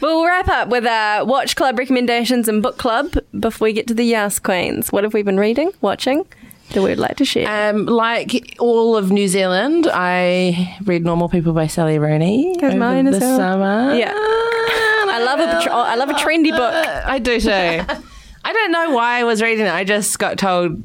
we'll 0.00 0.24
wrap 0.24 0.48
up 0.48 0.68
with 0.68 0.86
our 0.86 1.24
watch 1.24 1.56
club 1.56 1.78
recommendations 1.78 2.48
and 2.48 2.62
book 2.62 2.78
club 2.78 3.14
before 3.38 3.66
we 3.66 3.72
get 3.72 3.86
to 3.88 3.94
the 3.94 4.04
Yas 4.04 4.38
Queens. 4.38 4.92
What 4.92 5.04
have 5.04 5.12
we 5.12 5.22
been 5.22 5.38
reading, 5.38 5.72
watching 5.80 6.24
that 6.70 6.82
we'd 6.82 6.96
like 6.98 7.16
to 7.16 7.24
share? 7.24 7.70
Um, 7.70 7.86
like 7.86 8.56
all 8.58 8.96
of 8.96 9.10
New 9.10 9.28
Zealand, 9.28 9.88
I 9.92 10.76
read 10.84 11.04
Normal 11.04 11.28
People 11.28 11.52
by 11.52 11.66
Sally 11.66 11.98
Rooney 11.98 12.54
Goes 12.56 12.70
over 12.70 12.78
mine 12.78 13.04
the 13.06 13.18
well. 13.18 13.36
summer. 13.38 13.94
Yeah. 13.94 14.12
I 14.16 15.20
love 15.24 15.40
a 15.40 15.62
tr- 15.62 15.70
I 15.72 15.94
love 15.96 16.08
a 16.10 16.14
trendy 16.14 16.50
book. 16.50 16.72
I 17.06 17.18
do 17.18 17.40
too. 17.40 17.48
I 18.44 18.52
don't 18.52 18.72
know 18.72 18.90
why 18.90 19.20
I 19.20 19.24
was 19.24 19.42
reading 19.42 19.66
it. 19.66 19.72
I 19.72 19.84
just 19.84 20.18
got 20.18 20.38
told. 20.38 20.82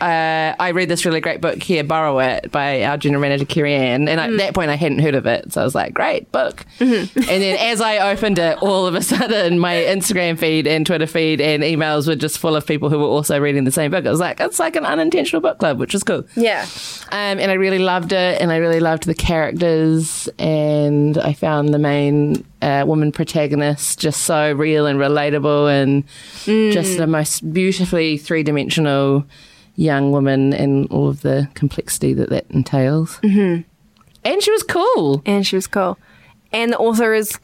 Uh, 0.00 0.54
I 0.58 0.70
read 0.70 0.88
this 0.88 1.04
really 1.04 1.20
great 1.20 1.40
book 1.40 1.62
here, 1.62 1.84
Borrow 1.84 2.18
It, 2.20 2.50
by 2.50 2.84
our 2.84 2.96
general 2.96 3.20
manager, 3.20 3.44
Kerry 3.44 3.74
Ann. 3.74 4.08
And 4.08 4.18
at 4.18 4.36
that 4.38 4.54
point, 4.54 4.70
I 4.70 4.76
hadn't 4.76 5.00
heard 5.00 5.14
of 5.14 5.26
it. 5.26 5.52
So 5.52 5.60
I 5.60 5.64
was 5.64 5.74
like, 5.74 5.92
great 5.92 6.32
book. 6.32 6.64
And 6.78 7.08
then 7.14 7.58
as 7.58 7.80
I 7.80 8.10
opened 8.10 8.38
it, 8.38 8.62
all 8.62 8.86
of 8.86 8.94
a 8.94 9.02
sudden, 9.02 9.58
my 9.58 9.74
Instagram 9.74 10.38
feed 10.38 10.66
and 10.66 10.86
Twitter 10.86 11.06
feed 11.06 11.40
and 11.40 11.62
emails 11.62 12.06
were 12.06 12.16
just 12.16 12.38
full 12.38 12.56
of 12.56 12.66
people 12.66 12.88
who 12.88 12.98
were 12.98 13.04
also 13.04 13.38
reading 13.38 13.64
the 13.64 13.70
same 13.70 13.90
book. 13.90 14.06
I 14.06 14.10
was 14.10 14.20
like, 14.20 14.40
it's 14.40 14.58
like 14.58 14.76
an 14.76 14.86
unintentional 14.86 15.42
book 15.42 15.58
club, 15.58 15.78
which 15.78 15.94
is 15.94 16.02
cool. 16.02 16.24
Yeah. 16.34 16.66
Um, 17.12 17.38
and 17.38 17.50
I 17.50 17.54
really 17.54 17.78
loved 17.78 18.12
it, 18.12 18.40
and 18.40 18.50
I 18.50 18.56
really 18.56 18.80
loved 18.80 19.04
the 19.04 19.14
characters, 19.14 20.28
and 20.38 21.18
I 21.18 21.32
found 21.34 21.74
the 21.74 21.78
main 21.78 22.44
uh, 22.62 22.84
woman 22.86 23.12
protagonist 23.12 23.98
just 23.98 24.22
so 24.22 24.52
real 24.52 24.86
and 24.86 24.98
relatable, 24.98 25.70
and 25.70 26.04
just 26.72 26.96
the 26.96 27.06
most 27.06 27.52
beautifully 27.52 28.16
three 28.16 28.42
dimensional 28.42 29.24
young 29.76 30.12
woman, 30.12 30.52
and 30.52 30.90
all 30.90 31.08
of 31.08 31.22
the 31.22 31.48
complexity 31.54 32.14
that 32.14 32.30
that 32.30 32.46
entails. 32.50 33.18
Mm-hmm. 33.22 33.62
And 34.24 34.42
she 34.42 34.50
was 34.50 34.62
cool. 34.62 35.22
And 35.24 35.46
she 35.46 35.56
was 35.56 35.66
cool. 35.66 35.98
And 36.52 36.72
the 36.72 36.78
author 36.78 37.14
is 37.14 37.38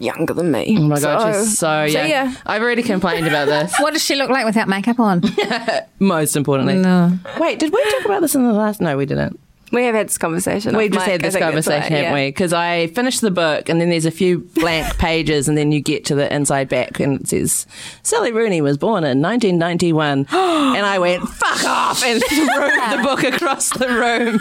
younger 0.00 0.34
than 0.34 0.50
me. 0.50 0.76
Oh 0.78 0.82
my 0.82 1.00
god, 1.00 1.34
she's 1.34 1.58
so 1.58 1.84
young. 1.84 2.08
yeah. 2.08 2.34
I've 2.44 2.62
already 2.62 2.82
complained 2.82 3.26
about 3.26 3.46
this. 3.46 3.78
What 3.78 3.92
does 3.92 4.04
she 4.04 4.16
look 4.16 4.28
like 4.28 4.44
without 4.44 4.68
makeup 4.68 4.98
on? 4.98 5.22
Most 6.00 6.36
importantly, 6.36 6.74
no. 6.74 7.16
wait, 7.38 7.58
did 7.58 7.72
we 7.72 7.82
talk 7.92 8.06
about 8.06 8.22
this 8.22 8.34
in 8.34 8.42
the 8.42 8.52
last? 8.52 8.80
No, 8.80 8.96
we 8.96 9.06
didn't. 9.06 9.38
We 9.72 9.84
have 9.84 9.94
had 9.94 10.08
this 10.08 10.18
conversation. 10.18 10.76
We've 10.76 10.90
just 10.90 11.06
mic, 11.06 11.12
had 11.12 11.20
this 11.20 11.36
conversation, 11.36 11.92
right, 11.92 12.04
haven't 12.04 12.14
we? 12.14 12.28
Because 12.28 12.52
I 12.52 12.88
finished 12.88 13.20
the 13.20 13.30
book, 13.30 13.68
and 13.68 13.80
then 13.80 13.88
there's 13.90 14.06
a 14.06 14.10
few 14.10 14.40
blank 14.40 14.98
pages, 14.98 15.48
and 15.48 15.56
then 15.56 15.70
you 15.70 15.80
get 15.80 16.04
to 16.06 16.14
the 16.14 16.32
inside 16.34 16.68
back, 16.68 16.98
and 16.98 17.20
it 17.20 17.28
says 17.28 17.66
Sally 18.02 18.32
Rooney 18.32 18.60
was 18.60 18.78
born 18.78 19.04
in 19.04 19.22
1991, 19.22 20.18
and 20.30 20.86
I 20.86 20.98
went 20.98 21.28
fuck 21.28 21.64
off 21.64 22.02
and 22.04 22.22
threw 22.28 22.46
the 22.46 23.00
book 23.02 23.22
across 23.22 23.70
the 23.70 23.88
room. 23.88 24.40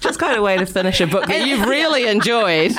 Just 0.00 0.18
kind 0.18 0.36
of 0.36 0.42
way 0.42 0.56
to 0.56 0.66
finish 0.66 1.00
a 1.00 1.06
book 1.06 1.26
that 1.26 1.46
you've 1.46 1.66
really 1.66 2.06
enjoyed. 2.14 2.72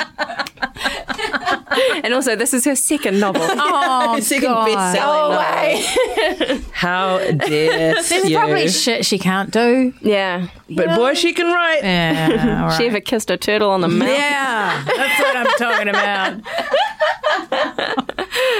And 2.04 2.12
also, 2.14 2.36
this 2.36 2.52
is 2.54 2.64
her 2.64 2.76
second 2.76 3.18
novel. 3.20 3.42
Oh, 3.56 4.20
Second 4.20 4.48
God. 4.48 4.66
best-selling 4.66 5.32
novel. 5.32 6.64
How 6.72 7.18
dare 7.18 7.94
There's 8.02 8.28
you? 8.30 8.36
probably 8.36 8.68
shit 8.68 9.04
she 9.06 9.18
can't 9.18 9.50
do. 9.50 9.92
yeah. 10.00 10.48
but 10.70 10.94
boy, 10.96 11.14
she 11.14 11.32
can 11.32 11.46
write. 11.52 11.82
Yeah, 11.82 12.58
all 12.62 12.68
right. 12.68 12.76
She 12.78 12.86
ever 12.86 13.00
kissed 13.00 13.30
a 13.30 13.36
turtle 13.36 13.70
on 13.70 13.80
the 13.80 13.88
mouth? 13.88 14.08
yeah, 14.08 14.84
that's 14.84 15.20
what 15.20 15.36
I'm 15.36 15.46
talking 15.58 15.88
about. 15.88 16.40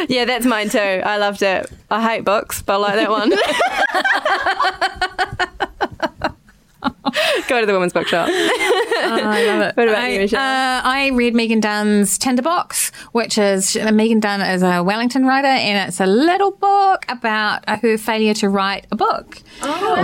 Yeah, 0.08 0.24
that's 0.24 0.46
mine 0.46 0.68
too. 0.70 0.78
I 0.78 1.16
loved 1.18 1.42
it. 1.42 1.70
I 1.90 2.02
hate 2.02 2.24
books, 2.24 2.62
but 2.62 2.74
I 2.74 2.76
like 2.76 2.94
that 2.96 3.10
one. 3.10 3.32
Go 7.48 7.60
to 7.60 7.66
the 7.66 7.72
women's 7.72 7.92
bookshop. 7.92 8.28
I 9.04 9.44
love 9.46 9.62
it. 9.62 9.76
What 9.76 9.88
about 9.88 10.02
I, 10.02 10.08
you, 10.08 10.20
Michele? 10.20 10.40
Uh, 10.40 10.80
I 10.84 11.10
read 11.12 11.34
Megan 11.34 11.60
Dunn's 11.60 12.18
Tinderbox, 12.18 12.90
which 13.12 13.38
is 13.38 13.76
Megan 13.76 14.20
Dunn 14.20 14.40
is 14.40 14.62
a 14.62 14.82
Wellington 14.82 15.26
writer, 15.26 15.46
and 15.46 15.88
it's 15.88 16.00
a 16.00 16.06
little 16.06 16.52
book 16.52 17.04
about 17.08 17.68
her 17.80 17.98
failure 17.98 18.34
to 18.34 18.48
write 18.48 18.86
a 18.90 18.96
book, 18.96 19.38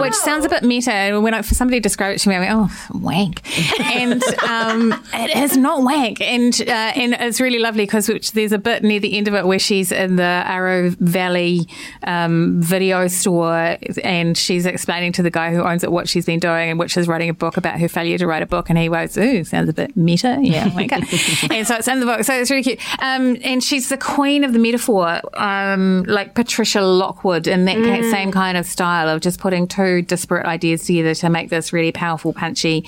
which 0.00 0.14
sounds 0.14 0.44
a 0.44 0.48
bit 0.48 0.62
meta. 0.62 1.18
When 1.20 1.34
I, 1.34 1.42
for 1.42 1.54
somebody 1.54 1.80
described 1.80 2.16
it 2.16 2.18
to 2.20 2.28
me, 2.28 2.36
I 2.36 2.40
went, 2.40 2.52
"Oh, 2.52 2.98
wank," 2.98 3.80
and 3.80 4.22
um, 4.44 5.04
it 5.12 5.36
is 5.36 5.56
not 5.56 5.82
wank, 5.82 6.20
and 6.20 6.60
uh, 6.62 6.92
and 6.94 7.14
it's 7.14 7.40
really 7.40 7.58
lovely 7.58 7.84
because 7.84 8.06
there's 8.34 8.52
a 8.52 8.58
bit 8.58 8.82
near 8.82 9.00
the 9.00 9.16
end 9.16 9.28
of 9.28 9.34
it 9.34 9.46
where 9.46 9.58
she's 9.58 9.92
in 9.92 10.16
the 10.16 10.22
Arrow 10.22 10.90
Valley 11.00 11.66
um, 12.04 12.60
video 12.60 13.08
store, 13.08 13.78
and 14.04 14.36
she's 14.36 14.66
explaining 14.66 15.12
to 15.12 15.22
the 15.22 15.30
guy 15.30 15.52
who 15.52 15.62
owns 15.62 15.84
it 15.84 15.90
what 15.90 16.08
she's 16.08 16.26
been 16.26 16.40
doing, 16.40 16.70
and 16.70 16.78
which 16.78 16.96
is 17.00 17.08
writing 17.08 17.28
a 17.28 17.34
book 17.34 17.56
about 17.56 17.80
her 17.80 17.88
failure 17.88 18.18
to 18.18 18.26
write 18.26 18.42
a 18.42 18.46
book, 18.46 18.68
and 18.68 18.78
he 18.78 18.88
goes, 18.88 19.16
"Ooh, 19.16 19.44
sounds 19.44 19.68
a 19.68 19.72
bit 19.72 19.96
meta, 19.96 20.38
yeah." 20.40 20.68
wanker." 20.68 21.50
and 21.50 21.66
so 21.66 21.74
it's 21.76 21.88
in 21.88 22.00
the 22.00 22.06
book, 22.06 22.22
so 22.24 22.34
it's 22.34 22.50
really 22.50 22.62
cute. 22.62 22.78
Um, 23.02 23.36
and 23.42 23.62
she's 23.62 23.88
the 23.88 23.96
queen 23.96 24.44
of 24.44 24.52
the 24.52 24.58
metaphor, 24.58 25.20
um, 25.34 26.04
like 26.04 26.34
Patricia 26.34 26.80
Lockwood, 26.80 27.46
in 27.46 27.64
that 27.64 27.76
ki- 27.76 28.10
same 28.10 28.30
kind 28.30 28.56
of 28.56 28.66
style 28.66 29.08
of 29.08 29.20
just 29.20 29.40
putting 29.40 29.66
two 29.66 30.02
disparate 30.02 30.46
ideas 30.46 30.84
together 30.84 31.14
to 31.14 31.30
make 31.30 31.50
this 31.50 31.72
really 31.72 31.92
powerful, 31.92 32.32
punchy 32.32 32.86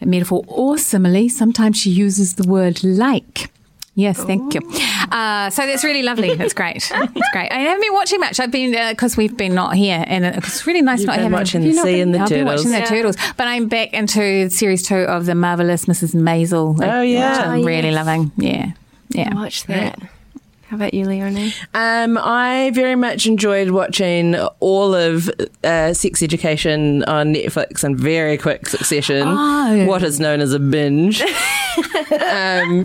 metaphor. 0.00 0.44
Or 0.46 0.78
simile, 0.78 1.28
sometimes 1.28 1.78
she 1.78 1.90
uses 1.90 2.34
the 2.34 2.46
word 2.46 2.84
like. 2.84 3.50
Yes, 3.98 4.22
thank 4.22 4.52
you. 4.52 4.60
Uh, 5.10 5.48
so 5.48 5.64
that's 5.66 5.82
really 5.82 6.02
lovely. 6.02 6.34
That's 6.34 6.52
great. 6.52 6.76
It's 6.76 6.90
great. 7.32 7.50
I 7.50 7.58
haven't 7.60 7.80
been 7.80 7.94
watching 7.94 8.20
much. 8.20 8.38
I've 8.38 8.50
been 8.50 8.72
because 8.90 9.16
we've 9.16 9.34
been 9.36 9.54
not 9.54 9.74
here, 9.74 10.04
and 10.06 10.22
it's 10.26 10.66
really 10.66 10.82
nice 10.82 10.98
You've 11.00 11.06
not 11.06 11.12
been 11.14 11.22
having. 11.22 11.32
watching 11.32 11.62
Have 11.62 11.70
you 11.70 11.76
not 11.76 11.84
Sea 11.86 11.92
been- 11.94 12.02
and 12.02 12.14
the 12.14 12.18
I've 12.20 12.28
been 12.28 12.44
watching 12.44 12.70
the 12.72 12.80
Turtles. 12.80 13.16
turtles, 13.16 13.34
but 13.38 13.46
I'm 13.48 13.68
back 13.68 13.94
into 13.94 14.50
series 14.50 14.82
two 14.86 14.96
of 14.96 15.24
the 15.24 15.34
marvelous 15.34 15.86
Mrs. 15.86 16.14
Maisel. 16.14 16.78
Oh, 16.78 17.00
yeah. 17.00 17.30
which 17.38 17.46
I'm 17.46 17.60
Oh, 17.60 17.64
really 17.64 17.88
yes. 17.90 17.94
loving. 18.06 18.32
Yeah, 18.36 18.72
yeah. 19.08 19.34
Watch 19.34 19.64
that. 19.64 19.98
How 20.68 20.76
about 20.76 20.92
you, 20.92 21.06
Leonie? 21.06 21.54
Um, 21.74 22.18
I 22.20 22.72
very 22.74 22.96
much 22.96 23.26
enjoyed 23.26 23.70
watching 23.70 24.34
all 24.60 24.94
of 24.94 25.30
uh, 25.64 25.94
Sex 25.94 26.22
Education 26.22 27.02
on 27.04 27.32
Netflix 27.32 27.82
in 27.84 27.96
very 27.96 28.36
quick 28.36 28.66
succession. 28.68 29.22
Oh. 29.26 29.86
What 29.86 30.02
is 30.02 30.18
known 30.20 30.40
as 30.40 30.52
a 30.52 30.58
binge. 30.58 31.22
um, 32.20 32.84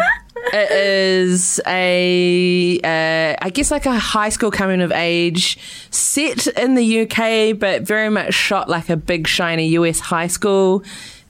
it 0.53 0.71
is 0.71 1.61
a, 1.67 2.79
uh, 2.83 3.35
I 3.41 3.49
guess, 3.49 3.71
like 3.71 3.85
a 3.85 3.97
high 3.97 4.29
school 4.29 4.51
coming 4.51 4.81
of 4.81 4.91
age 4.91 5.57
set 5.91 6.47
in 6.47 6.75
the 6.75 7.01
UK, 7.01 7.57
but 7.57 7.83
very 7.83 8.09
much 8.09 8.33
shot 8.33 8.69
like 8.69 8.89
a 8.89 8.97
big, 8.97 9.27
shiny 9.27 9.67
US 9.69 9.99
high 9.99 10.27
school 10.27 10.83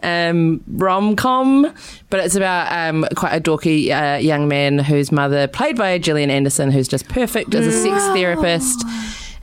um, 0.04 0.64
rom 0.68 1.16
com, 1.16 1.72
but 2.10 2.20
it's 2.20 2.36
about 2.36 2.72
um, 2.72 3.06
quite 3.16 3.34
a 3.34 3.42
dorky 3.42 3.90
uh, 3.90 4.18
young 4.18 4.48
man 4.48 4.80
whose 4.80 5.12
mother, 5.12 5.48
played 5.48 5.78
by 5.78 5.98
Gillian 5.98 6.30
Anderson, 6.30 6.72
who's 6.72 6.88
just 6.88 7.08
perfect 7.08 7.54
as 7.54 7.68
a 7.68 7.72
sex 7.72 8.04
therapist. 8.08 8.84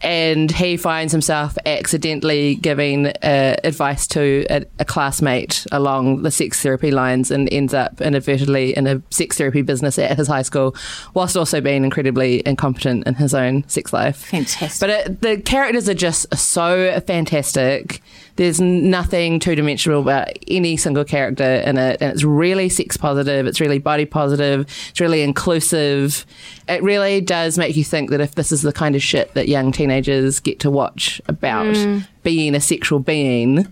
And 0.00 0.50
he 0.50 0.76
finds 0.76 1.12
himself 1.12 1.58
accidentally 1.66 2.54
giving 2.54 3.08
uh, 3.08 3.56
advice 3.64 4.06
to 4.08 4.46
a, 4.48 4.64
a 4.78 4.84
classmate 4.84 5.66
along 5.72 6.22
the 6.22 6.30
sex 6.30 6.62
therapy 6.62 6.90
lines 6.90 7.30
and 7.30 7.52
ends 7.52 7.74
up 7.74 8.00
inadvertently 8.00 8.76
in 8.76 8.86
a 8.86 9.02
sex 9.10 9.36
therapy 9.38 9.62
business 9.62 9.98
at 9.98 10.16
his 10.16 10.28
high 10.28 10.42
school, 10.42 10.76
whilst 11.14 11.36
also 11.36 11.60
being 11.60 11.84
incredibly 11.84 12.42
incompetent 12.46 13.06
in 13.06 13.14
his 13.14 13.34
own 13.34 13.68
sex 13.68 13.92
life. 13.92 14.16
Fantastic. 14.26 14.80
But 14.80 14.90
it, 14.90 15.20
the 15.20 15.40
characters 15.40 15.88
are 15.88 15.94
just 15.94 16.32
so 16.36 17.00
fantastic. 17.06 18.00
There's 18.38 18.60
nothing 18.60 19.40
two 19.40 19.56
dimensional 19.56 20.00
about 20.00 20.28
any 20.46 20.76
single 20.76 21.04
character 21.04 21.42
in 21.42 21.76
it, 21.76 22.00
and 22.00 22.12
it's 22.12 22.22
really 22.22 22.68
sex 22.68 22.96
positive. 22.96 23.48
It's 23.48 23.60
really 23.60 23.80
body 23.80 24.04
positive. 24.04 24.60
It's 24.90 25.00
really 25.00 25.22
inclusive. 25.22 26.24
It 26.68 26.80
really 26.80 27.20
does 27.20 27.58
make 27.58 27.74
you 27.76 27.82
think 27.82 28.10
that 28.10 28.20
if 28.20 28.36
this 28.36 28.52
is 28.52 28.62
the 28.62 28.72
kind 28.72 28.94
of 28.94 29.02
shit 29.02 29.34
that 29.34 29.48
young 29.48 29.72
teenagers 29.72 30.38
get 30.38 30.60
to 30.60 30.70
watch 30.70 31.20
about 31.26 31.66
mm. 31.66 32.06
being 32.22 32.54
a 32.54 32.60
sexual 32.60 33.00
being 33.00 33.66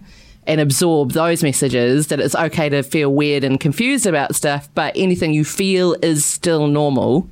and 0.48 0.60
absorb 0.60 1.12
those 1.12 1.44
messages, 1.44 2.08
that 2.08 2.18
it's 2.18 2.34
okay 2.34 2.68
to 2.68 2.82
feel 2.82 3.14
weird 3.14 3.44
and 3.44 3.60
confused 3.60 4.04
about 4.04 4.34
stuff, 4.34 4.68
but 4.74 4.92
anything 4.96 5.32
you 5.32 5.44
feel 5.44 5.94
is 6.02 6.24
still 6.24 6.66
normal. 6.66 7.28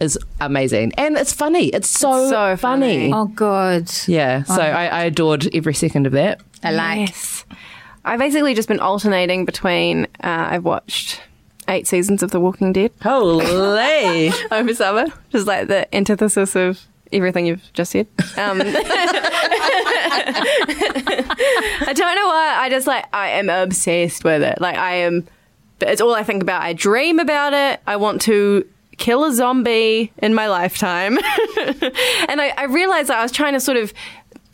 Is 0.00 0.18
amazing 0.40 0.92
and 0.98 1.16
it's 1.16 1.32
funny. 1.32 1.68
It's 1.68 1.88
so, 1.88 2.28
so 2.28 2.56
funny. 2.56 3.12
oh, 3.12 3.26
good. 3.26 3.88
yeah, 4.08 4.42
so 4.42 4.60
oh. 4.60 4.64
I, 4.64 4.86
I 4.86 5.04
adored 5.04 5.48
every 5.54 5.72
second 5.72 6.06
of 6.06 6.12
that. 6.12 6.40
I 6.64 6.72
like. 6.72 7.08
Yes. 7.08 7.44
I've 8.04 8.18
basically 8.18 8.54
just 8.54 8.68
been 8.68 8.80
alternating 8.80 9.44
between. 9.44 10.04
Uh, 10.22 10.48
I've 10.50 10.64
watched 10.64 11.22
eight 11.68 11.86
seasons 11.86 12.22
of 12.22 12.30
The 12.30 12.40
Walking 12.40 12.72
Dead 12.72 12.92
Holy! 13.02 14.30
over 14.50 14.74
summer, 14.74 15.06
just 15.30 15.46
like 15.46 15.68
the 15.68 15.94
antithesis 15.94 16.56
of 16.56 16.80
everything 17.12 17.46
you've 17.46 17.72
just 17.72 17.92
said. 17.92 18.06
Um, 18.36 18.60
I 21.86 21.92
don't 21.94 22.14
know 22.14 22.26
why. 22.26 22.56
I 22.58 22.68
just 22.70 22.86
like 22.86 23.06
I 23.14 23.30
am 23.30 23.48
obsessed 23.48 24.24
with 24.24 24.42
it. 24.42 24.60
Like 24.60 24.76
I 24.76 24.96
am. 24.96 25.26
It's 25.80 26.00
all 26.00 26.14
I 26.14 26.22
think 26.22 26.42
about. 26.42 26.62
I 26.62 26.72
dream 26.72 27.18
about 27.18 27.52
it. 27.52 27.80
I 27.86 27.96
want 27.96 28.22
to 28.22 28.66
kill 28.96 29.24
a 29.24 29.32
zombie 29.32 30.12
in 30.18 30.34
my 30.34 30.48
lifetime. 30.48 31.18
and 31.58 32.40
I, 32.40 32.54
I 32.56 32.64
realized 32.64 33.08
that 33.08 33.18
I 33.18 33.22
was 33.22 33.32
trying 33.32 33.54
to 33.54 33.60
sort 33.60 33.76
of 33.76 33.92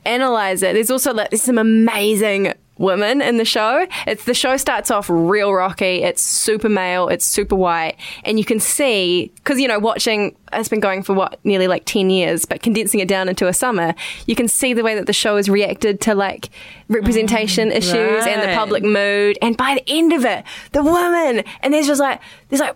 analyze 0.04 0.62
it. 0.62 0.74
There's 0.74 0.90
also 0.90 1.12
like 1.12 1.30
there's 1.30 1.42
some 1.42 1.58
amazing 1.58 2.54
women 2.80 3.20
in 3.20 3.36
the 3.36 3.44
show. 3.44 3.86
It's 4.06 4.24
the 4.24 4.34
show 4.34 4.56
starts 4.56 4.90
off 4.90 5.08
real 5.10 5.52
rocky. 5.52 6.02
It's 6.02 6.22
super 6.22 6.68
male. 6.68 7.08
It's 7.08 7.26
super 7.26 7.54
white, 7.54 7.96
and 8.24 8.38
you 8.38 8.44
can 8.44 8.58
see 8.58 9.30
because 9.36 9.60
you 9.60 9.68
know 9.68 9.78
watching. 9.78 10.36
It's 10.52 10.68
been 10.68 10.80
going 10.80 11.04
for 11.04 11.14
what 11.14 11.38
nearly 11.44 11.68
like 11.68 11.84
ten 11.84 12.10
years, 12.10 12.44
but 12.44 12.60
condensing 12.60 12.98
it 12.98 13.06
down 13.06 13.28
into 13.28 13.46
a 13.46 13.52
summer, 13.52 13.94
you 14.26 14.34
can 14.34 14.48
see 14.48 14.72
the 14.72 14.82
way 14.82 14.96
that 14.96 15.06
the 15.06 15.12
show 15.12 15.36
has 15.36 15.48
reacted 15.48 16.00
to 16.02 16.14
like 16.14 16.50
representation 16.88 17.70
mm, 17.70 17.76
issues 17.76 18.26
and 18.26 18.42
the 18.42 18.52
public 18.56 18.82
mood. 18.82 19.38
And 19.40 19.56
by 19.56 19.74
the 19.74 19.84
end 19.86 20.12
of 20.12 20.24
it, 20.24 20.44
the 20.72 20.82
woman 20.82 21.44
and 21.62 21.72
there's 21.72 21.86
just 21.86 22.00
like 22.00 22.20
there's 22.48 22.60
like 22.60 22.74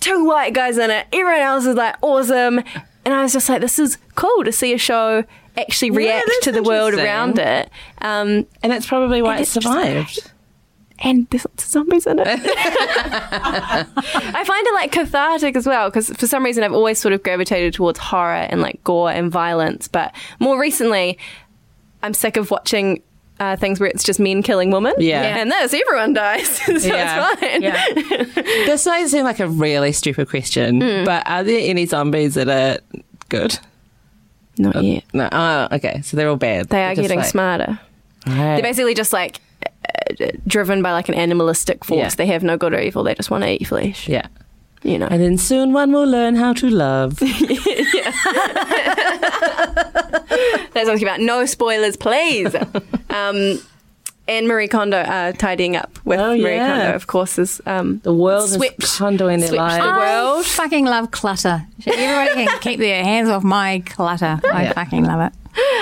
two 0.00 0.24
white 0.24 0.52
guys 0.52 0.78
in 0.78 0.90
it. 0.90 1.06
Everyone 1.12 1.40
else 1.40 1.66
is 1.66 1.74
like 1.74 1.96
awesome. 2.02 2.60
And 3.04 3.14
I 3.14 3.22
was 3.22 3.32
just 3.32 3.48
like, 3.48 3.60
this 3.60 3.78
is 3.78 3.98
cool 4.14 4.44
to 4.44 4.52
see 4.52 4.72
a 4.72 4.78
show 4.78 5.24
actually 5.56 5.90
react 5.90 6.26
that's 6.26 6.44
to 6.44 6.52
the 6.52 6.62
world 6.62 6.94
around 6.94 7.38
it. 7.38 7.70
Um, 8.02 8.46
and 8.62 8.72
that's 8.72 8.86
probably 8.86 9.22
why 9.22 9.36
it 9.36 9.38
just 9.40 9.52
survived. 9.52 10.30
and 11.00 11.26
there's 11.30 11.44
lots 11.46 11.64
of 11.64 11.70
zombies 11.70 12.06
in 12.06 12.18
it. 12.18 12.26
I 12.28 13.84
find 14.46 14.66
it 14.66 14.74
like 14.74 14.92
cathartic 14.92 15.56
as 15.56 15.66
well 15.66 15.88
because 15.90 16.10
for 16.10 16.26
some 16.26 16.44
reason 16.44 16.64
I've 16.64 16.72
always 16.72 16.98
sort 16.98 17.12
of 17.14 17.22
gravitated 17.22 17.74
towards 17.74 17.98
horror 17.98 18.34
and 18.48 18.60
like 18.60 18.82
gore 18.84 19.10
and 19.10 19.30
violence. 19.30 19.88
But 19.88 20.14
more 20.40 20.58
recently, 20.60 21.18
I'm 22.02 22.14
sick 22.14 22.36
of 22.36 22.50
watching. 22.50 23.02
Uh, 23.38 23.54
things 23.54 23.78
where 23.78 23.90
it's 23.90 24.02
just 24.02 24.18
men 24.18 24.42
killing 24.42 24.70
women. 24.70 24.94
Yeah. 24.96 25.20
Yeah. 25.20 25.36
And 25.42 25.50
this, 25.52 25.74
everyone 25.74 26.14
dies. 26.14 26.48
so 26.64 26.72
Yeah. 26.72 27.28
it's 27.34 27.40
fine. 27.42 27.62
Yeah. 27.62 27.84
This 28.64 28.86
might 28.86 29.06
seem 29.08 29.24
like 29.24 29.40
a 29.40 29.46
really 29.46 29.92
stupid 29.92 30.30
question, 30.30 30.78
but 31.04 31.22
are 31.28 31.44
there 31.44 31.60
any 31.62 31.84
zombies 31.84 32.32
that 32.36 32.48
are 32.48 32.78
good? 33.28 33.58
Not 34.58 34.82
yet. 34.82 35.04
No. 35.12 35.28
Oh, 35.32 35.68
okay. 35.72 36.00
So 36.02 36.16
they're 36.16 36.28
all 36.28 36.36
bad. 36.36 36.68
They 36.68 36.84
are 36.84 36.94
getting 36.94 37.18
like- 37.18 37.28
smarter. 37.28 37.78
Right. 38.26 38.34
They're 38.54 38.62
basically 38.62 38.94
just 38.94 39.12
like 39.12 39.40
uh, 40.20 40.30
driven 40.46 40.82
by 40.82 40.92
like 40.92 41.08
an 41.08 41.14
animalistic 41.14 41.84
force. 41.84 41.98
Yeah. 41.98 42.08
They 42.16 42.26
have 42.26 42.42
no 42.42 42.56
good 42.56 42.74
or 42.74 42.80
evil. 42.80 43.04
They 43.04 43.14
just 43.14 43.30
want 43.30 43.44
to 43.44 43.50
eat 43.50 43.66
flesh. 43.68 44.08
yeah. 44.08 44.26
You 44.82 44.98
know. 44.98 45.06
And 45.06 45.22
then 45.22 45.38
soon 45.38 45.72
one 45.72 45.92
will 45.92 46.06
learn 46.06 46.34
how 46.36 46.52
to 46.54 46.68
love. 46.68 47.18
That's 50.76 50.88
what 50.88 50.88
I'm 50.88 51.02
about. 51.02 51.20
No 51.20 51.44
spoilers, 51.46 51.96
please. 51.96 52.54
um, 53.10 53.58
and 54.28 54.48
Marie 54.48 54.68
Kondo 54.68 54.98
uh, 54.98 55.32
tidying 55.32 55.76
up 55.76 55.98
with 56.04 56.18
Oh, 56.20 56.36
Marie 56.36 56.54
yeah. 56.56 56.68
Kondo, 56.68 56.94
of 56.94 57.06
course, 57.06 57.38
is 57.38 57.60
um, 57.66 58.00
The 58.02 58.12
world 58.14 58.48
Swept- 58.50 58.82
is 58.82 58.96
condoing 58.96 59.40
their 59.40 59.52
lives. 59.52 59.82
the 59.84 59.90
world. 59.90 60.40
I 60.44 60.48
fucking 60.48 60.84
love 60.84 61.10
clutter. 61.10 61.64
Everybody 61.86 62.46
can 62.46 62.58
keep 62.60 62.78
their 62.80 63.04
hands 63.04 63.28
off 63.28 63.44
my 63.44 63.82
clutter. 63.86 64.40
I 64.52 64.64
Yeah. 64.64 64.72
fucking 64.72 65.04
love 65.04 65.20
it. 65.20 65.32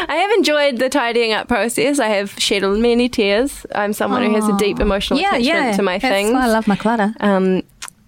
I 0.09 0.15
have 0.17 0.31
enjoyed 0.39 0.79
the 0.79 0.89
tidying 0.89 1.33
up 1.33 1.49
process. 1.49 1.99
I 1.99 2.09
have 2.09 2.31
shed 2.39 2.63
many 2.63 3.09
tears. 3.09 3.67
I'm 3.75 3.93
someone 3.93 4.23
who 4.23 4.35
has 4.35 4.47
a 4.49 4.57
deep 4.57 4.79
emotional 4.79 5.19
Yeah, 5.19 5.31
attachment 5.37 5.47
yeah. 5.47 5.73
to 5.77 5.83
my 5.83 5.99
things. 5.99 6.03
That's 6.03 6.15
things. 6.15 6.33
why 6.35 6.45
I 6.45 6.49
love 6.49 6.69
my 6.69 6.77
clutter. 6.77 7.13
um, 7.21 7.63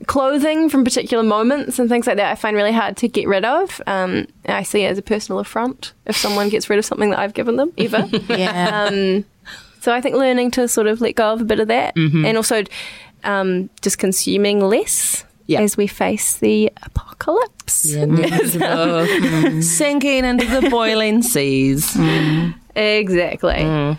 clothing 0.07 0.69
from 0.69 0.85
particular 0.85 1.23
moments 1.25 1.79
and 1.79 1.89
things 1.89 2.07
like 2.07 2.17
that 2.19 2.31
I 2.31 2.35
find 2.37 2.55
really 2.55 2.71
hard 2.73 2.97
to 2.99 3.09
get 3.09 3.27
rid 3.27 3.45
of. 3.45 3.81
Um, 3.87 4.27
I 4.47 4.63
see 4.63 4.83
it 4.83 4.89
as 4.91 4.99
a 4.99 5.03
personal 5.03 5.39
affront 5.41 5.95
if 6.05 6.17
someone 6.17 6.49
gets 6.51 6.69
rid 6.71 6.79
of 6.79 6.85
something 6.85 7.11
that 7.11 7.19
I've 7.19 7.35
given 7.35 7.57
them, 7.57 7.73
ever. 7.79 8.09
Yeah. 8.29 8.85
um, 8.89 9.25
so 9.87 9.93
I 9.93 10.01
think 10.01 10.17
learning 10.17 10.51
to 10.51 10.67
sort 10.67 10.89
of 10.89 11.01
let 11.01 11.15
go 11.15 11.33
of 11.33 11.41
a 11.41 11.45
bit 11.45 11.61
of 11.61 11.69
that 11.69 11.95
mm-hmm. 11.95 12.25
and 12.25 12.37
also 12.37 12.65
um, 13.23 13.71
just 13.83 13.99
consuming 13.99 14.59
less 14.59 15.25
Yeah. 15.47 15.61
as 15.61 15.77
we 15.77 15.87
face 15.87 16.39
the 16.39 16.73
apocalypse. 16.83 17.85
The 17.85 18.03
inevitable 18.03 18.59
mm. 18.67 19.63
sinking 19.63 20.25
into 20.25 20.45
the 20.47 20.69
boiling 20.71 21.23
seas. 21.23 21.95
Mm. 21.95 22.57
Exactly. 22.75 23.55
Mm. 23.55 23.97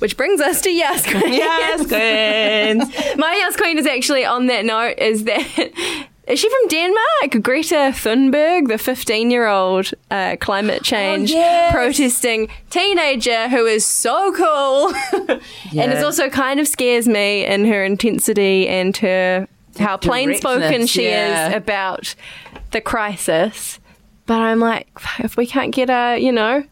Which 0.00 0.18
brings 0.18 0.42
us 0.42 0.60
to 0.60 0.70
Yas 0.70 1.06
Queen. 1.10 1.32
Yes, 1.32 1.86
queens. 1.86 3.16
My 3.16 3.34
Yas 3.36 3.56
Queen 3.56 3.78
is 3.78 3.86
actually 3.86 4.26
on 4.26 4.46
that 4.48 4.66
note 4.66 4.98
is 4.98 5.24
that. 5.24 6.08
Is 6.30 6.38
she 6.38 6.48
from 6.48 6.68
Denmark? 6.68 7.42
Greta 7.42 7.92
Thunberg, 7.92 8.68
the 8.68 8.78
15 8.78 9.32
year 9.32 9.48
old 9.48 9.90
uh, 10.12 10.36
climate 10.40 10.84
change 10.84 11.32
yes. 11.32 11.72
protesting 11.72 12.48
teenager 12.70 13.48
who 13.48 13.66
is 13.66 13.84
so 13.84 14.32
cool. 14.32 14.94
and 15.76 15.92
it 15.92 16.04
also 16.04 16.30
kind 16.30 16.60
of 16.60 16.68
scares 16.68 17.08
me 17.08 17.44
in 17.44 17.64
her 17.64 17.84
intensity 17.84 18.68
and 18.68 18.96
her 18.98 19.48
how 19.80 19.96
plain 19.96 20.36
spoken 20.36 20.86
she 20.86 21.06
yeah. 21.06 21.48
is 21.48 21.56
about 21.56 22.14
the 22.70 22.80
crisis. 22.80 23.80
But 24.26 24.38
I'm 24.38 24.60
like, 24.60 24.86
if 25.18 25.36
we 25.36 25.48
can't 25.48 25.74
get 25.74 25.90
our, 25.90 26.16
you 26.16 26.30
know, 26.30 26.62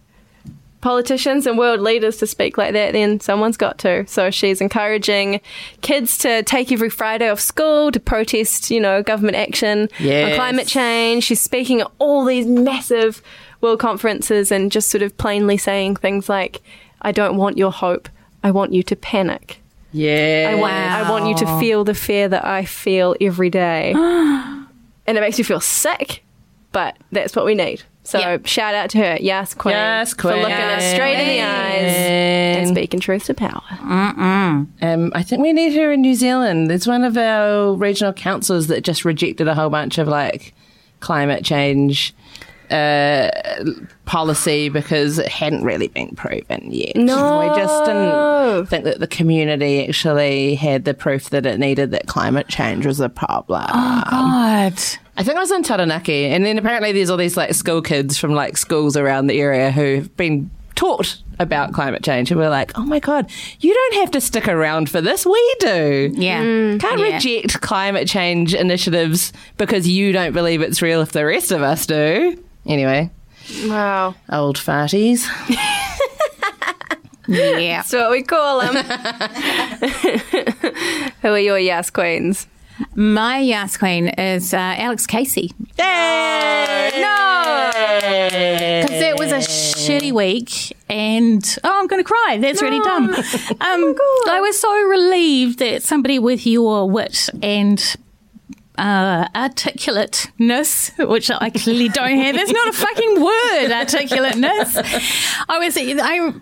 politicians 0.80 1.46
and 1.46 1.58
world 1.58 1.80
leaders 1.80 2.18
to 2.18 2.26
speak 2.26 2.56
like 2.56 2.72
that, 2.72 2.92
then 2.92 3.20
someone's 3.20 3.56
got 3.56 3.78
to. 3.78 4.06
So 4.06 4.30
she's 4.30 4.60
encouraging 4.60 5.40
kids 5.80 6.18
to 6.18 6.42
take 6.44 6.70
every 6.70 6.90
Friday 6.90 7.28
off 7.28 7.40
school 7.40 7.90
to 7.92 8.00
protest, 8.00 8.70
you 8.70 8.80
know, 8.80 9.02
government 9.02 9.36
action 9.36 9.88
on 10.28 10.34
climate 10.34 10.68
change. 10.68 11.24
She's 11.24 11.40
speaking 11.40 11.80
at 11.80 11.90
all 11.98 12.24
these 12.24 12.46
massive 12.46 13.22
world 13.60 13.80
conferences 13.80 14.52
and 14.52 14.70
just 14.70 14.90
sort 14.90 15.02
of 15.02 15.16
plainly 15.16 15.56
saying 15.56 15.96
things 15.96 16.28
like, 16.28 16.62
I 17.02 17.12
don't 17.12 17.36
want 17.36 17.58
your 17.58 17.72
hope. 17.72 18.08
I 18.44 18.50
want 18.52 18.72
you 18.72 18.82
to 18.84 18.96
panic. 18.96 19.60
Yeah. 19.92 20.50
I 20.50 20.54
want, 20.54 20.72
I 20.74 21.10
want 21.10 21.26
you 21.26 21.46
to 21.46 21.58
feel 21.58 21.82
the 21.82 21.94
fear 21.94 22.28
that 22.28 22.44
I 22.44 22.64
feel 22.64 23.16
every 23.20 23.50
day. 23.50 23.92
and 23.96 24.68
it 25.06 25.20
makes 25.20 25.38
you 25.38 25.44
feel 25.44 25.60
sick, 25.60 26.22
but 26.70 26.96
that's 27.10 27.34
what 27.34 27.44
we 27.44 27.54
need. 27.54 27.82
So 28.08 28.40
shout 28.44 28.74
out 28.74 28.88
to 28.90 28.98
her. 28.98 29.18
Yes, 29.20 29.52
Queen. 29.52 29.74
Yes, 29.74 30.14
Queen. 30.14 30.32
For 30.32 30.40
looking 30.40 30.56
us 30.56 30.92
straight 30.94 31.20
in 31.20 31.28
the 31.28 31.42
eyes 31.42 32.56
and 32.56 32.68
speaking 32.68 33.00
truth 33.00 33.24
to 33.24 33.34
power. 33.34 33.62
um, 34.80 35.12
I 35.14 35.22
think 35.22 35.42
we 35.42 35.52
need 35.52 35.74
her 35.74 35.92
in 35.92 36.00
New 36.00 36.14
Zealand. 36.14 36.70
There's 36.70 36.86
one 36.86 37.04
of 37.04 37.18
our 37.18 37.74
regional 37.74 38.14
councils 38.14 38.68
that 38.68 38.82
just 38.82 39.04
rejected 39.04 39.46
a 39.46 39.54
whole 39.54 39.68
bunch 39.68 39.98
of 39.98 40.08
like 40.08 40.54
climate 41.00 41.44
change 41.44 42.14
uh, 42.70 43.30
policy 44.06 44.70
because 44.70 45.18
it 45.18 45.28
hadn't 45.28 45.64
really 45.64 45.88
been 45.88 46.14
proven 46.16 46.70
yet. 46.70 46.96
No. 46.96 47.40
We 47.40 47.60
just 47.60 47.84
didn't 47.84 48.66
think 48.66 48.84
that 48.84 49.00
the 49.00 49.06
community 49.06 49.86
actually 49.86 50.54
had 50.54 50.84
the 50.86 50.94
proof 50.94 51.30
that 51.30 51.44
it 51.44 51.58
needed 51.58 51.90
that 51.90 52.06
climate 52.06 52.48
change 52.48 52.86
was 52.86 53.00
a 53.00 53.08
problem. 53.08 53.66
God. 53.70 54.78
I 55.18 55.24
think 55.24 55.36
I 55.36 55.40
was 55.40 55.50
in 55.50 55.64
Taranaki, 55.64 56.26
and 56.26 56.44
then 56.44 56.58
apparently 56.58 56.92
there's 56.92 57.10
all 57.10 57.16
these 57.16 57.36
like 57.36 57.52
school 57.54 57.82
kids 57.82 58.16
from 58.16 58.34
like 58.34 58.56
schools 58.56 58.96
around 58.96 59.26
the 59.26 59.40
area 59.40 59.72
who've 59.72 60.16
been 60.16 60.48
taught 60.76 61.20
about 61.40 61.72
climate 61.72 62.04
change, 62.04 62.30
and 62.30 62.38
we're 62.38 62.48
like, 62.48 62.78
oh 62.78 62.84
my 62.84 63.00
god, 63.00 63.28
you 63.58 63.74
don't 63.74 63.94
have 63.96 64.12
to 64.12 64.20
stick 64.20 64.46
around 64.46 64.88
for 64.88 65.00
this. 65.00 65.26
We 65.26 65.56
do. 65.58 66.12
Yeah. 66.14 66.40
Mm. 66.42 66.76
Mm. 66.76 66.80
Can't 66.80 67.00
Yeah. 67.00 67.14
reject 67.16 67.60
climate 67.60 68.06
change 68.06 68.54
initiatives 68.54 69.32
because 69.56 69.88
you 69.88 70.12
don't 70.12 70.32
believe 70.32 70.62
it's 70.62 70.80
real 70.80 71.00
if 71.00 71.10
the 71.10 71.26
rest 71.26 71.50
of 71.50 71.62
us 71.62 71.84
do. 71.84 72.40
Anyway, 72.64 73.10
Wow. 73.66 74.14
old 74.30 74.56
farties. 74.56 75.26
Yeah. 77.30 77.82
That's 77.82 77.92
what 77.92 78.10
we 78.10 78.22
call 78.22 78.60
them. 78.60 78.74
Who 81.22 81.28
are 81.28 81.38
your 81.38 81.58
yes 81.58 81.90
queens? 81.90 82.46
My 82.94 83.38
Yas 83.38 83.76
Queen 83.76 84.08
is 84.08 84.54
uh, 84.54 84.56
Alex 84.56 85.06
Casey. 85.06 85.52
No! 85.78 87.70
Because 87.72 89.02
it 89.02 89.18
was 89.18 89.32
a 89.32 89.38
shitty 89.38 90.12
week, 90.12 90.76
and 90.88 91.58
oh, 91.64 91.80
I'm 91.80 91.86
going 91.86 92.02
to 92.02 92.06
cry. 92.08 92.38
That's 92.40 92.62
really 92.62 92.80
dumb. 92.80 93.14
Um, 93.60 93.94
I 94.28 94.40
was 94.40 94.58
so 94.58 94.72
relieved 94.84 95.58
that 95.58 95.82
somebody 95.82 96.18
with 96.18 96.46
your 96.46 96.88
wit 96.88 97.28
and 97.42 97.96
uh, 98.78 99.28
articulateness, 99.34 100.92
which 100.98 101.30
I 101.30 101.50
clearly 101.50 101.88
don't 101.88 102.18
have. 102.18 102.34
It's 102.36 102.50
not 102.52 102.68
a 102.68 102.72
fucking 102.72 103.20
word, 103.20 103.70
articulateness. 103.72 104.76
I 105.48 105.58
was 105.58 105.76
I 105.76 106.32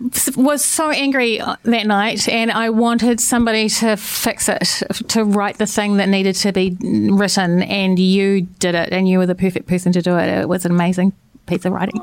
was 0.41 0.63
so 0.63 0.89
angry 0.91 1.37
that 1.63 1.87
night, 1.87 2.27
and 2.29 2.51
I 2.51 2.69
wanted 2.69 3.19
somebody 3.19 3.69
to 3.69 3.97
fix 3.97 4.47
it, 4.49 4.83
to 5.09 5.23
write 5.23 5.57
the 5.57 5.65
thing 5.65 5.97
that 5.97 6.09
needed 6.09 6.35
to 6.35 6.51
be 6.51 6.77
written, 6.81 7.63
and 7.63 7.97
you 7.99 8.41
did 8.59 8.75
it, 8.75 8.93
and 8.93 9.07
you 9.07 9.17
were 9.17 9.25
the 9.25 9.35
perfect 9.35 9.67
person 9.67 9.91
to 9.93 10.01
do 10.01 10.17
it. 10.17 10.27
It 10.29 10.47
was 10.47 10.65
an 10.65 10.71
amazing 10.71 11.13
piece 11.47 11.65
of 11.65 11.73
writing. 11.73 11.99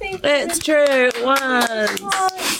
It's 0.00 0.58
true. 0.60 0.84
It 0.88 1.24
was. 1.24 2.00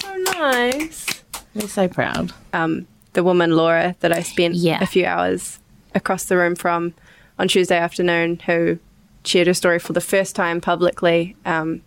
So 0.01 0.17
nice. 0.39 1.07
We're 1.55 1.69
so 1.69 1.89
proud. 1.89 2.33
um, 2.53 2.87
the 3.15 3.25
woman 3.25 3.53
Laura 3.57 3.97
that 4.01 4.13
I 4.13 4.21
spent 4.23 4.57
Yeah. 4.57 4.83
a 4.83 4.87
few 4.87 5.07
hours 5.07 5.59
across 5.97 6.25
the 6.27 6.37
room 6.37 6.55
from 6.55 6.95
on 7.39 7.49
Tuesday 7.49 7.77
afternoon, 7.77 8.39
who 8.47 8.79
shared 9.25 9.49
her 9.49 9.55
story 9.55 9.79
for 9.81 9.93
the 9.93 10.01
first 10.01 10.37
time 10.37 10.61
publicly. 10.61 11.35
Um, 11.45 11.83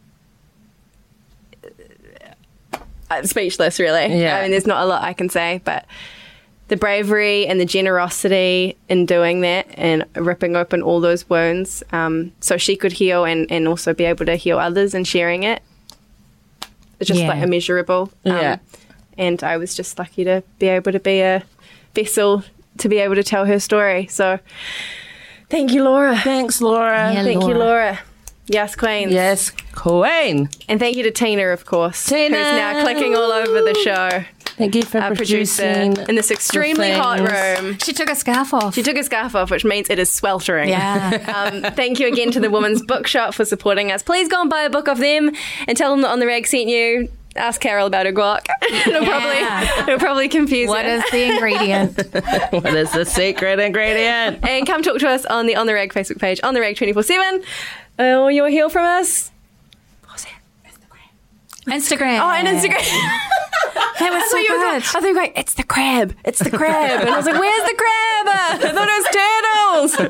speechless, 3.24 3.80
really. 3.80 4.20
Yeah. 4.22 4.38
I 4.38 4.42
mean, 4.44 4.52
there's 4.52 4.68
not 4.68 4.84
a 4.84 4.86
lot 4.86 5.04
I 5.04 5.14
can 5.14 5.30
say, 5.30 5.62
but 5.64 5.86
the 6.68 6.78
bravery 6.78 7.48
and 7.48 7.60
the 7.60 7.66
generosity 7.66 8.78
in 8.90 9.06
doing 9.08 9.42
that 9.42 9.66
and 9.74 10.06
ripping 10.16 10.56
open 10.56 10.84
all 10.84 11.00
those 11.00 11.28
wounds 11.30 11.82
um, 11.92 12.32
so 12.42 12.58
she 12.58 12.76
could 12.76 12.92
heal 12.92 13.26
and, 13.26 13.52
and 13.52 13.68
also 13.68 13.94
be 13.94 14.06
able 14.06 14.26
to 14.28 14.36
heal 14.36 14.60
others 14.60 14.94
and 14.94 15.08
sharing 15.08 15.44
it. 15.44 15.64
It's 17.00 17.08
just 17.08 17.22
Yeah. 17.22 17.30
like 17.30 17.42
immeasurable. 17.42 18.12
Um, 18.26 18.34
Yeah. 18.38 18.58
and 19.18 19.44
I 19.44 19.58
was 19.58 19.74
just 19.74 19.98
lucky 19.98 20.24
to 20.26 20.44
be 20.60 20.68
able 20.68 20.92
to 20.92 21.00
be 21.00 21.22
a 21.22 21.44
vessel 21.96 22.44
to 22.80 22.90
be 22.90 22.98
able 22.98 23.16
to 23.16 23.24
tell 23.24 23.46
her 23.46 23.60
story. 23.60 24.08
So 24.08 24.40
thank 25.50 25.72
you, 25.72 25.84
Laura. 25.84 26.18
Thanks, 26.18 26.62
Laura. 26.62 27.14
Yeah, 27.14 27.24
Thank 27.24 27.42
you, 27.44 27.50
Laura. 27.50 27.60
Laura. 27.60 28.00
Yes, 28.48 28.76
Queens. 28.76 29.12
Yes, 29.12 29.52
Queen. 29.76 30.50
And 30.68 30.80
thank 30.80 30.98
you 30.98 31.04
to 31.04 31.12
Tina, 31.12 31.50
of 31.50 31.66
course, 31.66 32.04
Tina. 32.06 32.36
who's 32.36 32.46
now 32.46 32.82
clicking 32.82 33.14
all 33.16 33.32
over 33.32 33.62
the 33.62 33.76
show. 33.76 34.24
Thank 34.58 34.76
you 34.76 34.82
for 34.82 34.98
Our 34.98 35.16
producer 35.16 35.62
producing 35.64 36.10
in 36.10 36.16
this 36.16 36.32
extremely 36.32 36.92
hot 36.92 37.20
room. 37.20 37.78
She 37.78 37.94
took 37.94 38.10
a 38.10 38.16
scarf 38.16 38.54
off. 38.54 38.74
She 38.74 38.84
took 38.84 38.98
a 38.98 39.04
scarf 39.04 39.36
off, 39.36 39.52
which 39.52 39.64
means 39.64 39.90
it 39.90 40.00
is 40.00 40.10
sweltering. 40.10 40.68
yeah. 40.70 41.52
Um, 41.64 41.74
thank 41.76 42.00
you 42.00 42.08
again 42.08 42.32
to 42.32 42.40
the 42.40 42.50
Women's 42.50 42.82
Bookshop 42.82 43.36
for 43.36 43.46
supporting 43.46 43.92
us. 43.92 44.02
Please 44.04 44.28
go 44.28 44.42
and 44.42 44.50
buy 44.50 44.64
a 44.64 44.70
book 44.70 44.88
of 44.90 44.98
them 44.98 45.32
and 45.68 45.78
tell 45.78 45.92
them 45.92 46.02
that 46.02 46.10
On 46.10 46.20
the 46.20 46.26
Rag 46.28 46.46
sent 46.48 46.68
you. 46.68 47.08
Ask 47.36 47.62
Carol 47.62 47.86
about 47.88 48.06
her 48.06 48.12
guac. 48.12 48.46
it'll 48.64 49.04
Yeah. 49.04 49.10
probably 49.10 49.94
it'll 49.94 50.00
probably 50.00 50.30
confuse 50.30 50.68
what 50.68 50.86
her. 50.86 50.92
is 50.96 51.04
the 51.12 51.24
ingredient? 51.34 51.96
what 52.52 52.74
is 52.76 52.92
the 52.92 53.06
secret 53.06 53.60
ingredient? 53.60 54.44
and 54.48 54.66
come 54.68 54.82
talk 54.82 54.98
to 55.00 55.08
us 55.08 55.26
on 55.26 55.46
the 55.46 55.56
On 55.56 55.68
the 55.68 55.74
Rag 55.74 55.94
Facebook 55.94 56.20
page, 56.20 56.40
On 56.44 56.54
the 56.54 56.60
Rag 56.62 56.76
24 56.76 57.04
7. 57.04 57.44
Uh, 58.00 58.04
or 58.22 58.32
you'll 58.32 58.48
hear 58.48 58.70
from 58.70 58.84
us. 58.86 59.32
Instagram. 61.68 61.76
Instagram. 61.76 62.20
Oh, 62.22 62.32
and 62.32 62.48
Instagram. 62.48 62.86
That 64.00 64.12
was 64.14 64.32
so 64.32 64.38
I 64.38 64.42
you 64.42 64.54
were 64.54 64.58
going- 64.60 64.80
good. 64.80 64.84
I 64.84 64.86
thought 64.88 65.02
you 65.04 65.08
were 65.10 65.14
going, 65.14 65.34
it's 65.36 65.54
the 65.54 65.64
crab. 65.64 66.16
It's 66.26 66.40
the 66.40 66.50
crab. 66.50 67.02
And 67.02 67.10
I 67.10 67.18
was 67.18 67.26
like, 67.26 67.40
where's 67.40 67.70
the 67.70 67.76
crab? 67.76 68.28
I 68.32 68.58
thought 68.74 68.90
it 68.90 70.00
was 70.00 70.00
turtles. 70.00 70.10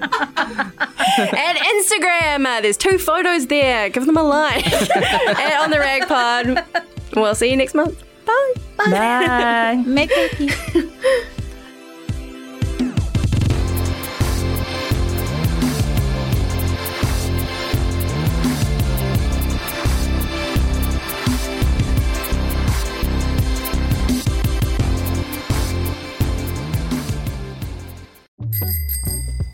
and 1.35 1.57
Instagram. 1.57 2.61
There's 2.61 2.77
two 2.77 2.97
photos 2.97 3.47
there. 3.47 3.89
Give 3.89 4.05
them 4.05 4.17
a 4.17 4.23
like. 4.23 4.65
and 4.95 5.53
on 5.63 5.69
the 5.71 5.79
Rag 5.79 6.07
Pod. 6.07 6.63
We'll 7.15 7.35
see 7.35 7.49
you 7.49 7.57
next 7.57 7.73
month. 7.73 8.03
Bye. 8.25 8.53
Bye. 8.77 9.83
Make 9.87 10.09
cookie. 10.11 10.49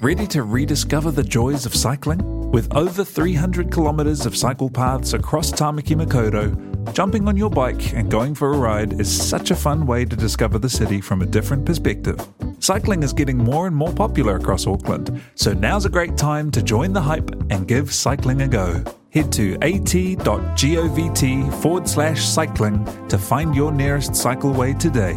Ready 0.06 0.28
to 0.28 0.44
rediscover 0.44 1.10
the 1.10 1.24
joys 1.24 1.66
of 1.66 1.74
cycling? 1.74 2.52
With 2.52 2.72
over 2.76 3.04
300 3.04 3.74
kilometres 3.74 4.28
of 4.28 4.38
cycle 4.38 4.70
paths 4.70 5.14
across 5.14 5.52
Tamaki 5.52 5.96
Makaurau, 5.96 6.75
jumping 6.94 7.28
on 7.28 7.38
your 7.38 7.50
bike 7.50 7.94
and 7.94 8.10
going 8.10 8.36
for 8.36 8.54
a 8.54 8.58
ride 8.58 9.00
is 9.00 9.10
such 9.30 9.52
a 9.52 9.56
fun 9.56 9.86
way 9.86 10.06
to 10.06 10.16
discover 10.16 10.60
the 10.60 10.70
city 10.70 11.02
from 11.02 11.22
a 11.22 11.26
different 11.26 11.66
perspective. 11.66 12.20
Cycling 12.60 13.04
is 13.04 13.14
getting 13.14 13.38
more 13.38 13.68
and 13.68 13.76
more 13.76 13.94
popular 13.94 14.36
across 14.38 14.68
Auckland, 14.68 15.22
so 15.36 15.54
now's 15.54 15.86
a 15.86 15.90
great 15.90 16.18
time 16.18 16.52
to 16.52 16.62
join 16.62 16.94
the 16.94 17.02
hype 17.02 17.30
and 17.50 17.68
give 17.68 17.94
cycling 17.94 18.42
a 18.42 18.48
go. 18.48 18.84
Head 19.12 19.32
to 19.34 19.54
at.govt 19.62 21.54
forward 21.62 21.88
slash 21.88 22.26
cycling 22.26 22.84
to 23.08 23.18
find 23.18 23.56
your 23.56 23.72
nearest 23.72 24.12
cycleway 24.12 24.78
today. 24.78 25.16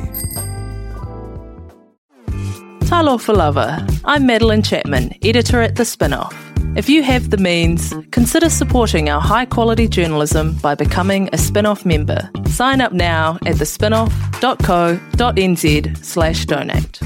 Talofa 2.88 3.36
lava. 3.36 3.86
I'm 4.04 4.26
Madeleine 4.26 4.62
Chapman, 4.62 5.12
editor 5.22 5.60
at 5.60 5.76
The 5.76 5.82
Spinoff. 5.82 6.47
If 6.76 6.88
you 6.88 7.02
have 7.02 7.30
the 7.30 7.38
means, 7.38 7.92
consider 8.12 8.48
supporting 8.50 9.08
our 9.08 9.20
high 9.20 9.46
quality 9.46 9.88
journalism 9.88 10.54
by 10.62 10.74
becoming 10.74 11.28
a 11.28 11.36
Spinoff 11.36 11.84
member. 11.84 12.30
Sign 12.46 12.80
up 12.80 12.92
now 12.92 13.38
at 13.46 13.56
thespinoff.co.nz 13.56 16.04
slash 16.04 16.46
donate. 16.46 17.00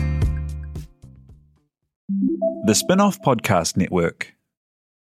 The 2.64 2.74
Spinoff 2.74 3.18
Podcast 3.24 3.76
Network. 3.76 4.34